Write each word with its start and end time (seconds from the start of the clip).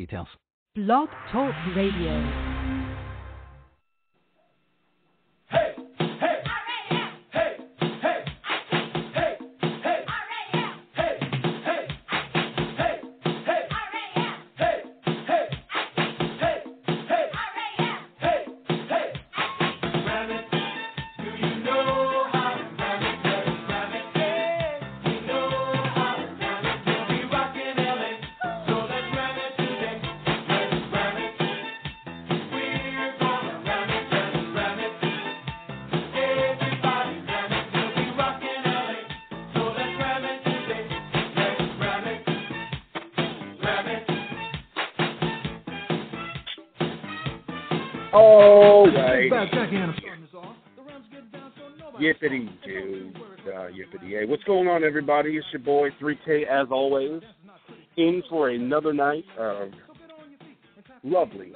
details. 0.00 0.28
Blog 0.74 1.08
Talk 1.30 1.54
Radio. 1.76 2.89
All 49.40 49.46
right. 49.46 49.80
Yippity 51.98 52.48
dude. 52.62 53.16
Uh, 53.46 53.68
yippity 53.68 54.10
yay. 54.10 54.24
What's 54.26 54.44
going 54.44 54.68
on, 54.68 54.84
everybody? 54.84 55.30
It's 55.38 55.46
your 55.50 55.62
boy 55.62 55.88
3K, 56.00 56.46
as 56.46 56.68
always, 56.70 57.22
in 57.96 58.22
for 58.28 58.50
another 58.50 58.92
night 58.92 59.24
of 59.38 59.70
lovely 61.02 61.52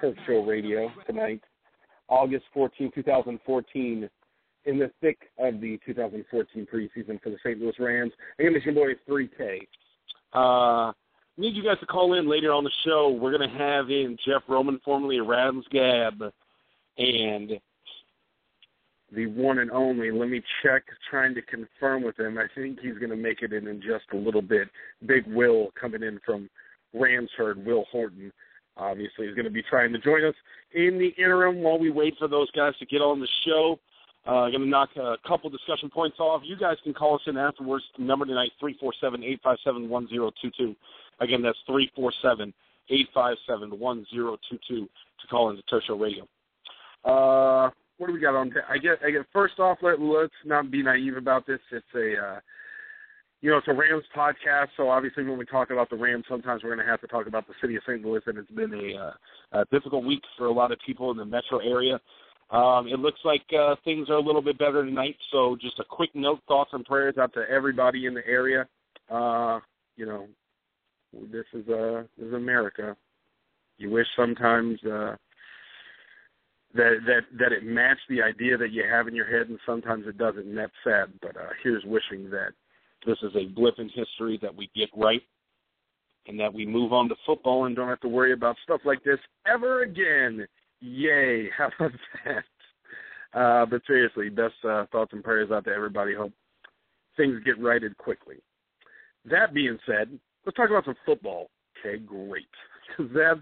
Turf 0.00 0.16
Show 0.26 0.44
Radio 0.44 0.90
tonight, 1.06 1.42
August 2.08 2.44
14, 2.54 2.90
2014, 2.94 4.08
in 4.64 4.78
the 4.78 4.90
thick 5.02 5.18
of 5.38 5.60
the 5.60 5.78
2014 5.84 6.66
preseason 6.72 7.22
for 7.22 7.28
the 7.28 7.36
St. 7.44 7.60
Louis 7.60 7.78
Rams. 7.78 8.12
Again, 8.38 8.54
it's 8.54 8.64
your 8.64 8.74
boy 8.74 8.94
3K. 9.06 9.60
Uh, 10.32 10.92
need 11.36 11.54
you 11.54 11.62
guys 11.62 11.78
to 11.80 11.86
call 11.86 12.18
in 12.18 12.30
later 12.30 12.50
on 12.52 12.64
the 12.64 12.70
show. 12.86 13.10
We're 13.10 13.36
going 13.36 13.50
to 13.50 13.58
have 13.58 13.90
in 13.90 14.16
Jeff 14.24 14.42
Roman, 14.48 14.80
formerly 14.82 15.18
of 15.18 15.26
Rams 15.26 15.66
Gab, 15.70 16.32
and 16.98 17.52
the 19.12 19.26
one 19.26 19.58
and 19.60 19.70
only. 19.70 20.10
Let 20.10 20.28
me 20.28 20.42
check, 20.62 20.84
trying 21.10 21.34
to 21.34 21.42
confirm 21.42 22.02
with 22.02 22.18
him. 22.18 22.38
I 22.38 22.46
think 22.54 22.80
he's 22.80 22.98
going 22.98 23.10
to 23.10 23.16
make 23.16 23.42
it 23.42 23.52
in 23.52 23.68
in 23.68 23.80
just 23.80 24.04
a 24.12 24.16
little 24.16 24.42
bit. 24.42 24.68
Big 25.06 25.26
Will 25.26 25.68
coming 25.80 26.02
in 26.02 26.20
from 26.24 26.50
RamsHerd, 26.94 27.64
Will 27.64 27.84
Horton. 27.90 28.32
Obviously, 28.78 29.26
is 29.26 29.34
going 29.34 29.46
to 29.46 29.50
be 29.50 29.62
trying 29.62 29.92
to 29.92 29.98
join 29.98 30.22
us 30.24 30.34
in 30.74 30.98
the 30.98 31.14
interim 31.22 31.62
while 31.62 31.78
we 31.78 31.90
wait 31.90 32.14
for 32.18 32.28
those 32.28 32.50
guys 32.50 32.76
to 32.78 32.84
get 32.84 33.00
on 33.00 33.20
the 33.20 33.28
show. 33.46 33.78
Uh, 34.26 34.50
going 34.50 34.60
to 34.60 34.66
knock 34.66 34.90
a 34.96 35.16
couple 35.26 35.48
discussion 35.48 35.88
points 35.88 36.18
off. 36.18 36.42
You 36.44 36.56
guys 36.56 36.76
can 36.82 36.92
call 36.92 37.14
us 37.14 37.22
in 37.26 37.38
afterwards. 37.38 37.84
Number 37.96 38.26
tonight, 38.26 38.50
three 38.58 38.76
four 38.78 38.92
seven 39.00 39.22
eight 39.22 39.40
five 39.42 39.56
seven 39.64 39.88
one 39.88 40.08
zero 40.08 40.30
two 40.42 40.50
two. 40.58 40.74
Again, 41.20 41.42
that's 41.42 41.58
three 41.66 41.90
four 41.94 42.12
seven 42.20 42.52
eight 42.90 43.08
five 43.14 43.36
seven 43.46 43.78
one 43.78 44.04
zero 44.12 44.36
two 44.50 44.58
two 44.68 44.88
to 45.20 45.26
call 45.28 45.50
into 45.50 45.62
Show 45.86 45.96
Radio. 45.96 46.26
Uh, 47.06 47.70
what 47.98 48.08
do 48.08 48.12
we 48.12 48.20
got 48.20 48.34
on? 48.34 48.52
I 48.68 48.78
get. 48.78 48.98
I 49.04 49.10
get. 49.10 49.22
First 49.32 49.58
off, 49.58 49.78
let, 49.80 50.00
let's 50.00 50.34
not 50.44 50.70
be 50.70 50.82
naive 50.82 51.16
about 51.16 51.46
this. 51.46 51.60
It's 51.72 51.86
a, 51.94 52.22
uh, 52.22 52.40
you 53.40 53.50
know, 53.50 53.58
it's 53.58 53.68
a 53.68 53.72
Rams 53.72 54.04
podcast. 54.14 54.68
So 54.76 54.88
obviously, 54.90 55.24
when 55.24 55.38
we 55.38 55.46
talk 55.46 55.70
about 55.70 55.88
the 55.88 55.96
Rams, 55.96 56.24
sometimes 56.28 56.62
we're 56.62 56.74
going 56.74 56.84
to 56.84 56.90
have 56.90 57.00
to 57.00 57.06
talk 57.06 57.26
about 57.26 57.46
the 57.46 57.54
city 57.60 57.76
of 57.76 57.82
St. 57.86 58.04
Louis, 58.04 58.20
and 58.26 58.38
it's 58.38 58.50
been 58.50 58.74
a, 58.74 58.98
uh, 58.98 59.60
a 59.60 59.64
difficult 59.72 60.04
week 60.04 60.22
for 60.36 60.46
a 60.46 60.52
lot 60.52 60.72
of 60.72 60.78
people 60.84 61.10
in 61.10 61.16
the 61.16 61.24
metro 61.24 61.58
area. 61.60 62.00
Um, 62.50 62.86
it 62.86 62.98
looks 62.98 63.20
like 63.24 63.42
uh, 63.58 63.74
things 63.84 64.08
are 64.08 64.16
a 64.16 64.20
little 64.20 64.42
bit 64.42 64.58
better 64.58 64.84
tonight. 64.84 65.16
So 65.32 65.56
just 65.60 65.78
a 65.78 65.84
quick 65.84 66.10
note, 66.14 66.40
thoughts 66.46 66.70
and 66.72 66.84
prayers 66.84 67.16
out 67.18 67.32
to 67.34 67.44
everybody 67.50 68.06
in 68.06 68.14
the 68.14 68.26
area. 68.26 68.66
Uh, 69.10 69.60
you 69.96 70.06
know, 70.06 70.26
this 71.32 71.44
is 71.54 71.68
uh, 71.68 72.02
this 72.18 72.28
is 72.28 72.34
America. 72.34 72.96
You 73.78 73.90
wish 73.90 74.06
sometimes 74.16 74.78
uh, 74.84 75.16
that 76.76 76.98
that 77.06 77.38
that 77.38 77.52
it 77.52 77.64
matched 77.64 78.08
the 78.08 78.22
idea 78.22 78.56
that 78.56 78.72
you 78.72 78.84
have 78.88 79.08
in 79.08 79.14
your 79.14 79.26
head, 79.26 79.48
and 79.48 79.58
sometimes 79.66 80.06
it 80.06 80.18
doesn't, 80.18 80.46
and 80.46 80.56
that's 80.56 80.72
sad. 80.84 81.12
But 81.20 81.36
uh, 81.36 81.50
here's 81.62 81.84
wishing 81.84 82.30
that 82.30 82.52
this 83.06 83.18
is 83.22 83.32
a 83.34 83.46
blip 83.46 83.78
in 83.78 83.88
history 83.88 84.38
that 84.42 84.54
we 84.54 84.70
get 84.74 84.88
right, 84.96 85.22
and 86.26 86.38
that 86.40 86.52
we 86.52 86.66
move 86.66 86.92
on 86.92 87.08
to 87.08 87.14
football 87.24 87.64
and 87.64 87.76
don't 87.76 87.88
have 87.88 88.00
to 88.00 88.08
worry 88.08 88.32
about 88.32 88.56
stuff 88.62 88.80
like 88.84 89.02
this 89.04 89.18
ever 89.46 89.82
again. 89.82 90.46
Yay! 90.80 91.48
How 91.56 91.70
about 91.78 91.92
that? 92.24 92.44
Uh, 93.38 93.66
but 93.66 93.82
seriously, 93.86 94.28
best 94.28 94.54
uh, 94.68 94.86
thoughts 94.92 95.12
and 95.12 95.22
prayers 95.22 95.50
out 95.50 95.64
to 95.64 95.70
everybody. 95.70 96.14
Hope 96.14 96.32
things 97.16 97.42
get 97.44 97.60
righted 97.60 97.96
quickly. 97.98 98.36
That 99.24 99.52
being 99.52 99.78
said, 99.86 100.18
let's 100.44 100.56
talk 100.56 100.70
about 100.70 100.84
some 100.84 100.96
football. 101.04 101.50
Okay, 101.80 101.98
great. 101.98 102.46
Because 102.96 103.12
that's 103.14 103.40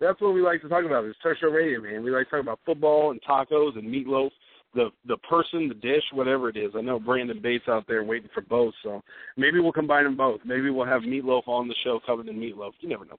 that's 0.00 0.20
what 0.20 0.34
we 0.34 0.40
like 0.40 0.62
to 0.62 0.68
talk 0.68 0.84
about. 0.84 1.04
It's 1.04 1.18
Show 1.40 1.48
Radio, 1.48 1.80
man. 1.80 2.02
We 2.02 2.10
like 2.10 2.26
to 2.26 2.30
talk 2.30 2.40
about 2.40 2.60
football 2.64 3.10
and 3.10 3.20
tacos 3.22 3.76
and 3.76 3.88
meatloaf. 3.88 4.30
The 4.74 4.90
the 5.06 5.16
person, 5.18 5.68
the 5.68 5.74
dish, 5.74 6.02
whatever 6.12 6.50
it 6.50 6.56
is. 6.56 6.72
I 6.76 6.82
know 6.82 7.00
Brandon 7.00 7.40
Bates 7.42 7.64
out 7.68 7.84
there 7.88 8.04
waiting 8.04 8.28
for 8.34 8.42
both, 8.42 8.74
so 8.82 9.02
maybe 9.36 9.60
we'll 9.60 9.72
combine 9.72 10.04
them 10.04 10.16
both. 10.16 10.40
Maybe 10.44 10.68
we'll 10.68 10.86
have 10.86 11.02
meatloaf 11.02 11.48
on 11.48 11.68
the 11.68 11.74
show 11.82 12.00
covered 12.04 12.28
in 12.28 12.36
meatloaf. 12.36 12.72
You 12.80 12.88
never 12.90 13.06
know. 13.06 13.18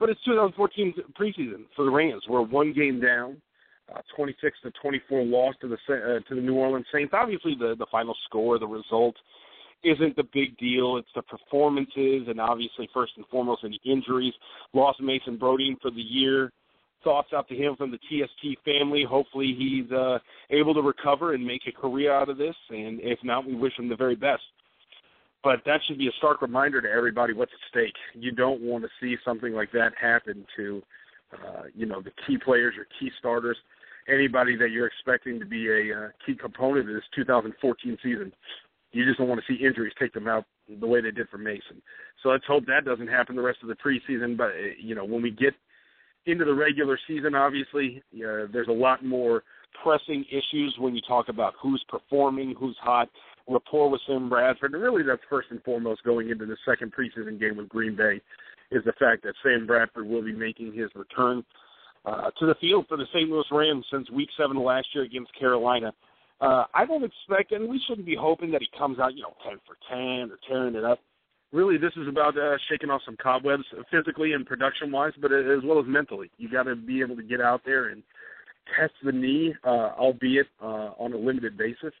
But 0.00 0.08
it's 0.08 0.24
2014 0.24 0.94
preseason 1.18 1.64
for 1.76 1.84
the 1.84 1.90
Rams. 1.90 2.24
We're 2.28 2.42
one 2.42 2.72
game 2.72 3.00
down, 3.00 3.40
uh, 3.94 4.00
26 4.16 4.56
to 4.62 4.72
24 4.82 5.22
loss 5.22 5.54
to 5.60 5.68
the 5.68 5.74
uh, 5.74 6.20
to 6.28 6.34
the 6.34 6.40
New 6.40 6.54
Orleans 6.54 6.86
Saints. 6.92 7.12
Obviously, 7.14 7.54
the 7.54 7.76
the 7.78 7.86
final 7.92 8.16
score, 8.24 8.58
the 8.58 8.66
result, 8.66 9.14
isn't 9.84 10.16
the 10.16 10.24
big 10.32 10.56
deal. 10.56 10.96
It's 10.96 11.08
the 11.14 11.22
performances, 11.22 12.26
and 12.28 12.40
obviously, 12.40 12.88
first 12.92 13.12
and 13.16 13.26
foremost, 13.26 13.62
any 13.64 13.80
injuries. 13.84 14.32
Lost 14.72 15.00
Mason 15.00 15.38
Brodin 15.38 15.80
for 15.80 15.90
the 15.90 16.00
year. 16.00 16.50
Thoughts 17.02 17.28
out 17.34 17.48
to 17.48 17.54
him 17.54 17.76
from 17.76 17.90
the 17.90 17.98
TST 17.98 18.58
family. 18.64 19.04
Hopefully, 19.08 19.54
he's 19.58 19.90
uh, 19.92 20.18
able 20.50 20.72
to 20.74 20.80
recover 20.80 21.34
and 21.34 21.44
make 21.44 21.62
a 21.66 21.72
career 21.72 22.12
out 22.12 22.30
of 22.30 22.38
this. 22.38 22.56
And 22.70 22.98
if 23.00 23.18
not, 23.22 23.46
we 23.46 23.54
wish 23.54 23.78
him 23.78 23.88
the 23.88 23.96
very 23.96 24.16
best. 24.16 24.42
But 25.42 25.60
that 25.66 25.80
should 25.86 25.98
be 25.98 26.08
a 26.08 26.12
stark 26.16 26.40
reminder 26.40 26.80
to 26.80 26.90
everybody 26.90 27.34
what's 27.34 27.52
at 27.52 27.68
stake. 27.68 27.94
You 28.14 28.32
don't 28.32 28.62
want 28.62 28.82
to 28.84 28.90
see 28.98 29.16
something 29.22 29.52
like 29.52 29.70
that 29.72 29.92
happen 30.00 30.46
to, 30.56 30.82
uh, 31.34 31.62
you 31.74 31.84
know, 31.84 32.00
the 32.00 32.12
key 32.26 32.38
players 32.38 32.74
or 32.78 32.86
key 32.98 33.10
starters, 33.18 33.58
anybody 34.08 34.56
that 34.56 34.70
you're 34.70 34.86
expecting 34.86 35.38
to 35.38 35.44
be 35.44 35.68
a 35.68 36.06
uh, 36.06 36.08
key 36.24 36.34
component 36.34 36.88
of 36.88 36.94
this 36.94 37.04
2014 37.14 37.98
season. 38.02 38.32
You 38.94 39.04
just 39.04 39.18
don't 39.18 39.28
want 39.28 39.40
to 39.44 39.52
see 39.52 39.64
injuries 39.64 39.92
take 39.98 40.14
them 40.14 40.28
out 40.28 40.44
the 40.80 40.86
way 40.86 41.00
they 41.00 41.10
did 41.10 41.28
for 41.28 41.38
Mason. 41.38 41.82
So 42.22 42.28
let's 42.28 42.44
hope 42.46 42.64
that 42.66 42.84
doesn't 42.84 43.08
happen 43.08 43.34
the 43.34 43.42
rest 43.42 43.58
of 43.62 43.68
the 43.68 43.74
preseason. 43.74 44.36
But 44.36 44.50
uh, 44.50 44.74
you 44.80 44.94
know, 44.94 45.04
when 45.04 45.20
we 45.20 45.30
get 45.30 45.54
into 46.26 46.44
the 46.44 46.54
regular 46.54 46.98
season, 47.06 47.34
obviously, 47.34 48.02
uh, 48.14 48.46
there's 48.52 48.68
a 48.68 48.72
lot 48.72 49.04
more 49.04 49.42
pressing 49.82 50.24
issues 50.30 50.74
when 50.78 50.94
you 50.94 51.00
talk 51.06 51.28
about 51.28 51.54
who's 51.60 51.84
performing, 51.88 52.54
who's 52.58 52.76
hot, 52.80 53.08
rapport 53.48 53.90
with 53.90 54.00
Sam 54.06 54.28
Bradford. 54.28 54.72
And 54.72 54.82
really, 54.82 55.02
that's 55.02 55.22
first 55.28 55.48
and 55.50 55.62
foremost 55.64 56.04
going 56.04 56.30
into 56.30 56.46
the 56.46 56.56
second 56.66 56.92
preseason 56.92 57.38
game 57.38 57.56
with 57.56 57.68
Green 57.68 57.96
Bay 57.96 58.20
is 58.70 58.82
the 58.84 58.92
fact 58.92 59.24
that 59.24 59.34
Sam 59.42 59.66
Bradford 59.66 60.06
will 60.06 60.22
be 60.22 60.32
making 60.32 60.72
his 60.72 60.90
return 60.94 61.44
uh, 62.04 62.30
to 62.38 62.46
the 62.46 62.54
field 62.60 62.86
for 62.88 62.96
the 62.96 63.06
St. 63.12 63.28
Louis 63.28 63.44
Rams 63.50 63.84
since 63.90 64.10
Week 64.10 64.28
Seven 64.38 64.56
last 64.56 64.86
year 64.94 65.04
against 65.04 65.36
Carolina. 65.38 65.92
Uh, 66.40 66.64
I 66.74 66.84
don't 66.84 67.04
expect, 67.04 67.52
and 67.52 67.68
we 67.68 67.80
shouldn't 67.86 68.06
be 68.06 68.16
hoping 68.18 68.50
that 68.50 68.60
he 68.60 68.68
comes 68.78 68.98
out, 68.98 69.14
you 69.14 69.22
know, 69.22 69.34
ten 69.48 69.58
for 69.66 69.76
ten 69.88 70.30
or 70.30 70.38
tearing 70.48 70.74
it 70.74 70.84
up. 70.84 70.98
Really, 71.52 71.78
this 71.78 71.92
is 71.96 72.08
about 72.08 72.36
uh, 72.36 72.56
shaking 72.68 72.90
off 72.90 73.02
some 73.06 73.16
cobwebs, 73.22 73.62
physically 73.90 74.32
and 74.32 74.44
production-wise, 74.44 75.12
but 75.22 75.32
as 75.32 75.62
well 75.64 75.78
as 75.78 75.84
mentally. 75.86 76.30
You 76.36 76.50
got 76.50 76.64
to 76.64 76.74
be 76.74 77.00
able 77.00 77.16
to 77.16 77.22
get 77.22 77.40
out 77.40 77.62
there 77.64 77.90
and 77.90 78.02
test 78.78 78.92
the 79.04 79.12
knee, 79.12 79.54
uh, 79.62 79.92
albeit 79.96 80.48
uh, 80.60 80.90
on 80.98 81.12
a 81.12 81.16
limited 81.16 81.56
basis. 81.56 81.92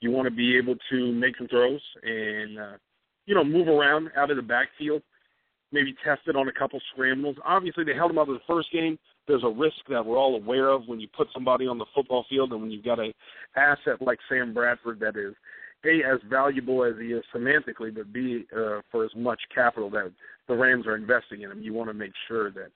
You 0.00 0.10
want 0.10 0.26
to 0.26 0.34
be 0.34 0.58
able 0.58 0.74
to 0.90 1.12
make 1.12 1.36
some 1.38 1.46
throws 1.48 1.80
and 2.02 2.58
uh, 2.58 2.76
you 3.26 3.34
know 3.34 3.44
move 3.44 3.68
around 3.68 4.10
out 4.16 4.30
of 4.30 4.36
the 4.36 4.42
backfield. 4.42 5.02
maybe 5.72 5.94
test 6.04 6.22
it 6.26 6.36
on 6.36 6.48
a 6.48 6.52
couple 6.52 6.80
scrambles. 6.92 7.36
Obviously, 7.44 7.84
they 7.84 7.94
held 7.94 8.10
him 8.10 8.18
out 8.18 8.28
of 8.28 8.34
the 8.34 8.40
first 8.46 8.70
game. 8.72 8.98
There's 9.26 9.44
a 9.44 9.48
risk 9.48 9.76
that 9.88 10.04
we're 10.04 10.18
all 10.18 10.36
aware 10.36 10.68
of 10.68 10.86
when 10.86 11.00
you 11.00 11.08
put 11.16 11.28
somebody 11.32 11.66
on 11.66 11.78
the 11.78 11.86
football 11.94 12.24
field, 12.28 12.52
and 12.52 12.62
when 12.62 12.70
you've 12.70 12.84
got 12.84 12.98
a 12.98 13.12
asset 13.56 14.00
like 14.00 14.18
Sam 14.28 14.54
Bradford 14.54 15.00
that 15.00 15.16
is 15.16 15.34
a 15.84 16.02
as 16.02 16.20
valuable 16.28 16.84
as 16.84 16.94
he 17.00 17.08
is 17.08 17.24
semantically, 17.34 17.94
but 17.94 18.12
b 18.12 18.44
uh, 18.52 18.80
for 18.90 19.04
as 19.04 19.10
much 19.16 19.40
capital 19.54 19.90
that 19.90 20.12
the 20.48 20.54
Rams 20.54 20.86
are 20.86 20.96
investing 20.96 21.42
in 21.42 21.50
him. 21.50 21.62
You 21.62 21.72
want 21.72 21.90
to 21.90 21.94
make 21.94 22.12
sure 22.28 22.50
that 22.52 22.70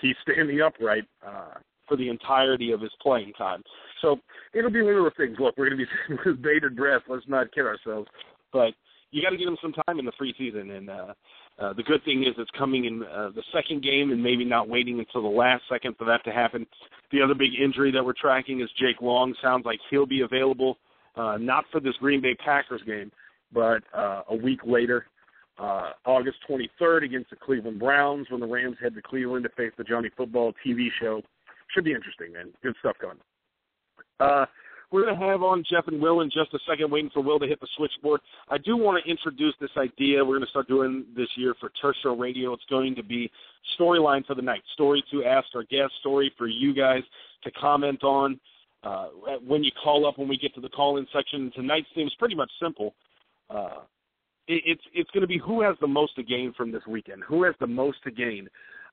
he's 0.00 0.16
standing 0.22 0.60
upright 0.60 1.04
uh, 1.26 1.54
for 1.88 1.96
the 1.96 2.08
entirety 2.08 2.72
of 2.72 2.80
his 2.80 2.92
playing 3.00 3.32
time. 3.34 3.62
So 4.00 4.18
it'll 4.54 4.70
be 4.70 4.82
one 4.82 4.94
of 4.94 5.04
those 5.04 5.12
things. 5.16 5.36
Look, 5.38 5.56
we're 5.56 5.68
going 5.68 5.78
to 5.78 5.86
be 5.86 6.18
with 6.30 6.42
bated 6.42 6.76
breath. 6.76 7.02
Let's 7.08 7.28
not 7.28 7.52
kid 7.52 7.66
ourselves, 7.66 8.08
but 8.52 8.72
you 9.12 9.22
got 9.22 9.30
to 9.30 9.36
give 9.36 9.46
him 9.46 9.58
some 9.62 9.74
time 9.86 9.98
in 9.98 10.04
the 10.04 10.12
free 10.18 10.34
preseason. 10.34 10.76
And 10.76 10.90
uh, 10.90 11.14
uh, 11.60 11.72
the 11.74 11.82
good 11.82 12.02
thing 12.04 12.22
is 12.22 12.34
it's 12.38 12.50
coming 12.58 12.86
in 12.86 13.02
uh, 13.04 13.30
the 13.34 13.42
second 13.52 13.82
game, 13.82 14.10
and 14.10 14.22
maybe 14.22 14.44
not 14.44 14.68
waiting 14.68 14.98
until 14.98 15.22
the 15.22 15.36
last 15.36 15.62
second 15.70 15.96
for 15.96 16.04
that 16.06 16.24
to 16.24 16.32
happen. 16.32 16.66
The 17.12 17.20
other 17.22 17.34
big 17.34 17.50
injury 17.62 17.92
that 17.92 18.04
we're 18.04 18.14
tracking 18.18 18.60
is 18.60 18.70
Jake 18.80 19.00
Long. 19.00 19.34
Sounds 19.42 19.64
like 19.64 19.78
he'll 19.90 20.06
be 20.06 20.22
available, 20.22 20.78
uh, 21.14 21.36
not 21.38 21.64
for 21.70 21.80
this 21.80 21.94
Green 22.00 22.22
Bay 22.22 22.34
Packers 22.34 22.82
game, 22.86 23.12
but 23.52 23.82
uh, 23.96 24.22
a 24.30 24.34
week 24.34 24.60
later. 24.66 25.06
Uh, 25.58 25.90
August 26.06 26.38
23rd 26.48 27.04
against 27.04 27.28
the 27.28 27.36
Cleveland 27.36 27.78
Browns 27.78 28.26
when 28.30 28.40
the 28.40 28.46
Rams 28.46 28.78
head 28.82 28.94
to 28.94 29.02
Cleveland 29.02 29.44
to 29.44 29.50
face 29.50 29.72
the 29.76 29.84
Johnny 29.84 30.08
Football 30.16 30.54
TV 30.66 30.88
show. 30.98 31.20
Should 31.74 31.84
be 31.84 31.92
interesting, 31.92 32.32
man. 32.32 32.48
Good 32.62 32.74
stuff 32.80 32.96
going. 33.00 33.18
Uh, 34.18 34.46
we're 34.92 35.04
going 35.04 35.18
to 35.18 35.26
have 35.26 35.42
on 35.42 35.64
Jeff 35.68 35.88
and 35.88 36.00
Will 36.00 36.20
in 36.20 36.30
just 36.30 36.52
a 36.54 36.58
second, 36.68 36.90
waiting 36.90 37.10
for 37.12 37.22
Will 37.22 37.38
to 37.38 37.46
hit 37.46 37.60
the 37.60 37.68
switchboard. 37.76 38.20
I 38.48 38.58
do 38.58 38.76
want 38.76 39.02
to 39.02 39.10
introduce 39.10 39.54
this 39.60 39.70
idea 39.76 40.24
we're 40.24 40.36
going 40.36 40.42
to 40.42 40.50
start 40.50 40.68
doing 40.68 41.06
this 41.16 41.28
year 41.36 41.54
for 41.58 41.70
Turf 41.80 41.96
Show 42.02 42.16
Radio. 42.16 42.52
It's 42.52 42.64
going 42.68 42.94
to 42.96 43.02
be 43.02 43.30
storyline 43.78 44.24
for 44.26 44.34
the 44.34 44.42
night, 44.42 44.62
story 44.74 45.02
to 45.10 45.24
ask 45.24 45.46
our 45.54 45.64
guest, 45.64 45.92
story 46.00 46.32
for 46.36 46.46
you 46.46 46.74
guys 46.74 47.02
to 47.44 47.50
comment 47.52 48.04
on. 48.04 48.38
Uh, 48.82 49.06
when 49.46 49.62
you 49.62 49.70
call 49.82 50.06
up, 50.06 50.18
when 50.18 50.28
we 50.28 50.36
get 50.36 50.54
to 50.54 50.60
the 50.60 50.68
call-in 50.68 51.06
section, 51.12 51.52
tonight's 51.54 51.86
theme 51.94 52.06
is 52.06 52.14
pretty 52.18 52.34
much 52.34 52.50
simple. 52.60 52.94
Uh, 53.48 53.80
it, 54.48 54.62
it's 54.66 54.82
it's 54.92 55.10
going 55.10 55.20
to 55.22 55.28
be 55.28 55.38
who 55.38 55.62
has 55.62 55.76
the 55.80 55.86
most 55.86 56.16
to 56.16 56.22
gain 56.22 56.52
from 56.56 56.72
this 56.72 56.82
weekend. 56.88 57.22
Who 57.28 57.44
has 57.44 57.54
the 57.60 57.66
most 57.66 57.98
to 58.04 58.10
gain 58.10 58.48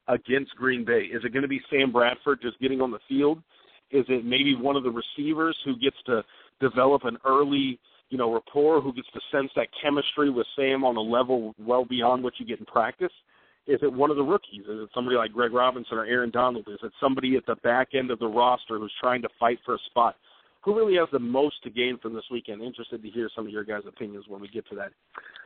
against 0.07 0.55
Green 0.55 0.85
Bay? 0.85 1.01
Is 1.11 1.23
it 1.25 1.33
going 1.33 1.41
to 1.41 1.47
be 1.47 1.61
Sam 1.69 1.91
Bradford 1.91 2.39
just 2.41 2.59
getting 2.59 2.81
on 2.81 2.91
the 2.91 2.99
field? 3.07 3.41
Is 3.91 4.05
it 4.07 4.25
maybe 4.25 4.55
one 4.55 4.75
of 4.75 4.83
the 4.83 4.91
receivers 4.91 5.57
who 5.65 5.75
gets 5.77 5.97
to 6.05 6.23
develop 6.59 7.05
an 7.05 7.17
early, 7.25 7.79
you 8.09 8.17
know, 8.17 8.33
rapport, 8.33 8.81
who 8.81 8.93
gets 8.93 9.07
to 9.13 9.19
sense 9.31 9.51
that 9.55 9.67
chemistry 9.81 10.29
with 10.29 10.47
Sam 10.55 10.83
on 10.83 10.95
a 10.95 11.01
level 11.01 11.55
well 11.59 11.85
beyond 11.85 12.23
what 12.23 12.33
you 12.37 12.45
get 12.45 12.59
in 12.59 12.65
practice? 12.65 13.11
Is 13.67 13.79
it 13.83 13.91
one 13.91 14.09
of 14.09 14.17
the 14.17 14.23
rookies? 14.23 14.61
Is 14.61 14.81
it 14.81 14.89
somebody 14.95 15.15
like 15.15 15.31
Greg 15.31 15.53
Robinson 15.53 15.97
or 15.97 16.05
Aaron 16.05 16.31
Donald? 16.31 16.67
Is 16.67 16.79
it 16.81 16.91
somebody 16.99 17.35
at 17.35 17.45
the 17.45 17.55
back 17.57 17.89
end 17.93 18.09
of 18.09 18.19
the 18.19 18.27
roster 18.27 18.79
who's 18.79 18.93
trying 18.99 19.21
to 19.21 19.29
fight 19.39 19.59
for 19.65 19.75
a 19.75 19.79
spot? 19.89 20.15
Who 20.61 20.75
really 20.75 20.95
has 20.95 21.07
the 21.11 21.19
most 21.19 21.61
to 21.63 21.69
gain 21.69 21.97
from 22.01 22.13
this 22.13 22.23
weekend? 22.31 22.61
Interested 22.61 23.01
to 23.01 23.09
hear 23.09 23.29
some 23.35 23.45
of 23.45 23.51
your 23.51 23.63
guys' 23.63 23.83
opinions 23.87 24.25
when 24.27 24.41
we 24.41 24.47
get 24.47 24.67
to 24.69 24.75
that. 24.75 24.91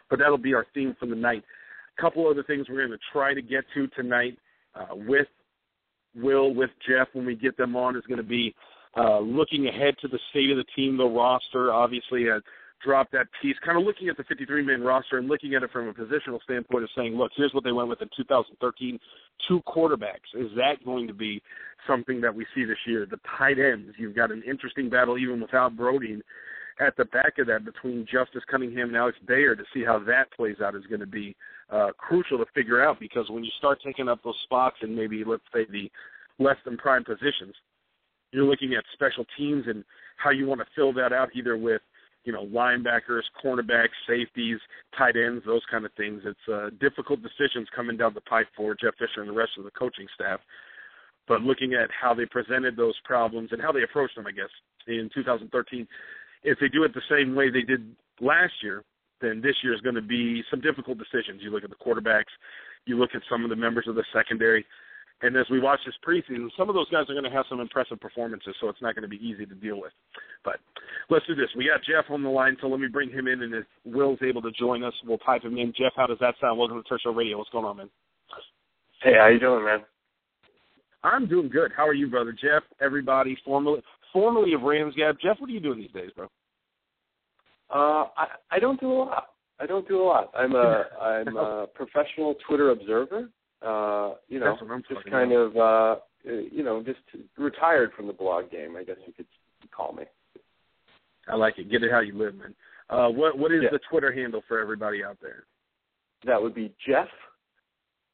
But 0.09 0.19
that'll 0.19 0.37
be 0.37 0.53
our 0.53 0.65
theme 0.73 0.95
for 0.99 1.05
the 1.05 1.15
night. 1.15 1.43
A 1.97 2.01
couple 2.01 2.27
other 2.27 2.43
things 2.43 2.67
we're 2.69 2.87
going 2.87 2.97
to 2.97 3.05
try 3.11 3.33
to 3.33 3.41
get 3.41 3.65
to 3.75 3.87
tonight 3.87 4.37
uh, 4.73 4.95
with 4.95 5.27
Will 6.15 6.53
with 6.53 6.69
Jeff 6.87 7.07
when 7.13 7.25
we 7.25 7.35
get 7.35 7.57
them 7.57 7.75
on 7.75 7.95
is 7.95 8.03
going 8.07 8.17
to 8.17 8.23
be 8.23 8.55
uh, 8.95 9.19
looking 9.19 9.67
ahead 9.67 9.95
to 10.01 10.07
the 10.07 10.19
state 10.29 10.51
of 10.51 10.57
the 10.57 10.65
team, 10.75 10.97
the 10.97 11.05
roster. 11.05 11.71
Obviously, 11.71 12.29
uh, 12.29 12.39
dropped 12.83 13.11
that 13.13 13.27
piece, 13.41 13.55
kind 13.65 13.77
of 13.77 13.85
looking 13.85 14.09
at 14.09 14.17
the 14.17 14.23
53-man 14.23 14.81
roster 14.81 15.17
and 15.17 15.27
looking 15.27 15.55
at 15.55 15.63
it 15.63 15.71
from 15.71 15.87
a 15.87 15.93
positional 15.93 16.41
standpoint 16.43 16.83
of 16.83 16.89
saying, 16.95 17.15
look, 17.15 17.31
here's 17.35 17.53
what 17.53 17.63
they 17.63 17.71
went 17.71 17.87
with 17.87 18.01
in 18.01 18.09
2013, 18.15 18.99
two 19.47 19.61
quarterbacks. 19.67 20.29
Is 20.35 20.49
that 20.57 20.83
going 20.85 21.07
to 21.07 21.13
be 21.13 21.41
something 21.87 22.19
that 22.21 22.33
we 22.33 22.45
see 22.53 22.65
this 22.65 22.77
year? 22.85 23.07
The 23.09 23.19
tight 23.37 23.57
ends, 23.57 23.93
you've 23.97 24.15
got 24.15 24.31
an 24.31 24.43
interesting 24.47 24.89
battle 24.89 25.17
even 25.17 25.41
without 25.41 25.77
Brody 25.77 26.21
at 26.79 26.97
the 26.97 27.05
back 27.05 27.37
of 27.39 27.47
that 27.47 27.65
between 27.65 28.05
Justice 28.11 28.43
Cunningham 28.49 28.89
and 28.89 28.97
Alex 28.97 29.17
Bayer 29.27 29.55
to 29.55 29.63
see 29.73 29.83
how 29.83 29.99
that 29.99 30.31
plays 30.35 30.57
out 30.63 30.75
is 30.75 30.85
going 30.87 31.01
to 31.01 31.07
be 31.07 31.35
uh, 31.71 31.91
crucial 31.97 32.37
to 32.37 32.45
figure 32.53 32.83
out 32.83 32.99
because 32.99 33.29
when 33.29 33.43
you 33.43 33.51
start 33.57 33.79
taking 33.83 34.09
up 34.09 34.23
those 34.23 34.37
spots 34.43 34.77
and 34.81 34.95
maybe 34.95 35.23
let's 35.25 35.43
say 35.53 35.65
the 35.71 35.89
less 36.39 36.57
than 36.65 36.77
prime 36.77 37.03
positions, 37.03 37.55
you're 38.31 38.45
looking 38.45 38.73
at 38.73 38.83
special 38.93 39.25
teams 39.37 39.65
and 39.67 39.83
how 40.17 40.31
you 40.31 40.47
want 40.47 40.59
to 40.59 40.67
fill 40.75 40.93
that 40.93 41.13
out 41.13 41.29
either 41.35 41.57
with 41.57 41.81
you 42.23 42.33
know 42.33 42.45
linebackers, 42.45 43.21
cornerbacks, 43.43 43.95
safeties, 44.07 44.59
tight 44.97 45.15
ends, 45.15 45.43
those 45.45 45.61
kind 45.69 45.85
of 45.85 45.91
things. 45.93 46.21
It's 46.25 46.49
uh, 46.51 46.69
difficult 46.79 47.19
decisions 47.21 47.67
coming 47.75 47.97
down 47.97 48.13
the 48.13 48.21
pipe 48.21 48.47
for 48.55 48.75
Jeff 48.75 48.93
Fisher 48.97 49.21
and 49.21 49.29
the 49.29 49.33
rest 49.33 49.51
of 49.57 49.65
the 49.65 49.71
coaching 49.71 50.07
staff. 50.15 50.39
But 51.27 51.41
looking 51.41 51.73
at 51.73 51.89
how 51.89 52.13
they 52.13 52.25
presented 52.25 52.75
those 52.75 52.95
problems 53.05 53.49
and 53.51 53.61
how 53.61 53.71
they 53.71 53.83
approached 53.83 54.15
them, 54.15 54.27
I 54.27 54.31
guess 54.31 54.49
in 54.87 55.09
2013, 55.13 55.87
if 56.43 56.59
they 56.59 56.67
do 56.67 56.83
it 56.83 56.93
the 56.93 57.01
same 57.09 57.35
way 57.35 57.49
they 57.49 57.61
did 57.61 57.95
last 58.19 58.53
year, 58.61 58.83
then 59.23 59.41
this 59.41 59.55
year 59.63 59.73
is 59.73 59.81
going 59.81 59.95
to 59.95 60.01
be 60.01 60.43
some 60.51 60.61
difficult 60.61 60.97
decisions. 60.97 61.41
You 61.41 61.51
look 61.51 61.63
at 61.63 61.69
the 61.69 61.75
quarterbacks, 61.75 62.33
you 62.85 62.97
look 62.97 63.11
at 63.15 63.21
some 63.29 63.43
of 63.43 63.49
the 63.49 63.55
members 63.55 63.87
of 63.87 63.95
the 63.95 64.03
secondary, 64.13 64.65
and 65.23 65.37
as 65.37 65.45
we 65.49 65.61
watch 65.61 65.79
this 65.85 65.95
preseason, 66.05 66.49
some 66.57 66.67
of 66.67 66.75
those 66.75 66.89
guys 66.89 67.05
are 67.07 67.13
going 67.13 67.23
to 67.23 67.29
have 67.29 67.45
some 67.49 67.61
impressive 67.61 67.99
performances, 68.01 68.53
so 68.59 68.67
it's 68.67 68.81
not 68.81 68.93
going 68.93 69.03
to 69.03 69.07
be 69.07 69.25
easy 69.25 69.45
to 69.45 69.55
deal 69.55 69.79
with. 69.79 69.93
But 70.43 70.59
let's 71.09 71.25
do 71.27 71.33
this. 71.33 71.47
We 71.55 71.71
got 71.71 71.79
Jeff 71.83 72.11
on 72.11 72.23
the 72.23 72.29
line, 72.29 72.57
so 72.59 72.67
let 72.67 72.81
me 72.81 72.87
bring 72.87 73.09
him 73.09 73.27
in, 73.27 73.41
and 73.41 73.53
if 73.53 73.65
Will's 73.85 74.19
able 74.21 74.41
to 74.41 74.51
join 74.51 74.83
us, 74.83 74.93
we'll 75.05 75.17
pipe 75.19 75.43
him 75.43 75.57
in. 75.57 75.73
Jeff, 75.77 75.93
how 75.95 76.07
does 76.07 76.17
that 76.19 76.35
sound? 76.41 76.59
Welcome 76.59 76.83
to 76.83 76.89
Turf 76.89 76.99
Show 77.01 77.11
Radio. 77.11 77.37
What's 77.37 77.49
going 77.51 77.63
on, 77.63 77.77
man? 77.77 77.89
Hey, 79.01 79.13
how 79.17 79.27
you 79.27 79.39
doing, 79.39 79.63
man? 79.63 79.79
I'm 81.05 81.27
doing 81.27 81.49
good. 81.49 81.71
How 81.75 81.87
are 81.87 81.93
you, 81.93 82.07
brother? 82.07 82.33
Jeff, 82.33 82.63
everybody, 82.81 83.37
formerly 83.45 83.81
formerly 84.11 84.53
of 84.53 84.61
Rams 84.61 84.93
Gab. 84.95 85.17
Jeff, 85.21 85.39
what 85.39 85.49
are 85.49 85.53
you 85.53 85.59
doing 85.59 85.79
these 85.79 85.91
days, 85.91 86.11
bro? 86.15 86.29
Uh, 87.69 88.05
I 88.17 88.27
I 88.51 88.59
don't 88.59 88.79
do 88.79 88.91
a 88.91 88.97
lot. 89.03 89.27
I 89.59 89.65
don't 89.65 89.87
do 89.87 90.01
a 90.01 90.05
lot. 90.05 90.31
I'm 90.35 90.55
a 90.55 90.85
I'm 91.01 91.37
a 91.37 91.67
professional 91.73 92.35
Twitter 92.47 92.71
observer. 92.71 93.29
Uh, 93.61 94.15
you 94.27 94.39
know, 94.39 94.57
just 94.89 95.05
kind 95.09 95.31
about. 95.31 95.57
of 95.57 95.97
uh, 95.97 95.99
you 96.51 96.63
know, 96.63 96.83
just 96.83 96.99
retired 97.37 97.91
from 97.95 98.07
the 98.07 98.13
blog 98.13 98.51
game. 98.51 98.75
I 98.77 98.83
guess 98.83 98.97
you 99.07 99.13
could 99.13 99.27
call 99.75 99.93
me. 99.93 100.03
I 101.27 101.35
like 101.35 101.57
it. 101.57 101.69
Get 101.71 101.83
it 101.83 101.91
how 101.91 102.01
you 102.01 102.17
live, 102.17 102.35
man. 102.35 102.53
Uh, 102.89 103.07
what 103.09 103.37
what 103.37 103.51
is 103.51 103.63
Yeah. 103.63 103.69
the 103.71 103.79
Twitter 103.89 104.11
handle 104.11 104.41
for 104.47 104.59
everybody 104.59 105.03
out 105.03 105.17
there? 105.21 105.45
That 106.25 106.41
would 106.41 106.53
be 106.53 106.73
Jeff, 106.85 107.07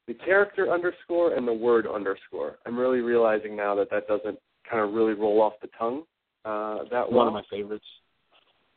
the 0.06 0.14
character 0.14 0.72
underscore 0.72 1.34
and 1.34 1.46
the 1.46 1.52
word 1.52 1.86
underscore. 1.86 2.58
I'm 2.66 2.78
really 2.78 3.00
realizing 3.00 3.56
now 3.56 3.74
that 3.76 3.90
that 3.90 4.06
doesn't 4.06 4.38
kind 4.68 4.82
of 4.82 4.94
really 4.94 5.14
roll 5.14 5.40
off 5.40 5.54
the 5.62 5.68
tongue. 5.78 6.02
Uh, 6.44 6.84
that 6.90 7.10
One 7.10 7.26
of 7.26 7.32
my 7.34 7.42
favorites. 7.50 7.84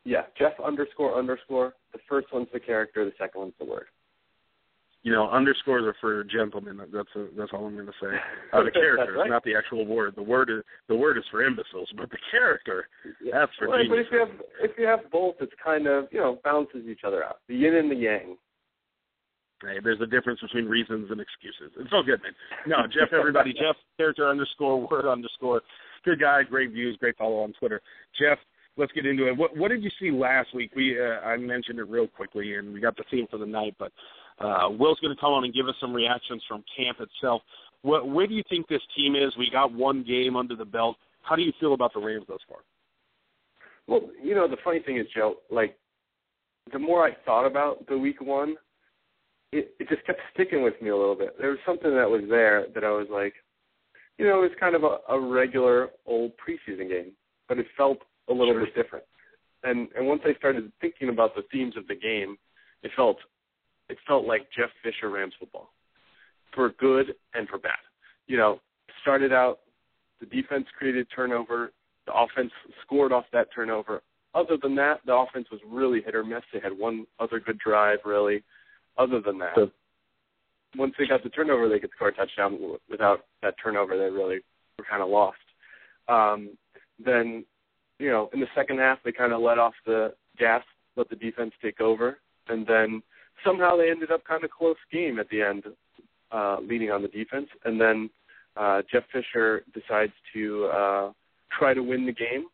Yeah, 0.06 0.24
Jeff 0.38 0.54
underscore 0.64 1.18
underscore. 1.18 1.74
The 1.94 2.00
first 2.10 2.28
one's 2.34 2.48
the 2.54 2.60
character. 2.60 3.06
The 3.06 3.14
second 3.18 3.40
one's 3.40 3.54
the 3.60 3.66
word. 3.66 3.86
You 5.04 5.12
know, 5.12 5.30
underscores 5.30 5.84
are 5.84 5.96
for 6.00 6.24
gentlemen. 6.24 6.78
That's 6.78 7.10
a, 7.16 7.28
that's 7.38 7.52
all 7.54 7.66
I'm 7.66 7.76
going 7.76 7.88
to 7.88 7.94
say. 8.02 8.08
Uh, 8.54 8.64
the 8.64 8.72
character, 8.72 9.14
right. 9.18 9.30
not 9.30 9.44
the 9.44 9.56
actual 9.56 9.84
word. 9.84 10.14
The 10.16 10.22
word 10.22 10.48
is 10.48 10.64
the 10.88 10.96
word 10.96 11.18
is 11.18 11.24
for 11.32 11.44
imbeciles, 11.44 11.90
but 11.98 12.08
the 12.12 12.20
character 12.30 12.88
that's 13.32 13.52
for 13.58 13.68
Right, 13.68 13.90
but 13.90 13.98
if 13.98 14.08
you 14.12 14.20
have 14.20 14.30
if 14.62 14.72
you 14.78 14.86
have 14.86 15.00
both, 15.12 15.36
it's 15.42 15.52
kind 15.64 15.88
of 15.88 16.06
you 16.12 16.20
know 16.20 16.38
balances 16.44 16.86
each 16.88 17.02
other 17.04 17.24
out. 17.24 17.38
The 17.50 17.56
yin 17.56 17.74
and 17.74 17.90
the 17.90 17.96
yang. 17.96 18.38
Hey, 19.64 19.80
there's 19.84 20.02
a 20.02 20.06
difference 20.06 20.40
between 20.40 20.66
reasons 20.66 21.10
and 21.10 21.20
excuses. 21.20 21.74
It's 21.80 21.90
all 21.92 22.04
good, 22.04 22.22
man. 22.22 22.34
No, 22.68 22.86
Jeff, 22.86 23.12
everybody, 23.12 23.54
Jeff, 23.58 23.76
character 23.98 24.30
underscore, 24.30 24.88
word 24.88 25.10
underscore. 25.10 25.62
Good 26.06 26.20
guy, 26.20 26.44
great 26.44 26.72
views, 26.72 26.96
great 27.00 27.18
follow 27.18 27.40
on 27.40 27.54
Twitter. 27.58 27.82
Jeff, 28.20 28.38
let's 28.78 28.92
get 28.92 29.06
into 29.06 29.28
it. 29.28 29.38
What, 29.38 29.56
what 29.56 29.70
did 29.70 29.84
you 29.84 29.90
see 30.00 30.12
last 30.12 30.54
week? 30.54 30.72
We 30.76 31.00
uh, 31.00 31.20
I 31.22 31.38
mentioned 31.38 31.80
it 31.80 31.88
real 31.88 32.08
quickly, 32.08 32.56
and 32.56 32.74
we 32.74 32.80
got 32.80 32.98
the 32.98 33.04
theme 33.12 33.28
for 33.30 33.38
the 33.38 33.46
night, 33.46 33.76
but 33.78 33.92
uh, 34.40 34.70
Will's 34.70 35.00
going 35.00 35.16
to 35.16 35.20
come 35.20 35.34
on 35.34 35.44
and 35.44 35.54
give 35.54 35.68
us 35.68 35.76
some 35.80 35.94
reactions 35.94 36.44
from 36.48 36.64
camp 36.76 36.98
itself. 37.00 37.42
What, 37.82 38.10
where 38.10 38.28
do 38.28 38.34
you 38.34 38.44
think 38.50 38.68
this 38.68 38.82
team 38.96 39.16
is? 39.16 39.36
We 39.38 39.50
got 39.52 39.74
one 39.74 40.04
game 40.04 40.36
under 40.36 40.56
the 40.56 40.66
belt. 40.66 40.98
How 41.22 41.36
do 41.36 41.42
you 41.42 41.54
feel 41.60 41.74
about 41.74 41.94
the 41.94 42.00
Rams 42.00 42.26
thus 42.28 42.40
far? 42.48 42.60
Well, 43.88 44.10
you 44.22 44.34
know 44.34 44.48
the 44.48 44.58
funny 44.64 44.80
thing 44.80 44.98
is, 44.98 45.08
Joe. 45.16 45.36
Like 45.52 45.78
the 46.72 46.80
more 46.80 47.06
I 47.06 47.12
thought 47.26 47.46
about 47.46 47.86
the 47.88 47.98
week 47.98 48.22
one, 48.22 48.56
it 49.52 49.74
it 49.80 49.90
just 49.90 50.06
kept 50.06 50.20
sticking 50.34 50.64
with 50.64 50.82
me 50.82 50.90
a 50.90 50.98
little 50.98 51.16
bit. 51.16 51.36
There 51.38 51.50
was 51.50 51.60
something 51.66 51.94
that 51.94 52.10
was 52.10 52.24
there 52.30 52.68
that 52.74 52.84
I 52.84 52.92
was 52.92 53.08
like, 53.12 53.34
you 54.18 54.26
know, 54.26 54.40
it 54.40 54.50
was 54.50 54.58
kind 54.60 54.76
of 54.76 54.84
a, 54.84 54.98
a 55.10 55.20
regular 55.20 55.90
old 56.06 56.32
preseason 56.38 56.90
game, 56.90 57.12
but 57.48 57.60
it 57.60 57.66
felt 57.76 58.00
a 58.28 58.34
little 58.34 58.54
Sure. 58.54 58.66
bit 58.66 58.76
different. 58.76 59.06
And 59.64 59.92
and 59.94 60.08
once 60.08 60.22
I 60.26 60.34
started 60.36 60.72
thinking 60.82 61.10
about 61.10 61.36
the 61.36 61.44
themes 61.44 61.78
of 61.78 61.88
the 61.88 61.96
game, 61.96 62.38
it 62.84 62.92
felt 62.96 63.18
it 63.90 63.98
felt 64.08 64.26
like 64.26 64.50
Jeff 64.52 64.72
Fisher 64.82 65.10
Rams 65.10 65.34
football, 65.40 65.74
for 66.54 66.70
good 66.70 67.16
and 67.34 67.48
for 67.50 67.58
bad. 67.58 67.80
You 68.28 68.38
know, 68.38 68.62
started 69.02 69.34
out 69.34 69.60
the 70.20 70.26
defense 70.26 70.68
created 70.78 71.08
turnover, 71.14 71.72
the 72.06 72.14
offense 72.14 72.52
scored 72.82 73.12
off 73.12 73.26
that 73.32 73.52
turnover. 73.54 74.02
Other 74.34 74.58
than 74.58 74.76
that, 74.76 75.02
the 75.06 75.14
offense 75.16 75.50
was 75.52 75.62
really 75.66 76.02
hit 76.02 76.16
or 76.16 76.24
miss. 76.24 76.44
They 76.52 76.60
had 76.60 76.78
one 76.78 77.06
other 77.20 77.40
good 77.40 77.60
drive, 77.60 78.00
really. 78.06 78.44
Other 78.98 79.20
than 79.20 79.38
that, 79.40 79.56
The- 79.56 79.72
once 80.76 80.96
they 80.98 81.06
got 81.06 81.24
the 81.24 81.30
turnover, 81.30 81.70
they 81.70 81.80
could 81.80 81.92
score 81.92 82.08
a 82.08 82.14
touchdown. 82.14 82.80
Without 82.90 83.26
that 83.42 83.56
turnover, 83.62 83.98
they 83.98 84.10
really 84.10 84.44
were 84.80 84.86
kind 84.86 85.04
of 85.04 85.10
lost. 85.10 85.38
Um, 86.08 86.58
then, 86.98 87.46
you 88.04 88.10
know, 88.12 88.30
in 88.34 88.42
the 88.42 88.48
second 88.54 88.80
half, 88.80 89.00
they 89.06 89.14
kind 89.14 89.32
of 89.32 89.40
let 89.42 89.58
off 89.58 89.74
the 89.86 90.14
gas, 90.38 90.64
let 90.98 91.10
the 91.10 91.16
defense 91.16 91.54
take 91.62 91.80
over, 91.80 92.18
and 92.50 92.68
then 92.68 93.02
somehow 93.46 93.78
they 93.78 93.90
ended 93.90 94.12
up 94.12 94.24
kind 94.26 94.44
of 94.44 94.52
close 94.52 94.76
game 94.92 95.20
at 95.20 95.30
the 95.30 95.42
end, 95.42 95.64
uh, 96.32 96.58
leading 96.62 96.92
on 96.92 97.02
the 97.02 97.08
defense. 97.08 97.48
And 97.64 97.80
then 97.80 98.10
uh, 98.58 98.82
Jeff 98.92 99.04
Fisher 99.14 99.64
decides 99.74 100.12
to 100.34 100.66
uh, 100.66 101.12
try 101.58 101.74
to 101.74 101.82
win 101.82 102.06
the 102.06 102.12
game 102.12 102.48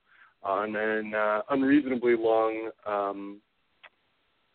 on 0.44 0.75
an 0.75 1.13
uh, 1.15 1.41
unreasonably 1.50 2.15
long 2.15 2.70
um, 2.86 3.41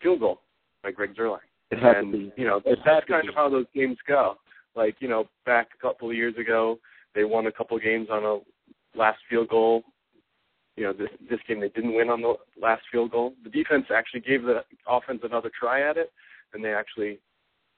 field 0.01 0.21
goal 0.21 0.39
by 0.81 0.91
Greg 0.91 1.11
had 1.81 1.97
and 1.97 2.31
you 2.37 2.45
know 2.45 2.61
It 2.65 2.79
that's 2.85 3.05
kind 3.07 3.23
be. 3.23 3.29
of 3.29 3.35
how 3.35 3.49
those 3.49 3.65
games 3.75 3.97
go. 4.07 4.35
Like 4.75 4.95
you 4.99 5.09
know, 5.09 5.25
back 5.45 5.67
a 5.77 5.81
couple 5.81 6.09
of 6.09 6.15
years 6.15 6.35
ago, 6.37 6.79
they 7.13 7.25
won 7.25 7.47
a 7.47 7.51
couple 7.51 7.75
of 7.75 7.83
games 7.83 8.07
on 8.09 8.23
a 8.23 8.97
last 8.97 9.19
field 9.29 9.49
goal. 9.49 9.83
You 10.77 10.85
know, 10.85 10.93
this 10.93 11.09
this 11.29 11.39
game 11.47 11.61
they 11.61 11.69
didn't 11.69 11.95
win 11.95 12.09
on 12.09 12.21
the 12.21 12.35
last 12.61 12.83
field 12.91 13.11
goal. 13.11 13.33
The 13.43 13.49
defense 13.49 13.85
actually 13.93 14.21
gave 14.21 14.43
the 14.43 14.63
offense 14.87 15.21
another 15.23 15.51
try 15.57 15.89
at 15.89 15.97
it, 15.97 16.11
and 16.53 16.63
they 16.63 16.73
actually 16.73 17.19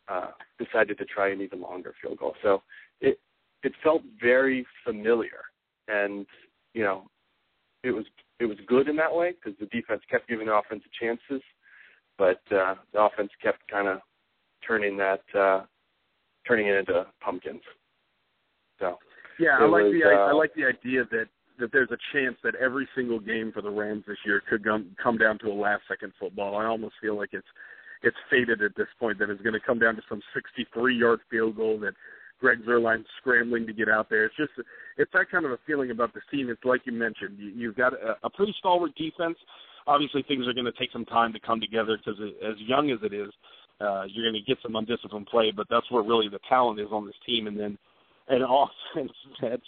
uh, 0.08 0.32
decided 0.58 0.98
to 0.98 1.06
try 1.06 1.30
an 1.30 1.42
even 1.42 1.62
longer 1.62 1.94
field 2.01 2.18
goal. 2.18 2.36
So 2.42 2.63
it 3.01 3.20
it 3.63 3.74
felt 3.84 4.01
very 4.22 4.66
familiar, 4.84 5.42
and 5.88 6.25
you 6.74 6.84
know, 6.84 7.10
it 7.84 7.92
was 7.92 8.06
it 8.39 8.46
was 8.46 8.58
good 8.68 8.88
in 8.88 8.96
that 8.98 9.13
way 9.13 9.34
because 9.34 9.58
the 9.60 9.68
defense 9.68 10.01
kept 10.10 10.27
giving 10.27 10.48
the 10.48 10.54
offense 10.54 10.84
chances, 11.00 11.42
but 12.18 12.42
uh, 12.51 12.75
the 12.94 13.01
offense 13.01 13.32
kept 13.42 13.60
kind 13.70 13.88
of 13.88 14.00
turning 14.66 14.98
that 14.98 15.22
uh, 15.38 15.62
turning 16.48 16.68
it 16.68 16.75
into 16.77 17.06
pumpkins. 17.22 17.62
So 18.80 18.98
Yeah, 19.39 19.58
I 19.60 19.66
like 19.66 19.84
was, 19.84 19.94
the 19.94 20.08
I 20.08 20.32
uh, 20.32 20.36
like 20.36 20.54
the 20.56 20.66
idea 20.66 21.04
that 21.12 21.27
that 21.59 21.71
there's 21.71 21.91
a 21.91 21.97
chance 22.13 22.35
that 22.43 22.55
every 22.55 22.87
single 22.95 23.19
game 23.19 23.51
for 23.51 23.61
the 23.61 23.69
Rams 23.69 24.03
this 24.07 24.17
year 24.25 24.41
could 24.49 24.63
come 24.63 24.95
come 25.01 25.17
down 25.17 25.39
to 25.39 25.47
a 25.47 25.53
last 25.53 25.83
second 25.87 26.13
football. 26.19 26.57
I 26.57 26.65
almost 26.65 26.95
feel 27.01 27.17
like 27.17 27.29
it's 27.33 27.47
it's 28.03 28.17
fated 28.29 28.61
at 28.61 28.75
this 28.75 28.87
point 28.99 29.19
that 29.19 29.29
it's 29.29 29.41
going 29.41 29.53
to 29.53 29.59
come 29.59 29.79
down 29.79 29.95
to 29.95 30.01
some 30.07 30.21
63 30.33 30.95
yard 30.95 31.19
field 31.29 31.55
goal 31.55 31.79
that 31.79 31.93
Greg 32.39 32.59
Zuerlein's 32.65 33.07
scrambling 33.19 33.65
to 33.65 33.73
get 33.73 33.89
out 33.89 34.09
there. 34.09 34.25
It's 34.25 34.35
just 34.35 34.51
it's 34.97 35.11
that 35.13 35.29
kind 35.31 35.45
of 35.45 35.51
a 35.51 35.59
feeling 35.65 35.91
about 35.91 36.13
this 36.13 36.23
team. 36.31 36.49
It's 36.49 36.63
like 36.63 36.81
you 36.85 36.91
mentioned, 36.91 37.37
you, 37.39 37.49
you've 37.49 37.75
got 37.75 37.93
a, 37.93 38.17
a 38.23 38.29
pretty 38.29 38.55
stalwart 38.59 38.95
defense. 38.95 39.37
Obviously, 39.87 40.23
things 40.23 40.47
are 40.47 40.53
going 40.53 40.65
to 40.65 40.77
take 40.77 40.91
some 40.91 41.05
time 41.05 41.33
to 41.33 41.39
come 41.39 41.59
together 41.59 41.97
because 41.97 42.19
as 42.45 42.55
young 42.59 42.91
as 42.91 42.99
it 43.03 43.13
is, 43.13 43.29
uh, 43.79 44.03
you're 44.07 44.29
going 44.29 44.41
to 44.41 44.47
get 44.47 44.57
some 44.61 44.75
undisciplined 44.75 45.27
play. 45.27 45.51
But 45.55 45.67
that's 45.69 45.89
where 45.89 46.03
really 46.03 46.29
the 46.29 46.39
talent 46.49 46.79
is 46.79 46.87
on 46.91 47.05
this 47.05 47.15
team. 47.25 47.47
And 47.47 47.57
then 47.57 47.77
an 48.27 48.41
offense 48.43 49.11
that's 49.41 49.61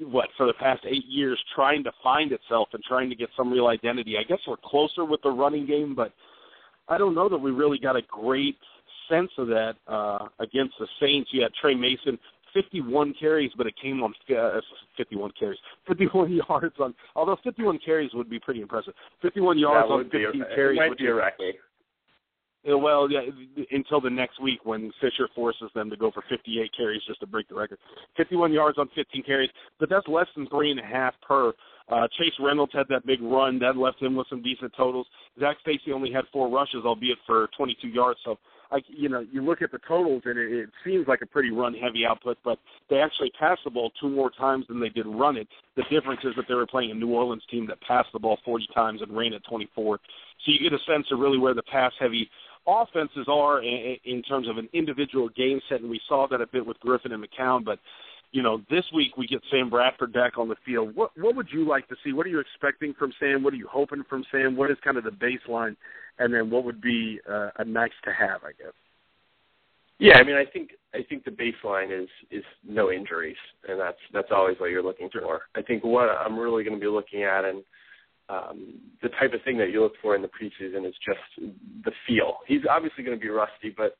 what 0.00 0.28
for 0.36 0.46
the 0.46 0.52
past 0.54 0.82
eight 0.86 1.06
years 1.06 1.38
trying 1.54 1.84
to 1.84 1.92
find 2.02 2.32
itself 2.32 2.68
and 2.72 2.82
trying 2.84 3.08
to 3.10 3.16
get 3.16 3.28
some 3.36 3.52
real 3.52 3.66
identity. 3.68 4.16
I 4.18 4.24
guess 4.24 4.38
we're 4.46 4.56
closer 4.64 5.04
with 5.04 5.22
the 5.22 5.30
running 5.30 5.66
game, 5.66 5.94
but 5.94 6.12
I 6.88 6.98
don't 6.98 7.14
know 7.14 7.28
that 7.28 7.38
we 7.38 7.50
really 7.50 7.78
got 7.78 7.96
a 7.96 8.02
great 8.02 8.58
sense 9.08 9.30
of 9.38 9.48
that 9.48 9.74
uh, 9.86 10.28
against 10.38 10.74
the 10.78 10.86
Saints. 11.00 11.30
You 11.32 11.42
had 11.42 11.52
Tre 11.60 11.74
Mason, 11.74 12.18
51 12.54 13.14
carries, 13.18 13.50
but 13.56 13.66
it 13.66 13.74
came 13.80 14.02
on 14.02 14.14
uh, 14.36 14.60
51 14.96 15.32
carries, 15.38 15.58
51 15.86 16.32
yards 16.48 16.74
on. 16.80 16.94
Although 17.14 17.36
51 17.44 17.78
carries 17.84 18.10
would 18.14 18.30
be 18.30 18.38
pretty 18.38 18.60
impressive. 18.60 18.94
51 19.22 19.58
yards 19.58 19.88
on 19.90 20.04
15 20.04 20.20
a, 20.20 20.54
carries. 20.54 20.80
which 20.88 20.98
be 20.98 21.06
a 21.06 21.14
record. 21.14 21.54
Well, 22.66 23.08
yeah, 23.10 23.20
until 23.70 24.00
the 24.00 24.10
next 24.10 24.42
week 24.42 24.60
when 24.64 24.90
Fisher 25.00 25.28
forces 25.34 25.70
them 25.74 25.88
to 25.90 25.96
go 25.96 26.10
for 26.10 26.24
58 26.28 26.70
carries 26.76 27.02
just 27.06 27.20
to 27.20 27.26
break 27.26 27.48
the 27.48 27.54
record. 27.54 27.78
51 28.16 28.52
yards 28.52 28.76
on 28.78 28.88
15 28.94 29.22
carries, 29.22 29.50
but 29.78 29.88
that's 29.88 30.08
less 30.08 30.26
than 30.34 30.48
three 30.48 30.72
and 30.72 30.80
a 30.80 30.84
half 30.84 31.14
per. 31.26 31.52
Uh, 31.88 32.08
Chase 32.18 32.32
Reynolds 32.40 32.72
had 32.72 32.86
that 32.88 33.06
big 33.06 33.22
run 33.22 33.60
that 33.60 33.76
left 33.76 34.02
him 34.02 34.16
with 34.16 34.26
some 34.28 34.42
decent 34.42 34.72
totals. 34.76 35.06
Zac 35.38 35.58
Stacy 35.60 35.92
only 35.92 36.10
had 36.10 36.24
four 36.32 36.48
rushes, 36.48 36.82
albeit 36.84 37.18
for 37.24 37.48
22 37.56 37.86
yards. 37.86 38.18
So, 38.24 38.36
I, 38.72 38.78
you 38.88 39.08
know, 39.08 39.24
you 39.30 39.44
look 39.44 39.62
at 39.62 39.70
the 39.70 39.78
totals 39.86 40.22
and 40.24 40.36
it, 40.36 40.52
it 40.52 40.70
seems 40.84 41.06
like 41.06 41.22
a 41.22 41.26
pretty 41.26 41.52
run-heavy 41.52 42.04
output, 42.04 42.38
but 42.44 42.58
they 42.90 42.96
actually 42.96 43.30
passed 43.38 43.60
the 43.62 43.70
ball 43.70 43.92
two 44.00 44.08
more 44.08 44.30
times 44.30 44.64
than 44.66 44.80
they 44.80 44.88
did 44.88 45.06
run 45.06 45.36
it. 45.36 45.46
The 45.76 45.84
difference 45.88 46.22
is 46.24 46.34
that 46.34 46.46
they 46.48 46.54
were 46.54 46.66
playing 46.66 46.90
a 46.90 46.94
New 46.94 47.10
Orleans 47.10 47.44
team 47.48 47.68
that 47.68 47.80
passed 47.82 48.08
the 48.12 48.18
ball 48.18 48.38
40 48.44 48.66
times 48.74 49.02
and 49.02 49.16
ran 49.16 49.32
it 49.32 49.42
24. 49.48 50.00
So 50.44 50.52
you 50.52 50.58
get 50.58 50.72
a 50.72 50.92
sense 50.92 51.06
of 51.12 51.20
really 51.20 51.38
where 51.38 51.54
the 51.54 51.62
pass-heavy 51.62 52.28
offenses 52.66 53.26
are 53.28 53.62
in, 53.62 53.96
in 54.04 54.22
terms 54.22 54.48
of 54.48 54.58
an 54.58 54.68
individual 54.72 55.28
game 55.30 55.60
set, 55.68 55.80
and 55.80 55.90
we 55.90 56.00
saw 56.08 56.26
that 56.30 56.40
a 56.40 56.46
bit 56.46 56.66
with 56.66 56.78
Griffin 56.80 57.12
and 57.12 57.24
McCown. 57.24 57.64
But 57.64 57.78
you 58.32 58.42
know, 58.42 58.60
this 58.68 58.84
week 58.94 59.16
we 59.16 59.26
get 59.26 59.40
Sam 59.50 59.70
Bradford 59.70 60.12
back 60.12 60.38
on 60.38 60.48
the 60.48 60.56
field. 60.64 60.94
What 60.94 61.10
what 61.16 61.36
would 61.36 61.48
you 61.52 61.66
like 61.66 61.88
to 61.88 61.96
see? 62.04 62.12
What 62.12 62.26
are 62.26 62.30
you 62.30 62.40
expecting 62.40 62.94
from 62.94 63.12
Sam? 63.18 63.42
What 63.42 63.54
are 63.54 63.56
you 63.56 63.68
hoping 63.70 64.04
from 64.08 64.24
Sam? 64.30 64.56
What 64.56 64.70
is 64.70 64.76
kind 64.84 64.96
of 64.96 65.04
the 65.04 65.10
baseline, 65.10 65.76
and 66.18 66.32
then 66.32 66.50
what 66.50 66.64
would 66.64 66.80
be 66.80 67.20
uh, 67.28 67.50
a 67.58 67.64
nice 67.64 67.90
to 68.04 68.12
have? 68.12 68.42
I 68.44 68.52
guess. 68.52 68.74
Yeah, 69.98 70.18
I 70.18 70.24
mean, 70.24 70.36
I 70.36 70.44
think 70.44 70.72
I 70.92 70.98
think 71.08 71.24
the 71.24 71.30
baseline 71.30 71.90
is 71.90 72.08
is 72.30 72.44
no 72.68 72.90
injuries, 72.90 73.36
and 73.66 73.80
that's 73.80 73.98
that's 74.12 74.28
always 74.30 74.56
what 74.58 74.70
you're 74.70 74.82
looking 74.82 75.08
for. 75.10 75.42
I 75.54 75.62
think 75.62 75.84
what 75.84 76.08
I'm 76.10 76.38
really 76.38 76.64
going 76.64 76.78
to 76.78 76.80
be 76.80 76.90
looking 76.90 77.22
at, 77.22 77.44
and 77.44 77.62
um, 78.28 78.74
the 79.02 79.08
type 79.10 79.32
of 79.34 79.42
thing 79.42 79.56
that 79.58 79.70
you 79.70 79.82
look 79.82 79.94
for 80.02 80.16
in 80.16 80.22
the 80.22 80.28
preseason 80.28 80.86
is 80.86 80.94
just 81.04 81.52
the 81.84 81.92
feel. 82.06 82.38
He's 82.46 82.62
obviously 82.68 83.04
going 83.04 83.16
to 83.18 83.22
be 83.22 83.30
rusty, 83.30 83.74
but 83.76 83.96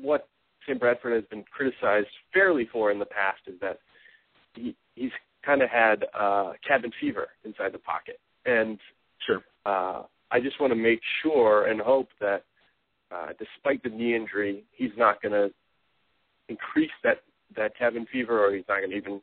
what 0.00 0.28
Sam 0.66 0.78
Bradford 0.78 1.14
has 1.14 1.24
been 1.30 1.44
criticized 1.44 2.08
fairly 2.32 2.68
for 2.72 2.90
in 2.90 2.98
the 2.98 3.06
past 3.06 3.40
is 3.46 3.54
that 3.60 3.78
he 4.54 4.76
he's 4.94 5.10
kind 5.44 5.62
of 5.62 5.70
had 5.70 6.04
uh, 6.18 6.52
cabin 6.66 6.90
fever 7.00 7.28
inside 7.44 7.72
the 7.72 7.78
pocket, 7.78 8.18
and 8.46 8.78
Sure. 9.26 9.42
uh, 9.64 10.02
I 10.30 10.40
just 10.40 10.60
want 10.60 10.70
to 10.72 10.76
make 10.76 11.00
sure 11.22 11.66
and 11.66 11.80
hope 11.80 12.08
that 12.20 12.44
uh, 13.14 13.28
despite 13.38 13.82
the 13.82 13.88
knee 13.88 14.14
injury, 14.14 14.64
he's 14.72 14.90
not 14.96 15.22
going 15.22 15.32
to 15.32 15.50
increase 16.48 16.90
that 17.02 17.22
that 17.56 17.76
cabin 17.78 18.06
fever, 18.10 18.44
or 18.44 18.54
he's 18.54 18.64
not 18.68 18.78
going 18.78 18.90
to 18.90 18.96
even 18.96 19.20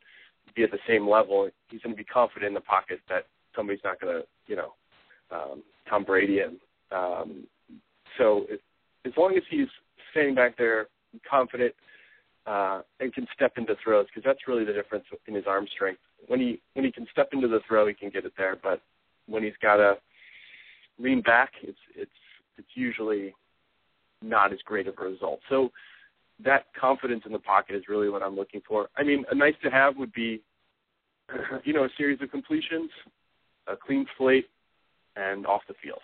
be 0.55 0.63
at 0.63 0.71
the 0.71 0.79
same 0.87 1.07
level. 1.07 1.49
He's 1.69 1.81
going 1.81 1.95
to 1.95 1.97
be 1.97 2.05
confident 2.05 2.47
in 2.47 2.53
the 2.53 2.61
pocket 2.61 2.99
that 3.09 3.25
somebody's 3.55 3.81
not 3.83 3.99
going 3.99 4.21
to, 4.21 4.27
you 4.47 4.55
know, 4.55 4.73
um, 5.31 5.63
Tom 5.89 6.03
Brady 6.03 6.39
him. 6.39 6.57
Um, 6.91 7.47
so 8.17 8.45
it, 8.49 8.61
as 9.05 9.13
long 9.17 9.35
as 9.37 9.43
he's 9.49 9.67
standing 10.11 10.35
back 10.35 10.57
there, 10.57 10.87
confident, 11.29 11.73
uh, 12.45 12.81
and 12.99 13.13
can 13.13 13.27
step 13.33 13.53
into 13.57 13.75
throws, 13.83 14.07
because 14.07 14.23
that's 14.25 14.47
really 14.47 14.65
the 14.65 14.73
difference 14.73 15.05
in 15.27 15.35
his 15.35 15.45
arm 15.47 15.67
strength. 15.73 16.01
When 16.27 16.39
he 16.39 16.61
when 16.73 16.85
he 16.85 16.91
can 16.91 17.07
step 17.11 17.29
into 17.33 17.47
the 17.47 17.59
throw, 17.67 17.87
he 17.87 17.93
can 17.93 18.09
get 18.09 18.25
it 18.25 18.33
there. 18.37 18.57
But 18.61 18.81
when 19.27 19.43
he's 19.43 19.53
got 19.61 19.77
to 19.77 19.95
lean 20.99 21.21
back, 21.21 21.51
it's 21.61 21.77
it's 21.95 22.11
it's 22.57 22.67
usually 22.73 23.33
not 24.21 24.53
as 24.53 24.59
great 24.65 24.87
of 24.87 24.95
a 24.99 25.03
result. 25.03 25.39
So 25.49 25.71
that 26.43 26.65
confidence 26.79 27.23
in 27.25 27.31
the 27.31 27.39
pocket 27.39 27.75
is 27.75 27.83
really 27.87 28.09
what 28.09 28.23
I'm 28.23 28.35
looking 28.35 28.61
for. 28.67 28.89
I 28.97 29.03
mean, 29.03 29.23
a 29.31 29.35
nice 29.35 29.55
to 29.63 29.69
have 29.69 29.97
would 29.97 30.13
be, 30.13 30.41
you 31.63 31.73
know, 31.73 31.85
a 31.85 31.89
series 31.97 32.19
of 32.21 32.31
completions, 32.31 32.89
a 33.71 33.77
clean 33.77 34.05
slate, 34.17 34.49
and 35.15 35.45
off 35.45 35.61
the 35.67 35.73
field. 35.81 36.01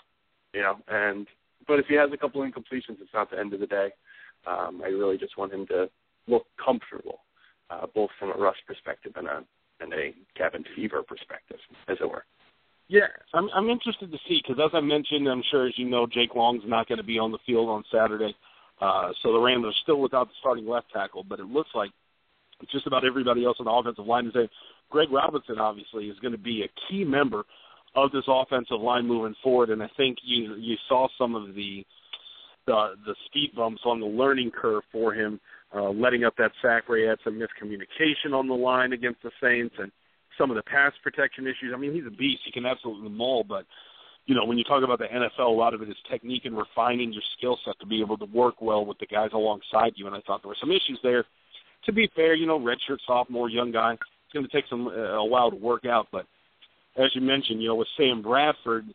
You 0.54 0.62
know, 0.62 0.78
and 0.88 1.28
but 1.68 1.80
if 1.80 1.86
he 1.88 1.96
has 1.96 2.10
a 2.14 2.18
couple 2.18 2.42
incompletions, 2.42 3.02
it's 3.02 3.14
not 3.14 3.30
the 3.30 3.40
end 3.40 3.54
of 3.54 3.60
the 3.60 3.68
day. 3.68 3.90
Um, 4.46 4.82
I 4.84 4.88
really 4.88 5.18
just 5.18 5.38
want 5.38 5.54
him 5.54 5.68
to 5.68 5.90
look 6.28 6.46
comfortable, 6.64 7.20
uh, 7.70 7.88
both 7.94 8.10
from 8.20 8.32
a 8.32 8.38
rush 8.38 8.58
perspective 8.66 9.14
and 9.16 9.28
a 9.28 9.44
and 9.80 9.94
a 9.94 10.14
cabin 10.36 10.64
fever 10.76 11.04
perspective, 11.04 11.60
as 11.88 11.98
it 12.02 12.10
were. 12.10 12.26
Yeah, 12.88 13.08
I'm 13.34 13.50
I'm 13.54 13.70
interested 13.70 14.12
to 14.12 14.18
see 14.28 14.42
because 14.42 14.62
as 14.64 14.72
I 14.74 14.80
mentioned, 14.80 15.28
I'm 15.28 15.44
sure 15.52 15.68
as 15.68 15.78
you 15.78 15.90
know, 15.90 16.08
Jake 16.08 16.36
Long's 16.36 16.64
not 16.66 16.88
going 16.88 16.98
to 16.98 17.04
be 17.04 17.20
on 17.20 17.32
the 17.32 17.40
field 17.46 17.70
on 17.70 17.84
Saturday, 17.92 18.34
uh, 18.80 19.12
so 19.22 19.34
the 19.34 19.40
Rams 19.40 19.66
are 19.66 19.74
still 19.84 20.00
without 20.00 20.28
the 20.28 20.34
starting 20.40 20.68
left 20.68 20.92
tackle. 20.94 21.24
But 21.28 21.40
it 21.40 21.48
looks 21.48 21.70
like 21.76 21.92
just 22.72 22.88
about 22.88 23.06
everybody 23.06 23.44
else 23.44 23.58
on 23.60 23.66
the 23.66 23.72
offensive 23.72 24.06
line 24.06 24.28
is 24.28 24.34
there. 24.34 24.50
Greg 24.90 25.12
Robinson 25.12 25.60
obviously 25.60 26.06
is 26.06 26.20
going 26.20 26.32
to 26.32 26.38
be 26.38 26.64
a 26.64 26.70
key 26.90 27.04
member 27.04 27.44
of 27.96 28.12
this 28.12 28.24
offensive 28.28 28.80
line 28.80 29.08
moving 29.08 29.36
forward, 29.44 29.70
and 29.70 29.82
I 29.82 29.90
think 29.98 30.18
you 30.24 30.56
you 30.56 30.76
saw 30.88 31.08
some 31.18 31.36
of 31.36 31.56
the 31.56 31.86
the 32.66 32.94
the 33.06 33.16
speed 33.26 33.52
bumps 33.56 33.82
on 33.86 34.00
the 34.00 34.06
learning 34.06 34.52
curve 34.52 34.84
for 34.92 35.14
him, 35.14 35.40
uh, 35.76 35.90
letting 35.90 36.24
up 36.24 36.36
that 36.38 36.52
sack 36.62 36.88
where 36.88 37.00
he 37.00 37.06
had 37.06 37.18
some 37.24 37.40
miscommunication 37.40 38.34
on 38.34 38.48
the 38.48 38.54
line 38.54 38.94
against 38.94 39.24
the 39.24 39.32
Saints 39.42 39.76
and 39.80 39.92
some 40.38 40.52
of 40.52 40.56
the 40.56 40.64
pass 40.64 40.94
protection 41.04 41.46
issues. 41.46 41.74
I 41.74 41.78
mean, 41.78 41.94
he's 41.94 42.06
a 42.06 42.12
beast. 42.12 42.42
He 42.46 42.52
can 42.52 42.66
absolutely 42.66 43.10
maul, 43.10 43.44
but 43.44 43.66
you 44.28 44.36
know, 44.36 44.46
when 44.46 44.58
you 44.58 44.64
talk 44.66 44.84
about 44.84 45.00
the 45.00 45.06
NFL, 45.06 45.48
a 45.48 45.50
lot 45.50 45.74
of 45.74 45.82
it 45.82 45.90
is 45.90 45.96
technique 46.12 46.44
and 46.46 46.56
refining 46.58 47.14
your 47.14 47.24
skill 47.38 47.58
set 47.66 47.80
to 47.80 47.86
be 47.86 48.02
able 48.02 48.18
to 48.18 48.26
work 48.26 48.62
well 48.62 48.86
with 48.86 49.00
the 49.00 49.06
guys 49.06 49.30
alongside 49.34 49.94
you. 49.96 50.06
And 50.06 50.16
I 50.16 50.20
thought 50.28 50.44
there 50.44 50.50
were 50.50 50.58
some 50.60 50.72
issues 50.72 51.00
there. 51.02 51.24
To 51.86 51.94
be 51.94 52.10
fair, 52.14 52.36
you 52.36 52.46
know, 52.46 52.60
redshirt 52.60 52.98
sophomore, 53.08 53.50
young 53.50 53.72
guy, 53.72 53.98
it's 54.28 54.34
going 54.34 54.46
to 54.46 54.52
take 54.52 54.70
some 54.70 54.88
uh, 54.88 54.92
a 54.92 55.26
while 55.26 55.50
to 55.50 55.56
work 55.56 55.86
out. 55.86 56.08
But 56.12 56.26
as 56.98 57.12
you 57.14 57.22
mentioned, 57.22 57.62
you 57.62 57.70
know, 57.70 57.76
with 57.76 57.88
Sam 57.98 58.22
Bradford, 58.22 58.86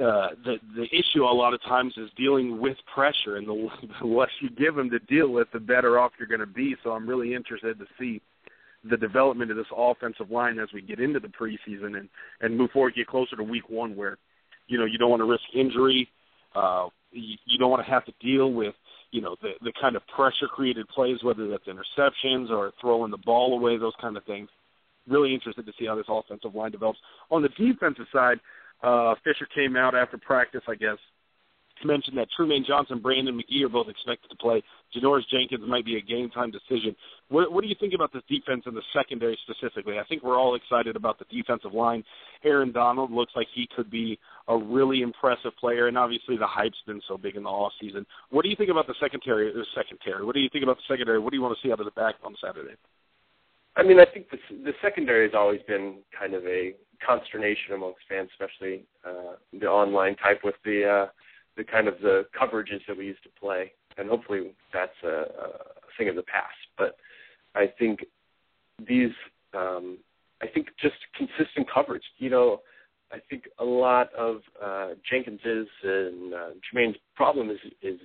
uh, 0.00 0.30
the 0.44 0.56
the 0.76 0.86
issue 0.92 1.24
a 1.24 1.32
lot 1.32 1.54
of 1.54 1.62
times 1.62 1.94
is 1.96 2.10
dealing 2.16 2.60
with 2.60 2.76
pressure, 2.92 3.36
and 3.36 3.46
the, 3.46 3.68
the 4.00 4.06
less 4.06 4.30
you 4.40 4.50
give 4.50 4.74
them 4.74 4.90
to 4.90 4.98
deal 5.00 5.28
with, 5.28 5.48
the 5.52 5.60
better 5.60 5.98
off 5.98 6.12
you're 6.18 6.28
going 6.28 6.40
to 6.40 6.46
be. 6.46 6.76
So 6.84 6.90
I'm 6.90 7.08
really 7.08 7.34
interested 7.34 7.78
to 7.78 7.86
see 7.98 8.20
the 8.88 8.96
development 8.96 9.50
of 9.50 9.56
this 9.56 9.66
offensive 9.74 10.30
line 10.30 10.58
as 10.58 10.68
we 10.74 10.82
get 10.82 11.00
into 11.00 11.18
the 11.18 11.28
preseason 11.28 11.98
and 11.98 12.08
and 12.40 12.56
move 12.56 12.70
forward, 12.70 12.94
get 12.94 13.06
closer 13.06 13.36
to 13.36 13.42
week 13.42 13.68
one, 13.68 13.96
where 13.96 14.18
you 14.68 14.78
know 14.78 14.84
you 14.84 14.98
don't 14.98 15.10
want 15.10 15.20
to 15.20 15.28
risk 15.28 15.44
injury, 15.54 16.08
uh, 16.54 16.88
you, 17.10 17.36
you 17.46 17.58
don't 17.58 17.70
want 17.70 17.84
to 17.84 17.90
have 17.90 18.04
to 18.04 18.12
deal 18.20 18.52
with 18.52 18.74
you 19.14 19.20
know 19.20 19.36
the 19.40 19.52
the 19.62 19.72
kind 19.80 19.94
of 19.94 20.02
pressure 20.08 20.48
created 20.48 20.88
plays, 20.88 21.22
whether 21.22 21.46
that's 21.46 21.68
interceptions 21.68 22.50
or 22.50 22.72
throwing 22.80 23.12
the 23.12 23.18
ball 23.18 23.56
away, 23.56 23.78
those 23.78 23.92
kind 24.00 24.16
of 24.16 24.24
things. 24.24 24.48
Really 25.06 25.32
interested 25.32 25.64
to 25.66 25.72
see 25.78 25.86
how 25.86 25.94
this 25.94 26.06
offensive 26.08 26.52
line 26.52 26.72
develops. 26.72 26.98
On 27.30 27.40
the 27.40 27.48
defensive 27.50 28.06
side, 28.12 28.38
uh, 28.82 29.14
Fisher 29.22 29.46
came 29.54 29.76
out 29.76 29.94
after 29.94 30.18
practice, 30.18 30.62
I 30.66 30.74
guess, 30.74 30.98
mentioned 31.84 32.16
that 32.18 32.28
Trumaine 32.38 32.64
Johnson, 32.66 33.00
Brandon 33.00 33.38
McGee 33.38 33.64
are 33.64 33.68
both 33.68 33.88
expected 33.88 34.28
to 34.30 34.36
play. 34.36 34.62
Janoris 34.94 35.28
Jenkins 35.30 35.64
might 35.66 35.84
be 35.84 35.96
a 35.96 36.00
game 36.00 36.30
time 36.30 36.50
decision. 36.50 36.94
What, 37.28 37.52
what 37.52 37.62
do 37.62 37.68
you 37.68 37.74
think 37.78 37.94
about 37.94 38.12
this 38.12 38.22
defense 38.28 38.62
and 38.66 38.76
the 38.76 38.82
secondary 38.92 39.38
specifically? 39.48 39.98
I 39.98 40.04
think 40.04 40.22
we're 40.22 40.38
all 40.38 40.54
excited 40.54 40.96
about 40.96 41.18
the 41.18 41.24
defensive 41.30 41.72
line. 41.72 42.04
Aaron 42.44 42.72
Donald 42.72 43.10
looks 43.10 43.32
like 43.34 43.48
he 43.54 43.68
could 43.74 43.90
be 43.90 44.18
a 44.48 44.56
really 44.56 45.02
impressive 45.02 45.52
player, 45.58 45.88
and 45.88 45.98
obviously 45.98 46.36
the 46.36 46.46
hype's 46.46 46.76
been 46.86 47.00
so 47.08 47.16
big 47.16 47.36
in 47.36 47.42
the 47.42 47.48
off 47.48 47.72
season. 47.80 48.06
What 48.30 48.42
do 48.42 48.50
you 48.50 48.56
think 48.56 48.70
about 48.70 48.86
the 48.86 48.94
secondary? 49.00 49.52
The 49.52 49.66
secondary. 49.74 50.24
What 50.24 50.34
do 50.34 50.40
you 50.40 50.48
think 50.52 50.64
about 50.64 50.76
the 50.76 50.94
secondary? 50.94 51.18
What 51.18 51.30
do 51.30 51.36
you 51.36 51.42
want 51.42 51.56
to 51.56 51.66
see 51.66 51.72
out 51.72 51.80
of 51.80 51.86
the 51.86 51.92
back 51.92 52.16
on 52.22 52.34
Saturday? 52.44 52.74
I 53.76 53.82
mean, 53.82 53.98
I 53.98 54.04
think 54.04 54.30
the 54.30 54.38
the 54.62 54.72
secondary 54.80 55.26
has 55.26 55.34
always 55.34 55.60
been 55.66 55.96
kind 56.16 56.34
of 56.34 56.44
a 56.46 56.74
consternation 57.04 57.74
amongst 57.74 58.00
fans, 58.08 58.30
especially 58.32 58.84
uh, 59.04 59.34
the 59.52 59.66
online 59.66 60.16
type 60.16 60.40
with 60.44 60.54
the 60.64 60.84
uh, 60.84 61.06
the 61.56 61.64
kind 61.64 61.88
of 61.88 61.94
the 62.00 62.26
coverages 62.40 62.80
that 62.88 62.96
we 62.96 63.06
used 63.06 63.22
to 63.22 63.28
play, 63.40 63.72
and 63.96 64.08
hopefully 64.08 64.52
that's 64.72 64.92
a, 65.04 65.08
a 65.08 65.48
thing 65.96 66.08
of 66.08 66.16
the 66.16 66.22
past. 66.22 66.56
But 66.76 66.96
I 67.54 67.66
think 67.78 68.00
these, 68.86 69.12
um, 69.54 69.98
I 70.42 70.46
think 70.46 70.68
just 70.80 70.96
consistent 71.16 71.68
coverage. 71.72 72.02
You 72.18 72.30
know, 72.30 72.60
I 73.12 73.18
think 73.30 73.44
a 73.58 73.64
lot 73.64 74.12
of 74.14 74.40
uh, 74.62 74.88
Jenkins's 75.08 75.68
and 75.82 76.34
uh, 76.34 76.48
Jermaine's 76.72 76.96
problem 77.14 77.50
is 77.50 77.58
is 77.82 78.00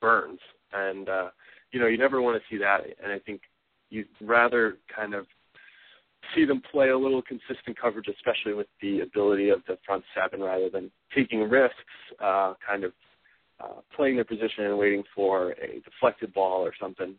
burns, 0.00 0.40
and 0.72 1.08
uh, 1.08 1.28
you 1.72 1.80
know 1.80 1.86
you 1.86 1.98
never 1.98 2.20
want 2.20 2.40
to 2.40 2.54
see 2.54 2.58
that. 2.58 2.80
And 3.02 3.12
I 3.12 3.18
think 3.18 3.42
you'd 3.90 4.08
rather 4.20 4.76
kind 4.94 5.14
of 5.14 5.26
see 6.34 6.44
them 6.44 6.62
play 6.70 6.90
a 6.90 6.98
little 6.98 7.22
consistent 7.22 7.78
coverage, 7.80 8.08
especially 8.08 8.54
with 8.54 8.66
the 8.80 9.00
ability 9.00 9.50
of 9.50 9.60
the 9.66 9.78
front 9.84 10.04
seven, 10.14 10.40
rather 10.40 10.70
than 10.70 10.90
taking 11.14 11.48
risks, 11.48 11.76
uh, 12.20 12.54
kind 12.66 12.84
of 12.84 12.92
uh, 13.60 13.80
playing 13.94 14.16
their 14.16 14.24
position 14.24 14.64
and 14.64 14.78
waiting 14.78 15.02
for 15.14 15.52
a 15.52 15.80
deflected 15.84 16.32
ball 16.32 16.62
or 16.64 16.72
something 16.80 17.14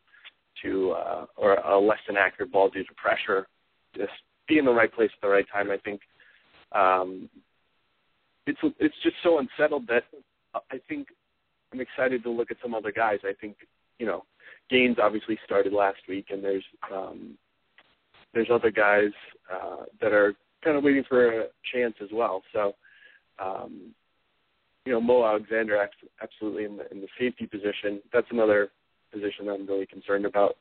to, 0.61 0.91
uh, 0.91 1.25
or 1.37 1.55
a 1.55 1.79
less 1.79 1.99
than 2.07 2.17
accurate 2.17 2.51
ball 2.51 2.69
due 2.69 2.83
to 2.83 2.93
pressure. 2.95 3.47
Just 3.95 4.11
be 4.47 4.57
in 4.57 4.65
the 4.65 4.71
right 4.71 4.93
place 4.93 5.11
at 5.13 5.21
the 5.21 5.27
right 5.27 5.45
time. 5.51 5.71
I 5.71 5.77
think 5.77 6.01
um, 6.73 7.29
it's 8.45 8.59
it's 8.79 8.95
just 9.03 9.15
so 9.23 9.39
unsettled 9.39 9.87
that 9.87 10.03
I 10.55 10.79
think 10.89 11.07
I'm 11.71 11.79
excited 11.79 12.23
to 12.23 12.29
look 12.29 12.51
at 12.51 12.57
some 12.61 12.73
other 12.73 12.91
guys. 12.91 13.19
I 13.23 13.33
think 13.39 13.55
you 13.99 14.05
know 14.05 14.25
Gaines 14.69 14.97
obviously 15.01 15.37
started 15.45 15.73
last 15.73 15.99
week, 16.09 16.27
and 16.29 16.43
there's 16.43 16.65
um, 16.91 17.37
there's 18.33 18.49
other 18.51 18.71
guys 18.71 19.11
uh, 19.53 19.83
that 20.01 20.13
are 20.13 20.33
kind 20.63 20.77
of 20.77 20.83
waiting 20.83 21.03
for 21.07 21.41
a 21.41 21.45
chance 21.73 21.95
as 22.01 22.09
well. 22.11 22.41
So, 22.53 22.73
um, 23.39 23.93
you 24.85 24.91
know, 24.91 25.01
Mo 25.01 25.25
Alexander 25.25 25.87
absolutely 26.21 26.65
in 26.65 26.77
the 26.77 26.91
in 26.91 27.01
the 27.01 27.07
safety 27.19 27.45
position. 27.45 28.01
That's 28.11 28.27
another 28.31 28.69
position 29.11 29.47
I'm 29.49 29.67
really 29.67 29.85
concerned 29.85 30.25
about. 30.25 30.55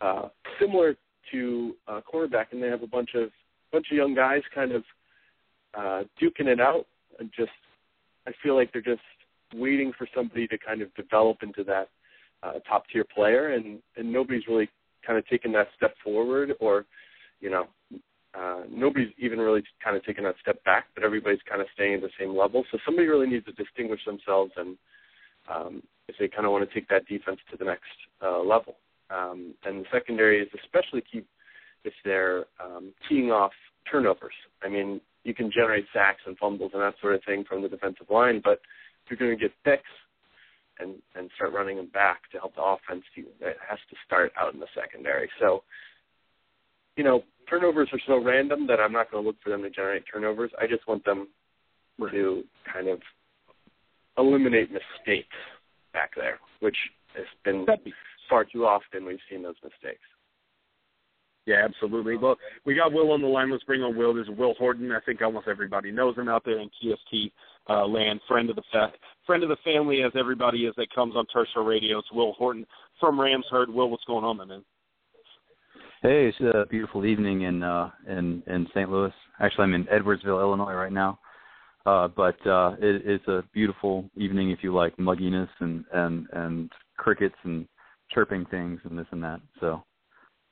Uh, 0.00 0.28
similar 0.58 0.96
to 1.32 1.74
uh, 1.86 2.00
cornerback, 2.12 2.46
and 2.52 2.62
they 2.62 2.68
have 2.68 2.82
a 2.82 2.86
bunch 2.86 3.10
of 3.14 3.30
bunch 3.72 3.86
of 3.90 3.96
young 3.96 4.14
guys 4.14 4.42
kind 4.54 4.72
of 4.72 4.82
uh, 5.74 6.02
duking 6.20 6.46
it 6.46 6.60
out. 6.60 6.86
And 7.18 7.30
just, 7.36 7.50
I 8.26 8.32
feel 8.42 8.56
like 8.56 8.72
they're 8.72 8.80
just 8.80 9.02
waiting 9.54 9.92
for 9.98 10.08
somebody 10.14 10.46
to 10.48 10.56
kind 10.56 10.80
of 10.80 10.94
develop 10.94 11.38
into 11.42 11.62
that 11.64 11.88
uh, 12.42 12.60
top 12.68 12.84
tier 12.90 13.04
player, 13.04 13.52
and 13.52 13.80
and 13.96 14.10
nobody's 14.10 14.46
really 14.48 14.70
kind 15.06 15.18
of 15.18 15.26
taken 15.28 15.52
that 15.52 15.68
step 15.76 15.94
forward 16.04 16.52
or 16.60 16.86
you 17.40 17.50
know 17.50 17.66
uh, 18.38 18.62
nobody's 18.70 19.10
even 19.18 19.38
really 19.38 19.62
kind 19.82 19.96
of 19.96 20.04
taken 20.04 20.24
that 20.24 20.36
step 20.40 20.62
back, 20.64 20.86
but 20.94 21.02
everybody's 21.02 21.40
kind 21.48 21.60
of 21.60 21.66
staying 21.74 21.94
at 21.94 22.00
the 22.00 22.10
same 22.18 22.36
level. 22.36 22.64
So 22.70 22.78
somebody 22.84 23.08
really 23.08 23.26
needs 23.26 23.44
to 23.46 23.52
distinguish 23.52 24.00
themselves, 24.06 24.52
and 24.56 24.76
um, 25.52 25.82
if 26.06 26.14
they 26.18 26.28
kind 26.28 26.46
of 26.46 26.52
want 26.52 26.68
to 26.68 26.72
take 26.74 26.88
that 26.88 27.06
defense 27.06 27.38
to 27.50 27.56
the 27.56 27.64
next 27.64 27.90
uh, 28.22 28.40
level. 28.40 28.76
Um, 29.10 29.54
and 29.64 29.80
the 29.80 29.88
secondary 29.92 30.40
is 30.40 30.48
especially 30.62 31.02
key 31.10 31.22
if 31.84 31.92
they're 32.04 32.44
um, 32.62 32.92
keying 33.08 33.32
off 33.32 33.52
turnovers. 33.90 34.34
I 34.62 34.68
mean, 34.68 35.00
you 35.24 35.34
can 35.34 35.50
generate 35.50 35.86
sacks 35.92 36.20
and 36.26 36.38
fumbles 36.38 36.70
and 36.72 36.82
that 36.82 36.94
sort 37.00 37.16
of 37.16 37.24
thing 37.24 37.44
from 37.48 37.62
the 37.62 37.68
defensive 37.68 38.06
line, 38.10 38.40
but 38.44 38.60
if 39.04 39.10
you're 39.10 39.18
going 39.18 39.36
to 39.36 39.42
get 39.42 39.52
picks 39.64 39.90
and 40.80 40.96
and 41.14 41.30
start 41.36 41.52
running 41.52 41.76
them 41.76 41.90
back 41.92 42.30
to 42.32 42.38
help 42.38 42.54
the 42.54 42.62
offense, 42.62 43.04
it 43.16 43.56
has 43.68 43.78
to 43.90 43.96
start 44.06 44.32
out 44.38 44.54
in 44.54 44.60
the 44.60 44.66
secondary. 44.74 45.28
So 45.38 45.62
you 46.96 47.04
know, 47.04 47.22
turnovers 47.48 47.88
are 47.92 48.00
so 48.06 48.22
random 48.22 48.66
that 48.66 48.80
I'm 48.80 48.92
not 48.92 49.10
going 49.10 49.22
to 49.22 49.26
look 49.26 49.36
for 49.42 49.50
them 49.50 49.62
to 49.62 49.70
generate 49.70 50.04
turnovers. 50.12 50.50
I 50.60 50.66
just 50.66 50.86
want 50.86 51.04
them 51.04 51.28
to 51.98 52.42
kind 52.72 52.88
of 52.88 53.00
eliminate 54.16 54.70
mistakes 54.70 55.36
back 55.92 56.10
there, 56.16 56.38
which 56.60 56.76
has 57.16 57.26
been 57.44 57.66
far 58.28 58.44
too 58.44 58.64
often 58.64 59.04
we've 59.04 59.18
seen 59.30 59.42
those 59.42 59.56
mistakes. 59.62 60.04
Yeah, 61.46 61.64
absolutely. 61.64 62.16
Well, 62.16 62.36
we 62.64 62.74
got 62.74 62.92
Will 62.92 63.12
on 63.12 63.22
the 63.22 63.26
line. 63.26 63.50
Let's 63.50 63.64
bring 63.64 63.82
on 63.82 63.96
Will. 63.96 64.14
There's 64.14 64.28
Will 64.28 64.54
Horton. 64.58 64.92
I 64.92 65.00
think 65.00 65.22
almost 65.22 65.48
everybody 65.48 65.90
knows 65.90 66.16
him 66.16 66.28
out 66.28 66.44
there 66.44 66.60
in 66.60 66.68
TST 66.80 67.32
uh, 67.68 67.86
land. 67.86 68.20
Friend 68.28 68.48
of 68.50 68.56
the 68.56 68.62
fa- 68.70 68.92
friend 69.26 69.42
of 69.42 69.48
the 69.48 69.56
family, 69.64 70.02
as 70.02 70.12
everybody 70.18 70.66
is 70.66 70.74
that 70.76 70.94
comes 70.94 71.16
on 71.16 71.24
Show 71.32 71.62
Radio. 71.62 71.98
It's 71.98 72.12
Will 72.12 72.34
Horton 72.34 72.66
from 72.98 73.18
Ramsherd. 73.18 73.72
Will, 73.72 73.90
what's 73.90 74.04
going 74.04 74.24
on, 74.24 74.36
man? 74.36 74.64
Hey, 76.02 76.28
it's 76.28 76.40
a 76.40 76.66
beautiful 76.70 77.04
evening 77.04 77.42
in 77.42 77.62
uh 77.62 77.90
in 78.08 78.42
in 78.46 78.66
St. 78.70 78.90
Louis. 78.90 79.12
Actually, 79.38 79.64
I'm 79.64 79.74
in 79.74 79.84
Edwardsville, 79.84 80.40
Illinois 80.40 80.72
right 80.72 80.92
now. 80.92 81.18
Uh 81.84 82.08
but 82.08 82.36
uh 82.46 82.74
it, 82.80 83.02
it's 83.04 83.28
a 83.28 83.44
beautiful 83.52 84.08
evening 84.16 84.50
if 84.50 84.60
you 84.62 84.74
like 84.74 84.96
mugginess 84.96 85.48
and 85.58 85.84
and 85.92 86.26
and 86.32 86.70
crickets 86.96 87.34
and 87.42 87.68
chirping 88.10 88.46
things 88.46 88.80
and 88.84 88.98
this 88.98 89.06
and 89.10 89.22
that. 89.22 89.40
So 89.60 89.82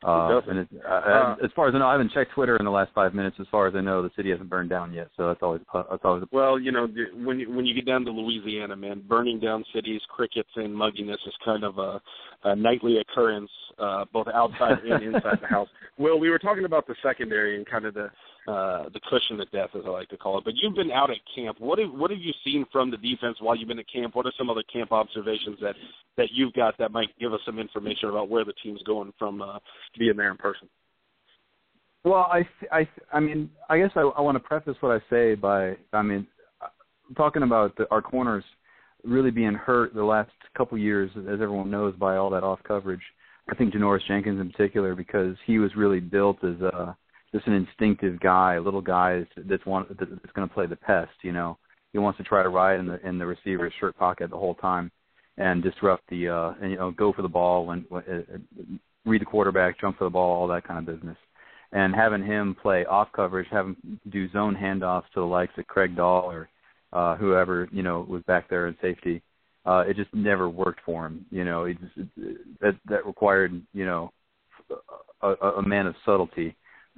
uh, 0.04 0.40
and 0.46 0.58
it, 0.60 0.68
uh, 0.86 0.88
uh, 0.88 1.36
as 1.42 1.50
far 1.56 1.68
as 1.68 1.74
I 1.74 1.78
know, 1.78 1.88
I 1.88 1.92
haven't 1.92 2.12
checked 2.12 2.32
Twitter 2.32 2.56
in 2.56 2.64
the 2.64 2.70
last 2.70 2.92
five 2.94 3.14
minutes. 3.14 3.36
As 3.40 3.46
far 3.50 3.66
as 3.66 3.74
I 3.74 3.80
know, 3.80 4.00
the 4.00 4.10
city 4.14 4.30
hasn't 4.30 4.48
burned 4.48 4.70
down 4.70 4.92
yet, 4.92 5.08
so 5.16 5.26
that's 5.26 5.42
always 5.42 5.60
that's 5.74 6.04
always. 6.04 6.22
A... 6.22 6.26
Well, 6.30 6.58
you 6.58 6.70
know, 6.70 6.86
when 7.16 7.40
you, 7.40 7.50
when 7.50 7.66
you 7.66 7.74
get 7.74 7.84
down 7.84 8.04
to 8.04 8.12
Louisiana, 8.12 8.76
man, 8.76 9.02
burning 9.08 9.40
down 9.40 9.64
cities, 9.74 10.00
crickets, 10.08 10.50
and 10.54 10.74
mugginess 10.74 11.18
is 11.26 11.34
kind 11.44 11.64
of 11.64 11.78
a, 11.78 12.00
a 12.44 12.54
nightly 12.54 12.98
occurrence, 12.98 13.50
uh, 13.80 14.04
both 14.12 14.28
outside 14.32 14.78
and 14.84 15.02
inside 15.02 15.38
the 15.40 15.48
house. 15.48 15.68
Well, 16.00 16.20
we 16.20 16.30
were 16.30 16.38
talking 16.38 16.64
about 16.64 16.86
the 16.86 16.94
secondary 17.02 17.56
and 17.56 17.66
kind 17.66 17.84
of 17.84 17.92
the 17.92 18.08
uh, 18.48 18.88
the 18.94 19.00
cushion 19.10 19.38
of 19.40 19.50
death, 19.50 19.68
as 19.74 19.82
I 19.84 19.90
like 19.90 20.08
to 20.08 20.16
call 20.16 20.38
it. 20.38 20.44
But 20.44 20.54
you've 20.56 20.74
been 20.74 20.90
out 20.90 21.10
at 21.10 21.18
camp. 21.34 21.60
What 21.60 21.78
have 21.78 21.90
what 21.92 22.10
have 22.10 22.20
you 22.20 22.32
seen 22.42 22.64
from 22.72 22.90
the 22.90 22.96
defense 22.96 23.36
while 23.40 23.54
you've 23.54 23.68
been 23.68 23.78
at 23.78 23.92
camp? 23.92 24.14
What 24.14 24.24
are 24.24 24.32
some 24.38 24.48
other 24.48 24.62
camp 24.72 24.90
observations 24.90 25.58
that 25.60 25.74
that 26.16 26.28
you've 26.32 26.54
got 26.54 26.78
that 26.78 26.90
might 26.90 27.08
give 27.20 27.34
us 27.34 27.40
some 27.44 27.58
information 27.58 28.08
about 28.08 28.30
where 28.30 28.46
the 28.46 28.54
team's 28.62 28.82
going 28.84 29.12
from 29.18 29.42
uh, 29.42 29.58
being 29.98 30.16
there 30.16 30.30
in 30.30 30.38
person? 30.38 30.66
Well, 32.04 32.26
I 32.32 32.48
I 32.72 32.88
I 33.12 33.20
mean, 33.20 33.50
I 33.68 33.78
guess 33.78 33.90
I, 33.94 34.00
I 34.00 34.22
want 34.22 34.36
to 34.36 34.40
preface 34.40 34.76
what 34.80 34.92
I 34.92 35.10
say 35.10 35.34
by 35.34 35.76
I 35.92 36.00
mean, 36.00 36.26
talking 37.18 37.42
about 37.42 37.76
the, 37.76 37.86
our 37.90 38.00
corners 38.00 38.44
really 39.04 39.30
being 39.30 39.54
hurt 39.54 39.92
the 39.94 40.02
last 40.02 40.30
couple 40.56 40.78
years, 40.78 41.10
as 41.18 41.34
everyone 41.34 41.70
knows, 41.70 41.94
by 41.96 42.16
all 42.16 42.30
that 42.30 42.44
off 42.44 42.60
coverage. 42.66 43.02
I 43.50 43.54
think 43.54 43.74
Janoris 43.74 44.06
Jenkins 44.08 44.40
in 44.40 44.50
particular 44.50 44.94
because 44.94 45.36
he 45.46 45.58
was 45.58 45.70
really 45.76 46.00
built 46.00 46.42
as 46.42 46.60
a 46.62 46.96
just 47.32 47.46
an 47.46 47.54
instinctive 47.54 48.20
guy, 48.20 48.54
a 48.54 48.60
little 48.60 48.80
guy 48.80 49.24
that's 49.36 49.64
want 49.66 49.88
that's 49.98 50.32
going 50.34 50.48
to 50.48 50.54
play 50.54 50.66
the 50.66 50.76
pest. 50.76 51.12
You 51.22 51.32
know, 51.32 51.58
he 51.92 51.98
wants 51.98 52.18
to 52.18 52.24
try 52.24 52.42
to 52.42 52.48
ride 52.48 52.80
in 52.80 52.86
the 52.86 53.06
in 53.06 53.18
the 53.18 53.26
receiver's 53.26 53.72
shirt 53.80 53.96
pocket 53.96 54.30
the 54.30 54.36
whole 54.36 54.54
time 54.54 54.90
and 55.36 55.62
disrupt 55.62 56.02
the 56.10 56.28
uh 56.28 56.52
and 56.60 56.70
you 56.70 56.76
know 56.76 56.90
go 56.90 57.12
for 57.12 57.22
the 57.22 57.28
ball 57.28 57.66
when, 57.66 57.84
when 57.88 58.02
uh, 58.02 58.58
read 59.04 59.20
the 59.20 59.26
quarterback, 59.26 59.80
jump 59.80 59.98
for 59.98 60.04
the 60.04 60.10
ball, 60.10 60.40
all 60.40 60.48
that 60.48 60.66
kind 60.66 60.78
of 60.78 60.94
business. 60.94 61.16
And 61.72 61.94
having 61.94 62.24
him 62.24 62.56
play 62.60 62.84
off 62.86 63.08
coverage, 63.14 63.48
him 63.48 63.76
do 64.10 64.30
zone 64.30 64.56
handoffs 64.56 65.10
to 65.14 65.20
the 65.20 65.26
likes 65.26 65.52
of 65.58 65.66
Craig 65.66 65.96
Dahl 65.96 66.30
or 66.30 66.48
uh 66.92 67.16
whoever 67.16 67.68
you 67.72 67.82
know 67.82 68.06
was 68.08 68.22
back 68.22 68.48
there 68.48 68.68
in 68.68 68.76
safety, 68.80 69.22
uh 69.66 69.84
it 69.86 69.96
just 69.96 70.12
never 70.14 70.48
worked 70.48 70.80
for 70.84 71.06
him. 71.06 71.26
You 71.30 71.44
know, 71.44 71.64
it 71.64 71.76
just 71.80 72.08
that 72.60 72.76
that 72.88 73.06
required 73.06 73.60
you 73.74 73.84
know 73.84 74.12
a, 75.22 75.28
a 75.28 75.62
man 75.62 75.86
of 75.86 75.94
subtlety 76.04 76.56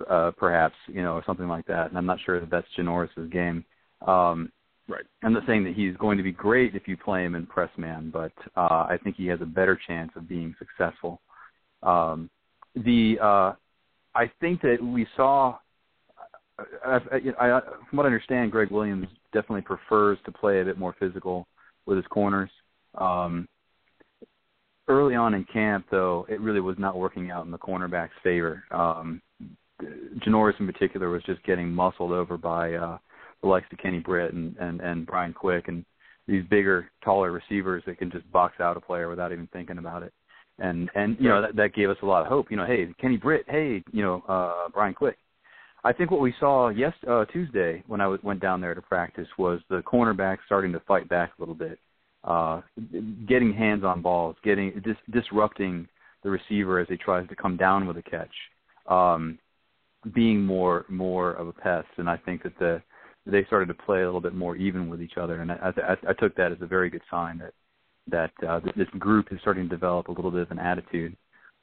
uh, 0.09 0.31
perhaps, 0.33 0.77
you 0.87 1.03
know, 1.03 1.15
or 1.15 1.25
something 1.27 1.49
like 1.49 1.67
that. 1.67 1.89
And 1.89 1.99
I'm 1.99 2.07
not 2.07 2.19
sure 2.25 2.41
that 2.41 2.51
that's 2.51 2.67
Janoris's 2.77 3.31
game. 3.31 3.65
Um, 4.07 4.51
Right. 4.91 5.05
I'm 5.23 5.33
not 5.33 5.47
saying 5.47 5.63
that 5.65 5.75
he's 5.75 5.97
going 5.99 6.17
to 6.17 6.25
be 6.25 6.33
great 6.33 6.75
if 6.75 6.89
you 6.89 6.97
play 6.97 7.25
him 7.25 7.37
in 7.37 7.47
press 7.47 7.71
man, 7.77 8.11
but 8.13 8.33
uh, 8.57 8.87
I 8.89 8.99
think 9.05 9.15
he 9.15 9.29
has 9.29 9.41
a 9.41 9.47
better 9.47 9.79
chance 9.87 10.11
of 10.17 10.29
being 10.29 10.53
successful. 10.59 11.21
Um, 11.85 12.29
the 12.75 13.17
uh, 13.23 13.53
I 14.17 14.31
think 14.41 14.61
that 14.63 14.79
we 14.83 15.07
saw. 15.17 15.59
I, 16.85 16.99
I, 17.13 17.57
I, 17.57 17.61
from 17.89 17.97
what 17.97 18.05
I 18.05 18.09
understand, 18.09 18.51
Gregg 18.51 18.73
Williams 18.73 19.07
definitely 19.33 19.63
prefers 19.63 20.19
to 20.25 20.33
play 20.33 20.61
a 20.61 20.65
bit 20.65 20.77
more 20.77 20.97
physical 20.99 21.47
with 21.87 21.97
his 21.97 22.07
corners. 22.09 22.51
Um, 22.97 23.49
early 24.89 25.15
on 25.15 25.35
in 25.35 25.45
camp, 25.45 25.87
though, 25.91 26.27
it 26.29 26.41
really 26.41 26.61
was 26.61 26.77
not 26.79 26.99
working 26.99 27.31
out 27.31 27.47
in 27.47 27.53
the 27.53 27.59
cornerback's 27.59 28.11
favor. 28.25 28.65
Um, 28.73 29.23
Janoris, 30.27 30.59
in 30.61 30.67
particular, 30.67 31.11
was 31.11 31.23
just 31.25 31.43
getting 31.45 31.73
muscled 31.73 32.13
over 32.13 32.37
by 32.37 32.75
uh, 32.75 32.99
the 33.43 33.49
likes 33.49 33.67
of 33.73 33.79
Kenny 33.79 34.01
Britt 34.01 34.33
and, 34.33 34.57
and, 34.59 34.81
and 34.81 35.07
Brian 35.07 35.33
Quick 35.33 35.69
and 35.69 35.85
these 36.27 36.45
bigger, 36.49 36.91
taller 37.05 37.33
receivers 37.33 37.83
that 37.87 37.99
can 37.99 38.11
just 38.11 38.31
box 38.31 38.61
out 38.61 38.77
a 38.77 38.81
player 38.81 39.09
without 39.09 39.33
even 39.33 39.49
thinking 39.53 39.79
about 39.79 40.03
it. 40.03 40.13
And 40.59 40.91
and 40.95 41.17
you 41.19 41.29
know 41.29 41.41
that, 41.41 41.57
that 41.57 41.75
gave 41.75 41.89
us 41.89 41.97
a 42.03 42.07
lot 42.07 42.23
of 42.23 42.29
hope. 42.29 42.51
You 42.51 42.57
know, 42.59 42.67
hey, 42.67 42.89
Kenny 43.01 43.17
Britt, 43.17 43.47
hey, 43.49 43.83
you 43.93 44.03
know, 44.03 44.23
uh, 44.29 44.69
Brian 44.73 44.95
Quick. 44.95 45.17
I 45.83 45.93
think 45.95 46.11
what 46.11 46.21
we 46.21 46.35
saw 46.39 46.69
yes 46.69 46.93
uh, 47.09 47.25
Tuesday 47.27 47.83
when 47.87 48.03
I 48.03 48.05
w- 48.05 48.21
went 48.23 48.41
down 48.41 48.61
there 48.61 48.75
to 48.75 48.83
practice 48.83 49.29
was 49.39 49.61
the 49.71 49.83
cornerback 49.83 50.37
starting 50.45 50.73
to 50.73 50.81
fight 50.81 51.09
back 51.09 51.33
a 51.39 51.41
little 51.41 51.55
bit, 51.55 51.79
uh, 52.25 52.61
getting 53.27 53.55
hands 53.55 53.83
on 53.85 54.03
balls, 54.03 54.37
getting 54.45 54.83
dis- 54.85 54.97
disrupting 55.11 55.89
the 56.23 56.29
receiver 56.29 56.79
as 56.79 56.87
he 56.89 56.99
tries 56.99 57.27
to 57.29 57.35
come 57.35 57.57
down 57.57 57.87
with 57.87 57.97
a 57.97 58.03
catch, 58.03 58.29
um, 58.87 59.39
being 60.15 60.45
more 60.45 60.87
more 60.89 61.33
of 61.33 61.49
a 61.49 61.53
pest. 61.53 61.89
And 61.99 62.09
I 62.09 62.17
think 62.17 62.43
that 62.43 62.59
the 62.59 62.83
they 63.27 63.45
started 63.45 63.67
to 63.67 63.75
play 63.75 64.03
a 64.03 64.07
little 64.07 64.21
bit 64.21 64.35
more 64.35 64.57
even 64.57 64.89
with 64.89 65.03
each 65.03 65.19
other, 65.19 65.41
and 65.43 65.53
I, 65.53 65.73
I, 65.77 65.97
I 66.09 66.13
took 66.15 66.35
that 66.37 66.53
as 66.53 66.59
a 66.61 66.67
very 66.67 66.91
good 66.91 67.03
sign 67.11 67.39
that 67.39 67.53
that 68.11 68.49
uh, 68.49 68.61
this 68.77 68.89
group 68.99 69.29
is 69.31 69.39
starting 69.41 69.65
to 69.65 69.69
develop 69.69 70.09
a 70.09 70.13
little 70.13 70.31
bit 70.31 70.43
of 70.43 70.51
an 70.51 70.59
attitude. 70.59 71.17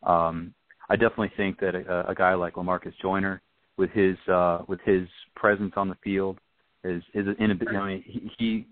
Um, 0.03 0.53
I 0.89 0.95
definitely 0.95 1.31
think 1.35 1.59
that 1.59 1.75
a, 1.75 2.09
a 2.09 2.15
guy 2.15 2.33
like 2.35 2.53
Lamarcus 2.53 2.93
Joyner, 3.01 3.41
with 3.77 3.89
his 3.91 4.15
uh, 4.31 4.59
with 4.67 4.79
his 4.85 5.07
presence 5.35 5.73
on 5.75 5.89
the 5.89 5.97
field, 6.03 6.37
is 6.83 7.03
his 7.13 7.27
inability, 7.39 7.77
I 7.77 7.87
mean, 7.87 8.03
he, 8.05 8.31
he 8.37 8.67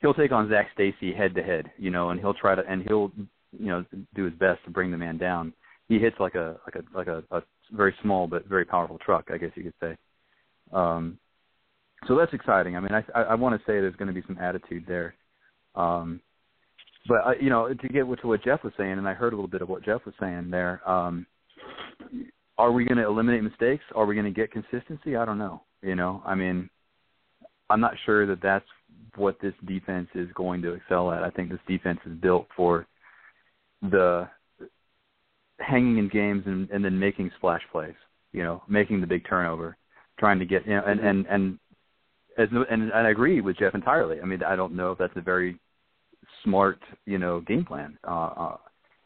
he'll 0.00 0.14
take 0.14 0.32
on 0.32 0.48
Zac 0.48 0.68
Stacy 0.74 1.12
head 1.12 1.34
to 1.34 1.42
head, 1.42 1.70
you 1.78 1.90
know, 1.90 2.10
and 2.10 2.18
he'll 2.18 2.34
try 2.34 2.54
to 2.54 2.62
and 2.66 2.82
he'll 2.82 3.12
you 3.52 3.66
know 3.66 3.84
do 4.14 4.24
his 4.24 4.34
best 4.34 4.64
to 4.64 4.70
bring 4.70 4.90
the 4.90 4.98
man 4.98 5.18
down. 5.18 5.52
He 5.88 5.98
hits 5.98 6.16
like 6.18 6.34
a 6.34 6.56
like 6.66 6.76
a 6.76 6.96
like 6.96 7.06
a, 7.06 7.22
a 7.30 7.42
very 7.72 7.94
small 8.02 8.26
but 8.26 8.46
very 8.46 8.64
powerful 8.64 8.98
truck, 8.98 9.28
I 9.32 9.38
guess 9.38 9.50
you 9.54 9.64
could 9.64 9.74
say. 9.80 9.96
Um, 10.72 11.18
so 12.06 12.16
that's 12.16 12.32
exciting. 12.32 12.76
I 12.76 12.80
mean, 12.80 12.92
I 12.92 13.04
I, 13.18 13.22
I 13.22 13.34
want 13.34 13.54
to 13.54 13.64
say 13.66 13.80
there's 13.80 13.96
going 13.96 14.08
to 14.08 14.14
be 14.14 14.26
some 14.26 14.38
attitude 14.38 14.84
there. 14.86 15.14
Um, 15.74 16.20
but 17.06 17.26
uh, 17.26 17.32
you 17.40 17.50
know, 17.50 17.68
to 17.68 17.88
get 17.88 18.04
to 18.04 18.28
what 18.28 18.44
Jeff 18.44 18.62
was 18.64 18.72
saying, 18.76 18.92
and 18.92 19.08
I 19.08 19.14
heard 19.14 19.32
a 19.32 19.36
little 19.36 19.48
bit 19.48 19.62
of 19.62 19.68
what 19.68 19.84
Jeff 19.84 20.04
was 20.04 20.14
saying 20.20 20.50
there. 20.50 20.88
Um, 20.88 21.26
are 22.58 22.72
we 22.72 22.84
going 22.84 22.98
to 22.98 23.06
eliminate 23.06 23.42
mistakes? 23.42 23.84
Are 23.94 24.04
we 24.04 24.14
going 24.14 24.26
to 24.26 24.30
get 24.30 24.52
consistency? 24.52 25.16
I 25.16 25.24
don't 25.24 25.38
know. 25.38 25.62
You 25.82 25.94
know, 25.94 26.22
I 26.26 26.34
mean, 26.34 26.68
I'm 27.70 27.80
not 27.80 27.94
sure 28.04 28.26
that 28.26 28.42
that's 28.42 28.66
what 29.16 29.40
this 29.40 29.54
defense 29.66 30.08
is 30.14 30.28
going 30.34 30.62
to 30.62 30.74
excel 30.74 31.10
at. 31.10 31.22
I 31.22 31.30
think 31.30 31.50
this 31.50 31.58
defense 31.66 32.00
is 32.04 32.12
built 32.18 32.46
for 32.54 32.86
the 33.82 34.28
hanging 35.60 35.98
in 35.98 36.08
games 36.08 36.44
and, 36.46 36.68
and 36.70 36.84
then 36.84 36.98
making 36.98 37.30
splash 37.36 37.62
plays. 37.70 37.94
You 38.32 38.44
know, 38.44 38.62
making 38.68 39.00
the 39.00 39.08
big 39.08 39.28
turnover, 39.28 39.76
trying 40.18 40.38
to 40.38 40.44
get 40.44 40.66
you 40.66 40.74
know, 40.74 40.84
and 40.86 41.00
and 41.00 41.26
and 41.26 41.58
as 42.38 42.48
and, 42.52 42.90
and 42.90 42.92
I 42.92 43.10
agree 43.10 43.40
with 43.40 43.58
Jeff 43.58 43.74
entirely. 43.74 44.20
I 44.20 44.24
mean, 44.24 44.42
I 44.44 44.54
don't 44.56 44.74
know 44.74 44.92
if 44.92 44.98
that's 44.98 45.16
a 45.16 45.20
very 45.20 45.58
smart, 46.44 46.78
you 47.06 47.18
know, 47.18 47.40
game 47.40 47.64
plan 47.64 47.98
uh, 48.06 48.30
uh, 48.36 48.56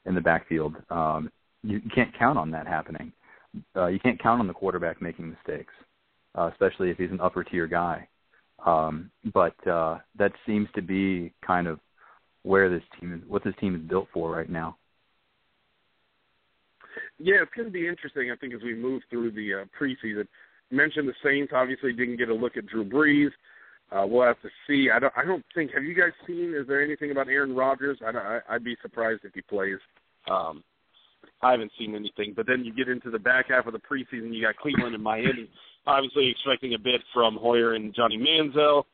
in 0.07 0.15
the 0.15 0.21
backfield. 0.21 0.77
Um, 0.91 1.31
you, 1.63 1.81
you 1.83 1.91
can't 1.95 2.17
count 2.19 2.39
on 2.39 2.51
that 2.51 2.67
happening. 2.67 3.13
Uh, 3.77 3.87
you 3.87 3.99
can't 3.99 4.23
count 4.23 4.41
on 4.41 4.47
the 4.47 4.53
quarterback 4.53 5.01
making 5.01 5.31
mistakes, 5.31 5.73
uh, 6.37 6.51
especially 6.53 6.91
if 6.91 6.99
he's 6.99 7.11
an 7.11 7.21
upper 7.21 7.45
tier 7.45 7.67
guy. 7.67 8.07
Um, 8.65 9.11
but 9.33 9.55
uh, 9.67 9.99
that 10.19 10.33
seems 10.47 10.69
to 10.75 10.83
be 10.83 11.33
kind 11.47 11.67
of 11.67 11.79
where 12.43 12.69
this 12.69 12.83
team 12.99 13.15
is, 13.15 13.21
what 13.29 13.45
this 13.45 13.55
team 13.61 13.75
is 13.75 13.83
built 13.83 14.09
for 14.13 14.31
right 14.31 14.51
now. 14.51 14.77
Yeah, 17.19 17.37
it's 17.43 17.53
going 17.57 17.69
to 17.69 17.73
be 17.73 17.87
interesting. 17.87 18.31
I 18.31 18.37
think 18.37 18.55
as 18.55 18.63
we 18.63 18.75
move 18.75 19.03
through 19.09 19.33
the 19.33 19.63
uh, 19.63 19.65
preseason, 19.81 20.27
mentioned 20.71 21.09
the 21.09 21.15
Saints 21.23 21.53
obviously 21.55 21.93
didn't 21.93 22.17
get 22.17 22.29
a 22.29 22.35
look 22.35 22.57
at 22.57 22.67
Drew 22.67 22.85
Brees. 22.85 23.31
Uh, 23.93 24.07
we'll 24.07 24.27
have 24.27 24.41
to 24.43 24.49
see. 24.67 24.89
I 24.93 24.99
don't. 24.99 25.13
I 25.17 25.25
don't 25.25 25.45
think. 25.55 25.73
Have 25.75 25.85
you 25.85 25.95
guys 25.95 26.13
seen? 26.27 26.55
Is 26.59 26.67
there 26.67 26.83
anything 26.83 27.11
about 27.11 27.29
Aaron 27.29 27.55
Rodgers? 27.55 27.99
I, 28.05 28.11
I 28.11 28.41
I'd 28.55 28.65
be 28.65 28.77
surprised 28.83 29.21
if 29.25 29.35
he 29.35 29.43
plays. 29.43 29.79
Um, 30.29 30.65
I 31.43 31.53
haven't 31.53 31.73
seen 31.79 31.95
anything. 31.95 32.33
But 32.35 32.47
then 32.47 32.65
you 32.65 32.73
get 32.73 32.89
into 32.89 33.11
the 33.11 33.19
back 33.19 33.51
half 33.51 33.67
of 33.67 33.73
the 33.75 33.79
preseason. 33.79 34.35
You 34.35 34.43
got 34.43 34.57
Cleveland 34.57 34.95
and 34.95 35.05
Miami. 35.05 35.51
Obviously, 35.87 36.29
expecting 36.31 36.75
a 36.75 36.79
bit 36.79 37.03
from 37.13 37.37
Hoyer 37.37 37.75
and 37.75 37.95
Johnny 37.95 38.17
Manziel 38.17 38.85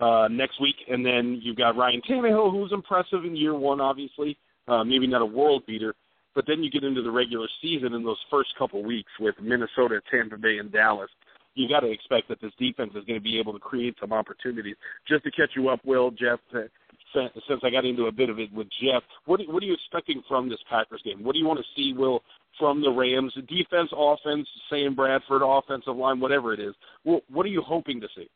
uh, 0.00 0.28
next 0.28 0.60
week, 0.60 0.74
and 0.88 1.06
then 1.06 1.38
you've 1.42 1.56
got 1.56 1.76
Ryan 1.76 2.02
Tannehill, 2.08 2.50
who's 2.50 2.72
impressive 2.72 3.24
in 3.24 3.36
year 3.36 3.54
one. 3.54 3.80
Obviously, 3.80 4.36
uh, 4.66 4.82
maybe 4.82 5.06
not 5.06 5.22
a 5.22 5.26
world 5.26 5.62
beater. 5.66 5.94
But 6.34 6.44
then 6.46 6.62
you 6.62 6.70
get 6.70 6.84
into 6.84 7.02
the 7.02 7.10
regular 7.10 7.48
season 7.60 7.94
in 7.94 8.04
those 8.04 8.20
first 8.30 8.50
couple 8.58 8.82
weeks 8.84 9.10
with 9.18 9.34
Minnesota, 9.42 10.00
Tampa 10.10 10.36
Bay, 10.36 10.58
and 10.58 10.70
Dallas 10.70 11.10
you 11.54 11.68
got 11.68 11.80
to 11.80 11.90
expect 11.90 12.28
that 12.28 12.40
this 12.40 12.52
defense 12.58 12.92
is 12.94 13.04
going 13.04 13.18
to 13.18 13.22
be 13.22 13.38
able 13.38 13.52
to 13.52 13.58
create 13.58 13.96
some 14.00 14.12
opportunities. 14.12 14.76
Just 15.08 15.24
to 15.24 15.30
catch 15.30 15.50
you 15.56 15.68
up, 15.68 15.80
Will, 15.84 16.10
Jeff, 16.10 16.38
uh, 16.54 16.60
since 17.48 17.60
I 17.64 17.70
got 17.70 17.84
into 17.84 18.06
a 18.06 18.12
bit 18.12 18.30
of 18.30 18.38
it 18.38 18.52
with 18.52 18.68
Jeff, 18.82 19.02
what, 19.26 19.40
what 19.48 19.62
are 19.62 19.66
you 19.66 19.74
expecting 19.74 20.22
from 20.28 20.48
this 20.48 20.60
Packers 20.68 21.02
game? 21.04 21.24
What 21.24 21.32
do 21.32 21.38
you 21.38 21.46
want 21.46 21.58
to 21.58 21.64
see, 21.76 21.92
Will, 21.92 22.22
from 22.58 22.82
the 22.82 22.90
Rams? 22.90 23.34
Defense, 23.48 23.90
offense, 23.96 24.48
Sam 24.68 24.94
Bradford, 24.94 25.42
offensive 25.44 25.96
line, 25.96 26.20
whatever 26.20 26.52
it 26.52 26.60
is. 26.60 26.74
What, 27.02 27.24
what 27.30 27.44
are 27.46 27.50
you 27.50 27.62
hoping 27.62 28.00
to 28.00 28.08
see? 28.16 28.28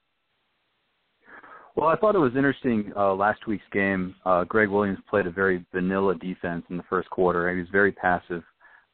Well, 1.76 1.88
I 1.88 1.96
thought 1.96 2.14
it 2.14 2.20
was 2.20 2.36
interesting 2.36 2.92
uh, 2.96 3.14
last 3.14 3.46
week's 3.46 3.64
game. 3.72 4.14
Uh, 4.24 4.44
Gregg 4.44 4.68
Williams 4.68 5.00
played 5.10 5.26
a 5.26 5.30
very 5.30 5.64
vanilla 5.72 6.14
defense 6.14 6.64
in 6.70 6.76
the 6.76 6.84
first 6.84 7.10
quarter. 7.10 7.52
He 7.52 7.58
was 7.58 7.68
very 7.72 7.90
passive. 7.90 8.44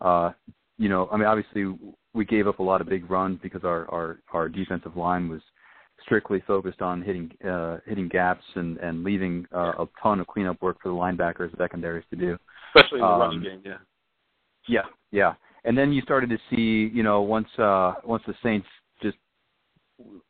Uh, 0.01 0.31
you 0.79 0.88
know, 0.88 1.09
I 1.12 1.19
mean, 1.19 1.27
obviously 1.27 1.77
we 2.14 2.25
gave 2.25 2.49
up 2.49 2.59
a 2.59 2.62
lot 2.62 2.81
of 2.81 2.88
big 2.88 3.11
runs 3.11 3.38
because 3.43 3.64
our 3.64 3.88
our 3.90 4.19
our 4.33 4.49
defensive 4.49 4.97
line 4.97 5.29
was 5.29 5.40
strictly 6.03 6.43
focused 6.47 6.81
on 6.81 7.03
hitting 7.03 7.31
uh 7.47 7.77
hitting 7.87 8.09
gaps 8.09 8.45
and 8.55 8.79
and 8.79 9.05
leaving 9.05 9.47
uh, 9.55 9.73
a 9.79 9.88
ton 10.03 10.21
of 10.21 10.27
cleanup 10.27 10.61
work 10.62 10.79
for 10.83 10.88
the 10.88 10.95
linebackers 10.95 11.51
and 11.51 11.59
secondaries 11.59 12.05
to 12.11 12.16
do 12.16 12.38
especially 12.75 12.99
in 12.99 13.05
the 13.05 13.07
um, 13.07 13.21
running 13.21 13.43
game 13.43 13.61
yeah 13.64 13.77
yeah 14.66 14.85
yeah 15.12 15.35
and 15.64 15.77
then 15.77 15.93
you 15.93 16.01
started 16.03 16.31
to 16.31 16.38
see 16.49 16.90
you 16.95 17.03
know 17.03 17.21
once 17.21 17.49
uh 17.59 17.95
once 18.05 18.23
the 18.27 18.35
saints 18.43 18.66
just 19.03 19.19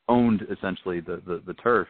owned 0.09 0.45
essentially 0.51 1.01
the 1.01 1.23
the, 1.27 1.41
the 1.47 1.55
turf 1.55 1.87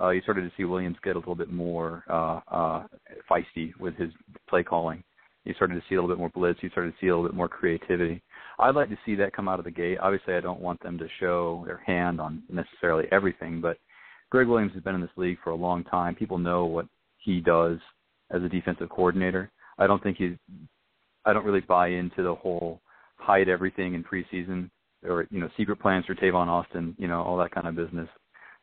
uh 0.00 0.10
you 0.10 0.20
started 0.22 0.42
to 0.42 0.52
see 0.56 0.64
williams 0.64 0.96
get 1.02 1.16
a 1.16 1.18
little 1.18 1.34
bit 1.34 1.50
more 1.50 2.04
uh 2.10 2.40
uh 2.50 2.84
feisty 3.30 3.72
with 3.78 3.94
his 3.96 4.10
play 4.48 4.62
calling 4.62 5.02
you 5.44 5.54
started 5.54 5.74
to 5.74 5.82
see 5.88 5.94
a 5.94 6.00
little 6.00 6.14
bit 6.14 6.18
more 6.18 6.30
blitz 6.30 6.58
you 6.62 6.70
started 6.70 6.90
to 6.90 6.96
see 7.00 7.08
a 7.08 7.14
little 7.14 7.28
bit 7.28 7.36
more 7.36 7.48
creativity 7.48 8.22
I'd 8.58 8.74
like 8.74 8.88
to 8.88 8.98
see 9.04 9.14
that 9.16 9.34
come 9.34 9.48
out 9.48 9.58
of 9.58 9.64
the 9.64 9.70
gate. 9.70 9.98
Obviously, 10.00 10.34
I 10.34 10.40
don't 10.40 10.60
want 10.60 10.82
them 10.82 10.96
to 10.98 11.08
show 11.20 11.62
their 11.66 11.78
hand 11.78 12.20
on 12.20 12.42
necessarily 12.48 13.04
everything, 13.12 13.60
but 13.60 13.78
Gregg 14.30 14.48
Williams 14.48 14.72
has 14.74 14.82
been 14.82 14.94
in 14.94 15.00
this 15.00 15.10
league 15.16 15.38
for 15.44 15.50
a 15.50 15.56
long 15.56 15.84
time. 15.84 16.14
People 16.14 16.38
know 16.38 16.64
what 16.64 16.86
he 17.18 17.40
does 17.40 17.78
as 18.30 18.42
a 18.42 18.48
defensive 18.48 18.88
coordinator. 18.88 19.50
I 19.78 19.86
don't 19.86 20.02
think 20.02 20.16
he's. 20.16 20.36
I 21.24 21.32
don't 21.32 21.44
really 21.44 21.60
buy 21.60 21.88
into 21.88 22.22
the 22.22 22.34
whole 22.34 22.80
hide 23.16 23.48
everything 23.48 23.94
in 23.94 24.04
preseason 24.04 24.70
or 25.02 25.26
you 25.30 25.40
know 25.40 25.48
secret 25.56 25.80
plans 25.80 26.06
for 26.06 26.14
Tavon 26.14 26.46
Austin, 26.46 26.94
you 26.98 27.08
know 27.08 27.22
all 27.22 27.36
that 27.38 27.52
kind 27.52 27.66
of 27.66 27.76
business. 27.76 28.08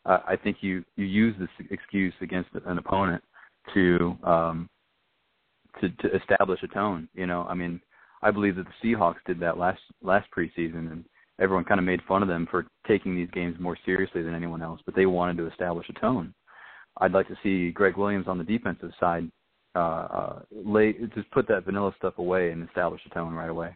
Uh, 0.06 0.20
I 0.28 0.36
think 0.36 0.58
you 0.62 0.84
you 0.96 1.06
use 1.06 1.36
this 1.40 1.68
excuse 1.70 2.14
against 2.22 2.50
an 2.66 2.78
opponent 2.78 3.24
to 3.74 4.18
um, 4.24 4.70
to 5.80 5.90
to 5.90 6.16
establish 6.16 6.62
a 6.64 6.68
tone. 6.68 7.08
You 7.14 7.26
know, 7.26 7.46
I 7.50 7.54
mean, 7.54 7.80
I 8.22 8.32
believe 8.32 8.56
that 8.58 8.66
the 8.66 8.88
Seahawks 8.88 9.24
did 9.26 9.40
that 9.40 9.58
last 9.58 9.82
last 10.02 10.28
preseason, 10.36 10.92
and 10.92 11.06
everyone 11.40 11.64
kind 11.64 11.80
of 11.80 11.86
made 11.86 12.02
fun 12.08 12.22
of 12.22 12.28
them 12.28 12.48
for 12.52 12.66
taking 12.88 13.16
these 13.16 13.30
games 13.32 13.56
more 13.60 13.78
seriously 13.86 14.24
than 14.24 14.36
anyone 14.36 14.62
else. 14.62 14.82
But 14.86 14.96
they 14.96 15.06
wanted 15.06 15.38
to 15.38 15.48
establish 15.48 15.88
a 15.90 16.00
tone. 16.00 16.34
I'd 16.98 17.14
like 17.14 17.28
to 17.28 17.38
see 17.42 17.72
Gregg 17.72 17.98
Williams 17.98 18.28
on 18.28 18.38
the 18.38 18.44
defensive 18.44 18.92
side 19.00 19.30
uh, 19.76 19.80
uh, 19.80 20.40
lay 20.52 20.94
just 21.16 21.32
put 21.32 21.48
that 21.48 21.66
vanilla 21.66 21.94
stuff 21.98 22.18
away 22.18 22.52
and 22.52 22.68
establish 22.68 23.02
a 23.06 23.14
tone 23.14 23.34
right 23.34 23.50
away. 23.50 23.76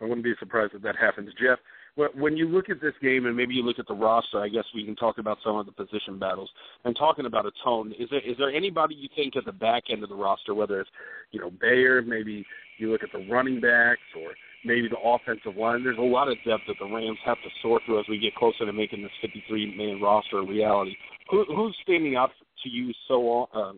I 0.00 0.04
wouldn't 0.04 0.24
be 0.24 0.34
surprised 0.40 0.74
if 0.74 0.82
that 0.82 0.96
happens, 0.96 1.30
Jeff 1.40 1.58
when 1.94 2.36
you 2.36 2.48
look 2.48 2.70
at 2.70 2.80
this 2.80 2.94
game 3.02 3.26
and 3.26 3.36
maybe 3.36 3.54
you 3.54 3.62
look 3.62 3.78
at 3.78 3.86
the 3.86 3.94
roster, 3.94 4.40
I 4.40 4.48
guess 4.48 4.64
we 4.74 4.84
can 4.84 4.96
talk 4.96 5.18
about 5.18 5.38
some 5.44 5.56
of 5.56 5.66
the 5.66 5.72
position 5.72 6.18
battles 6.18 6.50
and 6.84 6.96
talking 6.96 7.26
about 7.26 7.44
a 7.44 7.50
tone. 7.62 7.92
Is 7.98 8.08
there 8.10 8.20
is 8.20 8.36
there 8.38 8.50
anybody 8.50 8.94
you 8.94 9.08
think 9.14 9.36
at 9.36 9.44
the 9.44 9.52
back 9.52 9.84
end 9.90 10.02
of 10.02 10.08
the 10.08 10.14
roster, 10.14 10.54
whether 10.54 10.80
it's 10.80 10.90
you 11.32 11.40
know 11.40 11.50
Bayer, 11.60 12.02
maybe 12.02 12.46
you 12.78 12.90
look 12.90 13.02
at 13.02 13.12
the 13.12 13.26
running 13.30 13.60
backs 13.60 14.00
or 14.18 14.32
maybe 14.64 14.88
the 14.88 14.98
offensive 14.98 15.56
line. 15.56 15.84
There's 15.84 15.98
a 15.98 16.00
lot 16.00 16.28
of 16.28 16.36
depth 16.46 16.62
that 16.68 16.76
the 16.80 16.86
Rams 16.86 17.18
have 17.24 17.36
to 17.38 17.50
sort 17.60 17.82
through 17.84 18.00
as 18.00 18.06
we 18.08 18.18
get 18.18 18.34
closer 18.36 18.64
to 18.64 18.72
making 18.72 19.02
this 19.02 19.12
53 19.20 19.76
man 19.76 20.00
roster 20.00 20.38
a 20.38 20.46
reality. 20.46 20.94
who, 21.30 21.44
who's 21.54 21.76
standing 21.82 22.16
out 22.16 22.30
to 22.62 22.68
you 22.68 22.92
so 23.08 23.48
uh, 23.54 23.72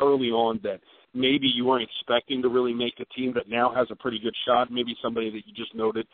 early 0.00 0.30
on 0.30 0.58
that 0.62 0.80
maybe 1.12 1.46
you 1.46 1.64
weren't 1.64 1.88
expecting 1.88 2.42
to 2.42 2.48
really 2.48 2.72
make 2.72 2.96
the 2.96 3.04
team, 3.16 3.32
but 3.32 3.48
now 3.48 3.72
has 3.74 3.86
a 3.90 3.96
pretty 3.96 4.18
good 4.18 4.34
shot? 4.46 4.70
Maybe 4.70 4.96
somebody 5.02 5.30
that 5.30 5.46
you 5.46 5.54
just 5.54 5.74
noted 5.74 6.06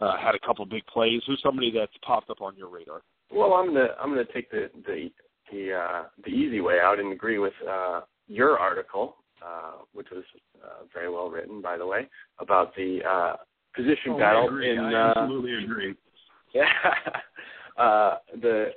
uh, 0.00 0.16
had 0.18 0.34
a 0.34 0.38
couple 0.46 0.64
big 0.64 0.86
plays. 0.86 1.22
Who's 1.26 1.40
somebody 1.42 1.72
that's 1.72 1.92
popped 2.04 2.30
up 2.30 2.40
on 2.40 2.56
your 2.56 2.68
radar? 2.68 3.02
Well, 3.30 3.54
I'm 3.54 3.66
gonna 3.66 3.88
I'm 4.00 4.10
gonna 4.10 4.24
take 4.32 4.50
the 4.50 4.70
the 4.86 5.10
the 5.52 5.74
uh, 5.74 6.02
the 6.24 6.30
easy 6.30 6.60
way 6.60 6.78
out 6.80 6.98
and 6.98 7.12
agree 7.12 7.38
with 7.38 7.52
uh, 7.68 8.02
your 8.26 8.58
article, 8.58 9.16
uh, 9.44 9.82
which 9.92 10.08
was 10.10 10.24
uh, 10.64 10.84
very 10.92 11.10
well 11.10 11.28
written, 11.28 11.60
by 11.60 11.76
the 11.76 11.86
way, 11.86 12.08
about 12.38 12.74
the 12.76 13.00
uh, 13.08 13.36
position 13.74 14.12
oh, 14.12 14.18
battle 14.18 14.42
I 14.42 14.46
agree. 14.46 14.70
in. 14.70 14.78
I 14.78 14.92
uh, 14.94 15.12
absolutely 15.16 15.64
agree. 15.64 15.94
Yeah, 16.54 16.68
uh, 17.78 18.16
the 18.40 18.70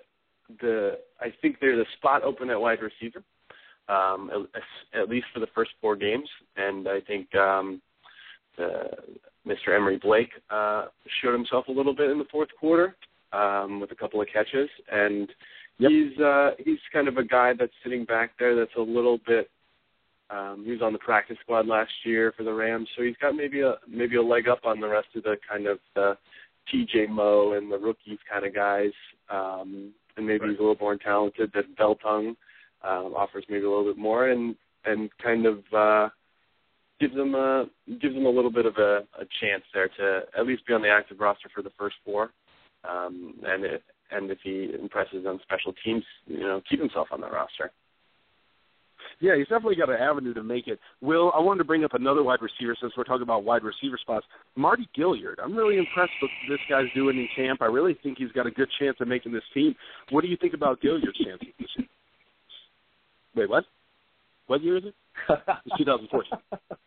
the 0.60 0.98
I 1.20 1.28
think 1.42 1.58
there's 1.62 1.80
a 1.80 1.98
spot 1.98 2.24
open 2.24 2.50
at 2.50 2.60
wide 2.60 2.80
receiver, 2.82 3.24
um, 3.88 4.48
at, 4.56 5.00
at 5.00 5.10
least 5.10 5.28
for 5.34 5.40
the 5.40 5.48
first 5.54 5.72
four 5.80 5.96
games, 5.96 6.28
and 6.58 6.88
I 6.88 7.00
think 7.02 7.34
um, 7.36 7.82
the, 8.58 8.90
Mr. 9.48 9.76
Emory 9.76 9.98
Blake 9.98 10.32
uh, 10.50 10.86
showed 11.22 11.34
himself 11.34 11.68
a 11.68 11.72
little 11.72 11.96
bit 11.96 12.10
in 12.10 12.18
the 12.18 12.26
fourth 12.32 12.50
quarter 12.60 12.96
um, 13.34 13.80
with 13.80 13.92
a 13.92 13.96
couple 13.96 14.22
of 14.22 14.28
catches, 14.32 14.70
and 14.92 15.30
yep. 15.80 15.92
he's 15.92 16.20
uh, 16.20 16.52
he's 16.60 16.80
kind 16.94 17.08
of 17.08 17.18
a 17.18 17.24
guy 17.24 17.54
that's 17.58 17.72
sitting 17.84 18.06
back 18.06 18.32
there 18.38 18.56
that's 18.56 18.76
a 18.78 18.82
little 18.82 19.20
bit. 19.26 19.50
Um, 20.30 20.64
he 20.64 20.72
was 20.72 20.82
on 20.82 20.94
the 20.94 21.00
practice 21.00 21.38
squad 21.42 21.68
last 21.68 21.92
year 22.06 22.34
for 22.38 22.44
the 22.44 22.54
Rams, 22.54 22.88
so 22.96 23.04
he's 23.04 23.16
got 23.22 23.36
maybe 23.36 23.62
a 23.62 23.76
maybe 23.88 24.16
a 24.16 24.22
leg 24.22 24.48
up 24.48 24.62
on 24.64 24.80
the 24.80 24.88
rest 24.88 25.08
of 25.16 25.24
the 25.24 25.36
kind 25.50 25.66
of 25.68 25.80
the 25.96 26.18
T.J. 26.72 27.08
Moe 27.08 27.54
and 27.54 27.72
the 27.72 27.78
rookies 27.78 28.20
kind 28.32 28.46
of 28.46 28.54
guys, 28.54 28.92
um, 29.30 29.92
and 30.16 30.26
maybe 30.28 30.42
right. 30.42 30.50
he's 30.52 30.60
a 30.60 30.62
little 30.62 30.78
more 30.80 30.96
talented. 30.98 31.52
That 31.54 31.76
Beltung 31.78 32.36
um, 32.84 33.14
offers 33.16 33.46
maybe 33.50 33.66
a 33.66 33.70
little 33.70 33.86
bit 33.86 33.98
more, 33.98 34.30
and 34.30 34.56
and 34.86 35.10
kind 35.22 35.46
of 35.46 35.60
uh, 35.74 36.10
gives 37.02 37.16
them 37.16 37.36
a 37.36 37.66
gives 38.00 38.14
them 38.14 38.26
a 38.26 38.30
little 38.30 38.52
bit 38.52 38.66
of 38.66 38.78
a, 38.78 39.00
a 39.20 39.26
chance 39.42 39.64
there 39.74 39.90
to 39.98 40.22
at 40.38 40.46
least 40.46 40.66
be 40.68 40.74
on 40.74 40.82
the 40.82 40.90
active 40.90 41.20
roster 41.20 41.50
for 41.54 41.62
the 41.62 41.72
first 41.78 41.96
four. 42.06 42.30
Um, 42.90 43.34
and 43.44 43.66
it, 43.66 43.84
and 44.12 44.30
if 44.32 44.38
he 44.44 44.74
impresses 44.80 45.26
on 45.28 45.40
special 45.44 45.74
teams, 45.84 46.04
you 46.28 46.40
know, 46.40 46.62
keep 46.70 46.80
himself 46.80 47.08
on 47.12 47.22
the 47.22 47.30
roster. 47.30 47.72
Yeah, 49.20 49.36
he's 49.38 49.48
definitely 49.48 49.76
got 49.76 49.90
an 49.90 49.98
avenue 49.98 50.34
to 50.34 50.44
make 50.44 50.68
it. 50.68 50.80
Will, 51.02 51.32
I 51.36 51.40
wanted 51.40 51.60
to 51.60 51.64
bring 51.64 51.84
up 51.84 51.94
another 51.94 52.24
wide 52.24 52.40
receiver 52.42 52.76
since 52.80 52.94
we're 52.98 53.04
talking 53.04 53.24
about 53.24 53.44
wide 53.44 53.64
receiver 53.64 53.98
spots. 54.00 54.26
Mardy 54.56 54.88
Gilyard. 54.98 55.36
I'm 55.44 55.56
really 55.56 55.78
impressed 55.78 56.14
with 56.22 56.32
this 56.50 56.60
guy's 56.70 56.86
doing 56.96 57.18
in 57.18 57.28
camp. 57.36 57.62
I 57.62 57.66
really 57.66 57.98
think 58.02 58.18
he's 58.18 58.32
got 58.32 58.48
a 58.48 58.52
good 58.52 58.70
chance 58.80 58.98
of 59.00 59.08
making 59.08 59.32
this 59.32 59.44
team. 59.54 59.76
What 60.10 60.22
do 60.22 60.28
you 60.28 60.38
think 60.38 60.54
about 60.54 60.82
Gilyard's 60.82 61.18
chances 61.24 61.48
this 61.60 61.70
year? 61.78 61.88
Wait, 63.36 63.50
what? 63.50 63.66
What 64.52 64.62
year 64.62 64.76
is 64.76 64.84
it? 64.84 64.96
it's 65.30 65.78
2014. 65.78 66.40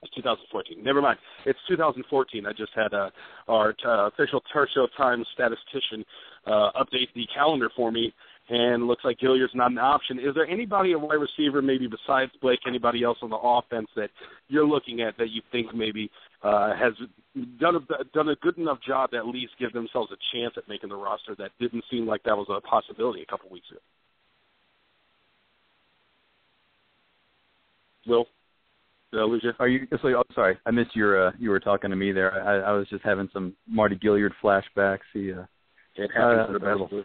It's 0.03 0.15
2014. 0.17 0.85
Never 0.85 1.01
mind. 1.01 1.19
It's 1.47 1.59
2014. 1.67 2.45
I 2.45 2.51
just 2.53 2.73
had 2.77 2.93
uh, 2.93 3.09
our 3.49 3.75
uh, 3.87 4.09
official 4.09 4.43
Turf 4.53 4.69
Show 4.75 4.87
Times 4.99 5.27
statistician 5.33 6.05
uh, 6.47 6.77
update 6.77 7.09
the 7.15 7.25
calendar 7.35 7.71
for 7.75 7.91
me, 7.91 8.13
and 8.51 8.87
looks 8.87 9.03
like 9.03 9.17
Gilyard's 9.19 9.55
not 9.55 9.71
an 9.71 9.79
option. 9.79 10.19
Is 10.19 10.35
there 10.35 10.47
anybody 10.47 10.93
a 10.93 10.99
wide 10.99 11.15
receiver, 11.15 11.63
maybe 11.63 11.87
besides 11.87 12.31
Blake, 12.43 12.61
anybody 12.69 13.03
else 13.03 13.17
on 13.23 13.31
the 13.31 13.41
offense 13.41 13.89
that 13.97 14.11
you're 14.49 14.67
looking 14.67 15.01
at 15.01 15.17
that 15.17 15.31
you 15.31 15.41
think 15.51 15.75
maybe 15.75 16.11
uh, 16.43 16.75
has 16.77 16.93
done 17.59 17.77
a 17.77 18.05
done 18.13 18.29
a 18.29 18.37
good 18.43 18.59
enough 18.59 18.79
job 18.87 19.13
to 19.13 19.17
at 19.17 19.27
least 19.27 19.53
give 19.59 19.73
themselves 19.73 20.13
a 20.13 20.21
chance 20.37 20.53
at 20.59 20.69
making 20.69 20.91
the 20.91 20.97
roster 20.97 21.35
that 21.39 21.51
didn't 21.59 21.85
seem 21.91 22.07
like 22.07 22.23
that 22.25 22.37
was 22.37 22.47
a 22.51 22.61
possibility 22.61 23.23
a 23.23 23.27
couple 23.27 23.49
weeks 23.49 23.71
ago? 23.71 23.81
Will? 28.07 28.27
Did 29.13 29.21
I 29.21 29.25
lose 29.25 29.43
you? 29.45 29.53
Are 29.59 29.69
you? 29.69 29.87
So, 30.03 30.09
oh, 30.09 30.23
sorry, 30.35 30.59
I 30.67 30.71
missed 30.71 30.97
your. 30.97 31.29
Uh, 31.29 31.33
you 31.39 31.51
were 31.51 31.61
talking 31.61 31.91
to 31.91 31.97
me 31.97 32.13
there. 32.13 32.43
I, 32.43 32.71
I 32.71 32.73
was 32.73 32.89
just 32.89 33.05
having 33.05 33.29
some 33.33 33.55
Mardy 33.69 33.97
Gilyard 33.97 34.33
flashbacks. 34.43 34.99
He. 35.13 35.33
Uh, 35.33 35.45
it 35.97 36.11
happens 36.15 36.41
uh, 36.41 36.47
to 36.49 36.53
the 36.55 36.59
best. 36.59 37.05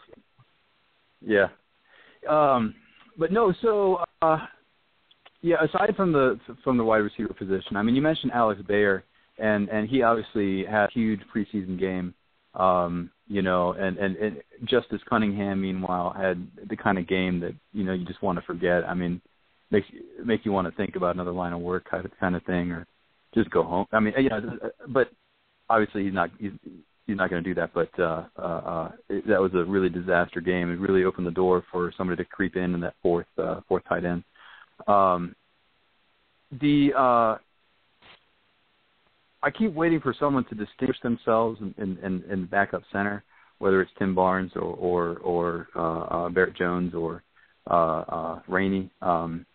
Yeah. 1.22 1.48
Um, 2.28 2.74
but 3.18 3.32
no, 3.32 3.54
so 3.62 4.00
uh, 4.22 4.40
yeah. 5.42 5.58
Aside 5.64 5.96
from 5.96 6.12
the 6.12 6.40
from 6.64 6.78
the 6.78 6.84
wide 6.84 6.98
receiver 6.98 7.34
position, 7.34 7.76
I 7.76 7.84
mean, 7.84 7.96
you 7.96 8.02
mentioned 8.02 8.32
Alex 8.34 8.62
Bayer, 8.68 9.04
and 9.38 9.70
and 9.70 9.88
he 9.88 10.02
obviously 10.02 10.66
had 10.66 10.86
a 10.86 10.92
huge 10.94 11.22
preseason 11.34 11.80
game. 11.80 12.14
Um, 12.56 13.12
you 13.28 13.44
know, 13.44 13.74
and, 13.74 13.98
and 13.98 14.16
and 14.18 14.42
Justice 14.66 15.02
Cunningham, 15.08 15.62
meanwhile, 15.62 16.12
had 16.18 16.48
the 16.68 16.76
kind 16.76 16.98
of 16.98 17.08
game 17.08 17.40
that 17.42 17.54
you 17.74 17.84
know 17.84 17.94
you 17.94 18.06
just 18.06 18.24
want 18.24 18.40
to 18.40 18.46
forget. 18.46 18.84
I 18.90 18.96
mean, 18.96 19.22
makes 19.72 19.88
make 20.24 20.46
you 20.46 20.52
want 20.52 20.68
to 20.68 20.76
think 20.76 20.96
about 20.96 21.16
another 21.16 21.32
line 21.32 21.54
of 21.54 21.62
work 21.62 21.90
kind 21.90 22.06
of 22.06 22.12
kind 22.20 22.36
of 22.36 22.44
thing, 22.44 22.72
or 22.72 22.86
just 23.34 23.50
go 23.50 23.64
home. 23.64 23.86
I 23.92 24.00
mean, 24.00 24.14
you 24.18 24.30
know, 24.30 24.42
but 24.88 25.10
obviously 25.70 26.06
he's 26.06 26.14
not 26.14 26.30
he's, 26.40 26.52
he's 27.08 27.18
not 27.18 27.30
going 27.30 27.44
to 27.44 27.50
do 27.50 27.56
that. 27.56 27.74
But 27.74 27.90
uh, 28.00 28.26
uh, 28.38 28.42
uh, 28.42 28.92
it, 29.10 29.28
that 29.28 29.42
was 29.42 29.54
a 29.54 29.64
really 29.64 29.90
disaster 29.90 30.42
game. 30.42 30.72
It 30.72 30.80
really 30.80 31.04
opened 31.04 31.28
the 31.28 31.32
door 31.32 31.64
for 31.72 31.92
somebody 31.98 32.24
to 32.24 32.30
creep 32.30 32.56
in 32.56 32.74
in 32.74 32.82
that 32.82 32.96
fourth 33.02 33.28
uh, 33.38 33.62
fourth 33.68 33.84
tight 33.88 34.06
end. 34.06 34.24
Um, 34.88 35.36
the 36.60 36.92
uh, 36.98 37.38
I 39.42 39.52
keep 39.52 39.74
waiting 39.74 40.02
for 40.02 40.14
someone 40.20 40.46
to 40.46 40.56
distinguish 40.56 41.00
themselves 41.02 41.62
in, 41.62 41.74
in, 41.78 41.98
in, 42.04 42.24
in 42.30 42.46
backup 42.46 42.82
center, 42.92 43.24
whether 43.60 43.82
it's 43.82 43.92
Tim 43.98 44.14
Barnes 44.14 44.52
or 44.56 44.62
or, 44.62 45.18
or 45.20 45.68
uh, 45.76 46.00
uh, 46.26 46.30
Barrett 46.30 46.58
Jones 46.58 46.94
or 46.94 47.24
uh, 47.70 48.02
uh, 48.02 48.40
Rhaney. 48.50 48.90
Um, 49.02 49.46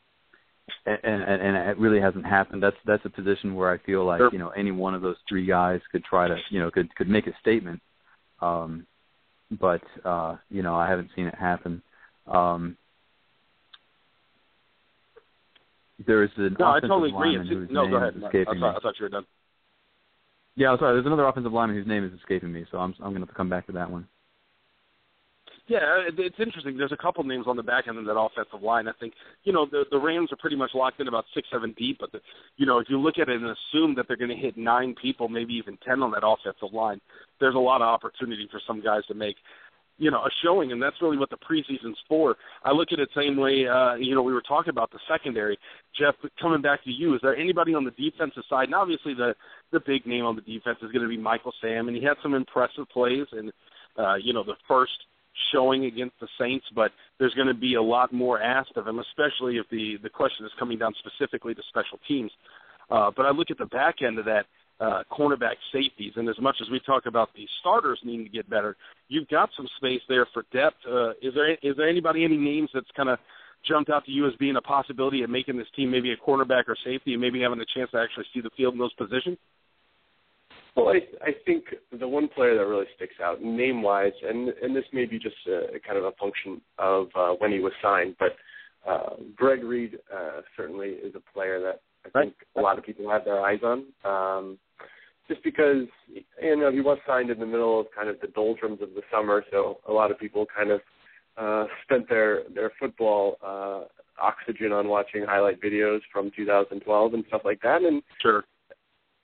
and, 0.86 0.98
and 1.04 1.42
and 1.42 1.56
it 1.68 1.78
really 1.78 2.00
hasn't 2.00 2.26
happened. 2.26 2.62
That's 2.62 2.76
that's 2.86 3.04
a 3.04 3.10
position 3.10 3.54
where 3.54 3.70
I 3.70 3.78
feel 3.78 4.04
like 4.04 4.20
you 4.32 4.38
know 4.38 4.50
any 4.50 4.70
one 4.70 4.94
of 4.94 5.02
those 5.02 5.16
three 5.28 5.46
guys 5.46 5.80
could 5.90 6.04
try 6.04 6.28
to 6.28 6.36
you 6.50 6.60
know 6.60 6.70
could 6.70 6.94
could 6.94 7.08
make 7.08 7.26
a 7.26 7.32
statement, 7.40 7.80
um, 8.40 8.86
but 9.60 9.82
uh, 10.04 10.36
you 10.50 10.62
know 10.62 10.74
I 10.74 10.88
haven't 10.88 11.10
seen 11.14 11.26
it 11.26 11.34
happen. 11.34 11.82
Um, 12.26 12.76
there 16.06 16.22
is 16.24 16.30
an 16.36 16.56
no, 16.58 16.66
offensive 16.66 16.84
I 16.84 16.94
totally 16.94 17.10
agree. 17.10 17.66
no, 17.70 17.82
name 17.82 17.90
go 17.90 17.96
ahead. 17.96 18.16
is 18.16 18.22
escaping 18.22 18.48
I 18.48 18.60
thought, 18.60 18.72
me. 18.72 18.76
I 18.76 18.80
thought 18.80 18.94
you 18.98 19.04
were 19.04 19.10
done. 19.10 19.26
Yeah, 20.56 20.70
I'm 20.70 20.78
sorry. 20.78 20.94
There's 20.94 21.06
another 21.06 21.26
offensive 21.26 21.52
lineman 21.52 21.76
whose 21.76 21.86
name 21.86 22.04
is 22.04 22.12
escaping 22.18 22.52
me, 22.52 22.64
so 22.70 22.78
I'm 22.78 22.94
I'm 22.98 23.10
going 23.10 23.14
to 23.14 23.20
have 23.20 23.28
to 23.28 23.34
come 23.34 23.50
back 23.50 23.66
to 23.66 23.72
that 23.72 23.90
one. 23.90 24.06
Yeah, 25.66 26.04
it's 26.18 26.36
interesting. 26.38 26.76
There's 26.76 26.92
a 26.92 26.96
couple 26.96 27.24
names 27.24 27.46
on 27.48 27.56
the 27.56 27.62
back 27.62 27.88
end 27.88 27.96
of 27.96 28.04
that 28.04 28.18
offensive 28.18 28.62
line. 28.62 28.86
I 28.86 28.92
think 29.00 29.14
you 29.44 29.52
know 29.52 29.64
the 29.64 29.84
the 29.90 29.98
Rams 29.98 30.30
are 30.30 30.36
pretty 30.36 30.56
much 30.56 30.72
locked 30.74 31.00
in 31.00 31.08
about 31.08 31.24
six, 31.34 31.48
seven 31.50 31.74
deep. 31.78 31.98
But 32.00 32.12
the, 32.12 32.20
you 32.58 32.66
know 32.66 32.80
if 32.80 32.88
you 32.90 33.00
look 33.00 33.18
at 33.18 33.30
it 33.30 33.40
and 33.40 33.46
assume 33.46 33.94
that 33.94 34.06
they're 34.06 34.18
going 34.18 34.30
to 34.30 34.36
hit 34.36 34.58
nine 34.58 34.94
people, 35.00 35.28
maybe 35.28 35.54
even 35.54 35.78
ten 35.78 36.02
on 36.02 36.10
that 36.10 36.26
offensive 36.26 36.74
line, 36.74 37.00
there's 37.40 37.54
a 37.54 37.58
lot 37.58 37.80
of 37.80 37.88
opportunity 37.88 38.46
for 38.50 38.60
some 38.66 38.82
guys 38.82 39.06
to 39.06 39.14
make 39.14 39.36
you 39.96 40.10
know 40.10 40.18
a 40.18 40.30
showing, 40.42 40.72
and 40.72 40.82
that's 40.82 41.00
really 41.00 41.16
what 41.16 41.30
the 41.30 41.38
preseason's 41.38 41.96
for. 42.10 42.36
I 42.62 42.72
look 42.72 42.88
at 42.92 42.98
it 42.98 43.08
same 43.16 43.38
way. 43.38 43.66
Uh, 43.66 43.94
you 43.94 44.14
know, 44.14 44.22
we 44.22 44.34
were 44.34 44.42
talking 44.42 44.70
about 44.70 44.90
the 44.90 44.98
secondary. 45.08 45.58
Jeff, 45.98 46.14
coming 46.38 46.60
back 46.60 46.84
to 46.84 46.90
you, 46.90 47.14
is 47.14 47.20
there 47.22 47.36
anybody 47.36 47.72
on 47.72 47.84
the 47.84 47.90
defensive 47.92 48.42
side? 48.50 48.64
And 48.64 48.74
obviously, 48.74 49.14
the 49.14 49.34
the 49.72 49.80
big 49.80 50.04
name 50.06 50.26
on 50.26 50.36
the 50.36 50.42
defense 50.42 50.76
is 50.82 50.92
going 50.92 51.04
to 51.04 51.08
be 51.08 51.16
Michael 51.16 51.54
Sam, 51.62 51.88
and 51.88 51.96
he 51.96 52.02
had 52.04 52.18
some 52.22 52.34
impressive 52.34 52.86
plays, 52.92 53.26
and 53.32 53.50
uh, 53.98 54.16
you 54.16 54.34
know 54.34 54.44
the 54.44 54.56
first 54.68 54.92
showing 55.52 55.86
against 55.86 56.18
the 56.20 56.28
Saints, 56.38 56.64
but 56.74 56.92
there's 57.18 57.34
going 57.34 57.48
to 57.48 57.54
be 57.54 57.74
a 57.74 57.82
lot 57.82 58.12
more 58.12 58.40
asked 58.40 58.76
of 58.76 58.86
him, 58.86 58.98
especially 58.98 59.56
if 59.56 59.68
the 59.70 59.96
the 60.02 60.10
question 60.10 60.46
is 60.46 60.52
coming 60.58 60.78
down 60.78 60.94
specifically 60.98 61.54
to 61.54 61.62
special 61.68 61.98
teams. 62.06 62.30
Uh, 62.90 63.10
but 63.16 63.26
I 63.26 63.30
look 63.30 63.50
at 63.50 63.58
the 63.58 63.66
back 63.66 63.96
end 64.02 64.18
of 64.18 64.24
that 64.26 64.46
uh, 64.80 65.02
cornerback 65.10 65.56
safeties, 65.72 66.12
and 66.16 66.28
as 66.28 66.38
much 66.40 66.56
as 66.60 66.68
we 66.70 66.80
talk 66.80 67.06
about 67.06 67.30
the 67.34 67.46
starters 67.60 67.98
needing 68.04 68.24
to 68.24 68.30
get 68.30 68.48
better, 68.50 68.76
you've 69.08 69.28
got 69.28 69.48
some 69.56 69.68
space 69.76 70.02
there 70.08 70.26
for 70.32 70.44
depth. 70.52 70.76
Uh, 70.88 71.10
is 71.22 71.34
there 71.34 71.52
is 71.52 71.76
there 71.76 71.88
anybody 71.88 72.24
any 72.24 72.36
names 72.36 72.70
that's 72.74 72.90
kind 72.96 73.08
of 73.08 73.18
jumped 73.66 73.90
out 73.90 74.04
to 74.04 74.10
you 74.10 74.26
as 74.26 74.34
being 74.38 74.56
a 74.56 74.60
possibility 74.60 75.22
of 75.22 75.30
making 75.30 75.56
this 75.56 75.66
team 75.74 75.90
maybe 75.90 76.12
a 76.12 76.16
cornerback 76.16 76.64
or 76.68 76.76
safety, 76.84 77.12
and 77.12 77.20
maybe 77.20 77.40
having 77.40 77.60
a 77.60 77.66
chance 77.74 77.90
to 77.92 77.98
actually 77.98 78.26
see 78.34 78.40
the 78.40 78.50
field 78.56 78.74
in 78.74 78.80
those 78.80 78.92
positions? 78.94 79.38
Well, 80.76 80.88
I, 80.88 81.00
I 81.24 81.30
think 81.46 81.66
the 81.98 82.08
one 82.08 82.28
player 82.28 82.56
that 82.56 82.66
really 82.66 82.86
sticks 82.96 83.14
out, 83.22 83.42
name 83.42 83.82
wise, 83.82 84.12
and 84.22 84.48
and 84.48 84.74
this 84.74 84.84
may 84.92 85.04
be 85.04 85.18
just 85.18 85.36
a, 85.46 85.78
kind 85.86 85.98
of 85.98 86.04
a 86.04 86.12
function 86.12 86.60
of 86.78 87.08
uh, 87.14 87.34
when 87.38 87.52
he 87.52 87.60
was 87.60 87.72
signed, 87.80 88.16
but 88.18 88.36
uh, 88.86 89.16
Greg 89.36 89.62
Reid 89.62 89.98
uh, 90.14 90.40
certainly 90.56 90.88
is 90.88 91.14
a 91.14 91.32
player 91.32 91.60
that 91.60 91.80
I 92.04 92.20
think 92.20 92.34
a 92.56 92.60
lot 92.60 92.78
of 92.78 92.84
people 92.84 93.08
have 93.10 93.24
their 93.24 93.40
eyes 93.40 93.60
on. 93.62 93.84
Um, 94.04 94.58
just 95.28 95.42
because 95.42 95.86
you 96.42 96.56
know 96.56 96.70
he 96.70 96.80
was 96.80 96.98
signed 97.06 97.30
in 97.30 97.38
the 97.38 97.46
middle 97.46 97.80
of 97.80 97.86
kind 97.96 98.08
of 98.08 98.20
the 98.20 98.28
doldrums 98.28 98.82
of 98.82 98.90
the 98.94 99.02
summer, 99.12 99.44
so 99.50 99.78
a 99.88 99.92
lot 99.92 100.10
of 100.10 100.18
people 100.18 100.44
kind 100.54 100.70
of 100.70 100.80
uh, 101.36 101.66
spent 101.84 102.08
their 102.08 102.42
their 102.54 102.72
football 102.78 103.36
uh, 103.44 103.84
oxygen 104.20 104.72
on 104.72 104.88
watching 104.88 105.24
highlight 105.24 105.62
videos 105.62 106.00
from 106.12 106.30
2012 106.36 107.14
and 107.14 107.24
stuff 107.28 107.42
like 107.44 107.60
that. 107.62 107.82
And 107.82 108.02
sure, 108.20 108.44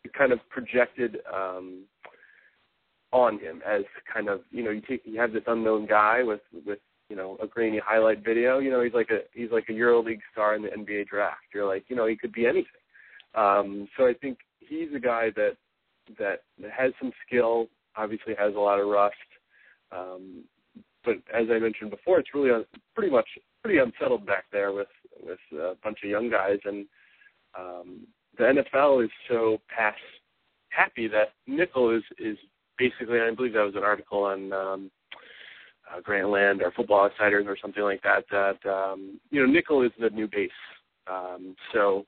kind 0.09 0.33
of 0.33 0.41
projected 0.49 1.19
um, 1.33 1.85
on 3.13 3.39
him 3.39 3.61
as 3.67 3.83
kind 4.13 4.29
of 4.29 4.41
you 4.51 4.63
know 4.63 4.71
you 4.71 4.81
take 4.81 5.03
you 5.05 5.21
have 5.21 5.33
this 5.33 5.43
unknown 5.47 5.87
guy 5.87 6.23
with 6.23 6.41
with 6.67 6.79
you 7.09 7.17
know 7.17 7.37
a 7.43 7.47
grainy 7.47 7.81
highlight 7.85 8.25
video. 8.25 8.59
You 8.59 8.71
know, 8.71 8.83
he's 8.83 8.95
like 8.95 9.11
a 9.11 9.21
he's 9.35 9.51
like 9.51 9.69
a 9.69 9.73
EuroLeague 9.73 10.21
star 10.33 10.55
in 10.55 10.63
the 10.63 10.69
NBA 10.69 11.09
draft. 11.09 11.41
You're 11.53 11.67
like, 11.67 11.85
you 11.89 11.97
know, 11.97 12.07
he 12.07 12.17
could 12.17 12.33
be 12.33 12.47
anything. 12.47 12.65
Um, 13.35 13.89
so 13.97 14.07
I 14.07 14.15
think 14.15 14.39
he's 14.61 14.89
a 14.95 15.01
guy 15.01 15.31
that 15.37 15.57
that 16.19 16.43
has 16.73 16.93
some 17.01 17.13
skill. 17.27 17.67
Obviously, 17.97 18.35
has 18.39 18.55
a 18.55 18.59
lot 18.59 18.81
of 18.81 18.87
rust. 18.87 19.15
Um, 19.93 20.45
but 21.05 21.17
as 21.35 21.47
I 21.51 21.59
mentioned 21.59 21.91
before, 21.91 22.21
it's 22.21 22.35
really 22.35 22.51
un- 22.51 22.65
pretty 22.95 23.11
much 23.11 23.29
pretty 23.63 23.79
unsettled 23.79 24.25
back 24.25 24.45
there 24.53 24.73
with 24.73 24.89
with 25.23 25.39
a 25.53 25.75
bunch 25.83 25.99
of 26.05 26.11
young 26.11 26.31
guys, 26.31 26.59
and 26.65 26.87
um, 27.59 28.07
the 28.39 28.45
NFL 28.45 29.05
is 29.05 29.11
so 29.29 29.59
pass 29.75 29.95
happy 30.71 31.09
that 31.09 31.33
nickel 31.47 31.95
is 31.95 32.03
is 32.19 32.37
basically. 32.79 33.21
I 33.21 33.35
believe 33.35 33.53
that 33.55 33.65
was 33.65 33.77
an 33.77 33.85
article 33.85 34.25
on 34.25 34.53
um, 34.53 34.91
uh, 35.91 36.01
Grantland 36.01 36.63
or 36.63 36.73
Football 36.73 37.05
Outsiders 37.05 37.47
or 37.47 37.57
something 37.61 37.83
like 37.83 38.03
that. 38.03 38.25
That 38.31 38.69
um, 38.69 39.21
you 39.31 39.41
know, 39.41 39.53
nickel 39.53 39.83
is 39.83 39.93
the 40.01 40.11
new 40.11 40.27
base. 40.27 40.51
Um, 41.07 41.57
so 41.73 42.07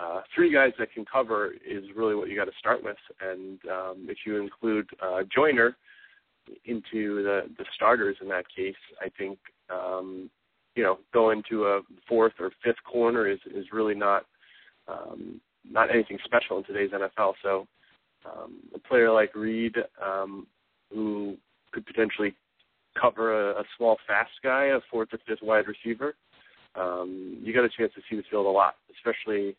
uh, 0.00 0.20
three 0.34 0.52
guys 0.52 0.72
that 0.78 0.92
can 0.92 1.04
cover 1.04 1.52
is 1.66 1.84
really 1.94 2.14
what 2.14 2.28
you 2.28 2.36
got 2.36 2.46
to 2.46 2.58
start 2.58 2.82
with. 2.82 2.96
And 3.20 3.58
um, 3.70 4.06
if 4.08 4.18
you 4.26 4.40
include 4.40 4.88
uh, 5.02 5.22
Joyner 5.34 5.76
into 6.64 7.22
the 7.22 7.42
the 7.58 7.64
starters 7.74 8.16
in 8.20 8.28
that 8.28 8.44
case, 8.54 8.74
I 9.00 9.08
think 9.16 9.38
um, 9.70 10.30
you 10.74 10.82
know 10.82 10.98
going 11.12 11.42
to 11.50 11.66
a 11.66 11.80
fourth 12.08 12.34
or 12.40 12.50
fifth 12.64 12.82
corner 12.90 13.28
is 13.28 13.38
is 13.54 13.66
really 13.72 13.94
not 13.94 14.26
um, 14.88 15.40
not 15.68 15.90
anything 15.90 16.18
special 16.24 16.58
in 16.58 16.64
today's 16.64 16.90
NFL. 16.90 17.34
So 17.42 17.66
um, 18.24 18.58
a 18.74 18.78
player 18.78 19.10
like 19.10 19.34
Reid, 19.34 19.76
um, 20.04 20.46
who 20.92 21.36
could 21.72 21.86
potentially 21.86 22.34
cover 23.00 23.52
a, 23.52 23.60
a 23.60 23.64
small, 23.76 23.96
fast 24.06 24.32
guy, 24.42 24.66
a 24.66 24.80
fourth 24.90 25.08
or 25.12 25.18
fifth 25.26 25.42
wide 25.42 25.64
receiver, 25.66 26.14
um, 26.74 27.38
you 27.42 27.52
got 27.52 27.64
a 27.64 27.68
chance 27.68 27.92
to 27.94 28.00
see 28.08 28.16
the 28.16 28.22
field 28.30 28.46
a 28.46 28.50
lot, 28.50 28.74
especially 28.94 29.56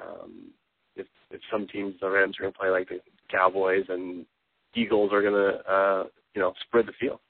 um, 0.00 0.50
if 0.96 1.06
if 1.30 1.40
some 1.50 1.66
teams, 1.68 1.94
the 2.00 2.10
Rams, 2.10 2.36
are 2.38 2.42
going 2.42 2.52
to 2.52 2.58
play 2.58 2.70
like 2.70 2.88
the 2.88 3.00
Cowboys 3.30 3.84
and 3.88 4.26
Eagles 4.74 5.12
are 5.12 5.22
going 5.22 5.34
to, 5.34 5.72
uh, 5.72 6.04
you 6.34 6.40
know, 6.40 6.52
spread 6.66 6.86
the 6.86 6.92
field. 7.00 7.20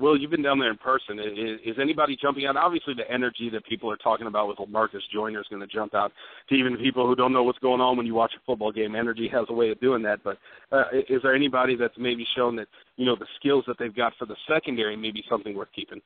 Will, 0.00 0.18
you've 0.18 0.30
been 0.30 0.42
down 0.42 0.58
there 0.58 0.70
in 0.70 0.78
person. 0.78 1.18
Is, 1.18 1.60
is 1.64 1.76
anybody 1.80 2.16
jumping 2.20 2.46
out? 2.46 2.56
Obviously, 2.56 2.94
the 2.94 3.10
energy 3.12 3.50
that 3.52 3.64
people 3.66 3.90
are 3.90 3.96
talking 3.96 4.26
about 4.26 4.48
with 4.48 4.58
Marcus 4.68 5.02
Joyner 5.12 5.40
is 5.40 5.46
going 5.50 5.60
to 5.60 5.66
jump 5.66 5.94
out 5.94 6.12
to 6.48 6.54
even 6.54 6.76
people 6.76 7.06
who 7.06 7.14
don't 7.14 7.32
know 7.32 7.42
what's 7.42 7.58
going 7.58 7.80
on 7.80 7.96
when 7.96 8.06
you 8.06 8.14
watch 8.14 8.32
a 8.36 8.40
football 8.44 8.72
game. 8.72 8.94
Energy 8.94 9.28
has 9.32 9.46
a 9.48 9.52
way 9.52 9.70
of 9.70 9.80
doing 9.80 10.02
that. 10.02 10.20
But 10.24 10.38
uh, 10.72 10.84
is 11.08 11.22
there 11.22 11.34
anybody 11.34 11.76
that's 11.76 11.94
maybe 11.98 12.26
shown 12.36 12.56
that 12.56 12.68
you 12.96 13.04
know 13.04 13.16
the 13.16 13.26
skills 13.38 13.64
that 13.66 13.76
they've 13.78 13.94
got 13.94 14.12
for 14.18 14.26
the 14.26 14.36
secondary 14.48 14.96
may 14.96 15.10
be 15.10 15.22
something 15.28 15.54
worth 15.54 15.68
keeping? 15.74 16.00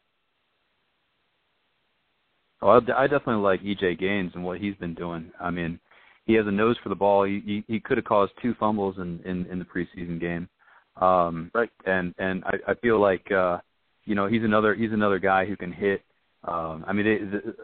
Oh, 2.60 2.80
I 2.96 3.06
definitely 3.06 3.42
like 3.42 3.62
EJ 3.62 4.00
Gaines 4.00 4.32
and 4.34 4.42
what 4.42 4.58
he's 4.58 4.74
been 4.76 4.94
doing. 4.94 5.30
I 5.38 5.50
mean, 5.50 5.78
he 6.24 6.34
has 6.34 6.46
a 6.46 6.50
nose 6.50 6.76
for 6.82 6.88
the 6.88 6.94
ball. 6.94 7.24
He 7.24 7.42
he, 7.44 7.64
he 7.74 7.80
could 7.80 7.98
have 7.98 8.06
caused 8.06 8.32
two 8.42 8.54
fumbles 8.58 8.96
in 8.98 9.20
in, 9.24 9.46
in 9.46 9.58
the 9.58 9.64
preseason 9.64 10.20
game. 10.20 10.48
Um, 11.00 11.50
right. 11.54 11.70
And 11.86 12.14
and 12.18 12.44
I, 12.44 12.72
I 12.72 12.74
feel 12.74 13.00
like 13.00 13.30
uh, 13.30 13.58
you 14.04 14.14
know 14.14 14.26
he's 14.26 14.42
another 14.42 14.74
he's 14.74 14.92
another 14.92 15.18
guy 15.18 15.44
who 15.46 15.56
can 15.56 15.72
hit. 15.72 16.02
Um, 16.46 16.84
I 16.86 16.92
mean, 16.92 17.06
they, 17.06 17.18
the, 17.18 17.54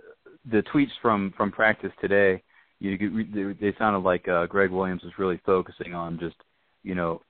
the 0.50 0.62
tweets 0.72 0.92
from 1.02 1.32
from 1.36 1.52
practice 1.52 1.92
today, 2.00 2.42
you 2.78 3.54
they, 3.60 3.74
sounded 3.78 4.00
like 4.00 4.26
uh, 4.28 4.46
Gregg 4.46 4.70
Williams 4.70 5.02
was 5.02 5.12
really 5.18 5.40
focusing 5.44 5.94
on 5.94 6.18
just 6.18 6.36
you 6.82 6.94
know 6.94 7.20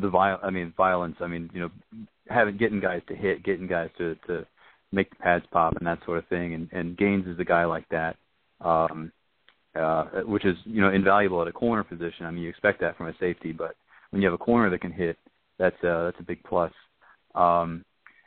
the 0.00 0.08
viol 0.08 0.38
I 0.42 0.50
mean 0.50 0.72
violence. 0.76 1.16
I 1.20 1.26
mean 1.26 1.50
you 1.52 1.60
know 1.60 1.70
having 2.28 2.56
getting 2.56 2.80
guys 2.80 3.02
to 3.08 3.14
hit, 3.14 3.44
getting 3.44 3.66
guys 3.66 3.90
to 3.98 4.14
to 4.26 4.46
make 4.92 5.10
the 5.10 5.16
pads 5.16 5.44
pop 5.50 5.76
and 5.76 5.86
that 5.86 6.04
sort 6.04 6.18
of 6.18 6.26
thing. 6.28 6.54
And 6.54 6.68
and 6.72 6.96
Gaines 6.96 7.26
is 7.26 7.38
a 7.38 7.44
guy 7.44 7.64
like 7.64 7.88
that. 7.90 8.16
Um, 8.60 9.12
uh, 9.74 10.04
which 10.26 10.44
is 10.44 10.56
you 10.64 10.80
know 10.80 10.90
invaluable 10.90 11.40
at 11.42 11.48
a 11.48 11.52
corner 11.52 11.82
position. 11.82 12.26
I 12.26 12.30
mean, 12.30 12.42
you 12.42 12.50
expect 12.50 12.80
that 12.80 12.96
from 12.96 13.08
a 13.08 13.14
safety, 13.18 13.52
but 13.52 13.74
when 14.10 14.20
you 14.20 14.26
have 14.28 14.34
a 14.34 14.44
corner 14.44 14.70
that 14.70 14.80
can 14.82 14.92
hit, 14.92 15.16
that's 15.58 15.82
uh, 15.82 16.04
that's 16.04 16.20
a 16.20 16.24
big 16.24 16.42
plus. 16.44 16.72
Um, 17.34 17.84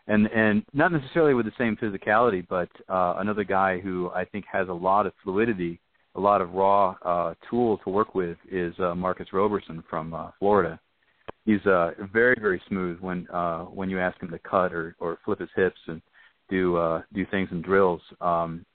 and 0.08 0.28
and 0.28 0.64
not 0.74 0.92
necessarily 0.92 1.34
with 1.34 1.46
the 1.46 1.52
same 1.58 1.76
physicality, 1.78 2.46
but 2.48 2.70
uh, 2.90 3.16
another 3.18 3.44
guy 3.44 3.80
who 3.80 4.10
I 4.14 4.26
think 4.26 4.46
has 4.52 4.68
a 4.68 4.74
lot 4.74 5.06
of 5.06 5.14
fluidity, 5.24 5.80
a 6.16 6.20
lot 6.20 6.42
of 6.42 6.54
raw 6.54 6.96
uh, 7.04 7.34
tool 7.50 7.80
to 7.80 7.90
work 7.90 8.14
with 8.16 8.38
is 8.52 8.74
uh, 8.80 8.94
Marcus 8.96 9.28
Roberson 9.34 9.84
from 9.90 10.14
uh, 10.14 10.32
Florida. 10.40 10.80
He's 11.46 11.66
uh, 11.66 11.92
very 12.14 12.38
very 12.40 12.62
smooth 12.68 13.00
when 13.00 13.28
uh, 13.30 13.64
when 13.66 13.90
you 13.90 14.00
ask 14.00 14.22
him 14.22 14.30
to 14.30 14.40
cut 14.40 14.74
or 14.74 14.96
or 15.00 15.18
flip 15.26 15.40
his 15.40 15.50
hips 15.56 15.80
and 15.88 16.02
do 16.50 16.76
uh, 16.78 17.02
do 17.14 17.26
things 17.32 17.50
in 17.52 17.62
drills. 17.62 18.02
Um, 18.22 18.66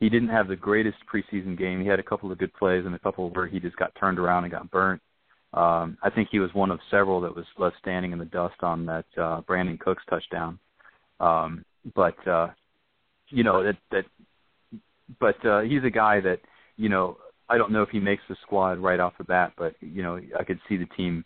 he 0.00 0.08
didn't 0.08 0.30
have 0.30 0.48
the 0.48 0.56
greatest 0.56 0.96
preseason 1.12 1.58
game. 1.58 1.80
He 1.80 1.86
had 1.86 2.00
a 2.00 2.02
couple 2.04 2.32
of 2.32 2.38
good 2.38 2.54
plays 2.54 2.86
and 2.86 2.94
a 2.94 2.98
couple 2.98 3.28
where 3.30 3.46
he 3.46 3.60
just 3.60 3.76
got 3.76 3.94
turned 4.00 4.18
around 4.18 4.44
and 4.44 4.52
got 4.52 4.70
burnt. 4.70 5.00
Um, 5.52 5.98
I 6.02 6.10
think 6.14 6.28
he 6.30 6.38
was 6.38 6.52
one 6.54 6.70
of 6.70 6.78
several 6.90 7.20
that 7.20 7.34
was 7.34 7.44
left 7.58 7.76
standing 7.80 8.12
in 8.12 8.18
the 8.18 8.24
dust 8.24 8.62
on 8.62 8.86
that 8.86 9.04
uh, 9.18 9.42
Brandin 9.42 9.78
Cooks 9.78 10.02
touchdown. 10.08 10.58
Um, 11.20 11.64
but 11.94 12.26
uh, 12.26 12.48
you 13.28 13.44
know 13.44 13.62
that 13.62 13.76
that, 13.92 14.04
but 15.18 15.44
uh, 15.46 15.60
he's 15.60 15.84
a 15.84 15.90
guy 15.90 16.20
that 16.20 16.40
you 16.76 16.88
know 16.88 17.18
I 17.48 17.58
don't 17.58 17.72
know 17.72 17.82
if 17.82 17.90
he 17.90 18.00
makes 18.00 18.22
the 18.28 18.36
squad 18.42 18.78
right 18.78 19.00
off 19.00 19.14
the 19.18 19.24
bat, 19.24 19.52
but 19.56 19.74
you 19.80 20.02
know 20.02 20.20
I 20.38 20.44
could 20.44 20.60
see 20.68 20.76
the 20.76 20.86
team 20.96 21.24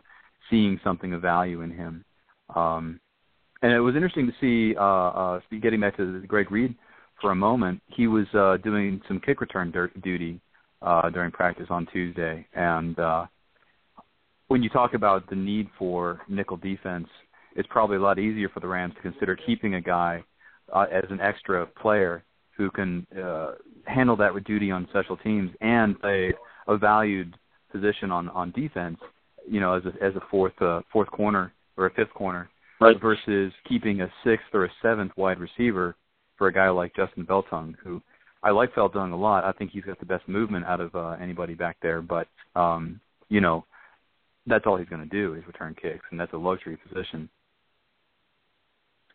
seeing 0.50 0.80
something 0.84 1.12
of 1.12 1.22
value 1.22 1.62
in 1.62 1.70
him. 1.70 2.04
Um, 2.54 3.00
and 3.62 3.72
it 3.72 3.80
was 3.80 3.94
interesting 3.94 4.26
to 4.26 4.32
see, 4.40 4.76
uh, 4.76 4.82
uh, 4.82 5.40
getting 5.62 5.80
back 5.80 5.96
to 5.96 6.20
Greg 6.26 6.50
Reid 6.50 6.74
for 7.20 7.30
a 7.30 7.34
moment, 7.34 7.80
he 7.86 8.06
was 8.06 8.26
uh, 8.34 8.58
doing 8.58 9.00
some 9.08 9.20
kick 9.20 9.40
return 9.40 9.70
dur- 9.70 9.90
duty 10.02 10.38
uh, 10.82 11.08
during 11.08 11.30
practice 11.30 11.68
on 11.70 11.86
Tuesday. 11.86 12.46
And 12.54 12.98
uh, 12.98 13.26
when 14.48 14.62
you 14.62 14.68
talk 14.68 14.92
about 14.92 15.28
the 15.30 15.36
need 15.36 15.68
for 15.78 16.20
nickel 16.28 16.58
defense, 16.58 17.08
it's 17.54 17.68
probably 17.70 17.96
a 17.96 18.00
lot 18.00 18.18
easier 18.18 18.48
for 18.48 18.60
the 18.60 18.66
Rams 18.66 18.94
to 18.94 19.02
consider 19.02 19.36
keeping 19.36 19.74
a 19.74 19.80
guy 19.80 20.22
uh, 20.72 20.86
as 20.90 21.04
an 21.10 21.20
extra 21.20 21.66
player 21.66 22.24
who 22.56 22.70
can 22.70 23.06
uh, 23.22 23.52
handle 23.86 24.16
that 24.16 24.32
with 24.32 24.44
duty 24.44 24.70
on 24.70 24.86
special 24.90 25.16
teams 25.16 25.50
and 25.60 26.00
play 26.00 26.32
a 26.68 26.76
valued 26.76 27.34
position 27.72 28.10
on 28.10 28.28
on 28.30 28.52
defense. 28.52 28.98
You 29.48 29.60
know, 29.60 29.74
as 29.74 29.82
a 29.84 30.04
as 30.04 30.14
a 30.16 30.22
fourth 30.30 30.60
uh, 30.62 30.80
fourth 30.92 31.10
corner 31.10 31.52
or 31.76 31.86
a 31.86 31.94
fifth 31.94 32.14
corner 32.14 32.48
right. 32.80 33.00
versus 33.00 33.52
keeping 33.68 34.00
a 34.00 34.12
sixth 34.24 34.46
or 34.52 34.64
a 34.64 34.72
seventh 34.82 35.12
wide 35.16 35.38
receiver 35.38 35.96
for 36.36 36.48
a 36.48 36.52
guy 36.52 36.68
like 36.70 36.94
Justin 36.96 37.26
Veltung, 37.26 37.74
who 37.82 38.00
I 38.42 38.50
like 38.50 38.74
Veltung 38.74 39.12
a 39.12 39.16
lot. 39.16 39.44
I 39.44 39.52
think 39.52 39.70
he's 39.70 39.84
got 39.84 39.98
the 39.98 40.06
best 40.06 40.28
movement 40.28 40.66
out 40.66 40.80
of 40.80 40.94
uh, 40.94 41.16
anybody 41.20 41.54
back 41.54 41.76
there, 41.82 42.02
but 42.02 42.28
um, 42.54 43.00
you 43.28 43.40
know, 43.40 43.64
that's 44.46 44.66
all 44.66 44.76
he's 44.76 44.88
going 44.88 45.02
to 45.02 45.08
do 45.08 45.34
is 45.34 45.46
return 45.46 45.74
kicks, 45.80 46.04
and 46.10 46.20
that's 46.20 46.32
a 46.32 46.38
luxury 46.38 46.76
position. 46.76 47.28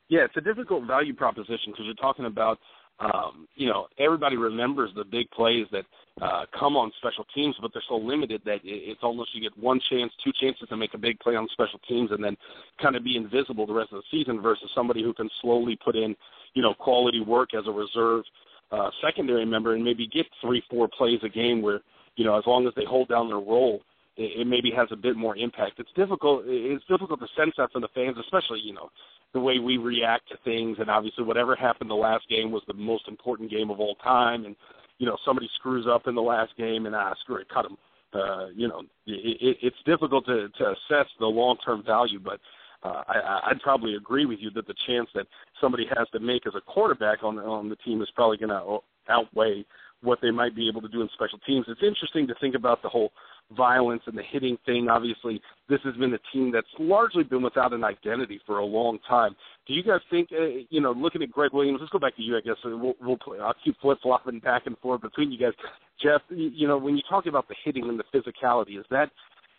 Yeah, 0.10 0.22
it's 0.26 0.38
a 0.38 0.41
difficult 0.41 0.86
value 0.86 1.13
proposition 1.13 1.72
because 1.72 1.86
you're 1.86 1.93
talking 1.95 2.26
about 2.26 2.60
um, 3.00 3.48
you 3.56 3.67
know, 3.67 3.88
everybody 3.98 4.36
remembers 4.36 4.91
the 4.95 5.06
big 5.06 5.32
plays 5.32 5.65
that 5.72 5.86
uh, 6.22 6.45
come 6.58 6.76
on 6.76 6.91
special 6.98 7.26
teams, 7.34 7.56
but 7.62 7.72
they're 7.74 7.82
so 7.88 7.95
limited 7.95 8.41
that 8.43 8.60
it's 8.63 9.00
almost 9.04 9.34
you 9.34 9.41
get 9.41 9.58
one 9.58 9.80
chance, 9.89 10.12
two 10.22 10.32
chances 10.41 10.67
to 10.67 10.76
make 10.76 10.93
a 10.93 10.98
big 10.98 11.17
play 11.19 11.36
on 11.36 11.48
special 11.54 11.80
teams, 11.88 12.12
and 12.12 12.22
then 12.22 12.36
kind 12.82 12.98
of 12.98 13.04
be 13.04 13.15
invisible 13.15 13.65
the 13.65 13.74
rest 13.74 13.93
of 13.93 14.02
the 14.02 14.17
season. 14.17 14.41
Versus 14.41 14.69
somebody 14.76 15.02
who 15.02 15.13
can 15.13 15.30
slowly 15.41 15.78
put 15.84 15.95
in, 15.95 16.13
you 16.56 16.62
know, 16.62 16.74
quality 16.74 17.22
work 17.22 17.54
as 17.54 17.63
a 17.67 17.72
reserve 17.72 18.26
uh, 18.72 18.89
secondary 19.02 19.45
member 19.45 19.76
and 19.76 19.84
maybe 19.84 20.06
get 20.06 20.26
three, 20.41 20.62
four 20.69 20.89
plays 20.89 21.19
a 21.24 21.30
game 21.30 21.62
where, 21.62 21.80
you 22.17 22.26
know, 22.26 22.38
as 22.38 22.43
long 22.45 22.67
as 22.67 22.74
they 22.76 22.84
hold 22.84 23.08
down 23.08 23.30
their 23.30 23.38
role, 23.38 23.82
it, 24.17 24.45
maybe 24.45 24.72
has 24.76 24.89
a 24.91 24.98
bit 24.98 25.15
more 25.15 25.38
impact. 25.38 25.80
It's 25.80 25.91
difficult. 25.95 26.43
It's 26.45 26.84
difficult 26.89 27.22
to 27.22 27.28
sense 27.38 27.54
that 27.58 27.72
from 27.72 27.82
the 27.82 27.88
fans, 27.95 28.17
especially 28.19 28.60
you 28.60 28.74
know 28.74 28.89
the 29.34 29.39
way 29.39 29.60
we 29.60 29.78
react 29.78 30.30
to 30.30 30.38
things. 30.44 30.78
And 30.80 30.89
obviously, 30.89 31.24
whatever 31.24 31.56
happened 31.56 31.89
the 31.89 31.96
last 31.96 32.28
game 32.30 32.52
was 32.52 32.63
the 32.68 32.74
most 32.74 33.08
important 33.08 33.51
game 33.51 33.70
of 33.70 33.80
all 33.80 33.95
time. 33.95 34.45
And 34.45 34.56
you 34.97 35.06
know, 35.06 35.18
somebody 35.26 35.49
screws 35.56 35.88
up 35.89 36.08
in 36.08 36.16
the 36.16 36.22
last 36.22 36.56
game, 36.58 36.86
and 36.86 36.95
ah, 36.95 37.14
screw 37.22 37.38
it, 37.38 37.47
cut 37.49 37.64
them. 37.64 37.78
Uh, 38.14 38.47
you 38.56 38.68
know, 38.68 38.82
it, 39.06 39.38
it, 39.39 39.58
it's 39.62 39.78
difficult 39.86 40.26
to, 40.26 40.49
to 40.58 40.64
assess 40.72 41.06
the 41.20 41.26
long-term 41.26 41.84
value, 41.86 42.20
but 42.20 42.39
uh, 42.82 43.03
I, 43.08 43.39
I'd 43.51 43.62
probably 43.62 43.95
agree 43.95 44.26
with 44.26 44.39
you 44.39 44.49
that 44.51 44.66
the 44.66 44.74
chance 44.88 45.08
that 45.14 45.28
somebody 45.62 45.86
has 45.95 46.08
to 46.10 46.20
make 46.20 46.47
as 46.47 46.53
a 46.56 46.62
quarterback 46.62 47.24
on 47.24 47.38
on 47.38 47.70
the 47.70 47.76
team 47.78 48.01
is 48.01 48.10
probably 48.16 48.38
going 48.38 48.49
to 48.49 48.80
outweigh 49.10 49.66
what 50.02 50.20
they 50.22 50.32
might 50.32 50.56
be 50.56 50.68
able 50.70 50.82
to 50.82 50.88
do 50.88 51.02
in 51.02 51.10
special 51.14 51.39
teams. 51.39 51.66
It's 51.68 51.82
interesting 51.84 52.28
to 52.28 52.36
think 52.39 52.56
about 52.56 52.82
the 52.82 52.89
whole 52.89 53.12
violence 53.58 54.02
and 54.06 54.18
the 54.18 54.24
hitting 54.24 54.58
thing. 54.66 54.88
Obviously, 54.89 55.41
this 55.68 55.80
has 55.84 55.95
been 55.95 56.14
a 56.14 56.20
team 56.32 56.52
that's 56.52 56.68
largely 56.78 57.24
been 57.24 57.41
without 57.41 57.74
an 57.74 57.84
identity 57.84 58.39
for 58.45 58.60
a 58.60 58.66
long 58.66 59.00
time. 59.08 59.36
Do 59.68 59.74
you 59.74 59.84
guys 59.84 60.02
think, 60.10 60.30
uh, 60.32 60.64
you 60.70 60.82
know, 60.82 60.91
looking 60.91 61.22
at 61.24 61.32
Gregg 61.32 61.52
Williams, 61.54 61.80
let's 61.82 61.91
go 61.91 62.00
back 62.00 62.16
to 62.16 62.22
you, 62.22 62.38
I 62.38 62.41
guess. 62.41 62.56
We'll, 62.64 62.93
we'll 63.02 63.18
play, 63.18 63.39
I'll 63.39 63.56
keep 63.64 63.80
flip 63.82 64.00
flopping 64.02 64.39
back 64.39 64.68
and 64.68 64.78
forth 64.80 65.02
between 65.02 65.32
you 65.32 65.39
guys. 65.39 65.54
Jeff, 66.02 66.22
you 66.30 66.68
know, 66.68 66.78
when 66.78 66.95
you 66.95 67.04
talk 67.10 67.26
about 67.26 67.47
the 67.47 67.56
hitting 67.64 67.89
and 67.89 68.00
the 68.00 68.04
physicality, 68.14 68.80
is 68.80 68.86
that, 68.91 69.10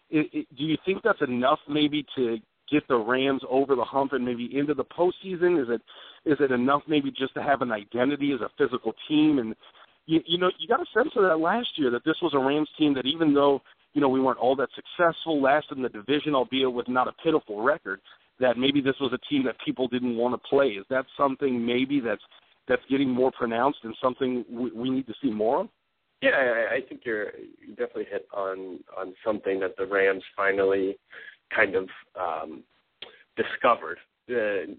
it, 0.09 0.28
it, 0.32 0.47
do 0.57 0.64
you 0.64 0.76
think 0.84 1.03
that's 1.03 1.20
enough 1.22 1.59
maybe 1.68 2.05
to 2.16 2.38
get 2.70 2.86
the 2.88 2.97
Rams 2.97 3.43
over 3.49 3.74
the 3.74 3.84
hump 3.84 4.12
and 4.12 4.24
maybe 4.24 4.57
into 4.57 4.74
the 4.74 4.84
postseason? 4.84 5.61
Is 5.61 5.68
it 5.68 5.82
is 6.24 6.36
it 6.41 6.53
enough 6.53 6.82
maybe 6.86 7.11
just 7.11 7.34
to 7.34 7.43
have 7.43 7.62
an 7.62 7.72
identity 7.72 8.32
as 8.32 8.41
a 8.41 8.51
physical 8.57 8.93
team? 9.09 9.38
And 9.38 9.55
you, 10.11 10.20
you 10.26 10.38
know, 10.38 10.50
you 10.58 10.66
got 10.66 10.80
a 10.80 10.86
sense 10.92 11.11
of 11.14 11.22
that 11.22 11.38
last 11.38 11.68
year 11.76 11.90
that 11.92 12.04
this 12.04 12.16
was 12.20 12.34
a 12.34 12.38
Rams 12.38 12.68
team 12.76 12.94
that 12.94 13.06
even 13.06 13.32
though 13.32 13.62
you 13.94 14.00
know 14.00 14.08
we 14.08 14.20
weren't 14.20 14.38
all 14.38 14.56
that 14.56 14.68
successful, 14.74 15.40
last 15.40 15.66
in 15.74 15.82
the 15.82 15.88
division, 15.88 16.34
albeit 16.34 16.72
with 16.72 16.88
not 16.88 17.06
a 17.06 17.12
pitiful 17.22 17.62
record, 17.62 18.00
that 18.40 18.58
maybe 18.58 18.80
this 18.80 18.96
was 19.00 19.12
a 19.12 19.32
team 19.32 19.44
that 19.44 19.54
people 19.64 19.86
didn't 19.86 20.16
want 20.16 20.34
to 20.34 20.48
play. 20.48 20.68
Is 20.70 20.84
that 20.90 21.04
something 21.16 21.64
maybe 21.64 22.00
that's 22.00 22.22
that's 22.66 22.82
getting 22.90 23.08
more 23.08 23.30
pronounced 23.30 23.78
and 23.84 23.94
something 24.02 24.44
we, 24.50 24.72
we 24.72 24.90
need 24.90 25.06
to 25.06 25.14
see 25.22 25.30
more 25.30 25.61
of? 25.61 25.68
Yeah, 26.22 26.66
I, 26.70 26.80
think 26.86 27.02
you're 27.04 27.30
you 27.64 27.70
definitely 27.70 28.06
hit 28.11 28.26
on 28.34 28.80
on 28.98 29.14
something 29.24 29.61
that 29.61 29.76
the 29.78 29.86
Rams 29.86 30.24
finally 30.36 30.98
kind 31.54 31.76
of 31.76 31.88
um, 32.18 32.64
discovered. 33.36 33.98
Uh, 34.28 34.74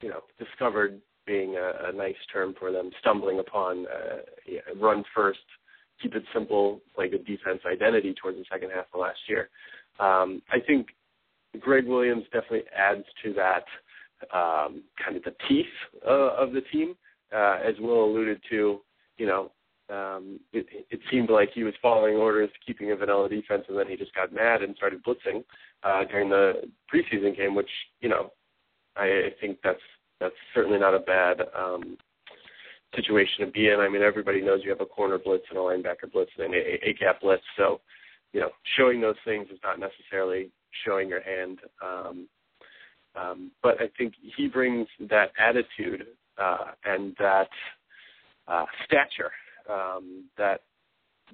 you 0.00 0.08
know, 0.08 0.20
discovered 0.38 1.00
being 1.28 1.56
a, 1.56 1.90
a 1.90 1.92
nice 1.92 2.16
term 2.32 2.54
for 2.58 2.72
them, 2.72 2.90
stumbling 3.00 3.38
upon 3.38 3.86
uh, 3.86 4.16
yeah, 4.48 4.60
run 4.80 5.04
first, 5.14 5.38
keep 6.02 6.14
it 6.14 6.24
simple, 6.32 6.80
play 6.94 7.08
good 7.08 7.26
defense 7.26 7.60
identity 7.70 8.14
towards 8.20 8.38
the 8.38 8.44
second 8.50 8.70
half 8.74 8.86
of 8.92 9.00
last 9.00 9.18
year. 9.28 9.50
Um, 10.00 10.42
I 10.50 10.58
think 10.66 10.88
Gregg 11.60 11.86
Williams 11.86 12.24
definitely 12.32 12.64
adds 12.76 13.04
to 13.22 13.34
that 13.34 13.64
um, 14.34 14.82
kind 15.04 15.16
of 15.16 15.22
the 15.22 15.34
teeth 15.48 15.66
uh, 16.06 16.34
of 16.34 16.52
the 16.52 16.62
team. 16.72 16.94
Uh, 17.32 17.58
as 17.62 17.74
Will 17.78 18.06
alluded 18.06 18.40
to, 18.48 18.80
you 19.18 19.26
know, 19.26 19.52
um, 19.90 20.40
it, 20.52 20.66
it 20.90 21.00
seemed 21.10 21.30
like 21.30 21.50
he 21.54 21.62
was 21.62 21.74
following 21.80 22.16
orders, 22.16 22.50
keeping 22.66 22.90
a 22.92 22.96
vanilla 22.96 23.28
defense, 23.28 23.64
and 23.68 23.78
then 23.78 23.86
he 23.86 23.96
just 23.96 24.14
got 24.14 24.32
mad 24.32 24.62
and 24.62 24.74
started 24.76 25.04
blitzing 25.04 25.44
uh, 25.82 26.04
during 26.04 26.28
the 26.30 26.62
preseason 26.92 27.36
game, 27.36 27.54
which 27.54 27.70
you 28.00 28.08
know, 28.08 28.32
I 28.96 29.30
think 29.40 29.58
that's 29.62 29.80
that's 30.20 30.34
certainly 30.54 30.78
not 30.78 30.94
a 30.94 31.00
bad 31.00 31.40
um, 31.56 31.96
situation 32.94 33.46
to 33.46 33.52
be 33.52 33.68
in. 33.68 33.80
I 33.80 33.88
mean, 33.88 34.02
everybody 34.02 34.40
knows 34.40 34.60
you 34.64 34.70
have 34.70 34.80
a 34.80 34.86
corner 34.86 35.18
blitz 35.18 35.44
and 35.50 35.58
a 35.58 35.62
linebacker 35.62 36.10
blitz 36.12 36.30
and 36.38 36.54
a, 36.54 36.88
a 36.88 36.94
gap 36.98 37.20
blitz, 37.20 37.42
so 37.56 37.80
you 38.32 38.40
know, 38.40 38.50
showing 38.76 39.00
those 39.00 39.16
things 39.24 39.48
is 39.50 39.58
not 39.64 39.78
necessarily 39.78 40.50
showing 40.84 41.08
your 41.08 41.22
hand. 41.22 41.58
Um, 41.82 42.28
um, 43.14 43.50
but 43.62 43.80
I 43.80 43.88
think 43.96 44.14
he 44.36 44.48
brings 44.48 44.86
that 45.08 45.30
attitude 45.38 46.06
uh, 46.40 46.72
and 46.84 47.16
that 47.18 47.48
uh, 48.46 48.64
stature 48.84 49.32
um, 49.70 50.24
that 50.36 50.60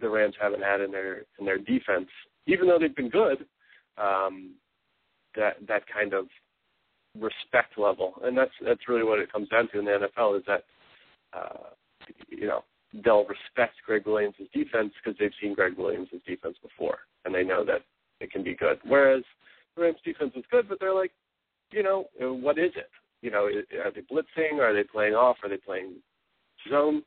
the 0.00 0.08
Rams 0.08 0.34
haven't 0.40 0.62
had 0.62 0.80
in 0.80 0.90
their 0.90 1.24
in 1.38 1.44
their 1.44 1.58
defense, 1.58 2.08
even 2.46 2.66
though 2.66 2.78
they've 2.78 2.94
been 2.94 3.10
good. 3.10 3.44
Um, 3.96 4.54
that 5.36 5.56
that 5.66 5.82
kind 5.92 6.14
of 6.14 6.26
respect 7.18 7.78
level, 7.78 8.14
and 8.22 8.36
that's 8.36 8.52
that's 8.64 8.88
really 8.88 9.04
what 9.04 9.18
it 9.18 9.32
comes 9.32 9.48
down 9.48 9.68
to 9.72 9.78
in 9.78 9.84
the 9.84 10.08
NFL 10.16 10.38
is 10.38 10.44
that 10.46 10.64
uh, 11.32 11.70
you 12.28 12.46
know 12.46 12.64
they'll 13.04 13.26
respect 13.26 13.74
Gregg 13.86 14.06
Williams' 14.06 14.34
defense 14.52 14.92
because 15.02 15.18
they've 15.18 15.30
seen 15.40 15.54
Gregg 15.54 15.76
Williams' 15.76 16.08
defense 16.26 16.56
before, 16.62 16.98
and 17.24 17.34
they 17.34 17.44
know 17.44 17.64
that 17.64 17.82
it 18.20 18.30
can 18.30 18.42
be 18.42 18.54
good. 18.54 18.78
Whereas 18.84 19.22
the 19.76 19.82
Rams' 19.82 19.98
defense 20.04 20.32
is 20.36 20.44
good, 20.50 20.68
but 20.68 20.78
they're 20.80 20.94
like, 20.94 21.12
you 21.72 21.82
know, 21.82 22.06
what 22.18 22.58
is 22.58 22.72
it? 22.76 22.90
You 23.22 23.30
know, 23.30 23.46
are 23.82 23.90
they 23.90 24.02
blitzing? 24.02 24.60
Are 24.60 24.74
they 24.74 24.84
playing 24.84 25.14
off? 25.14 25.36
Are 25.42 25.48
they 25.48 25.56
playing 25.56 25.94
zone? 26.70 27.02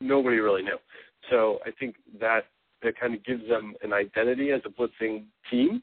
nobody 0.00 0.38
really 0.38 0.62
knew. 0.62 0.76
So 1.30 1.58
I 1.66 1.70
think 1.78 1.96
that 2.20 2.42
that 2.82 2.98
kind 2.98 3.14
of 3.14 3.24
gives 3.24 3.48
them 3.48 3.74
an 3.82 3.92
identity 3.92 4.50
as 4.52 4.60
a 4.64 4.68
blitzing 4.68 5.24
team 5.50 5.82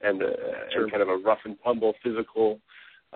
and, 0.00 0.22
uh, 0.22 0.26
sure. 0.72 0.82
and 0.82 0.90
kind 0.90 1.02
of 1.02 1.08
a 1.08 1.16
rough 1.16 1.38
and 1.44 1.56
tumble 1.64 1.94
physical 2.02 2.58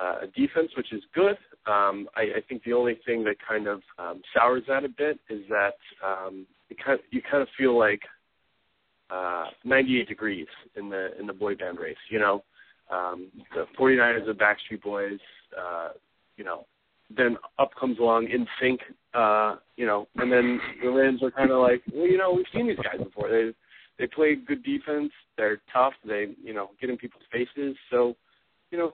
uh, 0.00 0.20
defense, 0.36 0.70
which 0.76 0.92
is 0.92 1.02
good. 1.14 1.36
Um, 1.66 2.08
I, 2.14 2.22
I 2.22 2.40
think 2.48 2.62
the 2.64 2.72
only 2.72 2.98
thing 3.06 3.24
that 3.24 3.36
kind 3.46 3.66
of 3.66 3.80
um, 3.98 4.22
sours 4.34 4.62
that 4.68 4.84
a 4.84 4.88
bit 4.88 5.18
is 5.28 5.42
that 5.48 5.74
um, 6.04 6.46
you 6.68 6.76
kind 6.76 6.98
of, 6.98 7.04
you 7.10 7.22
kind 7.22 7.42
of 7.42 7.48
feel 7.56 7.78
like 7.78 8.02
uh, 9.10 9.46
98 9.64 10.08
degrees 10.08 10.46
in 10.76 10.90
the 10.90 11.18
in 11.18 11.26
the 11.26 11.32
boy 11.32 11.54
band 11.54 11.78
race. 11.78 11.96
You 12.10 12.18
know, 12.18 12.44
um, 12.90 13.28
the 13.54 13.66
49ers, 13.78 14.26
the 14.26 14.32
Backstreet 14.32 14.82
Boys, 14.82 15.18
uh, 15.58 15.90
you 16.36 16.44
know, 16.44 16.66
then 17.14 17.36
up 17.58 17.70
comes 17.78 17.98
along 17.98 18.26
NSYNC, 18.26 18.78
uh, 19.14 19.56
you 19.76 19.86
know, 19.86 20.08
and 20.16 20.30
then 20.30 20.60
the 20.82 20.90
Rams 20.90 21.22
are 21.22 21.30
kind 21.30 21.50
of 21.50 21.60
like, 21.60 21.82
well, 21.92 22.06
you 22.06 22.18
know, 22.18 22.32
we've 22.32 22.46
seen 22.54 22.68
these 22.68 22.76
guys 22.76 23.02
before. 23.02 23.28
They 23.30 23.52
they 23.98 24.06
play 24.06 24.34
good 24.34 24.62
defense. 24.62 25.10
They're 25.36 25.60
tough. 25.72 25.94
They 26.04 26.28
you 26.42 26.52
know 26.52 26.70
get 26.80 26.90
in 26.90 26.96
people's 26.96 27.22
faces. 27.32 27.76
So, 27.90 28.14
you 28.70 28.78
know, 28.78 28.92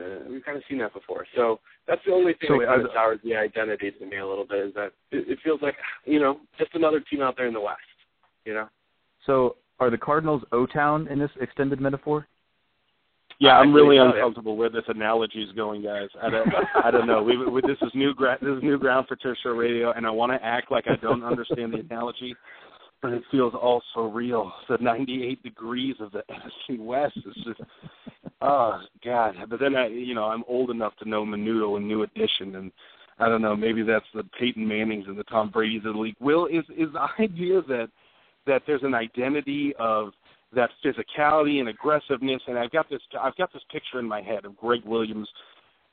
uh, 0.00 0.28
we've 0.28 0.44
kind 0.44 0.56
of 0.56 0.62
seen 0.68 0.78
that 0.78 0.92
before. 0.94 1.26
So 1.34 1.60
that's 1.86 2.00
the 2.06 2.12
only 2.12 2.32
thing 2.34 2.48
so, 2.48 2.58
that 2.58 2.66
kind 2.66 2.82
of 2.82 2.90
sours 2.94 3.18
the 3.24 3.34
identity 3.36 3.90
to 3.90 4.06
me 4.06 4.18
a 4.18 4.26
little 4.26 4.46
bit 4.46 4.66
is 4.66 4.74
that 4.74 4.92
it, 5.10 5.28
it 5.28 5.38
feels 5.44 5.60
like 5.62 5.74
you 6.04 6.20
know 6.20 6.40
just 6.58 6.74
another 6.74 7.00
team 7.00 7.22
out 7.22 7.36
there 7.36 7.46
in 7.46 7.54
the 7.54 7.60
West. 7.60 7.80
You 8.44 8.54
know. 8.54 8.68
So 9.26 9.56
are 9.80 9.90
the 9.90 9.98
Cardinals 9.98 10.42
O 10.52 10.66
Town 10.66 11.08
in 11.08 11.18
this 11.18 11.30
extended 11.40 11.80
metaphor? 11.80 12.26
Yeah, 13.40 13.52
I'm 13.52 13.72
really 13.72 13.98
uncomfortable 13.98 14.56
where 14.56 14.68
this 14.68 14.82
analogy 14.88 15.42
is 15.42 15.52
going, 15.52 15.82
guys. 15.84 16.08
I 16.20 16.28
don't, 16.28 16.48
I 16.84 16.90
don't 16.90 17.06
know. 17.06 17.22
We, 17.22 17.36
we, 17.36 17.60
this 17.60 17.76
is 17.82 17.92
new 17.94 18.12
ground. 18.12 18.40
This 18.42 18.56
is 18.56 18.62
new 18.64 18.78
ground 18.78 19.06
for 19.06 19.14
Turf 19.14 19.38
Show 19.44 19.50
Radio, 19.50 19.92
and 19.92 20.04
I 20.04 20.10
want 20.10 20.32
to 20.32 20.44
act 20.44 20.72
like 20.72 20.86
I 20.88 20.96
don't 20.96 21.22
understand 21.22 21.72
the 21.72 21.78
analogy, 21.78 22.34
but 23.02 23.12
it 23.12 23.22
feels 23.30 23.54
all 23.54 23.82
so 23.94 24.10
real. 24.10 24.52
The 24.68 24.78
98 24.80 25.42
degrees 25.42 25.96
of 26.00 26.12
the 26.12 26.22
NFC 26.30 26.78
West 26.78 27.16
is 27.16 27.44
just, 27.44 27.60
oh 28.40 28.80
God. 29.04 29.34
But 29.48 29.60
then 29.60 29.76
I, 29.76 29.88
you 29.88 30.14
know, 30.14 30.24
I'm 30.24 30.44
old 30.48 30.70
enough 30.70 30.96
to 31.02 31.08
know 31.08 31.24
Menudo 31.24 31.76
and 31.76 31.86
New 31.86 32.02
Edition, 32.02 32.56
and 32.56 32.72
I 33.18 33.28
don't 33.28 33.42
know. 33.42 33.56
Maybe 33.56 33.82
that's 33.82 34.06
the 34.14 34.24
Peyton 34.38 34.66
Mannings 34.66 35.06
and 35.06 35.18
the 35.18 35.24
Tom 35.24 35.50
Brady's 35.50 35.84
of 35.84 35.94
the 35.94 36.00
league. 36.00 36.16
Will 36.20 36.46
is 36.46 36.64
is 36.76 36.92
the 36.92 37.06
idea 37.22 37.62
that 37.62 37.88
that 38.46 38.62
there's 38.66 38.82
an 38.82 38.94
identity 38.94 39.74
of 39.78 40.12
that 40.54 40.70
physicality 40.84 41.60
and 41.60 41.68
aggressiveness. 41.68 42.40
And 42.46 42.58
I've 42.58 42.70
got 42.70 42.88
this 42.88 43.00
I've 43.20 43.36
got 43.36 43.52
this 43.52 43.62
picture 43.70 43.98
in 43.98 44.08
my 44.08 44.22
head 44.22 44.44
of 44.44 44.56
Gregg 44.56 44.84
Williams, 44.84 45.28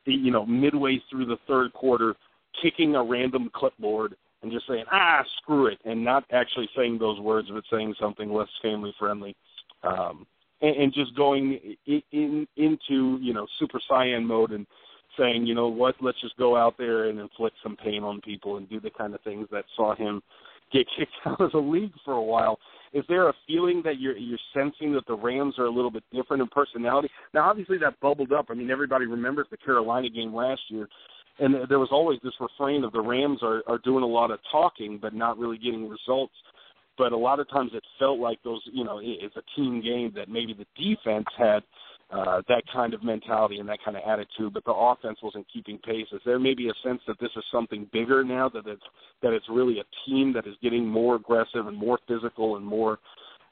you 0.06 0.32
know, 0.32 0.46
midway 0.46 1.02
through 1.10 1.26
the 1.26 1.38
third 1.48 1.74
quarter, 1.74 2.16
kicking 2.62 2.96
a 2.96 3.04
random 3.04 3.52
clipboard 3.54 4.16
and 4.46 4.54
just 4.54 4.68
saying 4.68 4.86
ah 4.92 5.24
screw 5.38 5.66
it, 5.68 5.80
and 5.86 6.04
not 6.04 6.24
actually 6.32 6.70
saying 6.76 7.00
those 7.00 7.20
words, 7.20 7.48
but 7.52 7.64
saying 7.72 7.96
something 8.00 8.32
less 8.32 8.48
family 8.62 8.94
friendly. 9.00 9.36
Um, 9.84 10.28
and, 10.62 10.76
and 10.76 10.94
just 10.94 11.16
going 11.16 11.76
in, 11.88 12.02
in 12.12 12.48
into 12.56 13.18
you 13.22 13.34
know 13.34 13.48
super 13.60 13.82
saiyan 13.90 14.24
mode 14.24 14.52
and 14.52 14.68
saying, 15.18 15.46
you 15.46 15.56
know 15.56 15.68
what, 15.68 15.96
let's 16.02 16.20
just 16.22 16.38
go 16.38 16.56
out 16.56 16.78
there 16.78 17.10
and 17.10 17.20
inflict 17.20 17.56
some 17.64 17.76
pain 17.76 18.04
on 18.04 18.22
people 18.22 18.58
and 18.58 18.70
do 18.70 18.80
the 18.80 18.90
kind 18.90 19.16
of 19.16 19.22
things 19.22 19.48
that 19.52 19.66
saw 19.76 19.96
him 19.96 20.22
get 20.72 20.86
kicked 20.98 21.12
out 21.26 21.42
of 21.42 21.52
the 21.52 21.58
league 21.58 21.94
for 22.04 22.14
a 22.14 22.22
while. 22.22 22.60
Is 22.94 23.04
there 23.10 23.30
a 23.30 23.34
feeling 23.48 23.82
that 23.84 24.00
you're 24.00 24.16
you're 24.16 24.40
sensing 24.54 24.94
that 24.94 25.06
the 25.08 25.16
Rams 25.16 25.56
are 25.58 25.66
a 25.66 25.72
little 25.72 25.92
bit 25.92 26.04
different 26.14 26.42
in 26.42 26.48
personality? 26.50 27.10
Now, 27.34 27.50
obviously, 27.50 27.78
that 27.80 28.00
bubbled 28.00 28.32
up. 28.32 28.48
I 28.50 28.54
mean, 28.54 28.70
everybody 28.70 29.06
remembers 29.06 29.48
the 29.52 29.58
Carolina 29.58 30.10
game 30.10 30.34
last 30.34 30.62
year, 30.70 30.88
and 31.40 31.56
there 31.70 31.80
was 31.80 31.90
always 31.92 32.20
this 32.24 32.34
refrain 32.40 32.84
of 32.84 32.92
the 32.92 33.02
Rams 33.02 33.40
are 33.42 33.64
are 33.68 33.80
doing 33.80 34.04
a 34.04 34.08
lot 34.08 34.32
of 34.32 34.40
talking 34.52 35.00
but 35.02 35.14
not 35.14 35.38
really 35.38 35.58
getting 35.58 35.90
results. 35.90 36.34
But 36.98 37.12
a 37.12 37.18
lot 37.18 37.42
of 37.42 37.50
times 37.50 37.72
it 37.74 37.84
felt 38.00 38.20
like 38.20 38.42
those, 38.44 38.62
you 38.72 38.86
know, 38.86 39.02
it's 39.04 39.36
a 39.36 39.44
team 39.58 39.82
game 39.82 40.14
that 40.16 40.30
maybe 40.30 40.54
the 40.54 40.66
defense 40.82 41.26
had 41.38 41.62
uh, 42.12 42.42
that 42.48 42.64
kind 42.72 42.94
of 42.94 43.04
mentality 43.04 43.58
and 43.58 43.68
that 43.68 43.80
kind 43.84 43.98
of 43.98 44.04
attitude, 44.08 44.54
but 44.54 44.64
the 44.64 44.72
offense 44.72 45.18
wasn't 45.24 45.46
keeping 45.52 45.78
pace. 45.80 46.06
Is 46.14 46.22
there 46.26 46.40
maybe 46.40 46.70
a 46.70 46.88
sense 46.88 47.02
that 47.08 47.20
this 47.20 47.32
is 47.36 47.44
something 47.52 47.90
bigger 47.92 48.24
now 48.24 48.48
that 48.50 48.68
it's 48.68 48.84
that 49.22 49.34
it's 49.34 49.46
really 49.50 49.80
a 49.80 50.10
team 50.10 50.32
that 50.34 50.48
is 50.48 50.56
getting 50.62 50.88
more 50.88 51.16
aggressive 51.16 51.68
and 51.68 51.76
more 51.76 52.00
physical 52.08 52.58
and 52.58 52.66
more 52.66 53.00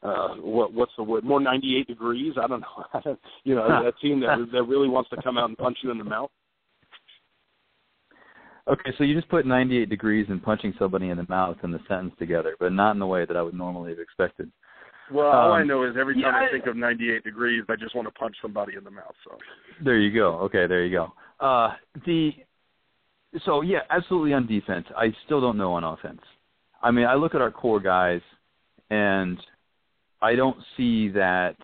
uh, 0.03 0.35
what 0.35 0.73
what's 0.73 0.91
the 0.97 1.03
word? 1.03 1.23
More 1.23 1.39
98 1.39 1.87
degrees. 1.87 2.33
I 2.41 2.47
don't 2.47 2.61
know. 2.61 3.15
you 3.43 3.55
know, 3.55 3.65
a 3.65 3.91
team 4.01 4.19
that 4.19 4.47
that 4.51 4.63
really 4.63 4.89
wants 4.89 5.09
to 5.11 5.21
come 5.21 5.37
out 5.37 5.49
and 5.49 5.57
punch 5.57 5.77
you 5.81 5.91
in 5.91 5.97
the 5.97 6.03
mouth. 6.03 6.29
Okay, 8.67 8.91
so 8.97 9.03
you 9.03 9.13
just 9.13 9.29
put 9.29 9.45
98 9.45 9.89
degrees 9.89 10.25
and 10.29 10.41
punching 10.41 10.73
somebody 10.79 11.09
in 11.09 11.17
the 11.17 11.25
mouth 11.27 11.57
in 11.63 11.71
the 11.71 11.79
sentence 11.87 12.13
together, 12.17 12.55
but 12.59 12.71
not 12.71 12.91
in 12.91 12.99
the 12.99 13.07
way 13.07 13.25
that 13.25 13.35
I 13.35 13.41
would 13.41 13.53
normally 13.53 13.91
have 13.91 13.99
expected. 13.99 14.49
Well, 15.11 15.27
um, 15.27 15.35
all 15.35 15.51
I 15.53 15.61
um, 15.61 15.67
know 15.67 15.83
is 15.83 15.95
every 15.99 16.15
time 16.15 16.33
yeah, 16.33 16.47
I 16.47 16.51
think 16.51 16.65
of 16.67 16.77
98 16.77 17.23
degrees, 17.23 17.63
I 17.69 17.75
just 17.75 17.93
want 17.93 18.07
to 18.07 18.13
punch 18.13 18.35
somebody 18.41 18.75
in 18.77 18.83
the 18.85 18.91
mouth. 18.91 19.13
So 19.25 19.37
there 19.83 19.99
you 19.99 20.13
go. 20.13 20.39
Okay, 20.41 20.65
there 20.67 20.85
you 20.85 20.95
go. 20.95 21.13
Uh, 21.45 21.73
the 22.05 22.31
so 23.45 23.61
yeah, 23.61 23.79
absolutely 23.89 24.33
on 24.33 24.47
defense. 24.47 24.85
I 24.95 25.07
still 25.25 25.41
don't 25.41 25.57
know 25.57 25.73
on 25.73 25.83
offense. 25.83 26.21
I 26.81 26.91
mean, 26.91 27.05
I 27.05 27.15
look 27.15 27.35
at 27.35 27.41
our 27.41 27.51
core 27.51 27.79
guys, 27.79 28.21
and 28.89 29.37
I 30.21 30.35
don't 30.35 30.57
see 30.77 31.09
that 31.09 31.57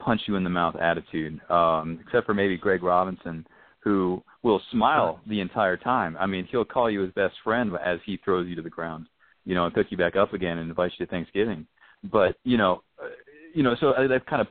punch 0.00 0.22
you 0.26 0.36
in 0.36 0.44
the 0.44 0.50
mouth 0.50 0.76
attitude, 0.76 1.40
um, 1.50 2.00
except 2.04 2.26
for 2.26 2.34
maybe 2.34 2.56
Greg 2.56 2.82
Robinson, 2.82 3.46
who 3.80 4.22
will 4.42 4.60
smile 4.70 5.20
the 5.26 5.40
entire 5.40 5.76
time. 5.76 6.16
I 6.18 6.26
mean, 6.26 6.48
he'll 6.50 6.64
call 6.64 6.90
you 6.90 7.00
his 7.00 7.12
best 7.12 7.34
friend 7.44 7.72
as 7.84 7.98
he 8.06 8.18
throws 8.24 8.48
you 8.48 8.56
to 8.56 8.62
the 8.62 8.70
ground, 8.70 9.06
you 9.44 9.54
know, 9.54 9.66
and 9.66 9.74
pick 9.74 9.90
you 9.90 9.96
back 9.96 10.16
up 10.16 10.32
again 10.32 10.58
and 10.58 10.70
invite 10.70 10.92
you 10.98 11.06
to 11.06 11.10
Thanksgiving 11.10 11.66
but 12.04 12.36
you 12.44 12.56
know, 12.56 12.82
uh, 13.02 13.08
you 13.54 13.62
know, 13.62 13.74
so 13.80 13.94
I've 13.94 14.26
kind 14.26 14.40
of 14.40 14.48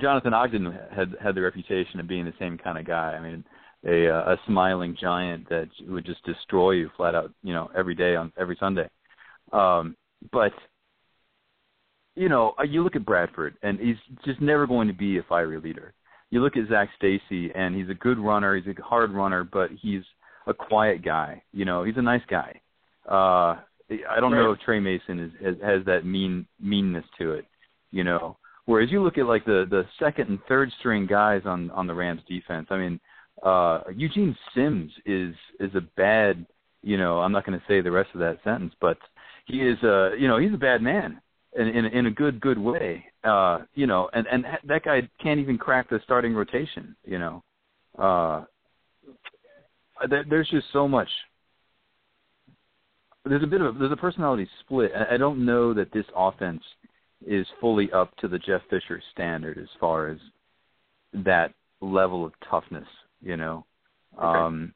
Jonathan 0.00 0.34
Ogden 0.34 0.72
had 0.94 1.14
had 1.22 1.34
the 1.34 1.40
reputation 1.40 2.00
of 2.00 2.08
being 2.08 2.24
the 2.24 2.34
same 2.38 2.58
kind 2.58 2.78
of 2.78 2.86
guy. 2.86 3.14
I 3.14 3.20
mean, 3.20 3.44
a 3.86 4.08
uh, 4.08 4.32
a 4.32 4.36
smiling 4.46 4.96
giant 5.00 5.48
that 5.48 5.68
would 5.86 6.04
just 6.04 6.24
destroy 6.24 6.72
you 6.72 6.90
flat 6.96 7.14
out, 7.14 7.32
you 7.42 7.52
know, 7.52 7.70
every 7.76 7.94
day 7.94 8.16
on 8.16 8.32
every 8.38 8.56
Sunday. 8.58 8.88
Um, 9.52 9.96
but 10.30 10.52
you 12.14 12.28
know, 12.28 12.54
uh, 12.58 12.64
you 12.64 12.82
look 12.82 12.96
at 12.96 13.06
Bradford, 13.06 13.56
and 13.62 13.78
he's 13.80 13.96
just 14.24 14.40
never 14.40 14.66
going 14.66 14.88
to 14.88 14.94
be 14.94 15.18
a 15.18 15.22
fiery 15.22 15.58
leader. 15.58 15.94
You 16.32 16.42
look 16.42 16.56
at 16.56 16.66
Zac 16.70 16.88
Stacy, 16.96 17.52
and 17.54 17.76
he's 17.76 17.90
a 17.90 17.94
good 17.94 18.18
runner. 18.18 18.56
He's 18.56 18.66
a 18.66 18.82
hard 18.82 19.12
runner, 19.12 19.44
but 19.44 19.68
he's 19.78 20.00
a 20.46 20.54
quiet 20.54 21.04
guy. 21.04 21.42
You 21.52 21.66
know, 21.66 21.84
he's 21.84 21.98
a 21.98 22.02
nice 22.02 22.22
guy. 22.28 22.58
Uh, 23.06 23.60
I 24.08 24.18
don't 24.18 24.32
right. 24.32 24.40
know 24.40 24.52
if 24.52 24.60
Tre 24.60 24.80
Mason 24.80 25.20
is, 25.20 25.30
has, 25.44 25.54
has 25.62 25.84
that 25.84 26.06
mean 26.06 26.46
meanness 26.58 27.04
to 27.18 27.32
it. 27.32 27.44
You 27.90 28.04
know, 28.04 28.38
whereas 28.64 28.90
you 28.90 29.02
look 29.02 29.18
at 29.18 29.26
like 29.26 29.44
the 29.44 29.66
the 29.68 29.84
second 29.98 30.30
and 30.30 30.38
third 30.48 30.70
string 30.80 31.06
guys 31.06 31.42
on 31.44 31.70
on 31.72 31.86
the 31.86 31.94
Rams 31.94 32.22
defense. 32.26 32.68
I 32.70 32.78
mean, 32.78 33.00
uh, 33.42 33.82
Eugene 33.94 34.34
Sims 34.54 34.90
is 35.04 35.34
is 35.60 35.74
a 35.74 35.82
bad. 35.98 36.46
You 36.82 36.96
know, 36.96 37.20
I'm 37.20 37.32
not 37.32 37.44
going 37.44 37.58
to 37.58 37.64
say 37.68 37.82
the 37.82 37.90
rest 37.90 38.08
of 38.14 38.20
that 38.20 38.38
sentence, 38.42 38.72
but 38.80 38.96
he 39.44 39.58
is 39.58 39.76
a 39.82 40.14
you 40.18 40.28
know 40.28 40.38
he's 40.38 40.54
a 40.54 40.58
bad 40.58 40.80
man 40.80 41.20
in 41.56 41.68
in, 41.68 41.84
in 41.86 42.06
a 42.06 42.10
good 42.10 42.40
good 42.40 42.58
way. 42.58 43.04
Uh, 43.24 43.60
you 43.74 43.86
know, 43.86 44.08
and 44.12 44.26
and 44.26 44.44
that 44.64 44.84
guy 44.84 45.08
can't 45.22 45.40
even 45.40 45.58
crack 45.58 45.88
the 45.90 46.00
starting 46.04 46.34
rotation. 46.34 46.96
You 47.04 47.18
know, 47.18 47.44
uh, 47.98 48.44
there, 50.08 50.24
there's 50.28 50.48
just 50.50 50.66
so 50.72 50.88
much. 50.88 51.08
There's 53.24 53.42
a 53.42 53.46
bit 53.46 53.60
of 53.60 53.78
there's 53.78 53.92
a 53.92 53.96
personality 53.96 54.48
split. 54.60 54.92
I, 54.94 55.14
I 55.14 55.16
don't 55.16 55.44
know 55.44 55.72
that 55.74 55.92
this 55.92 56.06
offense 56.16 56.62
is 57.24 57.46
fully 57.60 57.90
up 57.92 58.14
to 58.16 58.28
the 58.28 58.38
Jeff 58.38 58.62
Fisher 58.68 59.00
standard 59.12 59.58
as 59.58 59.68
far 59.78 60.08
as 60.08 60.18
that 61.12 61.52
level 61.80 62.24
of 62.24 62.32
toughness. 62.50 62.88
You 63.20 63.36
know, 63.36 63.64
okay. 64.16 64.24
um, 64.24 64.74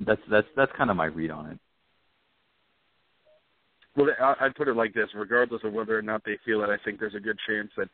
that's 0.00 0.20
that's 0.30 0.48
that's 0.56 0.72
kind 0.76 0.90
of 0.90 0.96
my 0.96 1.06
read 1.06 1.30
on 1.30 1.46
it. 1.50 1.58
Well, 3.96 4.08
I'd 4.40 4.54
put 4.54 4.68
it 4.68 4.76
like 4.76 4.94
this: 4.94 5.08
regardless 5.14 5.62
of 5.64 5.72
whether 5.72 5.98
or 5.98 6.02
not 6.02 6.22
they 6.24 6.38
feel 6.44 6.62
it, 6.62 6.70
I 6.70 6.76
think 6.84 7.00
there's 7.00 7.14
a 7.14 7.20
good 7.20 7.38
chance 7.46 7.70
that 7.76 7.88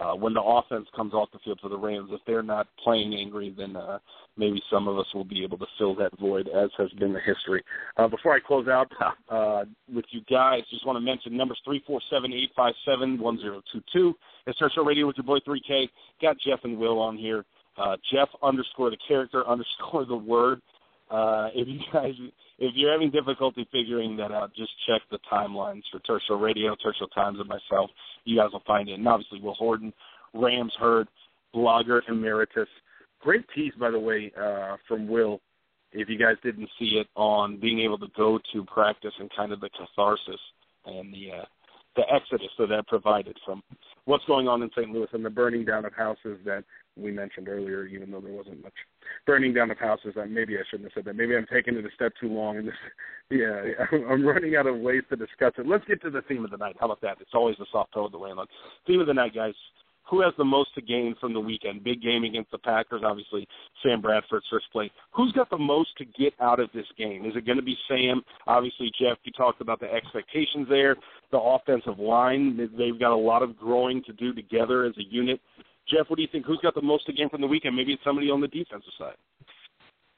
uh, 0.00 0.14
when 0.14 0.32
the 0.32 0.42
offense 0.42 0.86
comes 0.96 1.12
off 1.12 1.28
the 1.32 1.38
field 1.44 1.58
for 1.60 1.68
the 1.68 1.76
Rams, 1.76 2.08
if 2.12 2.20
they're 2.26 2.42
not 2.42 2.66
playing 2.82 3.14
angry, 3.14 3.54
then 3.56 3.76
uh, 3.76 3.98
maybe 4.38 4.62
some 4.70 4.88
of 4.88 4.98
us 4.98 5.06
will 5.12 5.24
be 5.24 5.44
able 5.44 5.58
to 5.58 5.66
fill 5.76 5.94
that 5.96 6.18
void, 6.18 6.48
as 6.48 6.70
has 6.78 6.90
been 6.92 7.12
the 7.12 7.20
history. 7.20 7.62
Uh, 7.98 8.08
before 8.08 8.34
I 8.34 8.40
close 8.40 8.68
out 8.68 8.90
uh, 9.28 9.64
with 9.92 10.06
you 10.10 10.22
guys, 10.30 10.62
just 10.70 10.86
want 10.86 10.96
to 10.96 11.00
mention 11.00 11.36
numbers 11.36 11.60
three 11.64 11.82
four 11.86 12.00
seven 12.10 12.32
eight 12.32 12.50
five 12.56 12.72
seven 12.86 13.20
one 13.20 13.38
zero 13.38 13.60
two 13.70 13.82
two. 13.92 14.14
It's 14.46 14.58
Turf 14.58 14.72
Show 14.74 14.84
Radio 14.84 15.06
with 15.06 15.16
your 15.16 15.24
boy 15.24 15.38
3K. 15.46 15.88
Got 16.20 16.36
Jeff 16.40 16.60
and 16.64 16.78
Will 16.78 16.98
on 16.98 17.16
here. 17.16 17.44
Uh, 17.76 17.96
Jeff 18.12 18.28
underscore 18.42 18.90
the 18.90 18.96
character 19.06 19.46
underscore 19.48 20.04
the 20.06 20.16
word. 20.16 20.62
Uh, 21.12 21.50
if 21.54 21.68
you 21.68 21.78
guys 21.92 22.14
if 22.58 22.72
you're 22.74 22.92
having 22.92 23.10
difficulty 23.10 23.68
figuring 23.70 24.16
that 24.16 24.32
out, 24.32 24.54
just 24.54 24.70
check 24.86 25.02
the 25.10 25.18
timelines 25.30 25.82
for 25.90 25.98
Turf 26.00 26.22
Show 26.26 26.36
Radio, 26.36 26.74
Turf 26.76 26.94
Show 26.98 27.06
Times, 27.14 27.38
and 27.38 27.48
myself. 27.48 27.90
You 28.24 28.38
guys 28.38 28.50
will 28.52 28.62
find 28.66 28.88
it. 28.88 28.94
And 28.94 29.06
obviously, 29.06 29.40
Will 29.40 29.54
Horton, 29.54 29.92
RamsHerd, 30.34 31.06
blogger 31.54 32.00
emeritus. 32.08 32.68
Great 33.20 33.46
piece, 33.54 33.74
by 33.78 33.90
the 33.90 33.98
way, 33.98 34.32
uh, 34.40 34.76
from 34.88 35.06
Will. 35.06 35.40
If 35.92 36.08
you 36.08 36.18
guys 36.18 36.36
didn't 36.42 36.70
see 36.78 37.00
it, 37.00 37.08
on 37.14 37.60
being 37.60 37.80
able 37.80 37.98
to 37.98 38.08
go 38.16 38.38
to 38.52 38.64
practice 38.64 39.12
and 39.18 39.28
kind 39.36 39.52
of 39.52 39.60
the 39.60 39.68
catharsis 39.70 40.40
and 40.86 41.12
the 41.12 41.40
uh, 41.40 41.44
the 41.94 42.02
exodus 42.10 42.48
that 42.58 42.68
that 42.68 42.86
provided 42.86 43.36
from 43.44 43.62
what's 44.06 44.24
going 44.24 44.48
on 44.48 44.62
in 44.62 44.70
St. 44.70 44.90
Louis 44.90 45.08
and 45.12 45.24
the 45.24 45.30
burning 45.30 45.64
down 45.64 45.84
of 45.84 45.92
houses 45.92 46.38
that 46.46 46.64
we 46.96 47.10
mentioned 47.10 47.48
earlier, 47.48 47.86
even 47.86 48.10
though 48.10 48.20
there 48.20 48.32
wasn't 48.32 48.62
much 48.62 48.74
burning 49.26 49.54
down 49.54 49.70
of 49.70 49.78
houses. 49.78 50.14
I, 50.20 50.26
maybe 50.26 50.56
I 50.56 50.62
shouldn't 50.70 50.90
have 50.90 50.92
said 50.94 51.04
that. 51.06 51.16
Maybe 51.16 51.36
I'm 51.36 51.46
taking 51.52 51.76
it 51.76 51.84
a 51.84 51.90
step 51.94 52.12
too 52.20 52.28
long. 52.28 52.52
And 52.62 52.68
this, 52.68 52.74
yeah, 53.30 53.62
I'm 54.10 54.26
running 54.26 54.56
out 54.56 54.66
of 54.66 54.78
ways 54.78 55.02
to 55.08 55.16
discuss 55.16 55.52
it. 55.56 55.66
Let's 55.66 55.86
get 55.86 56.02
to 56.02 56.10
the 56.10 56.20
theme 56.22 56.44
of 56.44 56.50
the 56.50 56.58
night. 56.58 56.76
How 56.78 56.86
about 56.86 57.00
that? 57.00 57.16
It's 57.20 57.30
always 57.32 57.56
the 57.58 57.66
soft 57.72 57.94
toe 57.94 58.04
of 58.04 58.12
the 58.12 58.18
landlord. 58.18 58.48
Theme 58.86 59.00
of 59.00 59.06
the 59.06 59.14
night, 59.14 59.34
guys. 59.34 59.54
Who 60.10 60.20
has 60.20 60.34
the 60.36 60.44
most 60.44 60.74
to 60.74 60.82
gain 60.82 61.14
from 61.20 61.32
the 61.32 61.40
weekend? 61.40 61.84
Big 61.84 62.02
game 62.02 62.24
against 62.24 62.50
the 62.50 62.58
Packers, 62.58 63.02
obviously. 63.04 63.48
Sam 63.82 64.02
Bradford's 64.02 64.44
first 64.50 64.66
play. 64.70 64.90
Who's 65.12 65.32
got 65.32 65.48
the 65.48 65.56
most 65.56 65.96
to 65.98 66.04
get 66.04 66.34
out 66.40 66.60
of 66.60 66.68
this 66.74 66.86
game? 66.98 67.24
Is 67.24 67.34
it 67.36 67.46
going 67.46 67.56
to 67.56 67.64
be 67.64 67.76
Sam? 67.88 68.22
Obviously, 68.46 68.90
Jeff, 69.00 69.16
you 69.24 69.32
talked 69.32 69.62
about 69.62 69.80
the 69.80 69.90
expectations 69.90 70.66
there. 70.68 70.96
The 71.30 71.38
offensive 71.38 71.98
line, 71.98 72.56
they've 72.76 73.00
got 73.00 73.12
a 73.12 73.16
lot 73.16 73.42
of 73.42 73.56
growing 73.56 74.02
to 74.04 74.12
do 74.12 74.34
together 74.34 74.84
as 74.84 74.92
a 74.98 75.04
unit. 75.04 75.40
Jeff, 75.88 76.08
what 76.08 76.16
do 76.16 76.22
you 76.22 76.28
think? 76.30 76.46
Who's 76.46 76.60
got 76.62 76.74
the 76.74 76.82
most 76.82 77.06
to 77.06 77.12
gain 77.12 77.28
from 77.28 77.40
the 77.40 77.46
weekend? 77.46 77.76
Maybe 77.76 77.92
it's 77.92 78.04
somebody 78.04 78.30
on 78.30 78.40
the 78.40 78.48
defensive 78.48 78.92
side. 78.98 79.16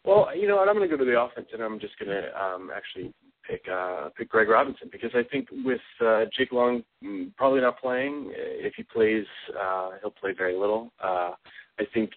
Well, 0.04 0.28
you 0.36 0.46
know 0.46 0.56
what? 0.56 0.68
I'm 0.68 0.76
going 0.76 0.88
to 0.88 0.96
go 0.96 1.02
to 1.02 1.10
the 1.10 1.18
offense, 1.18 1.48
and 1.52 1.62
I'm 1.62 1.80
just 1.80 1.98
going 1.98 2.10
to 2.10 2.42
um, 2.42 2.70
actually 2.74 3.12
pick 3.48 3.62
uh, 3.72 4.08
pick 4.16 4.28
Greg 4.28 4.48
Robinson 4.48 4.88
because 4.92 5.10
I 5.14 5.22
think 5.30 5.48
with 5.64 5.80
uh, 6.04 6.24
Jake 6.36 6.52
Long 6.52 6.82
mm, 7.02 7.34
probably 7.36 7.60
not 7.60 7.80
playing, 7.80 8.32
if 8.34 8.74
he 8.76 8.82
plays, 8.82 9.24
uh, 9.58 9.90
he'll 10.00 10.10
play 10.10 10.32
very 10.36 10.56
little. 10.56 10.92
Uh, 11.02 11.32
I 11.78 11.84
think 11.92 12.10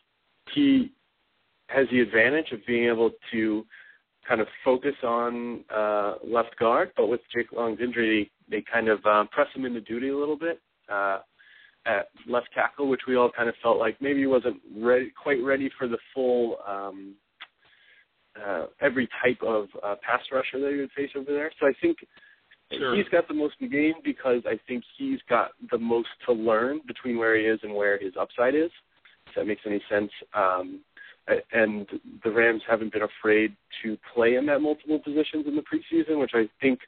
he 0.54 0.92
has 1.70 1.88
the 1.92 2.00
advantage 2.00 2.52
of 2.52 2.60
being 2.66 2.90
able 2.90 3.12
to 3.32 3.66
kind 4.28 4.42
of 4.42 4.48
focus 4.64 4.96
on 5.04 5.64
uh, 5.74 6.16
left 6.26 6.58
guard, 6.60 6.92
but 6.98 7.08
with 7.08 7.22
Jake 7.34 7.52
Long's 7.52 7.80
injury, 7.82 8.32
they 8.50 8.64
kind 8.72 8.90
of 8.90 9.06
um, 9.06 9.28
press 9.30 9.48
him 9.54 9.66
into 9.66 9.82
duty 9.82 10.10
a 10.10 10.18
little 10.18 10.38
bit. 10.38 10.60
Uh, 10.92 11.20
at 11.88 12.10
left 12.28 12.50
tackle, 12.54 12.88
which 12.88 13.02
we 13.08 13.16
all 13.16 13.32
kind 13.32 13.50
of 13.50 13.56
felt 13.64 13.78
like 13.78 14.00
maybe 14.02 14.20
he 14.20 14.28
wasn't 14.28 14.58
ready, 14.76 15.12
quite 15.22 15.42
ready 15.44 15.70
for 15.78 15.88
the 15.88 15.98
full 16.14 16.58
um, 16.68 17.16
uh, 18.46 18.66
every 18.82 19.08
type 19.24 19.42
of 19.42 19.68
uh, 19.84 19.96
pass 20.06 20.22
rusher 20.32 20.60
that 20.60 20.72
he 20.72 20.80
would 20.80 20.92
face 20.92 21.10
over 21.16 21.32
there. 21.32 21.52
So 21.60 21.68
I 21.68 21.72
think 21.82 21.98
sure. 22.72 22.96
he's 22.96 23.08
got 23.10 23.28
the 23.28 23.34
most 23.34 23.58
to 23.60 23.68
gain 23.68 23.96
because 24.04 24.42
I 24.46 24.60
think 24.68 24.84
he's 24.98 25.20
got 25.30 25.52
the 25.72 25.78
most 25.78 26.10
to 26.26 26.34
learn 26.34 26.82
between 26.88 27.18
where 27.18 27.38
he 27.38 27.46
is 27.46 27.60
and 27.64 27.74
where 27.74 27.98
his 28.00 28.14
upside 28.20 28.56
is. 28.56 28.72
If 29.28 29.36
that 29.36 29.48
makes 29.48 29.62
any 29.66 29.82
sense. 29.90 30.12
Um, 30.34 30.82
and 31.52 31.88
the 32.24 32.32
Rams 32.32 32.62
haven't 32.70 32.94
been 32.94 33.02
afraid 33.04 33.56
to 33.84 33.98
play 34.14 34.36
him 34.36 34.50
at 34.50 34.62
multiple 34.62 35.00
positions 35.00 35.46
in 35.46 35.56
the 35.56 35.62
preseason, 35.64 36.20
which 36.20 36.32
I 36.34 36.48
think, 36.62 36.80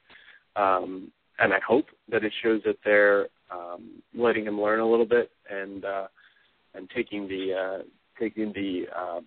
um, 0.56 1.12
and 1.40 1.52
I 1.52 1.58
hope 1.66 1.86
that 2.10 2.22
it 2.24 2.32
shows 2.42 2.60
that 2.64 2.76
they're 2.84 3.28
um, 3.50 4.02
letting 4.14 4.44
him 4.46 4.60
learn 4.60 4.80
a 4.80 4.88
little 4.88 5.06
bit 5.06 5.30
and 5.50 5.84
uh, 5.84 6.06
and 6.74 6.88
taking 6.94 7.26
the 7.26 7.54
uh, 7.54 7.82
taking 8.18 8.52
the 8.52 8.84
uh, 8.96 9.20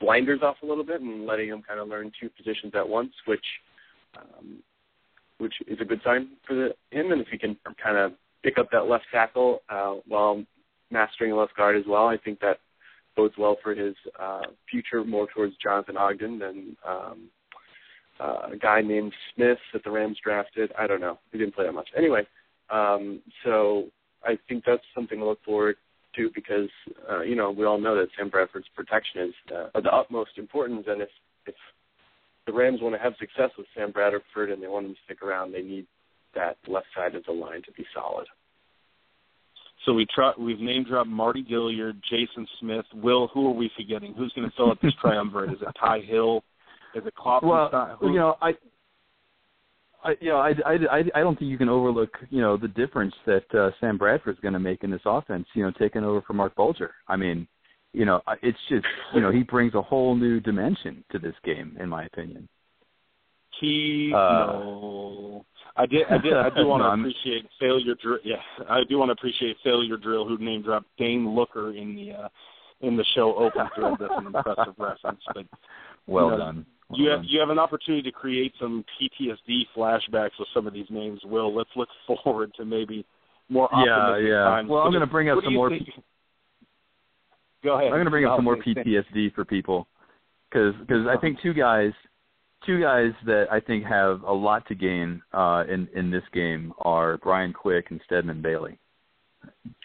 blinders 0.00 0.40
off 0.42 0.56
a 0.62 0.66
little 0.66 0.84
bit 0.84 1.00
and 1.00 1.26
letting 1.26 1.48
him 1.48 1.62
kind 1.66 1.80
of 1.80 1.88
learn 1.88 2.12
two 2.20 2.30
positions 2.30 2.72
at 2.74 2.88
once, 2.88 3.12
which 3.26 3.44
um, 4.16 4.62
which 5.38 5.54
is 5.66 5.78
a 5.80 5.84
good 5.84 6.00
sign 6.04 6.28
for 6.46 6.54
the, 6.54 6.68
him. 6.96 7.12
And 7.12 7.20
if 7.20 7.28
he 7.28 7.38
can 7.38 7.56
kind 7.82 7.96
of 7.96 8.12
pick 8.42 8.58
up 8.58 8.68
that 8.72 8.86
left 8.88 9.04
tackle 9.12 9.62
uh, 9.68 9.94
while 10.06 10.42
mastering 10.90 11.34
left 11.34 11.56
guard 11.56 11.76
as 11.76 11.84
well, 11.86 12.06
I 12.06 12.16
think 12.16 12.40
that 12.40 12.58
bodes 13.16 13.34
well 13.36 13.56
for 13.62 13.74
his 13.74 13.94
uh, 14.18 14.42
future 14.70 15.04
more 15.04 15.26
towards 15.34 15.54
Jonathan 15.62 15.96
Ogden 15.96 16.38
than 16.38 16.76
um, 16.86 17.28
uh, 18.20 18.50
a 18.52 18.56
guy 18.56 18.80
named 18.80 19.12
Smith 19.34 19.58
that 19.72 19.84
the 19.84 19.90
Rams 19.90 20.18
drafted. 20.22 20.72
I 20.78 20.86
don't 20.86 21.00
know. 21.00 21.18
He 21.30 21.38
didn't 21.38 21.54
play 21.54 21.66
that 21.66 21.72
much. 21.72 21.88
Anyway, 21.96 22.26
um, 22.70 23.20
so 23.44 23.84
I 24.24 24.38
think 24.48 24.64
that's 24.66 24.82
something 24.94 25.18
to 25.18 25.24
look 25.24 25.42
forward 25.44 25.76
to 26.16 26.30
because 26.34 26.68
uh, 27.10 27.22
you 27.22 27.34
know 27.34 27.50
we 27.50 27.64
all 27.64 27.80
know 27.80 27.96
that 27.96 28.08
Sam 28.16 28.28
Bradford's 28.28 28.66
protection 28.74 29.22
is 29.22 29.34
uh, 29.54 29.68
of 29.74 29.84
the 29.84 29.90
utmost 29.90 30.32
importance, 30.36 30.84
and 30.88 31.02
if 31.02 31.08
if 31.46 31.54
the 32.46 32.52
Rams 32.52 32.80
want 32.80 32.94
to 32.94 33.00
have 33.00 33.14
success 33.18 33.50
with 33.56 33.66
Sam 33.74 33.92
Bradford 33.92 34.50
and 34.50 34.62
they 34.62 34.68
want 34.68 34.86
him 34.86 34.94
to 34.94 35.00
stick 35.04 35.22
around, 35.22 35.52
they 35.52 35.62
need 35.62 35.86
that 36.34 36.56
left 36.66 36.86
side 36.96 37.14
of 37.14 37.24
the 37.24 37.32
line 37.32 37.62
to 37.62 37.72
be 37.72 37.84
solid. 37.94 38.26
So 39.84 39.92
we 39.92 40.06
try, 40.14 40.32
we've 40.38 40.60
name 40.60 40.84
dropped 40.84 41.08
Mardy 41.08 41.44
Gilyard, 41.44 42.00
Jason 42.08 42.46
Smith, 42.60 42.84
Will. 42.94 43.28
Who 43.28 43.48
are 43.48 43.54
we 43.54 43.70
forgetting? 43.76 44.14
Who's 44.16 44.32
going 44.32 44.48
to 44.48 44.56
fill 44.56 44.70
up 44.70 44.80
this 44.80 44.92
triumvirate? 45.00 45.52
Is 45.52 45.58
it 45.60 45.76
Tye 45.78 46.00
Hill? 46.06 46.44
Is 46.94 47.06
it 47.06 47.14
Klopp? 47.14 47.42
Well, 47.42 47.98
you 48.02 48.14
know, 48.14 48.36
I 48.42 48.52
I, 50.04 50.14
you 50.20 50.30
know, 50.30 50.38
I, 50.38 50.50
I, 50.66 50.72
I, 50.90 51.04
I 51.14 51.20
don't 51.20 51.38
think 51.38 51.50
you 51.50 51.58
can 51.58 51.68
overlook, 51.68 52.10
you 52.30 52.40
know, 52.40 52.56
the 52.56 52.68
difference 52.68 53.14
that 53.26 53.44
uh, 53.54 53.70
Sam 53.80 53.96
Bradford's 53.96 54.40
going 54.40 54.54
to 54.54 54.60
make 54.60 54.82
in 54.82 54.90
this 54.90 55.02
offense. 55.04 55.46
You 55.54 55.64
know, 55.64 55.72
taking 55.78 56.02
over 56.02 56.22
for 56.22 56.32
Marc 56.32 56.54
Bulger. 56.56 56.92
I 57.06 57.16
mean, 57.16 57.46
you 57.92 58.04
know, 58.04 58.20
it's 58.42 58.58
just, 58.68 58.86
you 59.14 59.20
know, 59.20 59.30
he 59.30 59.42
brings 59.42 59.74
a 59.74 59.82
whole 59.82 60.14
new 60.14 60.40
dimension 60.40 61.04
to 61.12 61.18
this 61.18 61.34
game, 61.44 61.76
in 61.78 61.88
my 61.88 62.04
opinion. 62.06 62.48
He, 63.60 64.12
uh, 64.14 64.18
no, 64.18 65.44
I 65.76 65.86
did, 65.86 66.06
I 66.10 66.18
did, 66.18 66.32
I 66.32 66.50
do 66.50 66.66
want 66.66 66.82
to 66.82 66.96
no, 66.96 67.02
appreciate 67.02 67.46
failure. 67.60 67.94
Drill. 68.02 68.18
Yeah, 68.24 68.36
I 68.68 68.80
do 68.88 68.98
want 68.98 69.10
to 69.10 69.12
appreciate 69.12 69.56
failure 69.62 69.96
drill, 69.96 70.26
who 70.26 70.38
name 70.38 70.62
dropped 70.62 70.86
Dane 70.98 71.32
Looker 71.32 71.70
in 71.76 71.94
the 71.94 72.12
uh, 72.12 72.28
in 72.80 72.96
the 72.96 73.04
show 73.14 73.36
open 73.36 73.68
thread. 73.76 73.94
That's 74.00 74.12
an 74.16 74.26
impressive 74.26 74.74
reference, 74.78 75.20
but 75.32 75.46
well 76.06 76.24
you 76.24 76.30
know, 76.32 76.38
done 76.38 76.66
you 76.94 77.08
have 77.10 77.20
you 77.24 77.40
have 77.40 77.50
an 77.50 77.58
opportunity 77.58 78.02
to 78.02 78.12
create 78.12 78.52
some 78.60 78.84
PTSD 79.00 79.62
flashbacks 79.76 80.30
with 80.38 80.48
some 80.54 80.66
of 80.66 80.72
these 80.72 80.86
names. 80.90 81.20
Will 81.24 81.54
let's 81.54 81.70
look 81.76 81.88
forward 82.24 82.52
to 82.56 82.64
maybe 82.64 83.04
more 83.48 83.68
yeah, 83.72 84.18
yeah. 84.18 84.44
times. 84.44 84.68
Well, 84.68 84.80
What 84.80 84.86
I'm 84.86 84.92
going 84.92 85.00
to 85.00 85.06
bring 85.06 85.28
up 85.28 85.38
some 85.44 85.54
more. 85.54 85.70
think- 85.70 85.88
Go 87.64 87.74
ahead. 87.74 87.86
I'm 87.86 87.92
going 87.94 88.04
to 88.06 88.10
bring 88.10 88.24
up 88.24 88.38
some 88.38 88.44
more. 88.44 88.56
PTSD 88.56 89.34
for 89.34 89.44
people 89.44 89.86
because 90.50 90.74
I 91.08 91.16
think 91.20 91.38
two 91.42 91.54
guys, 91.54 91.92
two 92.66 92.80
guys 92.80 93.12
that 93.26 93.46
I 93.52 93.60
think 93.60 93.84
have 93.84 94.22
a 94.22 94.32
lot 94.32 94.66
to 94.68 94.74
gain 94.74 95.22
uh, 95.32 95.64
in 95.68 95.88
in 95.94 96.10
this 96.10 96.24
game 96.32 96.72
are 96.80 97.18
Brian 97.18 97.52
Quick 97.52 97.86
and 97.90 98.00
Stedman 98.04 98.42
Bailey. 98.42 98.78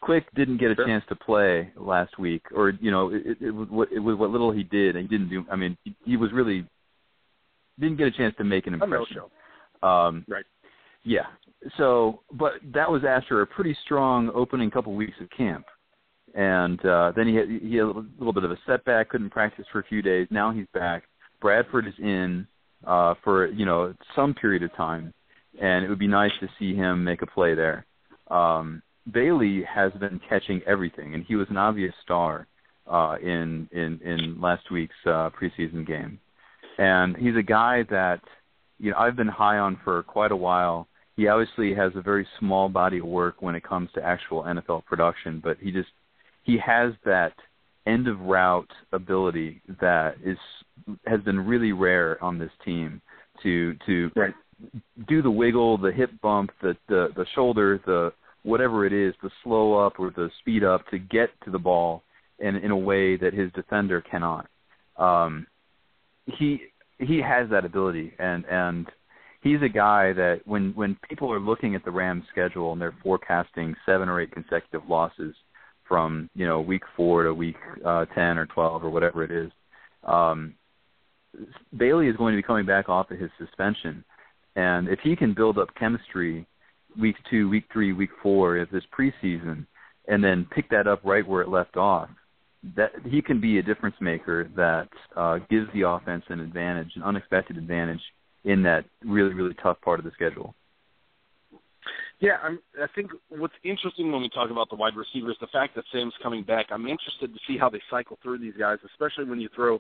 Quick 0.02 0.26
didn't 0.36 0.58
get 0.58 0.72
a 0.72 0.76
Sure. 0.76 0.86
chance 0.86 1.04
to 1.10 1.16
play 1.16 1.72
last 1.76 2.18
week, 2.20 2.44
or 2.54 2.72
you 2.80 2.92
know, 2.92 3.10
it, 3.12 3.24
it, 3.26 3.38
it 3.42 3.52
was 3.52 3.68
what 3.70 3.92
it 3.92 4.00
was 4.00 4.16
what 4.18 4.30
little 4.32 4.52
he 4.52 4.64
did, 4.64 4.96
and 4.96 5.08
he 5.10 5.18
didn't 5.18 5.30
do. 5.30 5.46
I 5.52 5.56
mean, 5.56 5.78
he, 5.84 5.96
he 6.06 6.18
was 6.18 6.32
really 6.32 6.66
didn't 7.80 7.98
get 7.98 8.08
a 8.08 8.12
chance 8.12 8.36
to 8.38 8.44
make 8.44 8.68
an 8.68 8.74
impression. 8.74 9.22
Um, 9.84 10.26
Right. 10.28 10.46
Yeah. 11.04 11.28
So, 11.78 12.22
but 12.34 12.54
that 12.74 12.90
was 12.90 13.04
after 13.08 13.42
a 13.42 13.48
pretty 13.48 13.76
strong 13.86 14.30
opening 14.34 14.70
couple 14.70 14.94
weeks 14.94 15.16
of 15.22 15.30
camp, 15.36 15.66
and 16.36 16.84
uh, 16.86 17.14
then 17.16 17.28
he 17.28 17.36
had 17.36 17.48
he 17.50 17.76
had 17.76 17.84
a 17.84 17.88
little, 17.88 18.06
little 18.18 18.34
bit 18.34 18.44
of 18.44 18.52
a 18.52 18.58
setback, 18.66 19.10
couldn't 19.10 19.30
practice 19.30 19.66
for 19.72 19.80
a 19.80 19.84
few 19.84 20.02
days. 20.02 20.28
Now 20.30 20.52
he's 20.52 20.68
back. 20.74 21.04
Bradford 21.42 21.88
is 21.88 21.94
in 22.00 22.48
uh, 22.86 23.16
for 23.24 23.48
you 23.48 23.66
know 23.66 23.94
some 24.16 24.34
period 24.34 24.64
of 24.64 24.76
time, 24.76 25.14
and 25.62 25.84
it 25.84 25.90
would 25.90 26.00
be 26.00 26.08
nice 26.08 26.32
to 26.42 26.48
see 26.60 26.76
him 26.76 27.04
make 27.04 27.22
a 27.22 27.28
play 27.28 27.56
there. 27.56 27.86
Um, 28.30 28.82
Bailey 29.12 29.64
has 29.64 29.92
been 29.94 30.20
catching 30.28 30.62
everything, 30.68 31.14
and 31.16 31.24
he 31.26 31.36
was 31.36 31.48
an 31.50 31.58
obvious 31.58 31.94
star 32.04 32.48
uh, 32.86 33.16
in 33.22 33.68
in 33.72 34.00
in 34.04 34.40
last 34.40 34.70
week's 34.72 34.96
uh, 35.06 35.30
preseason 35.30 35.88
game. 35.88 36.20
And 36.78 37.16
he's 37.18 37.36
a 37.36 37.44
guy 37.44 37.84
that 37.90 38.22
you 38.80 38.92
know 38.92 38.98
I've 38.98 39.16
been 39.16 39.28
high 39.28 39.58
on 39.58 39.80
for 39.84 40.04
quite 40.04 40.32
a 40.32 40.36
while. 40.36 40.88
He 41.16 41.28
obviously 41.28 41.74
has 41.74 41.92
a 41.96 42.02
very 42.02 42.28
small 42.40 42.70
body 42.70 43.00
of 43.00 43.06
work 43.06 43.42
when 43.42 43.56
it 43.56 43.64
comes 43.64 43.90
to 43.96 44.04
actual 44.04 44.44
NFL 44.44 44.86
production, 44.86 45.42
but 45.44 45.58
he 45.60 45.72
just 45.72 45.90
he 46.44 46.58
has 46.64 46.94
that 47.06 47.34
end 47.88 48.08
of 48.08 48.20
route 48.20 48.72
ability 48.92 49.62
that 49.82 50.16
is 50.24 50.38
has 51.06 51.22
been 51.22 51.40
really 51.46 51.72
rare 51.72 52.24
on 52.24 52.38
this 52.38 52.52
team 52.64 53.02
to 53.44 53.76
to 53.86 54.12
Right. 54.16 54.34
do 55.08 55.22
the 55.22 55.32
wiggle, 55.32 55.78
the 55.78 55.92
hip 55.92 56.12
bump, 56.22 56.52
the 56.62 56.76
the 56.88 57.10
the 57.16 57.26
shoulder, 57.34 57.80
the 57.86 58.14
whatever 58.44 58.86
it 58.86 58.94
is, 58.94 59.14
the 59.24 59.32
slow 59.44 59.74
up 59.74 60.00
or 60.00 60.12
the 60.12 60.30
speed 60.40 60.64
up 60.64 60.88
to 60.90 61.00
get 61.00 61.30
to 61.44 61.52
the 61.52 61.60
ball 61.60 62.04
in 62.40 62.56
in 62.56 62.72
a 62.72 62.78
way 62.78 63.18
that 63.18 63.34
his 63.34 63.52
defender 63.54 64.02
cannot. 64.02 64.48
Um, 64.98 65.48
he 66.28 66.62
he 67.00 67.22
has 67.22 67.50
that 67.50 67.66
ability, 67.66 68.14
and 68.20 68.46
and 68.46 68.88
he's 69.42 69.62
a 69.62 69.70
guy 69.70 70.14
that 70.14 70.42
when 70.46 70.72
when 70.76 70.98
people 71.08 71.32
are 71.32 71.40
looking 71.40 71.76
at 71.76 71.86
the 71.86 71.92
Rams 71.92 72.24
schedule 72.32 72.74
and 72.74 72.82
they're 72.82 72.96
forecasting 73.04 73.76
seven 73.86 74.10
or 74.10 74.22
eight 74.22 74.32
consecutive 74.32 74.88
losses 74.90 75.36
from 75.88 76.30
you 76.36 76.46
know 76.46 76.62
week 76.62 76.84
four 76.96 77.24
to 77.24 77.34
week 77.34 77.56
uh, 77.86 78.06
ten 78.14 78.38
or 78.38 78.46
twelve 78.48 78.84
or 78.84 78.90
whatever 78.90 79.24
it 79.24 79.32
is, 79.32 79.52
um, 80.04 80.54
Bailey 81.78 82.08
is 82.08 82.18
going 82.18 82.34
to 82.34 82.42
be 82.42 82.46
coming 82.46 82.66
back 82.66 82.90
off 82.90 83.12
of 83.12 83.20
his 83.20 83.32
suspension, 83.38 84.04
and 84.56 84.88
if 84.88 85.00
he 85.04 85.16
can 85.16 85.34
build 85.34 85.58
up 85.58 85.70
chemistry 85.80 86.46
week 87.00 87.16
two, 87.30 87.50
week 87.50 87.66
three, 87.72 87.94
week 87.94 88.10
four 88.24 88.58
of 88.58 88.70
this 88.72 88.84
preseason, 88.98 89.66
and 90.08 90.24
then 90.24 90.48
pick 90.52 90.70
that 90.70 90.88
up 90.88 91.00
right 91.04 91.28
where 91.28 91.42
it 91.42 91.50
left 91.50 91.78
off, 91.78 92.10
that 92.76 92.92
he 93.06 93.22
can 93.22 93.40
be 93.40 93.60
a 93.60 93.64
difference 93.64 93.96
maker 94.02 94.50
that 94.56 94.90
uh, 95.16 95.40
gives 95.50 95.68
the 95.74 95.88
offense 95.88 96.24
an 96.30 96.40
advantage, 96.40 96.92
an 96.96 97.04
unexpected 97.04 97.58
advantage 97.58 98.02
in 98.44 98.64
that 98.64 98.86
really 99.06 99.34
really 99.34 99.56
tough 99.62 99.80
part 99.82 100.00
of 100.00 100.06
the 100.06 100.12
schedule. 100.12 100.54
Yeah, 102.20 102.38
I'm, 102.44 102.60
I 102.82 102.88
think 102.96 103.12
what's 103.30 103.54
interesting 103.64 104.12
when 104.12 104.22
we 104.22 104.30
talk 104.30 104.50
about 104.50 104.70
the 104.70 104.76
wide 104.76 104.96
receivers, 104.96 105.38
the 105.40 105.48
fact 105.48 105.76
that 105.76 105.86
Sam's 105.92 106.14
coming 106.24 106.44
back. 106.44 106.68
I'm 106.72 106.88
interested 106.88 107.32
to 107.32 107.40
see 107.48 107.58
how 107.58 107.70
they 107.70 107.82
cycle 107.92 108.18
through 108.24 108.40
these 108.40 108.56
guys, 108.58 108.80
especially 108.86 109.26
when 109.26 109.40
you 109.40 109.50
throw 109.56 109.80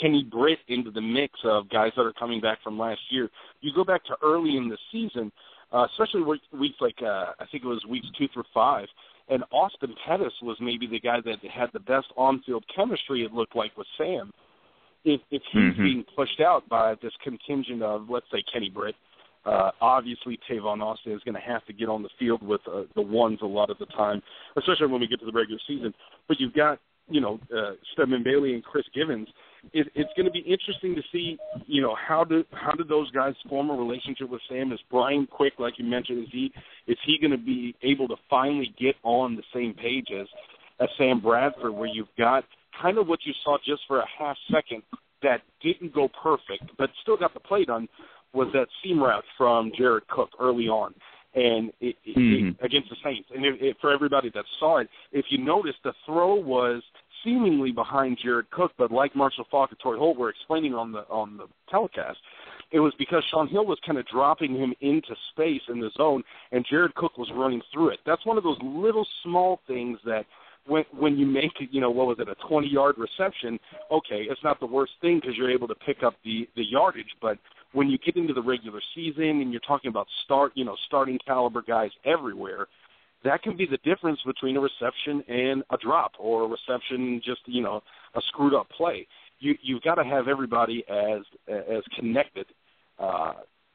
Kenny 0.00 0.22
Britt 0.22 0.58
into 0.68 0.90
the 0.90 1.00
mix 1.00 1.38
of 1.42 1.70
guys 1.70 1.92
that 1.96 2.02
are 2.02 2.12
coming 2.12 2.40
back 2.40 2.62
from 2.62 2.78
last 2.78 3.00
year. 3.08 3.30
You 3.62 3.72
go 3.74 3.84
back 3.84 4.04
to 4.04 4.16
early 4.22 4.56
in 4.58 4.68
the 4.68 4.76
season, 4.92 5.32
uh, 5.72 5.86
especially 5.90 6.22
weeks 6.22 6.76
like 6.80 7.00
uh, 7.02 7.32
I 7.38 7.46
think 7.50 7.64
it 7.64 7.68
was 7.68 7.84
weeks 7.88 8.06
two 8.18 8.28
through 8.34 8.44
five, 8.52 8.86
and 9.30 9.44
Austin 9.52 9.94
Pettis 10.04 10.32
was 10.42 10.56
maybe 10.60 10.86
the 10.86 11.00
guy 11.00 11.20
that 11.24 11.38
had 11.44 11.70
the 11.72 11.80
best 11.80 12.08
on-field 12.16 12.64
chemistry. 12.74 13.24
It 13.24 13.32
looked 13.32 13.56
like 13.56 13.76
with 13.76 13.86
Sam. 13.96 14.32
If 15.04 15.20
if 15.30 15.42
he's 15.52 15.74
Mhm. 15.74 15.82
being 15.82 16.04
pushed 16.14 16.40
out 16.40 16.68
by 16.68 16.94
this 16.96 17.14
contingent 17.22 17.82
of 17.82 18.10
let's 18.10 18.30
say 18.30 18.42
Kenny 18.52 18.68
Britt, 18.68 18.96
uh, 19.46 19.70
obviously, 19.80 20.38
Tavon 20.48 20.82
Austin 20.82 21.12
is 21.12 21.22
going 21.22 21.34
to 21.34 21.40
have 21.40 21.64
to 21.64 21.72
get 21.72 21.88
on 21.88 22.02
the 22.02 22.10
field 22.18 22.42
with 22.42 22.60
uh, 22.68 22.82
the 22.94 23.00
ones 23.00 23.38
a 23.40 23.46
lot 23.46 23.70
of 23.70 23.78
the 23.78 23.86
time, 23.86 24.22
especially 24.56 24.88
when 24.88 25.00
we 25.00 25.06
get 25.06 25.20
to 25.20 25.26
the 25.26 25.32
regular 25.32 25.60
season. 25.66 25.94
But 26.28 26.38
you've 26.40 26.52
got, 26.52 26.78
you 27.08 27.22
know, 27.22 27.40
uh, 27.56 27.72
Stedman 27.92 28.22
Bailey 28.22 28.52
and 28.52 28.62
Chris 28.62 28.84
Givens. 28.92 29.28
It, 29.72 29.88
it's 29.94 30.10
going 30.16 30.26
to 30.26 30.32
be 30.32 30.40
interesting 30.40 30.94
to 30.94 31.02
see, 31.12 31.38
you 31.66 31.82
know, 31.82 31.94
how 31.94 32.24
do 32.24 32.44
how 32.52 32.72
do 32.72 32.84
those 32.84 33.10
guys 33.10 33.34
form 33.48 33.70
a 33.70 33.74
relationship 33.74 34.28
with 34.30 34.40
Sam? 34.48 34.72
Is 34.72 34.80
Brian 34.90 35.26
Quick, 35.26 35.54
like 35.58 35.74
you 35.78 35.84
mentioned, 35.84 36.24
is 36.24 36.28
he 36.32 36.52
is 36.86 36.96
he 37.04 37.18
going 37.18 37.30
to 37.32 37.38
be 37.38 37.74
able 37.82 38.08
to 38.08 38.16
finally 38.28 38.74
get 38.78 38.96
on 39.02 39.36
the 39.36 39.42
same 39.54 39.74
page 39.74 40.08
as 40.18 40.26
as 40.80 40.88
Sam 40.96 41.20
Bradford, 41.20 41.72
where 41.74 41.88
you've 41.88 42.08
got 42.16 42.44
kind 42.80 42.98
of 42.98 43.06
what 43.06 43.20
you 43.24 43.32
saw 43.44 43.58
just 43.64 43.82
for 43.86 44.00
a 44.00 44.06
half 44.18 44.36
second 44.50 44.82
that 45.22 45.42
didn't 45.62 45.92
go 45.94 46.08
perfect, 46.22 46.64
but 46.78 46.90
still 47.02 47.16
got 47.16 47.34
the 47.34 47.40
play 47.40 47.64
done 47.64 47.88
was 48.32 48.48
that 48.54 48.66
seam 48.82 49.02
route 49.02 49.24
from 49.36 49.72
Jared 49.76 50.06
Cook 50.08 50.30
early 50.40 50.68
on, 50.68 50.94
and 51.34 51.72
it, 51.80 51.96
it, 52.04 52.16
Mhm. 52.16 52.50
it, 52.50 52.64
against 52.64 52.88
the 52.88 52.96
Saints. 53.02 53.28
And 53.34 53.44
it, 53.44 53.60
it, 53.60 53.76
for 53.80 53.90
everybody 53.90 54.30
that 54.30 54.44
saw 54.58 54.78
it, 54.78 54.88
if 55.12 55.26
you 55.30 55.38
notice, 55.38 55.74
the 55.82 55.92
throw 56.06 56.34
was 56.34 56.82
seemingly 57.24 57.72
behind 57.72 58.18
Jared 58.22 58.50
Cook, 58.50 58.72
but 58.78 58.90
like 58.90 59.14
Marshall 59.14 59.46
Faulk 59.50 59.70
and 59.70 59.78
Torry 59.78 59.98
Holt 59.98 60.16
were 60.16 60.30
explaining 60.30 60.74
on 60.74 60.92
the 60.92 61.00
on 61.08 61.36
the 61.36 61.46
telecast, 61.68 62.18
it 62.72 62.80
was 62.80 62.92
because 62.98 63.22
Shaun 63.30 63.48
Hill 63.48 63.66
was 63.66 63.78
kind 63.84 63.98
of 63.98 64.06
dropping 64.06 64.54
him 64.54 64.74
into 64.80 65.14
space 65.32 65.62
in 65.68 65.80
the 65.80 65.90
zone, 65.96 66.22
and 66.52 66.64
Jared 66.68 66.94
Cook 66.94 67.18
was 67.18 67.30
running 67.34 67.62
through 67.72 67.90
it. 67.90 68.00
That's 68.06 68.24
one 68.24 68.38
of 68.38 68.44
those 68.44 68.58
little 68.62 69.06
small 69.22 69.60
things 69.66 69.98
that 70.04 70.24
when 70.66 70.84
when 70.96 71.18
you 71.18 71.26
make 71.26 71.52
you 71.70 71.80
know 71.80 71.90
what 71.90 72.06
was 72.06 72.18
it 72.20 72.28
a 72.28 72.34
20 72.46 72.68
yard 72.68 72.96
reception 72.98 73.58
okay 73.90 74.26
it's 74.28 74.42
not 74.44 74.60
the 74.60 74.66
worst 74.66 74.92
thing 75.00 75.18
because 75.18 75.36
you're 75.36 75.50
able 75.50 75.66
to 75.66 75.74
pick 75.74 76.02
up 76.02 76.14
the 76.24 76.46
the 76.54 76.64
yardage 76.64 77.16
but 77.22 77.38
when 77.72 77.88
you 77.88 77.96
get 77.98 78.16
into 78.16 78.34
the 78.34 78.42
regular 78.42 78.80
season 78.94 79.40
and 79.40 79.52
you're 79.52 79.60
talking 79.60 79.88
about 79.88 80.06
start 80.24 80.52
you 80.54 80.64
know 80.64 80.76
starting 80.86 81.18
caliber 81.26 81.62
guys 81.62 81.90
everywhere 82.04 82.66
that 83.24 83.42
can 83.42 83.56
be 83.56 83.66
the 83.66 83.78
difference 83.78 84.20
between 84.24 84.56
a 84.56 84.60
reception 84.60 85.22
and 85.28 85.62
a 85.70 85.76
drop 85.76 86.12
or 86.18 86.44
a 86.44 86.48
reception 86.48 87.20
just 87.24 87.40
you 87.46 87.62
know 87.62 87.82
a 88.14 88.20
screwed 88.28 88.54
up 88.54 88.68
play 88.70 89.06
you 89.38 89.54
you've 89.62 89.82
got 89.82 89.96
to 89.96 90.04
have 90.04 90.28
everybody 90.28 90.84
as 90.88 91.22
as 91.48 91.82
connected 91.98 92.46
uh 92.98 93.32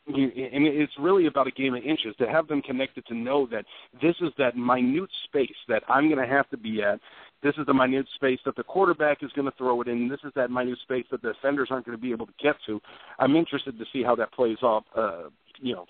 and 0.08 0.68
it's 0.68 0.94
really 1.00 1.26
about 1.26 1.48
a 1.48 1.52
game 1.52 1.74
of 1.74 1.84
inches 1.84 2.16
to 2.20 2.28
have 2.28 2.48
them 2.48 2.62
connected 2.62 3.06
to 3.08 3.16
know 3.16 3.48
that 3.48 3.66
this 4.02 4.16
is 4.22 4.32
that 4.38 4.56
minute 4.56 5.10
space 5.26 5.56
that 5.68 5.82
I'm 5.90 6.10
going 6.10 6.22
to 6.22 6.32
have 6.32 6.48
to 6.52 6.58
be 6.58 6.84
at. 6.84 7.00
This 7.42 7.56
is 7.58 7.66
the 7.66 7.74
minute 7.74 8.06
space 8.16 8.40
that 8.46 8.56
the 8.56 8.64
quarterback 8.64 9.24
is 9.24 9.32
going 9.36 9.50
to 9.50 9.58
throw 9.58 9.82
it 9.82 9.88
in. 9.88 10.08
This 10.08 10.20
is 10.24 10.32
that 10.36 10.52
minute 10.52 10.78
space 10.84 11.06
that 11.10 11.22
the 11.22 11.34
defenders 11.34 11.70
aren't 11.72 11.86
going 11.86 11.98
to 11.98 12.02
be 12.02 12.12
able 12.12 12.28
to 12.28 12.34
get 12.42 12.56
to. 12.68 12.80
I'm 13.18 13.36
interested 13.36 13.80
to 13.80 13.86
see 13.92 14.04
how 14.04 14.16
that 14.16 14.32
plays 14.32 14.58
off. 14.62 14.84
Uh, 14.96 15.30
you 15.60 15.74
know, 15.74 15.86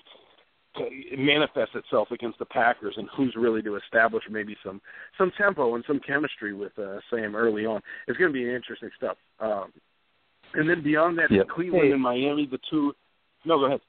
manifests 1.18 1.76
itself 1.76 2.12
against 2.12 2.40
the 2.40 2.46
Packers 2.46 2.96
and 2.98 3.08
who's 3.16 3.36
really 3.38 3.62
to 3.62 3.76
establish 3.78 4.24
maybe 4.30 4.56
some 4.64 4.82
some 5.18 5.32
tempo 5.38 5.76
and 5.76 5.84
some 5.88 6.00
chemistry 6.00 6.54
with 6.54 6.78
uh, 6.80 6.98
Sam 7.10 7.36
early 7.36 7.66
on. 7.66 7.82
It's 8.08 8.18
going 8.18 8.32
to 8.32 8.34
be 8.34 8.54
interesting 8.54 8.90
stuff. 8.98 9.18
Um, 9.40 9.72
and 10.54 10.70
then 10.70 10.82
beyond 10.84 11.18
that, 11.18 11.32
Yep. 11.32 11.48
Cleveland 11.50 11.86
Hey. 11.88 11.92
and 11.92 12.02
Miami, 12.02 12.48
the 12.50 12.60
two. 12.70 12.94
No, 13.46 13.60
go 13.60 13.66
ahead. 13.66 13.82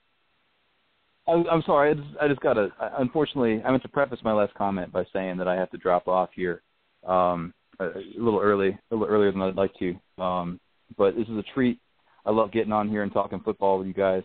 I'm, 1.29 1.45
I'm 1.49 1.63
sorry. 1.63 1.91
I 1.91 1.95
just, 1.95 2.09
I 2.23 2.29
just 2.29 2.41
got 2.41 2.55
to. 2.55 2.71
Unfortunately, 2.99 3.63
I 3.65 3.71
meant 3.71 3.83
to 3.83 3.89
preface 3.89 4.21
my 4.23 4.33
last 4.33 4.55
comment 4.55 4.93
by 4.93 5.05
saying 5.13 5.37
that 5.39 5.49
I 5.49 5.55
have 5.55 5.71
to 5.71 5.79
drop 5.79 6.07
off 6.09 6.31
here 6.35 6.63
um, 7.07 7.53
a, 7.81 7.87
a 7.87 8.03
little 8.19 8.41
early, 8.41 8.79
a 8.91 8.95
little 8.95 9.09
earlier 9.13 9.33
than 9.33 9.43
I'd 9.43 9.57
like 9.57 9.73
to. 9.81 10.23
Um, 10.23 10.61
but 10.97 11.17
this 11.17 11.27
is 11.29 11.37
a 11.37 11.45
treat. 11.55 11.79
I 12.25 12.31
love 12.31 12.53
getting 12.53 12.73
on 12.73 12.89
here 12.89 13.03
and 13.03 13.13
talking 13.13 13.41
football 13.41 13.79
with 13.79 13.87
you 13.89 13.93
guys. 13.93 14.23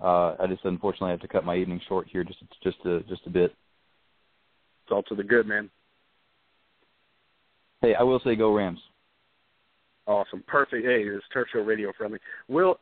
Uh, 0.00 0.36
I 0.38 0.46
just 0.48 0.64
unfortunately 0.64 1.10
have 1.10 1.20
to 1.20 1.28
cut 1.28 1.44
my 1.44 1.56
evening 1.56 1.80
short 1.88 2.06
here 2.10 2.24
just 2.24 2.38
just 2.62 2.78
a 2.84 3.00
just 3.08 3.26
a 3.26 3.30
bit. 3.30 3.54
It's 4.84 4.92
all 4.92 5.02
to 5.04 5.14
the 5.14 5.24
good, 5.24 5.46
man. 5.46 5.70
Hey, 7.82 7.94
I 7.94 8.02
will 8.02 8.20
say 8.24 8.36
go 8.36 8.54
Rams. 8.54 8.80
Awesome. 10.06 10.42
Perfect. 10.46 10.86
Hey, 10.86 11.02
it's 11.02 11.24
Turf 11.32 11.48
Show 11.52 11.60
Radio 11.60 11.92
friendly. 11.96 12.18
Will 12.48 12.78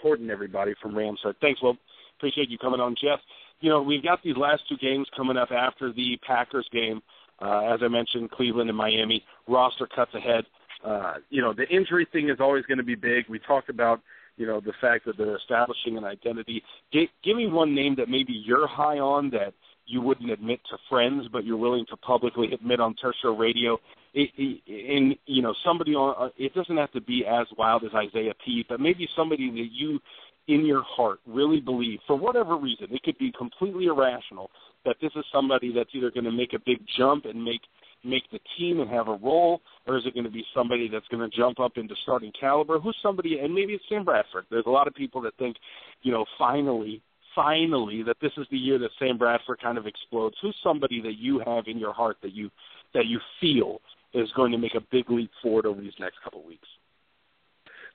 Horton, 0.00 0.30
everybody 0.30 0.74
from 0.80 0.96
Rams. 0.96 1.18
RamsHerd. 1.24 1.34
Thanks, 1.40 1.62
Will. 1.62 1.76
Appreciate 2.18 2.48
you 2.48 2.58
coming 2.58 2.80
on, 2.80 2.94
Jeff. 3.00 3.20
You 3.60 3.70
know, 3.70 3.82
we've 3.82 4.02
got 4.02 4.22
these 4.22 4.36
last 4.36 4.62
two 4.68 4.76
games 4.76 5.06
coming 5.16 5.36
up 5.36 5.50
after 5.50 5.92
the 5.92 6.18
Packers 6.26 6.68
game. 6.72 7.02
Uh, 7.40 7.72
as 7.74 7.80
I 7.82 7.88
mentioned, 7.88 8.30
Cleveland 8.30 8.68
and 8.68 8.76
Miami. 8.76 9.24
Roster 9.48 9.88
cuts 9.94 10.14
ahead. 10.14 10.44
Uh, 10.84 11.14
you 11.30 11.42
know, 11.42 11.52
the 11.52 11.68
injury 11.68 12.06
thing 12.12 12.28
is 12.28 12.36
always 12.40 12.64
going 12.66 12.78
to 12.78 12.84
be 12.84 12.94
big. 12.94 13.24
We 13.28 13.38
talked 13.40 13.68
about, 13.68 14.00
you 14.38 14.46
know, 14.46 14.60
the 14.60 14.72
fact 14.80 15.04
that 15.06 15.18
they're 15.18 15.36
establishing 15.36 15.98
an 15.98 16.04
identity. 16.04 16.62
G- 16.92 17.10
give 17.24 17.36
me 17.36 17.46
one 17.46 17.74
name 17.74 17.94
that 17.96 18.08
maybe 18.08 18.32
you're 18.32 18.66
high 18.66 18.98
on 18.98 19.30
that 19.30 19.52
you 19.86 20.00
wouldn't 20.00 20.30
admit 20.30 20.60
to 20.70 20.76
friends, 20.88 21.24
but 21.32 21.44
you're 21.44 21.56
willing 21.56 21.86
to 21.90 21.96
publicly 21.96 22.52
admit 22.52 22.78
on 22.78 22.94
Show 23.22 23.36
Radio. 23.36 23.78
It, 24.14 24.30
and 24.68 25.16
you 25.26 25.42
know 25.42 25.54
somebody 25.64 25.94
on 25.94 26.14
uh, 26.18 26.30
it 26.38 26.54
doesn't 26.54 26.76
have 26.76 26.92
to 26.92 27.00
be 27.00 27.24
as 27.26 27.46
wild 27.58 27.84
as 27.84 27.90
Isaiah 27.94 28.32
Pead, 28.44 28.66
but 28.68 28.80
maybe 28.80 29.06
somebody 29.14 29.50
that 29.50 29.68
you 29.72 30.00
in 30.48 30.64
your 30.64 30.82
heart 30.82 31.18
really 31.26 31.60
believe 31.60 31.98
for 32.06 32.16
whatever 32.16 32.56
reason 32.56 32.86
it 32.90 33.02
could 33.02 33.18
be 33.18 33.30
completely 33.36 33.84
irrational 33.84 34.50
that 34.86 34.96
this 35.02 35.10
is 35.14 35.24
somebody 35.30 35.72
that's 35.74 35.90
either 35.92 36.10
going 36.10 36.24
to 36.24 36.32
make 36.32 36.54
a 36.54 36.58
big 36.64 36.78
jump 36.96 37.26
and 37.26 37.44
make 37.44 37.60
make 38.04 38.24
the 38.30 38.40
team 38.56 38.80
and 38.80 38.90
have 38.90 39.08
a 39.08 39.16
role, 39.16 39.60
or 39.86 39.96
is 39.96 40.06
it 40.06 40.14
going 40.14 40.24
to 40.24 40.30
be 40.30 40.44
somebody 40.54 40.88
that's 40.88 41.06
going 41.08 41.28
to 41.28 41.36
jump 41.36 41.60
up 41.60 41.72
into 41.76 41.94
starting 42.02 42.32
caliber? 42.38 42.78
Who's 42.78 42.96
somebody, 43.02 43.38
and 43.38 43.54
maybe 43.54 43.74
it's 43.74 43.84
Sam 43.88 44.04
Bradford. 44.04 44.46
There's 44.50 44.66
a 44.66 44.70
lot 44.70 44.86
of 44.86 44.94
people 44.94 45.20
that 45.22 45.36
think, 45.36 45.56
you 46.02 46.12
know, 46.12 46.24
finally, 46.38 47.02
finally, 47.34 48.02
that 48.02 48.16
this 48.20 48.32
is 48.36 48.46
the 48.50 48.58
year 48.58 48.78
that 48.78 48.90
Sam 48.98 49.18
Bradford 49.18 49.60
kind 49.60 49.78
of 49.78 49.86
explodes. 49.86 50.36
Who's 50.42 50.56
somebody 50.62 51.00
that 51.02 51.18
you 51.18 51.40
have 51.44 51.64
in 51.66 51.78
your 51.78 51.92
heart 51.92 52.16
that 52.22 52.32
you 52.32 52.50
that 52.94 53.06
you 53.06 53.20
feel 53.40 53.80
is 54.14 54.28
going 54.34 54.52
to 54.52 54.58
make 54.58 54.74
a 54.74 54.80
big 54.90 55.10
leap 55.10 55.30
forward 55.42 55.66
over 55.66 55.80
these 55.80 55.92
next 56.00 56.16
couple 56.24 56.40
of 56.40 56.46
weeks? 56.46 56.68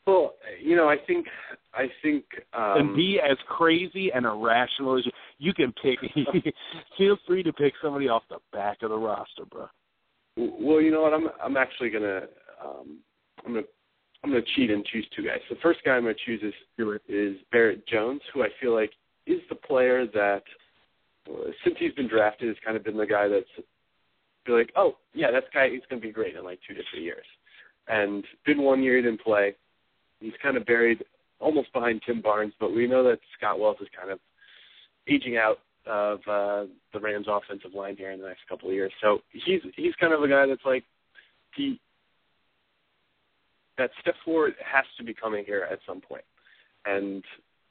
Well, 0.05 0.33
you 0.61 0.75
know, 0.75 0.89
I 0.89 0.97
think 1.07 1.25
I 1.73 1.85
think 2.01 2.25
um, 2.53 2.73
and 2.77 2.95
be 2.95 3.19
as 3.19 3.37
crazy 3.47 4.11
and 4.13 4.25
irrational 4.25 4.97
as 4.97 5.05
you. 5.05 5.11
You 5.39 5.53
can 5.53 5.73
pick. 5.81 5.99
feel 6.97 7.17
free 7.27 7.43
to 7.43 7.53
pick 7.53 7.73
somebody 7.81 8.07
off 8.07 8.23
the 8.29 8.37
back 8.51 8.81
of 8.81 8.89
the 8.89 8.97
roster, 8.97 9.45
bro. 9.49 9.67
Well, 10.35 10.81
you 10.81 10.91
know 10.91 11.01
what? 11.03 11.13
I'm 11.13 11.27
I'm 11.43 11.57
actually 11.57 11.89
gonna 11.89 12.21
um, 12.63 12.99
I'm 13.45 13.53
gonna 13.53 13.65
I'm 14.23 14.31
gonna 14.31 14.41
cheat 14.55 14.71
and 14.71 14.85
choose 14.85 15.07
two 15.15 15.23
guys. 15.23 15.39
The 15.49 15.57
first 15.61 15.79
guy 15.85 15.91
I'm 15.91 16.03
gonna 16.03 16.15
choose 16.25 16.41
is 16.41 16.53
is 17.07 17.37
Barrett 17.51 17.87
Jones, 17.87 18.21
who 18.33 18.43
I 18.43 18.47
feel 18.59 18.73
like 18.73 18.91
is 19.27 19.41
the 19.49 19.55
player 19.55 20.05
that 20.07 20.43
uh, 21.29 21.51
since 21.63 21.75
he's 21.79 21.93
been 21.93 22.07
drafted 22.07 22.47
has 22.47 22.57
kind 22.65 22.75
of 22.75 22.83
been 22.83 22.97
the 22.97 23.05
guy 23.05 23.27
that's 23.27 23.45
be 24.45 24.51
like, 24.51 24.71
oh 24.75 24.97
yeah, 25.13 25.31
that 25.31 25.45
guy 25.53 25.67
is 25.67 25.81
gonna 25.89 26.01
be 26.01 26.11
great 26.11 26.35
in 26.35 26.43
like 26.43 26.59
two 26.67 26.73
to 26.73 26.81
three 26.91 27.03
years. 27.03 27.25
And 27.87 28.23
been 28.45 28.61
one 28.61 28.81
year 28.81 28.97
he 28.97 29.03
didn't 29.03 29.21
play. 29.21 29.55
He's 30.19 30.33
kind 30.41 30.57
of 30.57 30.65
buried 30.65 31.03
almost 31.39 31.71
behind 31.73 32.01
Tim 32.05 32.21
Barnes, 32.21 32.53
but 32.59 32.73
we 32.73 32.87
know 32.87 33.03
that 33.03 33.19
Scott 33.37 33.59
Wells 33.59 33.77
is 33.81 33.87
kind 33.97 34.09
of 34.09 34.19
aging 35.07 35.37
out 35.37 35.59
of 35.85 36.19
uh, 36.27 36.65
the 36.93 36.99
Rams' 37.01 37.27
offensive 37.29 37.73
line 37.73 37.95
here 37.97 38.11
in 38.11 38.21
the 38.21 38.27
next 38.27 38.47
couple 38.47 38.69
of 38.69 38.75
years. 38.75 38.91
So 39.01 39.19
he's 39.31 39.61
he's 39.75 39.93
kind 39.99 40.13
of 40.13 40.21
a 40.21 40.27
guy 40.27 40.45
that's 40.47 40.65
like 40.65 40.83
he 41.55 41.79
that 43.77 43.89
step 44.01 44.15
forward 44.23 44.53
has 44.63 44.85
to 44.97 45.03
be 45.03 45.13
coming 45.13 45.43
here 45.45 45.67
at 45.71 45.79
some 45.87 45.99
point. 45.99 46.23
and 46.85 47.23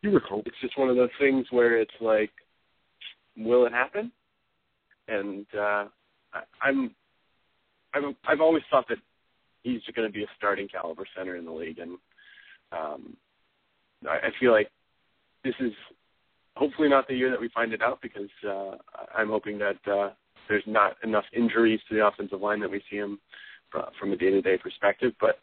it's 0.03 0.61
just 0.61 0.79
one 0.79 0.89
of 0.89 0.97
those 0.97 1.11
things 1.21 1.47
where 1.51 1.81
it's 1.81 1.91
like, 2.01 2.31
will 3.37 3.67
it 3.67 3.73
happen? 3.73 4.11
And 5.09 5.47
uh, 5.55 5.87
I, 6.33 6.43
I'm 6.63 6.95
I've 7.95 8.03
I've 8.27 8.41
always 8.41 8.63
thought 8.71 8.87
that 8.89 8.99
he's 9.63 9.81
going 9.95 10.09
to 10.09 10.13
be 10.13 10.25
a 10.25 10.29
starting 10.37 10.69
caliber 10.69 11.07
center 11.17 11.37
in 11.37 11.45
the 11.45 11.53
league, 11.53 11.79
and 11.79 11.99
um, 12.73 13.17
I, 14.09 14.29
I 14.29 14.31
feel 14.41 14.53
like 14.53 14.71
this 15.45 15.55
is 15.61 15.73
hopefully 16.63 16.89
not 16.89 17.09
the 17.09 17.15
year 17.15 17.29
that 17.29 17.41
we 17.41 17.49
find 17.49 17.73
it 17.73 17.83
out 17.83 17.99
because 18.01 18.31
uh, 18.49 18.77
I'm 19.17 19.31
hoping 19.31 19.59
that 19.59 19.93
uh, 19.93 20.11
there's 20.49 20.63
not 20.65 20.95
enough 21.03 21.25
injuries 21.37 21.81
to 21.89 21.97
the 21.97 22.07
offensive 22.07 22.41
line 22.41 22.61
that 22.61 22.71
we 22.71 22.81
see 22.89 22.99
him 22.99 23.19
from 23.99 24.13
a 24.13 24.17
day-to-day 24.17 24.59
perspective. 24.63 25.13
But 25.21 25.41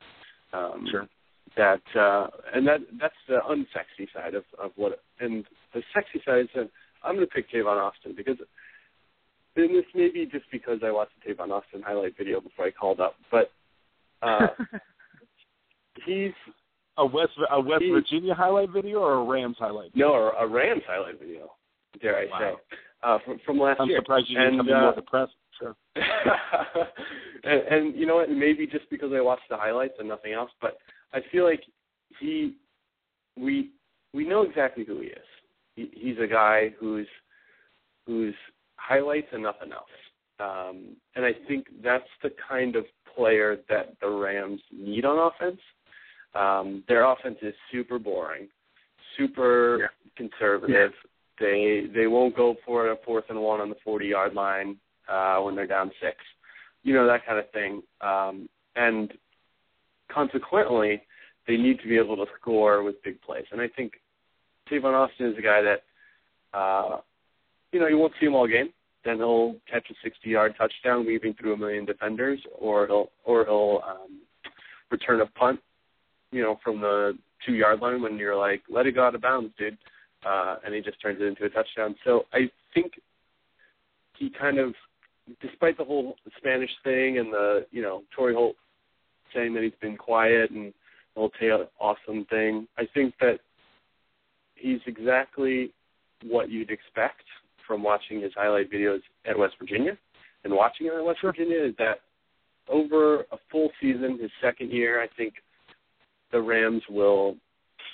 um, 0.57 0.87
sure. 0.89 1.09
that 1.57 1.81
uh, 1.99 2.27
and 2.53 2.65
that 2.67 2.79
that's 3.01 3.21
the 3.27 3.39
unsexy 3.49 4.07
side 4.13 4.33
of 4.33 4.45
of 4.63 4.71
what 4.77 5.03
and 5.19 5.43
the 5.73 5.81
sexy 5.93 6.21
side 6.25 6.43
is 6.43 6.47
that 6.55 6.69
I'm 7.03 7.15
going 7.15 7.27
to 7.27 7.33
pick 7.33 7.51
Tavon 7.51 7.81
Austin 7.81 8.13
because. 8.15 8.37
And 9.55 9.75
this 9.75 9.83
may 9.93 10.09
be 10.09 10.25
just 10.25 10.45
because 10.53 10.79
I 10.85 10.91
watched 10.91 11.11
the 11.25 11.33
Tavon 11.33 11.51
Austin 11.51 11.81
highlight 11.81 12.15
video 12.17 12.39
before 12.39 12.65
I 12.65 12.71
called 12.71 13.01
up, 13.01 13.15
but 13.29 13.51
uh, 14.21 14.47
he's 16.05 16.31
a 16.99 17.05
West 17.05 17.31
a 17.51 17.59
West 17.59 17.83
Virginia 17.91 18.33
highlight 18.33 18.69
video 18.69 18.99
or 18.99 19.13
a 19.13 19.23
Rams 19.23 19.57
highlight? 19.59 19.93
Video? 19.93 20.07
No, 20.07 20.31
a 20.39 20.47
Rams 20.47 20.83
highlight 20.87 21.19
video. 21.19 21.51
Dare 22.01 22.19
I 22.19 22.25
wow. 22.25 22.39
say? 22.39 22.77
Uh, 23.01 23.17
from 23.25 23.39
from 23.45 23.59
last 23.59 23.79
I'm 23.79 23.87
year. 23.87 23.97
I'm 23.97 24.03
surprised 24.03 24.25
you 24.29 24.37
didn't 24.37 24.59
and, 24.59 24.67
come 24.67 24.69
uh, 24.69 24.77
in 24.77 24.83
more 24.83 24.95
depressed. 24.95 25.33
Sure. 25.59 25.75
and, 27.43 27.61
and 27.69 27.95
you 27.95 28.05
know 28.05 28.15
what? 28.15 28.29
Maybe 28.29 28.65
just 28.65 28.89
because 28.89 29.11
I 29.13 29.21
watched 29.21 29.49
the 29.49 29.57
highlights 29.57 29.95
and 29.99 30.07
nothing 30.07 30.33
else, 30.33 30.51
but 30.61 30.77
I 31.13 31.19
feel 31.31 31.43
like 31.43 31.61
he, 32.19 32.55
we, 33.37 33.71
we 34.13 34.27
know 34.27 34.43
exactly 34.43 34.85
who 34.85 35.01
he 35.01 35.07
is. 35.07 35.17
He, 35.75 35.91
he's 35.93 36.17
a 36.21 36.27
guy 36.27 36.73
who's, 36.79 37.07
who's 38.05 38.35
highlights 38.75 39.27
and 39.31 39.43
nothing 39.43 39.71
else. 39.71 39.89
Um, 40.39 40.95
and 41.15 41.25
I 41.25 41.31
think 41.47 41.67
that's 41.83 42.07
the 42.23 42.31
kind 42.47 42.75
of 42.75 42.85
player 43.15 43.57
that 43.69 43.95
the 44.01 44.09
Rams 44.09 44.61
need 44.71 45.03
on 45.03 45.31
offense. 45.31 45.59
Um, 46.35 46.83
their 46.87 47.05
offense 47.05 47.37
is 47.41 47.53
super 47.71 47.99
boring, 47.99 48.47
super 49.17 49.79
yeah. 49.79 49.87
conservative. 50.15 50.91
Yeah. 50.93 51.09
They 51.39 51.87
they 51.93 52.07
won't 52.07 52.35
go 52.35 52.55
for 52.65 52.91
a 52.91 52.97
fourth 53.05 53.25
and 53.29 53.39
one 53.39 53.61
on 53.61 53.69
the 53.69 53.75
forty 53.83 54.07
yard 54.07 54.33
line 54.33 54.77
uh, 55.09 55.39
when 55.39 55.55
they're 55.55 55.67
down 55.67 55.91
six, 56.01 56.17
you 56.83 56.93
know 56.93 57.07
that 57.07 57.25
kind 57.25 57.39
of 57.39 57.49
thing. 57.51 57.81
Um, 58.01 58.49
and 58.75 59.11
consequently, 60.11 61.01
they 61.47 61.57
need 61.57 61.79
to 61.79 61.87
be 61.87 61.97
able 61.97 62.15
to 62.17 62.25
score 62.39 62.83
with 62.83 63.01
big 63.03 63.21
plays. 63.21 63.45
And 63.51 63.61
I 63.61 63.67
think 63.67 63.93
Tavon 64.69 64.93
Austin 64.93 65.27
is 65.27 65.37
a 65.37 65.41
guy 65.41 65.61
that, 65.61 66.57
uh, 66.57 66.97
you 67.71 67.79
know, 67.79 67.87
you 67.87 67.97
won't 67.97 68.13
see 68.19 68.27
him 68.27 68.35
all 68.35 68.47
game. 68.47 68.69
Then 69.05 69.17
he'll 69.17 69.55
catch 69.69 69.87
a 69.89 70.07
60-yard 70.07 70.55
touchdown, 70.57 71.05
weaving 71.05 71.35
through 71.39 71.53
a 71.53 71.57
million 71.57 71.85
defenders, 71.85 72.39
or 72.59 72.85
he'll 72.85 73.09
or 73.23 73.45
he'll 73.45 73.81
um, 73.87 74.21
return 74.91 75.21
a 75.21 75.25
punt 75.25 75.59
you 76.31 76.41
know, 76.41 76.59
from 76.63 76.81
the 76.81 77.17
two 77.45 77.53
yard 77.53 77.79
line 77.79 78.01
when 78.01 78.17
you're 78.17 78.35
like, 78.35 78.61
let 78.69 78.85
it 78.85 78.93
go 78.93 79.05
out 79.05 79.15
of 79.15 79.21
bounds, 79.21 79.53
dude. 79.57 79.77
Uh, 80.25 80.57
and 80.65 80.75
he 80.75 80.81
just 80.81 81.01
turns 81.01 81.19
it 81.21 81.25
into 81.25 81.45
a 81.45 81.49
touchdown. 81.49 81.95
So 82.03 82.23
I 82.33 82.49
think 82.73 82.93
he 84.17 84.29
kind 84.29 84.59
of, 84.59 84.73
despite 85.41 85.77
the 85.77 85.85
whole 85.85 86.15
Spanish 86.37 86.69
thing 86.83 87.17
and 87.19 87.31
the, 87.31 87.65
you 87.71 87.81
know, 87.81 88.03
Torry 88.15 88.33
Holt 88.33 88.55
saying 89.33 89.53
that 89.53 89.63
he's 89.63 89.71
been 89.81 89.95
quiet 89.95 90.51
and 90.51 90.73
the 91.15 91.19
whole 91.21 91.31
Tay 91.39 91.51
awesome 91.79 92.25
thing, 92.25 92.67
I 92.77 92.83
think 92.93 93.13
that 93.21 93.39
he's 94.55 94.79
exactly 94.85 95.71
what 96.25 96.49
you'd 96.49 96.69
expect 96.69 97.23
from 97.65 97.81
watching 97.81 98.21
his 98.21 98.33
highlight 98.35 98.71
videos 98.71 99.01
at 99.25 99.37
West 99.37 99.55
Virginia. 99.59 99.97
And 100.43 100.53
watching 100.53 100.87
him 100.87 100.93
at 100.97 101.05
West 101.05 101.19
Virginia 101.23 101.63
is 101.63 101.75
that 101.77 102.01
over 102.67 103.21
a 103.31 103.37
full 103.51 103.69
season, 103.81 104.19
his 104.21 104.31
second 104.41 104.71
year, 104.71 105.01
I 105.01 105.07
think– 105.15 105.35
the 106.31 106.41
Rams 106.41 106.83
will 106.89 107.35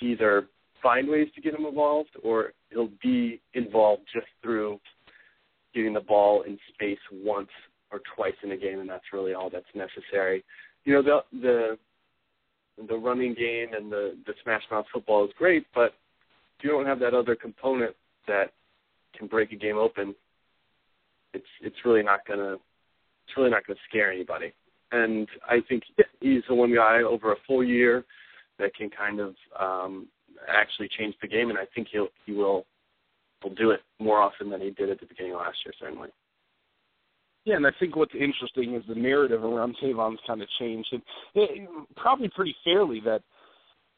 either 0.02 0.48
find 0.82 1.08
ways 1.08 1.28
to 1.34 1.40
get 1.40 1.54
him 1.54 1.66
involved 1.66 2.10
or 2.22 2.52
he'll 2.70 2.90
be 3.02 3.40
involved 3.54 4.02
just 4.12 4.26
through 4.42 4.78
getting 5.74 5.94
the 5.94 6.00
ball 6.00 6.42
in 6.42 6.58
space 6.74 6.98
once 7.12 7.48
or 7.92 8.00
twice 8.14 8.34
in 8.42 8.52
a 8.52 8.56
game, 8.56 8.80
and 8.80 8.88
that's 8.88 9.04
really 9.12 9.34
all 9.34 9.50
that's 9.50 9.66
necessary. 9.74 10.44
You 10.84 10.94
know, 10.94 11.02
the 11.02 11.18
the 11.40 11.78
the 12.88 12.96
running 12.96 13.34
game 13.34 13.68
and 13.74 13.90
the 13.90 14.16
the 14.26 14.34
smash 14.42 14.62
mouth 14.70 14.86
football 14.92 15.24
is 15.24 15.30
great, 15.38 15.66
but 15.74 15.94
if 16.58 16.64
you 16.64 16.70
don't 16.70 16.86
have 16.86 17.00
that 17.00 17.14
other 17.14 17.34
component 17.34 17.94
that 18.26 18.52
can 19.16 19.26
break 19.26 19.52
a 19.52 19.56
game 19.56 19.76
open, 19.76 20.14
it's 21.34 21.46
it's 21.60 21.76
really 21.84 22.02
not 22.02 22.20
gonna 22.26 22.54
it's 22.54 23.36
really 23.36 23.50
not 23.50 23.66
gonna 23.66 23.78
scare 23.88 24.12
anybody. 24.12 24.52
And 24.92 25.28
I 25.48 25.58
think 25.68 25.82
he's 26.20 26.42
the 26.48 26.54
one 26.54 26.74
guy 26.74 27.02
over 27.02 27.32
a 27.32 27.36
full 27.46 27.64
year 27.64 28.04
that 28.58 28.74
can 28.74 28.90
kind 28.90 29.20
of 29.20 29.34
um, 29.58 30.08
actually 30.48 30.88
change 30.96 31.14
the 31.20 31.28
game, 31.28 31.50
and 31.50 31.58
I 31.58 31.66
think 31.74 31.88
he'll 31.90 32.08
he 32.24 32.32
will 32.32 32.66
will 33.42 33.54
do 33.54 33.70
it 33.70 33.80
more 33.98 34.20
often 34.20 34.50
than 34.50 34.60
he 34.60 34.70
did 34.70 34.90
at 34.90 35.00
the 35.00 35.06
beginning 35.06 35.32
of 35.32 35.40
last 35.40 35.58
year, 35.64 35.74
certainly. 35.78 36.08
Yeah, 37.44 37.56
and 37.56 37.66
I 37.66 37.70
think 37.78 37.94
what's 37.94 38.14
interesting 38.14 38.74
is 38.74 38.82
the 38.88 38.94
narrative 38.94 39.44
around 39.44 39.76
Tavon's 39.80 40.18
kind 40.26 40.42
of 40.42 40.48
changed, 40.58 40.88
and 40.92 41.02
it, 41.34 41.68
probably 41.94 42.28
pretty 42.28 42.56
fairly 42.64 43.00
that 43.00 43.22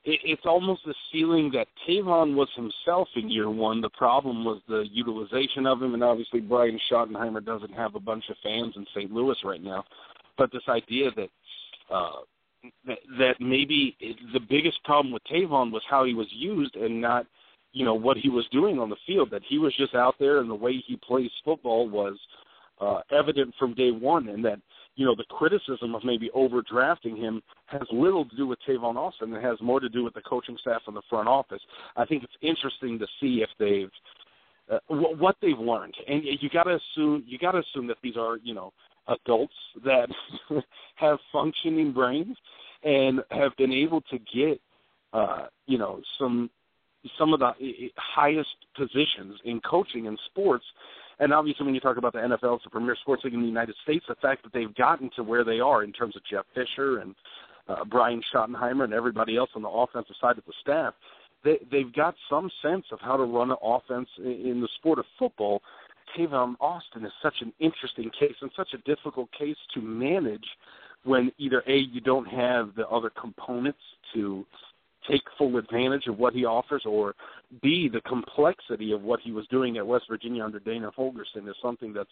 it, 0.04 0.20
it's 0.22 0.44
almost 0.44 0.82
the 0.84 0.94
feeling 1.10 1.50
that 1.54 1.66
Tavon 1.88 2.34
was 2.34 2.48
himself 2.54 3.08
in 3.16 3.30
year 3.30 3.50
one. 3.50 3.80
The 3.80 3.90
problem 3.90 4.44
was 4.44 4.60
the 4.68 4.84
utilization 4.92 5.66
of 5.66 5.82
him, 5.82 5.94
and 5.94 6.04
obviously 6.04 6.40
Brian 6.40 6.78
Schottenheimer 6.90 7.44
doesn't 7.44 7.72
have 7.72 7.94
a 7.94 8.00
bunch 8.00 8.24
of 8.28 8.36
fans 8.42 8.74
in 8.76 8.86
St. 8.94 9.12
Louis 9.12 9.36
right 9.44 9.62
now. 9.62 9.84
But 10.36 10.52
this 10.52 10.62
idea 10.68 11.10
that 11.16 11.30
uh, 11.90 12.20
that, 12.86 12.98
that 13.18 13.34
maybe 13.40 13.96
the 14.32 14.40
biggest 14.40 14.82
problem 14.84 15.12
with 15.12 15.22
Tavon 15.24 15.72
was 15.72 15.82
how 15.88 16.04
he 16.04 16.14
was 16.14 16.28
used 16.30 16.76
and 16.76 17.00
not, 17.00 17.26
you 17.72 17.84
know, 17.84 17.94
what 17.94 18.16
he 18.16 18.28
was 18.28 18.46
doing 18.50 18.78
on 18.78 18.90
the 18.90 18.96
field. 19.06 19.30
That 19.30 19.42
he 19.48 19.58
was 19.58 19.74
just 19.76 19.94
out 19.94 20.14
there 20.18 20.38
and 20.38 20.50
the 20.50 20.54
way 20.54 20.82
he 20.86 20.96
plays 20.96 21.30
football 21.44 21.88
was 21.88 22.18
uh, 22.80 23.00
evident 23.10 23.54
from 23.58 23.74
day 23.74 23.90
one, 23.90 24.28
and 24.28 24.44
that 24.44 24.60
you 24.96 25.04
know 25.04 25.14
the 25.14 25.24
criticism 25.24 25.94
of 25.94 26.04
maybe 26.04 26.30
overdrafting 26.34 27.16
him 27.16 27.42
has 27.66 27.82
little 27.92 28.24
to 28.24 28.36
do 28.36 28.46
with 28.46 28.58
Tavon 28.68 28.96
Austin. 28.96 29.32
It 29.32 29.42
has 29.42 29.60
more 29.60 29.80
to 29.80 29.88
do 29.88 30.04
with 30.04 30.14
the 30.14 30.22
coaching 30.22 30.56
staff 30.60 30.82
and 30.86 30.96
the 30.96 31.02
front 31.08 31.28
office. 31.28 31.62
I 31.96 32.04
think 32.04 32.24
it's 32.24 32.32
interesting 32.40 32.98
to 32.98 33.06
see 33.20 33.42
if 33.42 33.48
they've 33.58 33.90
uh, 34.70 34.78
what, 34.88 35.18
what 35.18 35.36
they've 35.40 35.58
learned, 35.58 35.94
and 36.06 36.22
you 36.24 36.48
got 36.50 36.64
to 36.64 36.78
assume 36.78 37.24
you 37.26 37.38
got 37.38 37.52
to 37.52 37.58
assume 37.58 37.86
that 37.88 37.98
these 38.02 38.16
are 38.16 38.38
you 38.42 38.54
know 38.54 38.72
adults 39.08 39.54
that 39.84 40.08
have 40.96 41.18
functioning 41.32 41.92
brains 41.92 42.36
and 42.84 43.20
have 43.30 43.56
been 43.56 43.72
able 43.72 44.00
to 44.02 44.18
get 44.18 44.60
uh, 45.12 45.46
you 45.66 45.78
know 45.78 46.00
some 46.18 46.50
some 47.18 47.32
of 47.32 47.40
the 47.40 47.52
highest 47.96 48.56
positions 48.76 49.38
in 49.44 49.60
coaching 49.60 50.06
in 50.06 50.16
sports. 50.26 50.64
And 51.20 51.32
obviously, 51.32 51.64
when 51.64 51.74
you 51.74 51.80
talk 51.80 51.96
about 51.96 52.12
the 52.12 52.20
NFL, 52.20 52.56
it's 52.56 52.64
the 52.64 52.70
premier 52.70 52.96
sports 53.00 53.24
league 53.24 53.34
in 53.34 53.40
the 53.40 53.46
United 53.46 53.74
States. 53.82 54.04
The 54.08 54.14
fact 54.16 54.42
that 54.44 54.52
they've 54.52 54.74
gotten 54.74 55.10
to 55.16 55.22
where 55.22 55.44
they 55.44 55.58
are 55.58 55.82
in 55.82 55.92
terms 55.92 56.16
of 56.16 56.22
Jeff 56.30 56.44
Fisher 56.54 56.98
and 56.98 57.14
uh, 57.68 57.84
Brian 57.84 58.22
Schottenheimer 58.32 58.84
and 58.84 58.92
everybody 58.92 59.36
else 59.36 59.50
on 59.54 59.62
the 59.62 59.68
offensive 59.68 60.16
side 60.20 60.38
of 60.38 60.44
the 60.46 60.52
staff, 60.60 60.94
they, 61.44 61.58
they've 61.70 61.92
got 61.92 62.14
some 62.30 62.50
sense 62.62 62.86
of 62.92 63.00
how 63.00 63.16
to 63.16 63.24
run 63.24 63.50
an 63.50 63.56
offense 63.62 64.08
in, 64.18 64.46
in 64.46 64.60
the 64.60 64.68
sport 64.76 64.98
of 64.98 65.04
football. 65.18 65.60
Tavon 66.16 66.54
Austin 66.60 67.04
is 67.04 67.12
such 67.22 67.36
an 67.40 67.52
interesting 67.58 68.10
case 68.18 68.34
and 68.40 68.50
such 68.56 68.74
a 68.74 68.78
difficult 68.78 69.28
case 69.32 69.56
to 69.74 69.80
manage 69.80 70.46
when 71.04 71.32
either 71.38 71.62
a 71.66 71.76
you 71.76 72.00
don't 72.00 72.26
have 72.26 72.74
the 72.76 72.86
other 72.88 73.10
components 73.10 73.78
to 74.14 74.44
take 75.08 75.22
full 75.36 75.56
advantage 75.56 76.06
of 76.06 76.18
what 76.18 76.34
he 76.34 76.44
offers, 76.44 76.82
or 76.84 77.14
B, 77.62 77.88
the 77.88 78.00
complexity 78.02 78.92
of 78.92 79.02
what 79.02 79.20
he 79.20 79.32
was 79.32 79.46
doing 79.48 79.78
at 79.78 79.86
West 79.86 80.04
Virginia 80.08 80.44
under 80.44 80.58
Dana 80.58 80.90
Holgorsen 80.96 81.48
is 81.48 81.56
something 81.62 81.92
that's 81.92 82.10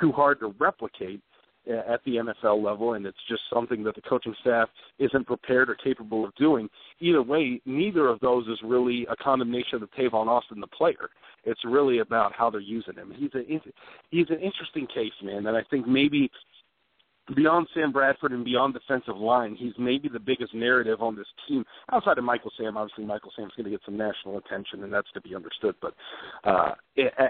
too 0.00 0.12
hard 0.12 0.38
to 0.40 0.54
replicate 0.58 1.20
uh, 1.68 1.92
at 1.92 2.04
the 2.04 2.16
NFL 2.16 2.62
level, 2.62 2.92
and 2.92 3.06
it's 3.06 3.18
just 3.28 3.42
something 3.52 3.82
that 3.82 3.96
the 3.96 4.02
coaching 4.02 4.34
staff 4.40 4.68
isn't 5.00 5.26
prepared 5.26 5.68
or 5.68 5.74
capable 5.74 6.24
of 6.24 6.34
doing. 6.36 6.68
Either 7.00 7.22
way, 7.22 7.60
neither 7.66 8.06
of 8.06 8.20
those 8.20 8.46
is 8.46 8.58
really 8.62 9.06
a 9.10 9.16
condemnation 9.16 9.82
of 9.82 9.90
Tavon 9.92 10.28
Austin, 10.28 10.60
the 10.60 10.66
player. 10.68 11.10
It's 11.46 11.64
really 11.64 12.00
about 12.00 12.32
how 12.34 12.50
they're 12.50 12.60
using 12.60 12.94
him. 12.94 13.12
He's 13.16 13.30
a 13.34 13.42
he's 14.10 14.28
an 14.28 14.40
interesting 14.40 14.86
case, 14.86 15.12
man, 15.22 15.46
and 15.46 15.56
I 15.56 15.62
think 15.70 15.86
maybe 15.86 16.30
beyond 17.34 17.66
Sam 17.74 17.92
Bradford 17.92 18.32
and 18.32 18.44
beyond 18.44 18.74
defensive 18.74 19.16
line, 19.16 19.56
he's 19.58 19.72
maybe 19.78 20.08
the 20.08 20.20
biggest 20.20 20.54
narrative 20.54 21.00
on 21.00 21.16
this 21.16 21.26
team 21.48 21.64
outside 21.92 22.18
of 22.18 22.24
Michael 22.24 22.52
Sam. 22.56 22.76
Obviously, 22.76 23.04
Michael 23.04 23.32
Sam's 23.36 23.52
going 23.56 23.64
to 23.64 23.70
get 23.70 23.80
some 23.84 23.96
national 23.96 24.38
attention, 24.38 24.84
and 24.84 24.92
that's 24.92 25.10
to 25.14 25.20
be 25.20 25.34
understood. 25.34 25.74
But 25.80 25.94
uh, 26.44 26.74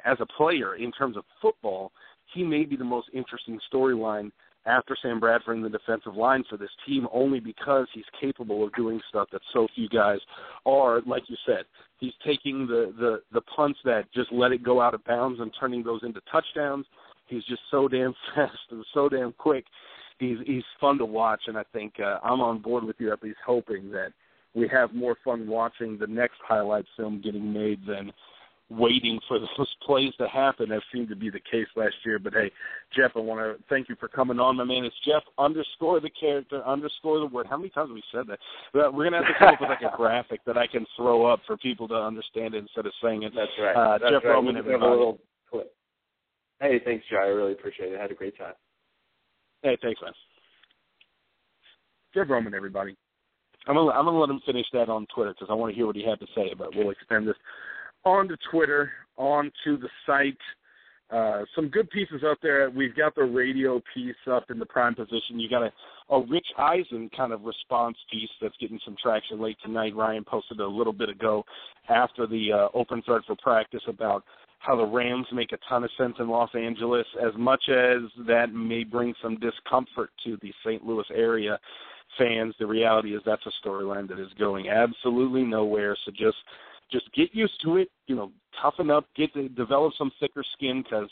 as 0.04 0.18
a 0.20 0.26
player, 0.26 0.76
in 0.76 0.92
terms 0.92 1.16
of 1.16 1.24
football, 1.40 1.92
he 2.34 2.42
may 2.42 2.64
be 2.64 2.76
the 2.76 2.84
most 2.84 3.08
interesting 3.14 3.58
storyline 3.72 4.30
after 4.66 4.96
Sam 5.00 5.20
Bradford 5.20 5.56
in 5.56 5.62
the 5.62 5.68
defensive 5.68 6.14
line 6.14 6.44
for 6.50 6.56
this 6.56 6.70
team, 6.86 7.06
only 7.12 7.40
because 7.40 7.86
he's 7.94 8.04
capable 8.20 8.64
of 8.64 8.74
doing 8.74 9.00
stuff 9.08 9.28
that 9.32 9.42
so 9.52 9.68
few 9.74 9.88
guys 9.88 10.18
are. 10.64 11.00
Like 11.06 11.22
you 11.28 11.36
said, 11.46 11.64
he's 11.98 12.14
taking 12.24 12.66
the 12.66 12.92
the 12.98 13.22
the 13.32 13.42
punts 13.42 13.78
that 13.84 14.12
just 14.12 14.32
let 14.32 14.52
it 14.52 14.62
go 14.62 14.80
out 14.80 14.94
of 14.94 15.04
bounds 15.04 15.40
and 15.40 15.52
turning 15.58 15.82
those 15.82 16.00
into 16.02 16.20
touchdowns 16.30 16.86
He's 17.26 17.44
just 17.44 17.62
so 17.70 17.88
damn 17.88 18.14
fast 18.34 18.58
and 18.70 18.84
so 18.94 19.08
damn 19.08 19.32
quick. 19.32 19.64
He's 20.18 20.38
he's 20.46 20.64
fun 20.80 20.98
to 20.98 21.04
watch, 21.04 21.42
and 21.46 21.58
I 21.58 21.64
think 21.72 21.94
uh, 22.00 22.18
I'm 22.22 22.40
on 22.40 22.62
board 22.62 22.84
with 22.84 22.96
you 22.98 23.12
at 23.12 23.22
least 23.22 23.38
hoping 23.44 23.90
that 23.90 24.12
we 24.54 24.66
have 24.68 24.94
more 24.94 25.16
fun 25.22 25.46
watching 25.46 25.98
the 25.98 26.06
next 26.06 26.36
highlight 26.46 26.86
film 26.96 27.20
getting 27.22 27.52
made 27.52 27.80
than 27.86 28.10
waiting 28.68 29.20
for 29.28 29.38
those 29.58 29.74
plays 29.82 30.12
to 30.18 30.28
happen, 30.28 30.72
as 30.72 30.82
seemed 30.92 31.08
to 31.08 31.16
be 31.16 31.30
the 31.30 31.40
case 31.50 31.66
last 31.76 31.94
year. 32.04 32.18
But 32.18 32.34
hey, 32.34 32.50
Jeff, 32.94 33.12
I 33.16 33.20
want 33.20 33.40
to 33.40 33.62
thank 33.68 33.88
you 33.88 33.96
for 33.98 34.08
coming 34.08 34.38
on, 34.38 34.56
my 34.56 34.64
man. 34.64 34.84
It's 34.84 34.94
Jeff 35.04 35.22
underscore 35.38 36.00
the 36.00 36.10
character 36.10 36.64
underscore 36.66 37.20
the 37.20 37.26
word. 37.26 37.46
How 37.48 37.56
many 37.56 37.70
times 37.70 37.90
have 37.90 37.94
we 37.94 38.02
said 38.12 38.26
that? 38.28 38.38
We're 38.92 39.04
gonna 39.04 39.18
have 39.18 39.26
to 39.26 39.38
come 39.38 39.54
up 39.54 39.60
with 39.60 39.70
like 39.70 39.82
a 39.82 39.94
graphic 39.96 40.40
that 40.46 40.58
I 40.58 40.66
can 40.66 40.86
throw 40.96 41.26
up 41.26 41.40
for 41.46 41.56
people 41.56 41.88
to 41.88 41.94
understand 41.94 42.54
it 42.54 42.58
instead 42.58 42.86
of 42.86 42.92
saying 43.02 43.22
it. 43.22 43.32
That's 43.34 43.50
right. 43.60 43.76
Uh, 43.76 43.98
That's 43.98 44.12
Jeff 44.12 44.24
right. 44.24 44.30
Roman, 44.30 44.56
everybody. 44.56 45.18
Hey, 46.60 46.80
thanks, 46.84 47.04
Joe. 47.10 47.18
I 47.18 47.26
really 47.26 47.52
appreciate 47.52 47.92
it. 47.92 47.98
I 47.98 48.02
had 48.02 48.10
a 48.10 48.14
great 48.14 48.36
time. 48.38 48.54
Hey, 49.62 49.76
thanks, 49.82 50.00
man. 50.00 50.12
Jeff 52.14 52.30
Roman, 52.30 52.54
everybody. 52.54 52.96
I'm 53.66 53.74
gonna 53.74 53.90
I'm 53.90 54.04
gonna 54.04 54.18
let 54.18 54.30
him 54.30 54.40
finish 54.46 54.66
that 54.72 54.88
on 54.88 55.06
Twitter 55.14 55.32
because 55.32 55.48
I 55.50 55.54
want 55.54 55.72
to 55.72 55.76
hear 55.76 55.86
what 55.86 55.96
he 55.96 56.04
had 56.04 56.20
to 56.20 56.26
say. 56.34 56.54
But 56.56 56.74
we'll 56.74 56.90
extend 56.90 57.28
this 57.28 57.36
onto 58.06 58.36
Twitter, 58.50 58.90
onto 59.16 59.78
the 59.78 59.88
site. 60.06 60.38
Uh, 61.10 61.44
some 61.54 61.68
good 61.68 61.88
pieces 61.90 62.22
out 62.24 62.38
there. 62.42 62.70
We've 62.70 62.96
got 62.96 63.14
the 63.14 63.22
radio 63.24 63.80
piece 63.94 64.14
up 64.30 64.50
in 64.50 64.58
the 64.58 64.66
prime 64.66 64.94
position. 64.94 65.38
You 65.38 65.48
got 65.48 65.62
a, 65.62 65.72
a 66.14 66.26
Rich 66.26 66.46
Eisen 66.58 67.10
kind 67.16 67.32
of 67.32 67.42
response 67.42 67.96
piece 68.10 68.30
that's 68.40 68.56
getting 68.60 68.80
some 68.84 68.96
traction 69.00 69.40
late 69.40 69.56
tonight. 69.62 69.94
Ryan 69.94 70.24
posted 70.24 70.60
a 70.60 70.66
little 70.66 70.92
bit 70.92 71.08
ago 71.08 71.44
after 71.88 72.26
the 72.26 72.52
uh, 72.52 72.68
open 72.74 73.02
thread 73.02 73.22
for 73.26 73.36
practice 73.36 73.82
about 73.88 74.24
how 74.58 74.74
the 74.74 74.84
Rams 74.84 75.26
make 75.32 75.52
a 75.52 75.58
ton 75.68 75.84
of 75.84 75.90
sense 75.96 76.14
in 76.18 76.28
Los 76.28 76.50
Angeles, 76.54 77.06
as 77.24 77.32
much 77.36 77.62
as 77.68 78.02
that 78.26 78.52
may 78.52 78.82
bring 78.82 79.14
some 79.22 79.38
discomfort 79.38 80.10
to 80.24 80.38
the 80.42 80.52
St. 80.64 80.84
Louis 80.84 81.04
area 81.14 81.58
fans. 82.18 82.54
The 82.58 82.66
reality 82.66 83.14
is 83.14 83.22
that's 83.24 83.46
a 83.46 83.66
storyline 83.66 84.08
that 84.08 84.18
is 84.18 84.32
going 84.38 84.68
absolutely 84.68 85.42
nowhere. 85.42 85.96
So 86.04 86.10
just 86.10 86.36
just 86.90 87.12
get 87.14 87.34
used 87.34 87.60
to 87.64 87.76
it. 87.76 87.90
You 88.06 88.16
know, 88.16 88.32
toughen 88.60 88.90
up, 88.90 89.06
get 89.16 89.32
to 89.34 89.48
develop 89.48 89.94
some 89.98 90.12
thicker 90.20 90.44
skin 90.54 90.82
because 90.82 91.08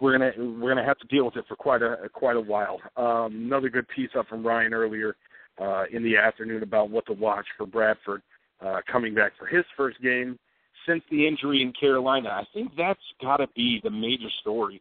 we're 0.00 0.12
gonna 0.12 0.32
we're 0.36 0.74
gonna 0.74 0.84
have 0.84 0.98
to 0.98 1.06
deal 1.08 1.24
with 1.24 1.36
it 1.36 1.44
for 1.48 1.56
quite 1.56 1.82
a 1.82 2.08
quite 2.12 2.36
a 2.36 2.40
while. 2.40 2.80
Um, 2.96 3.34
another 3.46 3.68
good 3.68 3.86
piece 3.88 4.10
up 4.16 4.28
from 4.28 4.46
Ryan 4.46 4.74
earlier 4.74 5.16
uh, 5.60 5.84
in 5.92 6.02
the 6.02 6.16
afternoon 6.16 6.62
about 6.62 6.90
what 6.90 7.06
to 7.06 7.12
watch 7.12 7.46
for 7.56 7.66
Bradford 7.66 8.22
uh, 8.64 8.80
coming 8.90 9.14
back 9.14 9.32
for 9.38 9.46
his 9.46 9.64
first 9.76 10.00
game 10.00 10.38
since 10.86 11.02
the 11.10 11.26
injury 11.26 11.62
in 11.62 11.72
Carolina. 11.72 12.28
I 12.30 12.44
think 12.54 12.72
that's 12.76 13.00
got 13.20 13.38
to 13.38 13.48
be 13.54 13.80
the 13.82 13.90
major 13.90 14.30
story 14.40 14.80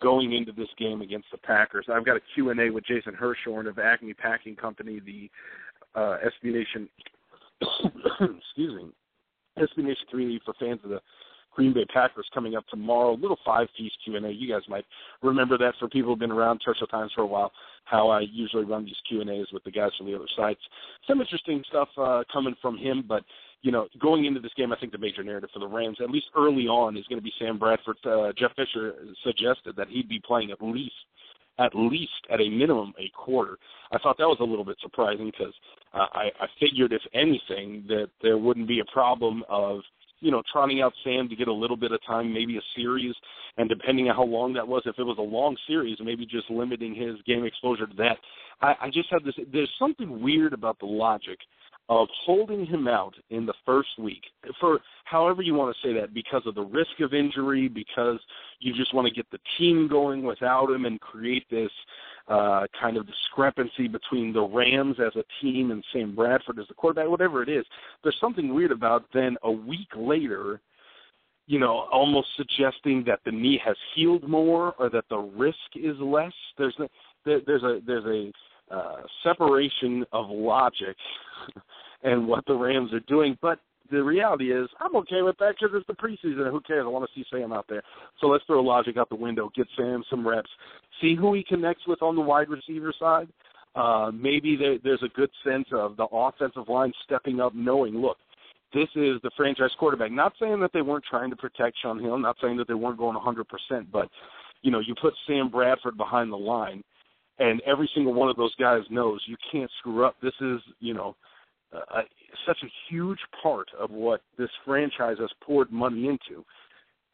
going 0.00 0.32
into 0.32 0.52
this 0.52 0.68
game 0.78 1.00
against 1.00 1.26
the 1.32 1.38
Packers. 1.38 1.86
I've 1.92 2.06
got 2.06 2.16
a 2.16 2.20
Q&A 2.34 2.70
with 2.70 2.84
Jason 2.84 3.14
Hirschhorn 3.14 3.68
of 3.68 3.78
Acme 3.78 4.14
Packing 4.14 4.54
Company, 4.54 5.00
the 5.00 5.30
uh, 5.94 6.18
SB 6.24 6.52
Nation, 6.52 6.88
excuse 8.20 8.74
me, 8.74 8.90
SB 9.58 9.84
Nation 9.84 10.06
community 10.10 10.40
for 10.44 10.54
fans 10.54 10.80
of 10.84 10.90
the 10.90 11.00
Green 11.52 11.72
Bay 11.72 11.84
Packers 11.92 12.26
coming 12.32 12.54
up 12.54 12.66
tomorrow. 12.68 13.14
Little 13.14 13.38
five 13.44 13.66
piece 13.76 13.92
Q 14.04 14.16
and 14.16 14.26
A. 14.26 14.30
You 14.30 14.48
guys 14.48 14.62
might 14.68 14.84
remember 15.22 15.58
that 15.58 15.74
for 15.80 15.88
people 15.88 16.12
who've 16.12 16.18
been 16.18 16.30
around 16.30 16.60
Turf 16.60 16.76
Show 16.78 16.86
Times 16.86 17.10
for 17.14 17.22
a 17.22 17.26
while. 17.26 17.50
How 17.84 18.10
I 18.10 18.20
usually 18.20 18.64
run 18.64 18.84
these 18.84 18.94
Q 19.08 19.22
and 19.22 19.30
A's 19.30 19.46
with 19.52 19.64
the 19.64 19.70
guys 19.70 19.90
from 19.98 20.06
the 20.06 20.14
other 20.14 20.28
sites. 20.36 20.60
Some 21.08 21.20
interesting 21.20 21.64
stuff 21.68 21.88
uh, 21.96 22.22
coming 22.32 22.54
from 22.62 22.78
him, 22.78 23.04
but 23.08 23.24
you 23.62 23.72
know, 23.72 23.88
going 24.00 24.24
into 24.24 24.38
this 24.38 24.52
game, 24.56 24.72
I 24.72 24.78
think 24.78 24.92
the 24.92 24.98
major 24.98 25.24
narrative 25.24 25.50
for 25.52 25.58
the 25.58 25.66
Rams, 25.66 25.98
at 26.00 26.10
least 26.10 26.26
early 26.36 26.68
on, 26.68 26.96
is 26.96 27.04
going 27.08 27.18
to 27.18 27.24
be 27.24 27.32
Sam 27.40 27.58
Bradford. 27.58 27.96
Uh, 28.04 28.32
Jeff 28.38 28.52
Fisher 28.54 28.94
suggested 29.24 29.74
that 29.76 29.88
he'd 29.88 30.08
be 30.08 30.20
playing 30.24 30.52
at 30.52 30.62
least, 30.62 30.94
at 31.58 31.74
least 31.74 32.26
at 32.30 32.40
a 32.40 32.48
minimum, 32.48 32.94
a 32.98 33.10
quarter. 33.16 33.58
I 33.92 33.98
thought 33.98 34.18
that 34.18 34.28
was 34.28 34.38
a 34.40 34.44
little 34.44 34.64
bit 34.64 34.76
surprising 34.80 35.26
because 35.30 35.54
uh, 35.94 36.06
I, 36.12 36.30
I 36.40 36.46
figured, 36.60 36.92
if 36.92 37.02
anything, 37.14 37.84
that 37.88 38.08
there 38.22 38.38
wouldn't 38.38 38.68
be 38.68 38.80
a 38.80 38.92
problem 38.92 39.42
of 39.48 39.80
you 40.20 40.30
know, 40.30 40.42
trotting 40.52 40.82
out 40.82 40.92
Sam 41.04 41.28
to 41.28 41.36
get 41.36 41.48
a 41.48 41.52
little 41.52 41.76
bit 41.76 41.92
of 41.92 42.04
time, 42.04 42.32
maybe 42.32 42.56
a 42.56 42.62
series, 42.74 43.14
and 43.56 43.68
depending 43.68 44.08
on 44.08 44.16
how 44.16 44.24
long 44.24 44.52
that 44.54 44.66
was, 44.66 44.82
if 44.86 44.98
it 44.98 45.04
was 45.04 45.18
a 45.18 45.22
long 45.22 45.56
series, 45.66 45.98
maybe 46.00 46.26
just 46.26 46.50
limiting 46.50 46.94
his 46.94 47.16
game 47.26 47.44
exposure 47.44 47.86
to 47.86 47.96
that. 47.96 48.18
I, 48.60 48.74
I 48.82 48.90
just 48.90 49.10
have 49.10 49.24
this. 49.24 49.34
There's 49.52 49.70
something 49.78 50.20
weird 50.20 50.52
about 50.52 50.78
the 50.80 50.86
logic 50.86 51.38
of 51.88 52.08
holding 52.24 52.66
him 52.66 52.86
out 52.86 53.14
in 53.30 53.46
the 53.46 53.54
first 53.64 53.88
week 53.98 54.22
for 54.60 54.78
however 55.04 55.40
you 55.40 55.54
want 55.54 55.74
to 55.74 55.88
say 55.88 55.92
that 55.98 56.12
because 56.12 56.42
of 56.44 56.54
the 56.54 56.62
risk 56.62 57.00
of 57.00 57.14
injury 57.14 57.68
because 57.68 58.18
you 58.60 58.74
just 58.74 58.92
want 58.92 59.06
to 59.06 59.14
get 59.14 59.26
the 59.30 59.38
team 59.56 59.88
going 59.88 60.22
without 60.22 60.70
him 60.70 60.84
and 60.84 61.00
create 61.00 61.44
this 61.50 61.70
uh 62.28 62.66
kind 62.78 62.96
of 62.96 63.06
discrepancy 63.06 63.88
between 63.88 64.32
the 64.32 64.42
Rams 64.42 64.96
as 65.00 65.14
a 65.16 65.24
team 65.40 65.70
and 65.70 65.82
Sam 65.92 66.14
Bradford 66.14 66.58
as 66.58 66.68
the 66.68 66.74
quarterback 66.74 67.08
whatever 67.08 67.42
it 67.42 67.48
is. 67.48 67.64
There's 68.02 68.18
something 68.20 68.54
weird 68.54 68.72
about 68.72 69.04
then 69.14 69.36
a 69.42 69.50
week 69.50 69.88
later 69.96 70.60
you 71.46 71.58
know 71.58 71.88
almost 71.90 72.28
suggesting 72.36 73.02
that 73.06 73.20
the 73.24 73.32
knee 73.32 73.60
has 73.64 73.76
healed 73.94 74.28
more 74.28 74.74
or 74.78 74.90
that 74.90 75.04
the 75.08 75.16
risk 75.16 75.56
is 75.74 75.96
less. 75.98 76.34
There's 76.58 76.76
a, 76.78 76.88
there's 77.24 77.62
a 77.62 77.80
there's 77.86 78.04
a 78.04 78.30
uh, 78.70 79.02
separation 79.22 80.04
of 80.12 80.28
logic 80.28 80.96
and 82.02 82.26
what 82.26 82.44
the 82.46 82.54
Rams 82.54 82.92
are 82.92 83.00
doing. 83.00 83.36
But 83.40 83.58
the 83.90 84.02
reality 84.02 84.52
is, 84.52 84.68
I'm 84.80 84.94
okay 84.96 85.22
with 85.22 85.36
that 85.38 85.54
because 85.58 85.74
it's 85.74 85.86
the 85.86 85.94
preseason. 85.94 86.50
Who 86.50 86.60
cares? 86.60 86.84
I 86.84 86.88
want 86.88 87.08
to 87.08 87.18
see 87.18 87.26
Sam 87.30 87.52
out 87.52 87.66
there. 87.68 87.82
So 88.20 88.26
let's 88.26 88.44
throw 88.44 88.62
logic 88.62 88.96
out 88.96 89.08
the 89.08 89.16
window. 89.16 89.50
Get 89.54 89.66
Sam 89.76 90.04
some 90.10 90.26
reps. 90.26 90.50
See 91.00 91.14
who 91.14 91.34
he 91.34 91.42
connects 91.42 91.86
with 91.86 92.02
on 92.02 92.14
the 92.14 92.22
wide 92.22 92.48
receiver 92.48 92.92
side. 92.98 93.28
Uh, 93.74 94.10
maybe 94.12 94.56
there, 94.56 94.78
there's 94.82 95.02
a 95.02 95.16
good 95.16 95.30
sense 95.44 95.66
of 95.72 95.96
the 95.96 96.06
offensive 96.10 96.68
line 96.68 96.92
stepping 97.04 97.40
up, 97.40 97.54
knowing, 97.54 97.94
look, 97.94 98.16
this 98.74 98.88
is 98.96 99.20
the 99.22 99.30
franchise 99.36 99.70
quarterback. 99.78 100.10
Not 100.10 100.32
saying 100.40 100.60
that 100.60 100.72
they 100.74 100.82
weren't 100.82 101.04
trying 101.08 101.30
to 101.30 101.36
protect 101.36 101.76
Shaun 101.80 101.98
Hill. 102.00 102.18
Not 102.18 102.36
saying 102.42 102.56
that 102.58 102.68
they 102.68 102.74
weren't 102.74 102.98
going 102.98 103.16
100%. 103.16 103.86
But 103.90 104.08
you 104.62 104.70
know, 104.70 104.80
you 104.80 104.94
put 105.00 105.14
Sam 105.26 105.48
Bradford 105.48 105.96
behind 105.96 106.32
the 106.32 106.36
line, 106.36 106.82
and 107.38 107.62
every 107.62 107.88
single 107.94 108.12
one 108.12 108.28
of 108.28 108.36
those 108.36 108.54
guys 108.56 108.82
knows 108.90 109.22
you 109.26 109.36
can't 109.50 109.70
screw 109.78 110.04
up. 110.04 110.16
This 110.20 110.34
is, 110.40 110.60
you 110.80 110.94
know, 110.94 111.16
uh, 111.74 112.02
such 112.46 112.58
a 112.62 112.70
huge 112.88 113.18
part 113.42 113.68
of 113.78 113.90
what 113.90 114.22
this 114.38 114.50
franchise 114.64 115.16
has 115.20 115.30
poured 115.42 115.70
money 115.70 116.08
into. 116.08 116.44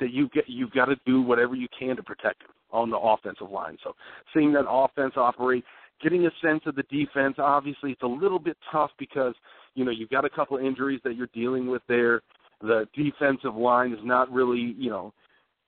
that 0.00 0.12
you 0.12 0.28
get 0.30 0.44
you've 0.48 0.72
got 0.72 0.86
to 0.86 0.96
do 1.06 1.22
whatever 1.22 1.54
you 1.54 1.68
can 1.78 1.96
to 1.96 2.02
protect 2.02 2.42
him 2.42 2.50
on 2.70 2.90
the 2.90 2.96
offensive 2.98 3.50
line. 3.50 3.76
So 3.82 3.94
seeing 4.32 4.52
that 4.52 4.68
offense 4.68 5.14
operate, 5.16 5.64
getting 6.02 6.26
a 6.26 6.30
sense 6.42 6.62
of 6.66 6.74
the 6.74 6.82
defense. 6.84 7.36
Obviously, 7.38 7.92
it's 7.92 8.02
a 8.02 8.06
little 8.06 8.38
bit 8.38 8.56
tough 8.70 8.90
because 8.98 9.34
you 9.74 9.84
know 9.84 9.90
you've 9.90 10.10
got 10.10 10.24
a 10.24 10.30
couple 10.30 10.56
injuries 10.58 11.00
that 11.04 11.16
you're 11.16 11.28
dealing 11.32 11.68
with 11.68 11.82
there. 11.88 12.22
The 12.60 12.86
defensive 12.94 13.54
line 13.54 13.92
is 13.92 13.98
not 14.02 14.30
really 14.32 14.74
you 14.78 14.90
know 14.90 15.12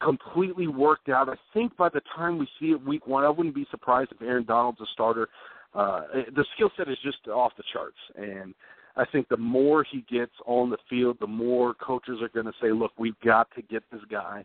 completely 0.03 0.67
worked 0.67 1.09
out. 1.09 1.29
I 1.29 1.37
think 1.55 1.77
by 1.77 1.89
the 1.89 2.03
time 2.15 2.39
we 2.39 2.49
see 2.61 2.67
it 2.67 2.85
week 2.85 3.07
one, 3.07 3.25
I 3.25 3.31
wouldn't 3.31 3.55
be 3.55 3.67
surprised 3.71 4.13
if 4.13 4.21
Aaron 4.21 4.45
Donald's 4.45 4.81
a 4.81 4.87
starter. 4.93 5.29
Uh, 5.75 6.03
the 6.35 6.45
skill 6.55 6.71
set 6.77 6.89
is 6.89 6.99
just 7.03 7.19
off 7.29 7.53
the 7.57 7.65
charts, 7.73 7.97
and 8.17 8.55
I 8.97 9.05
think 9.05 9.29
the 9.29 9.37
more 9.37 9.85
he 9.85 10.05
gets 10.11 10.33
on 10.47 10.71
the 10.71 10.79
field, 10.89 11.19
the 11.21 11.27
more 11.27 11.75
coaches 11.75 12.19
are 12.23 12.29
going 12.29 12.47
to 12.47 12.53
say, 12.61 12.73
"Look, 12.73 12.93
we've 12.99 13.19
got 13.25 13.49
to 13.55 13.63
get 13.63 13.83
this 13.91 14.01
guy 14.11 14.45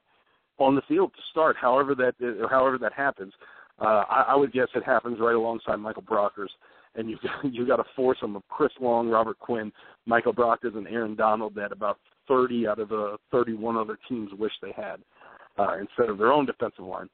on 0.58 0.76
the 0.76 0.82
field 0.88 1.14
to 1.14 1.22
start." 1.32 1.56
However 1.56 1.96
that 1.96 2.16
however 2.50 2.78
that 2.80 2.94
happens, 2.94 3.34
uh, 3.80 4.04
I, 4.10 4.26
I 4.30 4.36
would 4.36 4.52
guess 4.52 4.68
it 4.76 4.84
happens 4.84 5.20
right 5.20 5.36
alongside 5.36 5.78
Michael 5.78 6.04
Brockers, 6.04 6.50
and 6.96 7.10
you 7.10 7.18
you 7.44 7.66
got 7.66 7.80
a 7.80 7.86
foursome 7.96 8.36
of 8.36 8.44
Chris 8.50 8.72
Long, 8.80 9.10
Robert 9.10 9.40
Quinn, 9.40 9.72
Michael 10.06 10.34
Brockers, 10.34 10.76
and 10.76 10.88
Aaron 10.88 11.16
Donald 11.16 11.56
that 11.56 11.72
about 11.72 11.98
30 12.28 12.68
out 12.68 12.80
of 12.80 12.90
the 12.90 13.18
31 13.32 13.78
other 13.78 13.98
teams 14.08 14.30
wish 14.38 14.52
they 14.62 14.72
had 14.76 14.98
uh, 15.58 15.78
instead 15.80 16.10
of 16.10 16.18
their 16.18 16.32
own 16.32 16.46
defensive 16.46 16.86
line. 16.86 17.10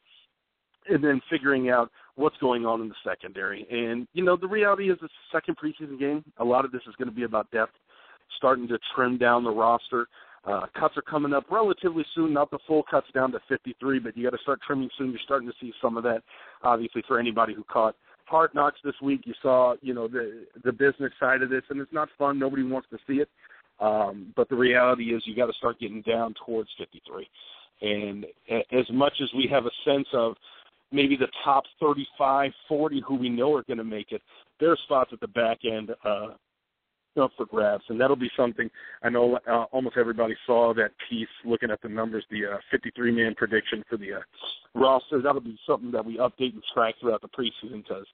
And 0.90 1.04
then 1.04 1.22
figuring 1.30 1.70
out 1.70 1.92
what's 2.16 2.38
going 2.38 2.66
on 2.66 2.82
in 2.82 2.90
the 2.90 2.96
secondary. 3.06 3.68
And, 3.70 4.08
you 4.14 4.24
know, 4.24 4.36
the 4.36 4.48
reality 4.48 4.90
is 4.90 4.98
it's 5.02 5.14
the 5.32 5.38
second 5.38 5.58
preseason 5.58 6.00
game. 6.00 6.24
A 6.38 6.44
lot 6.44 6.66
of 6.66 6.72
this 6.72 6.82
is 6.88 6.96
going 6.96 7.10
to 7.10 7.16
be 7.16 7.24
about 7.24 7.50
depth, 7.52 7.74
starting 8.38 8.68
to 8.70 8.80
trim 8.96 9.18
down 9.18 9.44
the 9.44 9.52
roster. 9.52 10.08
Uh, 10.46 10.66
cuts 10.80 10.96
are 10.96 11.02
coming 11.02 11.34
up 11.34 11.44
relatively 11.52 12.06
soon, 12.16 12.34
not 12.34 12.50
the 12.50 12.60
full 12.66 12.84
cuts 12.90 13.08
down 13.14 13.32
to 13.34 13.40
53, 13.50 14.00
but 14.00 14.16
you 14.16 14.24
got 14.24 14.36
to 14.36 14.42
start 14.42 14.60
trimming 14.66 14.90
soon. 14.98 15.12
You're 15.12 15.20
starting 15.26 15.48
to 15.48 15.54
see 15.60 15.74
some 15.82 15.98
of 15.98 16.04
that, 16.04 16.24
obviously, 16.64 17.04
for 17.08 17.20
anybody 17.20 17.54
who 17.54 17.64
caught 17.66 17.96
Hard 18.26 18.54
Knocks 18.54 18.80
this 18.84 18.94
week. 19.02 19.22
You 19.26 19.34
saw, 19.42 19.76
you 19.82 19.94
know, 19.94 20.08
the 20.08 20.46
the 20.64 20.72
business 20.72 21.12
side 21.20 21.42
of 21.42 21.50
this, 21.50 21.64
and 21.70 21.82
it's 21.82 21.92
not 21.94 22.10
fun. 22.18 22.40
Nobody 22.40 22.64
wants 22.64 22.88
to 22.92 22.98
see 23.08 23.16
it. 23.16 23.30
Um, 23.80 24.34
but 24.36 24.50
the 24.50 24.56
reality 24.56 25.14
is, 25.14 25.24
you 25.26 25.36
got 25.36 25.48
to 25.48 25.54
start 25.54 25.80
getting 25.80 26.02
down 26.02 26.34
towards 26.46 26.70
53. 26.78 27.28
And 27.82 28.26
as 28.72 28.86
much 28.92 29.14
as 29.22 29.30
we 29.36 29.48
have 29.52 29.66
a 29.66 29.72
sense 29.86 30.08
of 30.14 30.36
maybe 30.92 31.16
the 31.16 31.28
top 31.44 31.64
35, 31.80 32.52
40 32.68 33.04
who 33.08 33.16
we 33.16 33.30
know 33.30 33.54
are 33.56 33.64
going 33.64 33.78
to 33.78 33.84
make 33.84 34.12
it, 34.12 34.22
there 34.60 34.72
are 34.72 34.78
spots 34.86 35.12
at 35.14 35.20
the 35.20 35.28
back 35.28 35.60
end 35.66 35.92
uh, 36.06 36.30
up 37.20 37.32
for 37.36 37.46
grabs, 37.46 37.84
and 37.90 38.00
that'll 38.00 38.16
be 38.16 38.30
something. 38.38 38.70
I 39.04 39.10
know 39.10 39.40
uh, 39.50 39.64
almost 39.72 39.98
everybody 39.98 40.36
saw 40.46 40.74
that 40.76 40.92
piece 41.10 41.28
looking 41.46 41.72
at 41.72 41.82
the 41.82 41.90
numbers, 41.90 42.24
the 42.30 42.46
uh, 42.46 42.58
53 42.72 43.12
man 43.12 43.36
prediction 43.36 43.84
for 43.90 43.98
the 43.98 44.14
uh, 44.14 44.20
roster. 44.76 45.22
That'll 45.22 45.42
be 45.42 45.58
something 45.68 45.92
that 45.92 46.06
we 46.06 46.18
update 46.18 46.54
and 46.54 46.64
track 46.74 46.96
throughout 47.00 47.22
the 47.22 47.28
preseason 47.28 47.84
because 47.84 48.06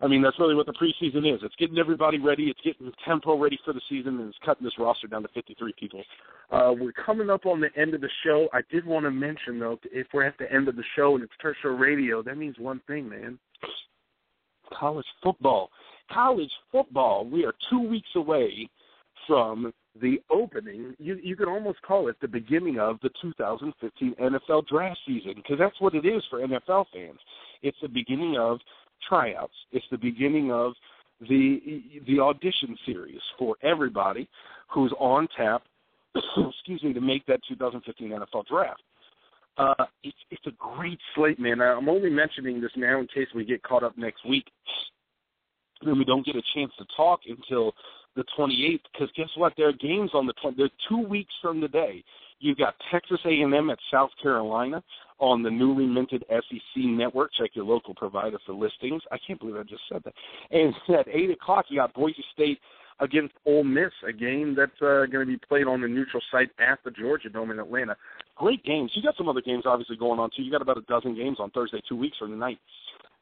I 0.00 0.06
mean, 0.06 0.22
that's 0.22 0.38
really 0.38 0.54
what 0.54 0.66
the 0.66 0.72
preseason 0.72 1.32
is. 1.32 1.40
It's 1.42 1.54
getting 1.56 1.78
everybody 1.78 2.18
ready. 2.18 2.44
It's 2.44 2.60
getting 2.62 2.90
tempo 3.06 3.38
ready 3.38 3.58
for 3.64 3.72
the 3.72 3.80
season, 3.88 4.18
and 4.18 4.28
it's 4.28 4.38
cutting 4.44 4.64
this 4.64 4.78
roster 4.78 5.06
down 5.06 5.22
to 5.22 5.28
53 5.28 5.72
people. 5.78 6.02
Uh, 6.50 6.72
we're 6.78 6.92
coming 6.92 7.30
up 7.30 7.46
on 7.46 7.60
the 7.60 7.68
end 7.76 7.94
of 7.94 8.00
the 8.00 8.10
show. 8.24 8.48
I 8.52 8.60
did 8.70 8.84
want 8.84 9.04
to 9.04 9.10
mention, 9.10 9.58
though, 9.58 9.78
if 9.92 10.06
we're 10.12 10.24
at 10.24 10.36
the 10.38 10.52
end 10.52 10.68
of 10.68 10.76
the 10.76 10.84
show 10.96 11.14
and 11.14 11.24
it's 11.24 11.58
Show 11.62 11.68
Radio, 11.70 12.22
that 12.22 12.36
means 12.36 12.58
one 12.58 12.80
thing, 12.86 13.08
man. 13.08 13.38
College 14.76 15.06
football. 15.22 15.70
College 16.12 16.50
football. 16.72 17.26
We 17.26 17.44
are 17.44 17.54
two 17.70 17.80
weeks 17.80 18.08
away 18.16 18.68
from 19.26 19.72
the 20.00 20.20
opening. 20.30 20.94
You 20.98 21.18
you 21.22 21.36
could 21.36 21.48
almost 21.48 21.80
call 21.82 22.08
it 22.08 22.16
the 22.20 22.28
beginning 22.28 22.78
of 22.78 22.98
the 23.02 23.10
2015 23.22 24.14
NFL 24.20 24.66
draft 24.66 24.98
season 25.06 25.34
because 25.36 25.58
that's 25.58 25.80
what 25.80 25.94
it 25.94 26.04
is 26.04 26.22
for 26.28 26.40
NFL 26.40 26.86
fans. 26.92 27.18
It's 27.62 27.76
the 27.80 27.88
beginning 27.88 28.36
of 28.36 28.58
tryouts. 29.08 29.54
It's 29.72 29.84
the 29.90 29.98
beginning 29.98 30.52
of 30.52 30.72
the 31.20 31.82
the 32.06 32.20
audition 32.20 32.76
series 32.84 33.20
for 33.38 33.56
everybody 33.62 34.28
who's 34.68 34.92
on 34.98 35.28
tap. 35.36 35.62
excuse 36.14 36.82
me, 36.82 36.92
to 36.92 37.00
make 37.00 37.26
that 37.26 37.40
2015 37.48 38.10
NFL 38.10 38.46
draft. 38.46 38.82
Uh, 39.56 39.84
it's 40.02 40.16
it's 40.30 40.46
a 40.46 40.52
great 40.58 40.98
slate, 41.14 41.38
man. 41.38 41.60
I'm 41.60 41.88
only 41.88 42.10
mentioning 42.10 42.60
this 42.60 42.72
now 42.76 42.98
in 42.98 43.06
case 43.06 43.28
we 43.34 43.44
get 43.44 43.62
caught 43.62 43.84
up 43.84 43.96
next 43.96 44.26
week, 44.28 44.46
and 45.82 45.98
we 45.98 46.04
don't 46.04 46.26
get 46.26 46.36
a 46.36 46.42
chance 46.54 46.72
to 46.78 46.84
talk 46.96 47.20
until 47.28 47.72
the 48.16 48.24
28th. 48.38 48.80
Because 48.92 49.08
guess 49.16 49.28
what? 49.36 49.52
There 49.56 49.68
are 49.68 49.72
games 49.72 50.10
on 50.14 50.26
the 50.26 50.32
20. 50.42 50.56
They're 50.56 50.70
two 50.88 51.06
weeks 51.06 51.32
from 51.40 51.60
today. 51.60 52.02
You've 52.40 52.58
got 52.58 52.74
Texas 52.90 53.20
A&M 53.24 53.70
at 53.70 53.78
South 53.92 54.10
Carolina 54.20 54.82
on 55.18 55.42
the 55.42 55.50
newly 55.50 55.86
minted 55.86 56.24
SEC 56.28 56.76
network. 56.76 57.30
Check 57.38 57.50
your 57.54 57.64
local 57.64 57.94
provider 57.94 58.38
for 58.44 58.52
listings. 58.52 59.02
I 59.10 59.16
can't 59.26 59.38
believe 59.38 59.56
I 59.56 59.62
just 59.62 59.82
said 59.90 60.02
that. 60.04 60.14
And 60.50 60.74
at 60.98 61.08
eight 61.08 61.30
o'clock, 61.30 61.66
you 61.68 61.78
got 61.78 61.94
Boise 61.94 62.24
State 62.32 62.58
against 63.00 63.34
Ole 63.46 63.64
Miss, 63.64 63.90
a 64.06 64.12
game 64.12 64.54
that's 64.56 64.80
uh, 64.80 65.06
going 65.10 65.26
to 65.26 65.26
be 65.26 65.36
played 65.36 65.66
on 65.66 65.80
the 65.80 65.88
neutral 65.88 66.22
site 66.30 66.50
at 66.58 66.78
the 66.84 66.90
Georgia 66.90 67.28
Dome 67.28 67.50
in 67.50 67.58
Atlanta. 67.58 67.96
Great 68.36 68.64
games. 68.64 68.90
You 68.94 69.02
got 69.02 69.16
some 69.16 69.28
other 69.28 69.40
games 69.40 69.64
obviously 69.66 69.96
going 69.96 70.20
on 70.20 70.30
too. 70.36 70.42
You 70.42 70.50
got 70.50 70.62
about 70.62 70.78
a 70.78 70.82
dozen 70.82 71.14
games 71.14 71.38
on 71.40 71.50
Thursday, 71.50 71.80
two 71.88 71.96
weeks 71.96 72.18
from 72.18 72.30
tonight. 72.30 72.58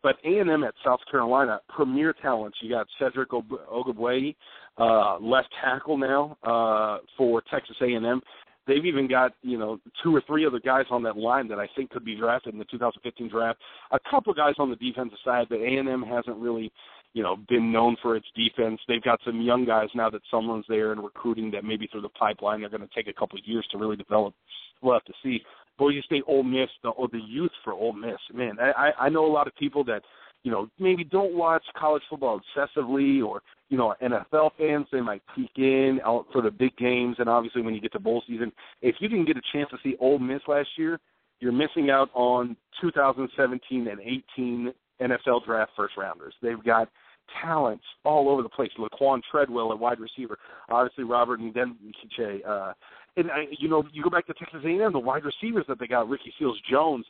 But 0.03 0.17
A&M 0.25 0.65
at 0.65 0.75
South 0.85 0.99
Carolina, 1.11 1.61
premier 1.69 2.13
talents. 2.13 2.59
You 2.61 2.71
got 2.71 2.87
Cedric 2.99 3.31
Ogbuehi, 3.31 4.35
uh, 4.77 5.19
left 5.21 5.49
tackle 5.63 5.97
now 5.97 6.37
uh, 6.43 6.99
for 7.17 7.41
Texas 7.51 7.77
A&M. 7.81 8.21
They've 8.67 8.85
even 8.85 9.09
got 9.09 9.33
you 9.43 9.59
know 9.59 9.79
two 10.03 10.15
or 10.15 10.23
three 10.27 10.47
other 10.47 10.61
guys 10.61 10.85
on 10.91 11.03
that 11.03 11.17
line 11.17 11.49
that 11.49 11.59
I 11.59 11.69
think 11.75 11.91
could 11.91 12.05
be 12.05 12.17
drafted 12.17 12.53
in 12.53 12.59
the 12.59 12.65
2015 12.67 13.29
draft. 13.29 13.59
A 13.91 13.99
couple 14.11 14.33
guys 14.35 14.55
on 14.59 14.71
the 14.71 14.77
defensive 14.77 15.19
side 15.25 15.47
that 15.51 15.61
A&M 15.61 16.03
hasn't 16.03 16.37
really 16.37 16.73
you 17.13 17.23
know 17.23 17.37
been 17.49 17.73
known 17.73 17.97
for 18.01 18.17
its 18.17 18.27
defense. 18.37 18.81
They've 18.87 19.03
got 19.03 19.21
some 19.25 19.41
young 19.41 19.65
guys 19.65 19.89
now 19.95 20.11
that 20.11 20.23
someone's 20.31 20.67
there 20.69 20.93
and 20.93 21.03
recruiting 21.03 21.51
that 21.53 21.65
maybe 21.65 21.89
through 21.89 22.03
the 22.03 22.09
pipeline 22.11 22.61
they're 22.61 22.71
going 22.71 22.83
to 22.83 22.95
take 22.95 23.09
a 23.09 23.19
couple 23.19 23.39
of 23.39 23.47
years 23.47 23.67
to 23.73 23.79
really 23.79 23.97
develop. 23.97 24.35
We'll 24.81 24.95
have 24.95 25.05
to 25.05 25.15
see. 25.23 25.41
Boise 25.79 26.03
State, 26.03 26.23
Ole 26.29 26.43
Miss, 26.43 26.69
the, 26.83 26.91
or 26.91 27.09
the 27.09 27.21
youth 27.27 27.51
for 27.65 27.73
Ole 27.73 27.95
Miss. 27.95 28.19
Man, 28.33 28.57
I, 28.61 28.91
I 29.01 29.09
know 29.09 29.25
a 29.25 29.33
lot 29.33 29.47
of 29.47 29.57
people 29.57 29.83
that 29.85 30.03
you 30.43 30.51
know, 30.51 30.69
maybe 30.79 31.05
don't 31.05 31.35
watch 31.35 31.63
college 31.77 32.03
football 32.11 32.41
obsessively 32.41 33.25
or, 33.25 33.43
you 33.69 33.79
know, 33.79 33.95
NFL 34.03 34.51
fans, 34.59 34.87
they 34.91 35.01
might 35.01 35.23
peek 35.35 35.51
in 35.57 36.01
out 36.05 36.27
for 36.33 36.43
the 36.43 36.51
big 36.51 36.77
games. 36.77 37.17
And 37.19 37.29
obviously 37.29 37.63
when 37.63 37.75
you 37.75 37.81
get 37.81 37.93
to 37.93 38.01
bowl 38.01 38.23
season, 38.27 38.53
if 38.81 38.97
you 38.99 39.09
didn't 39.09 39.27
get 39.27 39.37
a 39.37 39.43
chance 39.53 39.71
to 39.71 39.79
see 39.83 39.97
Ole 40.01 40.19
Miss 40.19 40.43
last 40.49 40.69
year, 40.77 40.99
you're 41.41 41.53
missing 41.53 41.91
out 41.91 42.11
on 42.15 42.57
2017 42.81 43.89
and 43.89 44.01
18 44.01 44.73
NFL 45.01 45.45
draft 45.45 45.73
first 45.77 45.97
rounders. 45.97 46.35
They've 46.43 46.63
got 46.63 46.89
talents 47.41 47.85
all 48.05 48.29
over 48.29 48.43
the 48.43 48.49
place. 48.49 48.71
Laquan 48.79 49.23
Treadwell 49.31 49.73
at 49.73 49.79
wide 49.79 50.01
receiver, 50.01 50.39
obviously 50.71 51.05
Robert 51.05 51.41
and 51.41 51.55
Nkemdiche. 51.55 52.47
Uh, 52.47 52.73
and 53.17 53.31
I, 53.31 53.47
you 53.59 53.69
know, 53.69 53.85
you 53.93 54.03
go 54.03 54.11
back 54.11 54.27
to 54.27 54.35
Texas 54.35 54.61
A&M, 54.65 54.93
the 54.93 54.99
wide 54.99 55.25
receivers 55.25 55.65
that 55.69 55.79
they 55.79 55.87
got, 55.87 56.09
Ricky 56.09 56.33
Seals 56.39 56.59
Jones, 56.71 57.07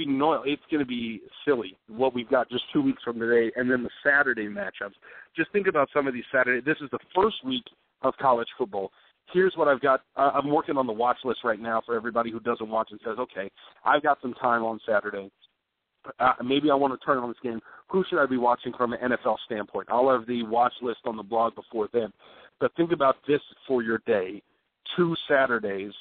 it's 0.00 0.62
going 0.70 0.80
to 0.80 0.86
be 0.86 1.20
silly 1.44 1.76
what 1.88 2.14
we've 2.14 2.28
got 2.28 2.48
just 2.50 2.64
two 2.72 2.82
weeks 2.82 3.02
from 3.02 3.18
today, 3.18 3.52
and 3.56 3.70
then 3.70 3.82
the 3.82 3.90
Saturday 4.04 4.46
matchups. 4.46 4.94
Just 5.36 5.52
think 5.52 5.66
about 5.66 5.88
some 5.92 6.06
of 6.06 6.14
these 6.14 6.24
Saturday. 6.32 6.60
This 6.64 6.78
is 6.82 6.90
the 6.90 6.98
first 7.14 7.36
week 7.44 7.64
of 8.02 8.14
college 8.20 8.48
football. 8.56 8.90
Here's 9.32 9.54
what 9.56 9.68
I've 9.68 9.80
got. 9.80 10.00
Uh, 10.16 10.30
I'm 10.34 10.50
working 10.50 10.76
on 10.76 10.86
the 10.86 10.92
watch 10.92 11.18
list 11.24 11.40
right 11.44 11.60
now 11.60 11.82
for 11.84 11.94
everybody 11.94 12.30
who 12.30 12.40
doesn't 12.40 12.68
watch 12.68 12.88
and 12.90 13.00
says, 13.04 13.18
okay, 13.18 13.50
I've 13.84 14.02
got 14.02 14.18
some 14.22 14.34
time 14.34 14.64
on 14.64 14.80
Saturday. 14.86 15.30
Uh, 16.18 16.32
maybe 16.42 16.70
I 16.70 16.74
want 16.74 16.98
to 16.98 17.04
turn 17.04 17.18
on 17.18 17.28
this 17.28 17.36
game. 17.42 17.60
Who 17.88 18.04
should 18.08 18.22
I 18.22 18.26
be 18.26 18.38
watching 18.38 18.72
from 18.72 18.94
an 18.94 19.00
NFL 19.00 19.36
standpoint? 19.44 19.88
I'll 19.90 20.10
have 20.10 20.26
the 20.26 20.44
watch 20.44 20.72
list 20.80 21.00
on 21.04 21.16
the 21.16 21.22
blog 21.22 21.54
before 21.54 21.88
then. 21.92 22.12
But 22.60 22.74
think 22.76 22.92
about 22.92 23.16
this 23.26 23.40
for 23.66 23.82
your 23.82 23.98
day. 24.06 24.42
Two 24.96 25.14
Saturdays 25.28 25.92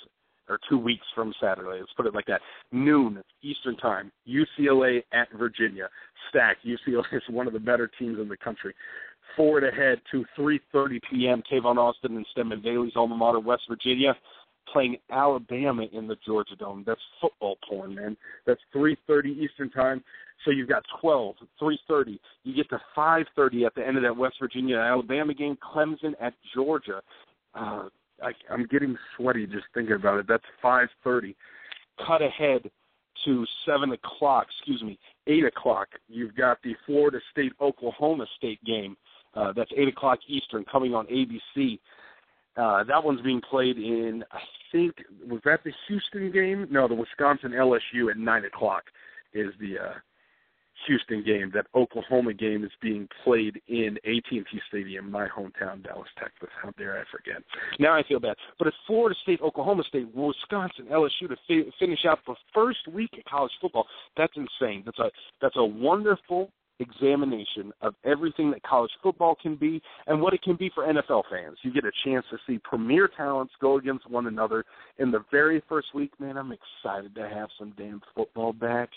or 0.49 0.59
two 0.69 0.77
weeks 0.77 1.05
from 1.13 1.33
Saturday. 1.41 1.79
Let's 1.79 1.93
put 1.95 2.05
it 2.05 2.13
like 2.13 2.25
that. 2.27 2.41
Noon 2.71 3.23
Eastern 3.41 3.77
Time. 3.77 4.11
UCLA 4.27 5.03
at 5.13 5.27
Virginia. 5.37 5.89
Stack. 6.29 6.57
UCLA 6.65 7.03
is 7.13 7.23
one 7.29 7.47
of 7.47 7.53
the 7.53 7.59
better 7.59 7.89
teams 7.99 8.19
in 8.19 8.27
the 8.27 8.37
country. 8.37 8.73
Forward 9.35 9.63
ahead 9.63 10.01
to 10.11 10.25
3:30 10.37 10.99
p.m. 11.09 11.43
Tavon 11.51 11.77
Austin 11.77 12.15
and 12.15 12.25
Stedman 12.31 12.61
Bailey's 12.61 12.93
alma 12.95 13.15
mater, 13.15 13.39
West 13.39 13.63
Virginia, 13.69 14.15
playing 14.71 14.97
Alabama 15.11 15.85
in 15.91 16.07
the 16.07 16.17
Georgia 16.25 16.55
Dome. 16.55 16.83
That's 16.85 17.01
football 17.21 17.57
porn, 17.67 17.95
man. 17.95 18.17
That's 18.45 18.61
3:30 18.75 19.37
Eastern 19.37 19.69
Time. 19.69 20.03
So 20.45 20.51
you've 20.51 20.69
got 20.69 20.83
12, 21.01 21.35
3:30. 21.61 22.19
You 22.43 22.55
get 22.55 22.69
to 22.69 22.79
5:30 22.95 23.65
at 23.65 23.75
the 23.75 23.85
end 23.85 23.97
of 23.97 24.03
that 24.03 24.15
West 24.15 24.35
Virginia 24.39 24.77
Alabama 24.77 25.33
game. 25.33 25.57
Clemson 25.57 26.13
at 26.19 26.33
Georgia. 26.53 27.01
Uh, 27.53 27.89
I, 28.21 28.31
I'm 28.51 28.65
getting 28.67 28.97
sweaty 29.15 29.45
just 29.45 29.65
thinking 29.73 29.95
about 29.95 30.19
it. 30.19 30.27
That's 30.27 30.43
5:30. 30.63 31.35
Cut 32.05 32.21
ahead 32.21 32.69
to 33.25 33.45
seven 33.65 33.91
o'clock. 33.91 34.47
Excuse 34.57 34.83
me, 34.83 34.99
eight 35.27 35.45
o'clock. 35.45 35.87
You've 36.07 36.35
got 36.35 36.61
the 36.63 36.75
Florida 36.85 37.19
State 37.31 37.53
Oklahoma 37.61 38.25
State 38.37 38.63
game. 38.63 38.95
Uh, 39.33 39.53
that's 39.55 39.71
eight 39.75 39.87
o'clock 39.87 40.19
Eastern, 40.27 40.65
coming 40.65 40.93
on 40.93 41.05
ABC. 41.07 41.79
Uh, 42.57 42.83
that 42.83 43.03
one's 43.03 43.21
being 43.21 43.41
played 43.41 43.77
in, 43.77 44.23
I 44.31 44.39
think 44.71 44.95
was 45.27 45.41
that 45.45 45.63
the 45.63 45.71
Houston 45.87 46.31
game? 46.31 46.67
No, 46.71 46.87
the 46.87 46.95
Wisconsin 46.95 47.51
LSU 47.51 48.09
at 48.09 48.17
nine 48.17 48.45
o'clock 48.45 48.83
is 49.33 49.53
the 49.59 49.77
uh, 49.77 49.93
Houston 50.87 51.23
game. 51.23 51.51
That 51.53 51.67
Oklahoma 51.75 52.33
game 52.33 52.63
is 52.63 52.71
being 52.81 53.07
played 53.23 53.61
in 53.67 53.97
AT&T 54.05 54.45
Stadium, 54.67 55.11
my 55.11 55.27
hometown, 55.27 55.83
Dallas, 55.83 56.09
Texas. 56.19 56.49
How 56.61 56.71
dare 56.77 56.99
I 56.99 57.03
forget? 57.11 57.41
Now 57.79 57.93
I 57.93 58.03
feel 58.07 58.19
bad. 58.19 58.35
But 58.57 58.67
it's 58.67 58.77
Florida 58.85 59.15
State, 59.23 59.41
Oklahoma 59.41 59.83
State, 59.87 60.07
Wisconsin, 60.13 60.85
LSU 60.91 61.27
to 61.29 61.37
fi- 61.47 61.71
finish 61.79 62.05
out 62.07 62.19
the 62.25 62.35
first 62.53 62.87
week 62.91 63.11
of 63.17 63.23
college 63.25 63.51
football. 63.61 63.87
That's 64.15 64.33
insane. 64.35 64.83
That's 64.85 64.99
a 64.99 65.09
that's 65.41 65.55
a 65.57 65.65
wonderful 65.65 66.51
examination 66.79 67.71
of 67.81 67.95
everything 68.05 68.51
that 68.51 68.61
college 68.63 68.91
football 69.01 69.35
can 69.41 69.55
be 69.55 69.81
and 70.07 70.21
what 70.21 70.33
it 70.33 70.41
can 70.43 70.55
be 70.55 70.69
for 70.73 70.85
NFL 70.85 71.23
fans. 71.29 71.57
You 71.63 71.73
get 71.73 71.85
a 71.85 71.91
chance 72.05 72.25
to 72.31 72.37
see 72.45 72.59
premier 72.59 73.09
talents 73.17 73.53
go 73.59 73.77
against 73.77 74.09
one 74.09 74.27
another 74.27 74.63
in 74.99 75.11
the 75.11 75.23
very 75.31 75.63
first 75.67 75.87
week. 75.93 76.11
Man, 76.19 76.37
I'm 76.37 76.51
excited 76.51 77.15
to 77.15 77.27
have 77.27 77.49
some 77.57 77.73
damn 77.77 78.01
football 78.15 78.53
back. 78.53 78.89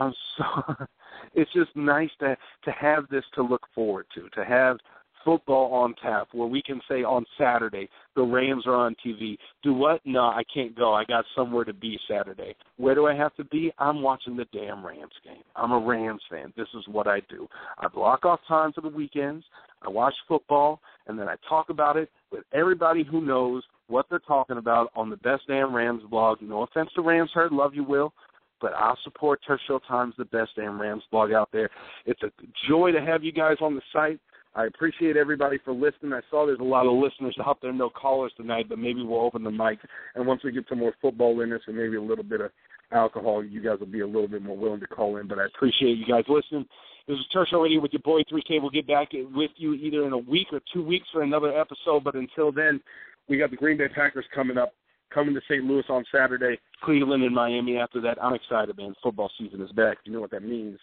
I'm 0.00 0.14
so 0.36 0.74
it's 1.34 1.52
just 1.52 1.74
nice 1.76 2.10
to 2.20 2.36
to 2.64 2.70
have 2.72 3.08
this 3.08 3.24
to 3.34 3.42
look 3.42 3.66
forward 3.74 4.06
to, 4.14 4.28
to 4.30 4.44
have 4.44 4.78
football 5.24 5.72
on 5.74 5.94
tap 6.02 6.28
where 6.32 6.48
we 6.48 6.62
can 6.62 6.80
say 6.88 7.02
on 7.02 7.24
Saturday 7.38 7.88
the 8.16 8.22
Rams 8.22 8.66
are 8.66 8.74
on 8.74 8.96
TV. 9.04 9.36
Do 9.62 9.74
what? 9.74 10.00
No, 10.06 10.22
I 10.22 10.42
can't 10.52 10.74
go. 10.74 10.94
I 10.94 11.04
got 11.04 11.26
somewhere 11.36 11.64
to 11.64 11.74
be 11.74 11.98
Saturday. 12.08 12.56
Where 12.78 12.94
do 12.94 13.06
I 13.06 13.14
have 13.14 13.34
to 13.36 13.44
be? 13.44 13.70
I'm 13.78 14.00
watching 14.00 14.34
the 14.36 14.46
damn 14.52 14.84
Rams 14.84 15.12
game. 15.22 15.42
I'm 15.56 15.72
a 15.72 15.78
Rams 15.78 16.22
fan. 16.30 16.54
This 16.56 16.68
is 16.74 16.84
what 16.88 17.06
I 17.06 17.20
do. 17.28 17.46
I 17.78 17.88
block 17.88 18.24
off 18.24 18.40
time 18.48 18.72
for 18.72 18.80
the 18.80 18.88
weekends. 18.88 19.44
I 19.82 19.90
watch 19.90 20.14
football 20.26 20.80
and 21.06 21.18
then 21.18 21.28
I 21.28 21.36
talk 21.48 21.68
about 21.68 21.96
it 21.96 22.10
with 22.32 22.44
everybody 22.52 23.04
who 23.04 23.20
knows 23.20 23.62
what 23.88 24.06
they're 24.08 24.20
talking 24.20 24.56
about 24.56 24.90
on 24.94 25.10
the 25.10 25.16
Best 25.16 25.42
Damn 25.48 25.74
Rams 25.74 26.02
blog. 26.10 26.40
No 26.40 26.62
offense 26.62 26.90
to 26.94 27.02
RamsHerd, 27.02 27.50
love 27.50 27.74
you, 27.74 27.84
Will 27.84 28.12
but 28.60 28.72
I'll 28.74 28.98
support 29.04 29.40
Show 29.66 29.80
Times, 29.88 30.14
the 30.18 30.24
best 30.26 30.50
damn 30.56 30.80
Rams 30.80 31.02
blog 31.10 31.32
out 31.32 31.50
there. 31.52 31.70
It's 32.06 32.22
a 32.22 32.30
joy 32.68 32.92
to 32.92 33.00
have 33.00 33.24
you 33.24 33.32
guys 33.32 33.56
on 33.60 33.74
the 33.74 33.82
site. 33.92 34.20
I 34.54 34.66
appreciate 34.66 35.16
everybody 35.16 35.58
for 35.64 35.72
listening. 35.72 36.12
I 36.12 36.20
saw 36.28 36.44
there's 36.44 36.58
a 36.58 36.64
lot 36.64 36.86
of 36.86 36.94
listeners. 36.94 37.36
I 37.38 37.44
hope 37.44 37.58
there 37.62 37.72
no 37.72 37.88
callers 37.88 38.32
tonight, 38.36 38.66
but 38.68 38.78
maybe 38.78 39.02
we'll 39.02 39.20
open 39.20 39.44
the 39.44 39.50
mic. 39.50 39.78
And 40.16 40.26
once 40.26 40.42
we 40.42 40.50
get 40.50 40.64
some 40.68 40.80
more 40.80 40.92
football 41.00 41.40
in 41.40 41.52
us 41.52 41.60
and 41.68 41.76
maybe 41.76 41.96
a 41.96 42.02
little 42.02 42.24
bit 42.24 42.40
of 42.40 42.50
alcohol, 42.92 43.44
you 43.44 43.60
guys 43.60 43.78
will 43.78 43.86
be 43.86 44.00
a 44.00 44.06
little 44.06 44.26
bit 44.26 44.42
more 44.42 44.56
willing 44.56 44.80
to 44.80 44.88
call 44.88 45.18
in. 45.18 45.28
But 45.28 45.38
I 45.38 45.46
appreciate 45.46 45.98
you 45.98 46.06
guys 46.06 46.24
listening. 46.28 46.66
This 47.06 47.16
is 47.16 47.26
Show 47.48 47.62
Radio 47.62 47.80
with 47.80 47.92
your 47.92 48.02
boy 48.02 48.22
3K. 48.22 48.60
We'll 48.60 48.70
get 48.70 48.88
back 48.88 49.10
with 49.12 49.52
you 49.56 49.74
either 49.74 50.04
in 50.04 50.12
a 50.12 50.18
week 50.18 50.48
or 50.52 50.60
two 50.72 50.84
weeks 50.84 51.06
for 51.12 51.22
another 51.22 51.56
episode. 51.56 52.02
But 52.02 52.16
until 52.16 52.50
then, 52.50 52.80
we 53.28 53.38
got 53.38 53.50
the 53.50 53.56
Green 53.56 53.78
Bay 53.78 53.88
Packers 53.88 54.24
coming 54.34 54.58
up 54.58 54.74
coming 55.12 55.34
to 55.34 55.40
St. 55.48 55.64
Louis 55.64 55.84
on 55.88 56.04
Saturday, 56.12 56.58
Cleveland 56.82 57.22
and 57.22 57.34
Miami 57.34 57.78
after 57.78 58.00
that. 58.00 58.22
I'm 58.22 58.34
excited, 58.34 58.76
man. 58.76 58.94
Football 59.02 59.30
season 59.38 59.60
is 59.60 59.72
back. 59.72 59.98
You 60.04 60.12
know 60.12 60.20
what 60.20 60.30
that 60.30 60.42
means. 60.42 60.78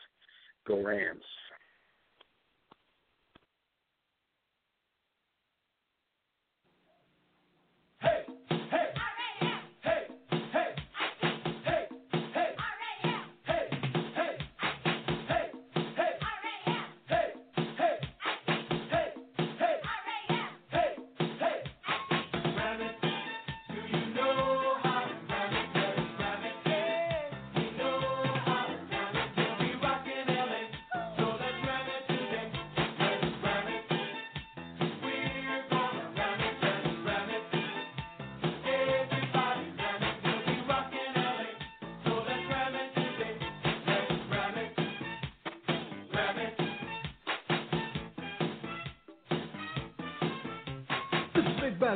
Go 0.68 0.84
Rams. 0.84 1.24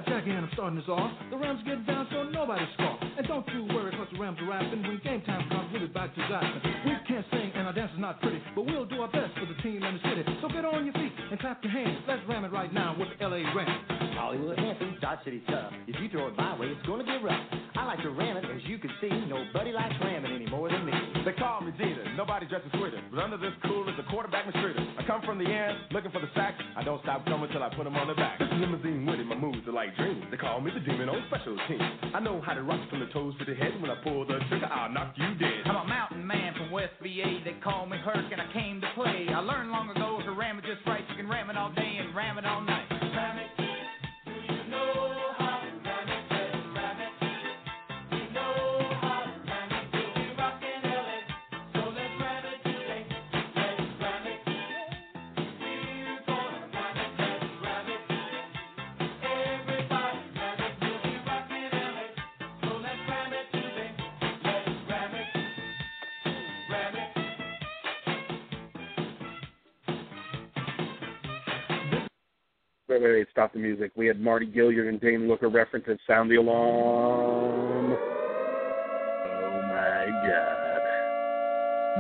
Bad 0.01 0.09
Jackie 0.09 0.31
and 0.31 0.45
I'm 0.45 0.49
starting 0.53 0.79
this 0.79 0.89
off. 0.89 1.11
The 1.29 1.37
Rams 1.37 1.61
get 1.65 1.85
down 1.85 2.07
so 2.09 2.23
nobody 2.23 2.65
scoff. 2.73 2.97
And 3.01 3.27
don't 3.27 3.45
you 3.53 3.69
worry, 3.69 3.91
cause 3.91 4.07
the 4.11 4.17
Rams 4.17 4.39
are 4.41 4.49
rapping. 4.49 4.81
When 4.81 4.99
game 5.03 5.21
time 5.21 5.47
comes, 5.49 5.69
we'll 5.71 5.81
be 5.81 5.93
back 5.93 6.15
to 6.15 6.21
zapping. 6.21 6.85
We 6.85 6.93
can't 7.07 7.25
sing 7.29 7.51
and 7.53 7.67
our 7.67 7.73
dance 7.73 7.91
is 7.93 7.99
not 7.99 8.21
pretty, 8.21 8.41
but 8.55 8.65
we'll 8.65 8.85
do 8.85 9.01
our 9.01 9.11
best 9.11 9.37
for 9.37 9.45
the 9.45 9.53
team 9.61 9.83
and 9.83 9.99
the 9.99 10.03
city. 10.09 10.23
So 10.41 10.47
get 10.49 10.65
on 10.65 10.85
your 10.85 10.93
feet 10.93 11.10
and 11.31 11.39
clap 11.39 11.63
your 11.63 11.71
hands. 11.71 12.03
Let's 12.07 12.21
ram 12.27 12.43
it 12.43 12.51
right 12.51 12.71
now 12.73 12.93
with 12.99 13.07
the 13.07 13.23
LA 13.23 13.39
Rams. 13.55 13.87
Hollywood 14.19 14.59
Hampton, 14.59 14.97
Dodge 15.01 15.23
City 15.23 15.41
tough. 15.47 15.71
If 15.87 15.95
you 16.03 16.09
throw 16.11 16.27
it 16.27 16.35
my 16.35 16.59
way, 16.59 16.67
it's 16.67 16.85
gonna 16.85 17.07
get 17.07 17.23
rough. 17.23 17.39
I 17.73 17.85
like 17.87 18.03
to 18.03 18.11
ram 18.11 18.35
it, 18.37 18.45
as 18.45 18.61
you 18.67 18.77
can 18.77 18.91
see. 18.99 19.09
Nobody 19.31 19.71
likes 19.71 19.95
ramming 20.03 20.35
any 20.35 20.45
more 20.45 20.69
than 20.69 20.85
me. 20.85 20.91
They 21.25 21.31
call 21.33 21.61
me 21.61 21.71
Jeter, 21.79 22.03
nobody 22.15 22.45
dresses 22.47 22.69
sweeter. 22.75 23.01
But 23.09 23.23
under 23.23 23.37
this 23.37 23.55
cool 23.63 23.87
is 23.87 23.95
a 23.97 24.03
quarterback 24.11 24.45
mistreater. 24.45 24.83
I 24.99 25.07
come 25.07 25.21
from 25.23 25.39
the 25.39 25.47
end, 25.47 25.89
looking 25.91 26.11
for 26.11 26.19
the 26.19 26.29
sack. 26.35 26.53
I 26.75 26.83
don't 26.83 27.01
stop 27.01 27.25
coming 27.25 27.49
till 27.51 27.63
I 27.63 27.73
put 27.73 27.85
them 27.85 27.95
on 27.95 28.07
the 28.07 28.13
back. 28.13 28.37
This 28.37 28.51
limousine 28.51 29.05
with 29.05 29.25
my 29.25 29.35
moves 29.35 29.65
are 29.67 29.71
like 29.71 29.95
dreams. 29.95 30.25
They 30.29 30.37
call 30.37 30.59
me 30.59 30.71
the 30.75 30.83
demon 30.83 31.07
on 31.07 31.23
special 31.31 31.57
teams. 31.67 32.13
I 32.13 32.19
know 32.19 32.41
how 32.45 32.53
to 32.53 32.61
rock 32.61 32.83
from 32.89 32.99
the 32.99 33.07
toes 33.07 33.33
to 33.39 33.45
the 33.45 33.55
head. 33.55 33.79
When 33.81 33.89
I 33.89 33.95
pull 34.03 34.27
the 34.27 34.37
trigger, 34.49 34.67
I'll 34.67 34.91
knock 34.91 35.15
you 35.15 35.33
dead. 35.39 35.63
I'm 35.65 35.79
a 35.79 35.87
mountain 35.87 36.27
man 36.27 36.53
from 36.59 36.71
West 36.71 36.93
VA. 37.01 37.39
They 37.45 37.55
call 37.63 37.87
me 37.87 37.97
Herc, 37.97 38.31
and 38.31 38.41
I 38.41 38.51
came 38.53 38.81
to 38.81 38.87
play. 38.93 39.27
I 39.33 39.39
learned 39.39 39.71
long 39.71 39.89
ago 39.89 40.20
to 40.31 40.39
ram 40.39 40.57
it 40.57 40.63
just 40.63 40.85
right. 40.87 41.03
You 41.09 41.15
can 41.15 41.29
ram 41.29 41.49
it 41.49 41.57
all 41.57 41.71
day 41.73 41.97
and 41.99 42.15
ram 42.15 42.37
it 42.37 42.45
all 42.45 42.61
night. 42.61 42.80
Wait, 72.91 73.01
wait, 73.01 73.11
wait, 73.13 73.27
stop 73.31 73.53
the 73.53 73.59
music. 73.59 73.93
We 73.95 74.05
had 74.07 74.19
Mardy 74.19 74.45
Gilyard 74.45 74.89
and 74.89 74.99
Dane 74.99 75.25
Looker 75.25 75.47
references 75.47 75.97
Sound 76.05 76.29
the 76.29 76.35
Alarm. 76.35 77.93
Oh 77.95 79.61
my 79.71 80.07
God. 80.27 80.81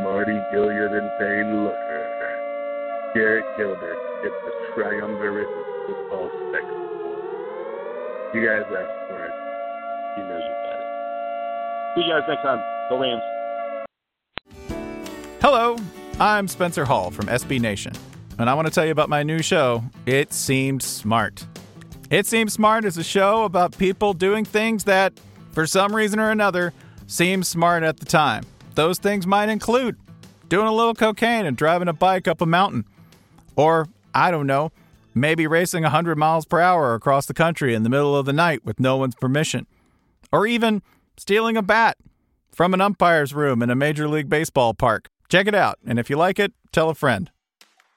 Mardy 0.03 0.37
Gilyard 0.53 0.91
and 0.91 1.09
Dane 1.17 1.63
Looker. 1.63 3.11
Garrett 3.15 3.45
Gilbert. 3.57 3.95
It's 4.25 4.35
the 4.43 4.51
triumvirate 4.75 5.47
of 5.47 5.65
football 5.87 6.29
spectacle. 6.49 6.81
You 8.33 8.45
guys 8.45 8.67
asked 8.67 9.07
for 9.07 9.23
it. 9.23 9.31
You 10.17 10.23
know 10.27 10.39
you 10.43 10.53
got 10.59 10.75
it. 10.75 10.87
See 11.95 12.01
you 12.01 12.11
guys 12.11 12.27
next 12.27 12.43
time. 12.43 12.59
Go 12.89 12.99
Rams. 12.99 13.23
Hello, 15.39 15.77
I'm 16.19 16.49
Spencer 16.49 16.83
Hall 16.83 17.11
from 17.11 17.27
SB 17.27 17.61
Nation, 17.61 17.93
and 18.41 18.49
I 18.49 18.55
want 18.55 18.67
to 18.67 18.73
tell 18.73 18.85
you 18.85 18.91
about 18.91 19.07
my 19.07 19.21
new 19.21 19.43
show, 19.43 19.83
It 20.07 20.33
Seemed 20.33 20.81
Smart. 20.81 21.45
It 22.09 22.25
Seems 22.25 22.53
Smart 22.53 22.85
is 22.85 22.97
a 22.97 23.03
show 23.03 23.43
about 23.43 23.77
people 23.77 24.13
doing 24.13 24.45
things 24.45 24.85
that, 24.85 25.13
for 25.51 25.67
some 25.67 25.95
reason 25.95 26.19
or 26.19 26.31
another, 26.31 26.73
seem 27.05 27.43
smart 27.43 27.83
at 27.83 27.97
the 27.97 28.05
time. 28.05 28.43
Those 28.73 28.97
things 28.97 29.27
might 29.27 29.49
include 29.49 29.95
doing 30.49 30.65
a 30.65 30.73
little 30.73 30.95
cocaine 30.95 31.45
and 31.45 31.55
driving 31.55 31.87
a 31.87 31.93
bike 31.93 32.27
up 32.27 32.41
a 32.41 32.47
mountain. 32.47 32.85
Or, 33.55 33.87
I 34.15 34.31
don't 34.31 34.47
know, 34.47 34.71
maybe 35.13 35.45
racing 35.45 35.83
100 35.83 36.17
miles 36.17 36.45
per 36.45 36.59
hour 36.59 36.95
across 36.95 37.27
the 37.27 37.35
country 37.35 37.75
in 37.75 37.83
the 37.83 37.89
middle 37.89 38.17
of 38.17 38.25
the 38.25 38.33
night 38.33 38.65
with 38.65 38.79
no 38.79 38.97
one's 38.97 39.15
permission. 39.15 39.67
Or 40.31 40.47
even 40.47 40.81
stealing 41.15 41.57
a 41.57 41.61
bat 41.61 41.97
from 42.51 42.73
an 42.73 42.81
umpire's 42.81 43.35
room 43.35 43.61
in 43.61 43.69
a 43.69 43.75
Major 43.75 44.07
League 44.07 44.29
Baseball 44.29 44.73
park. 44.73 45.09
Check 45.29 45.45
it 45.47 45.53
out, 45.53 45.77
and 45.85 45.99
if 45.99 46.09
you 46.09 46.17
like 46.17 46.39
it, 46.39 46.53
tell 46.71 46.89
a 46.89 46.95
friend. 46.95 47.29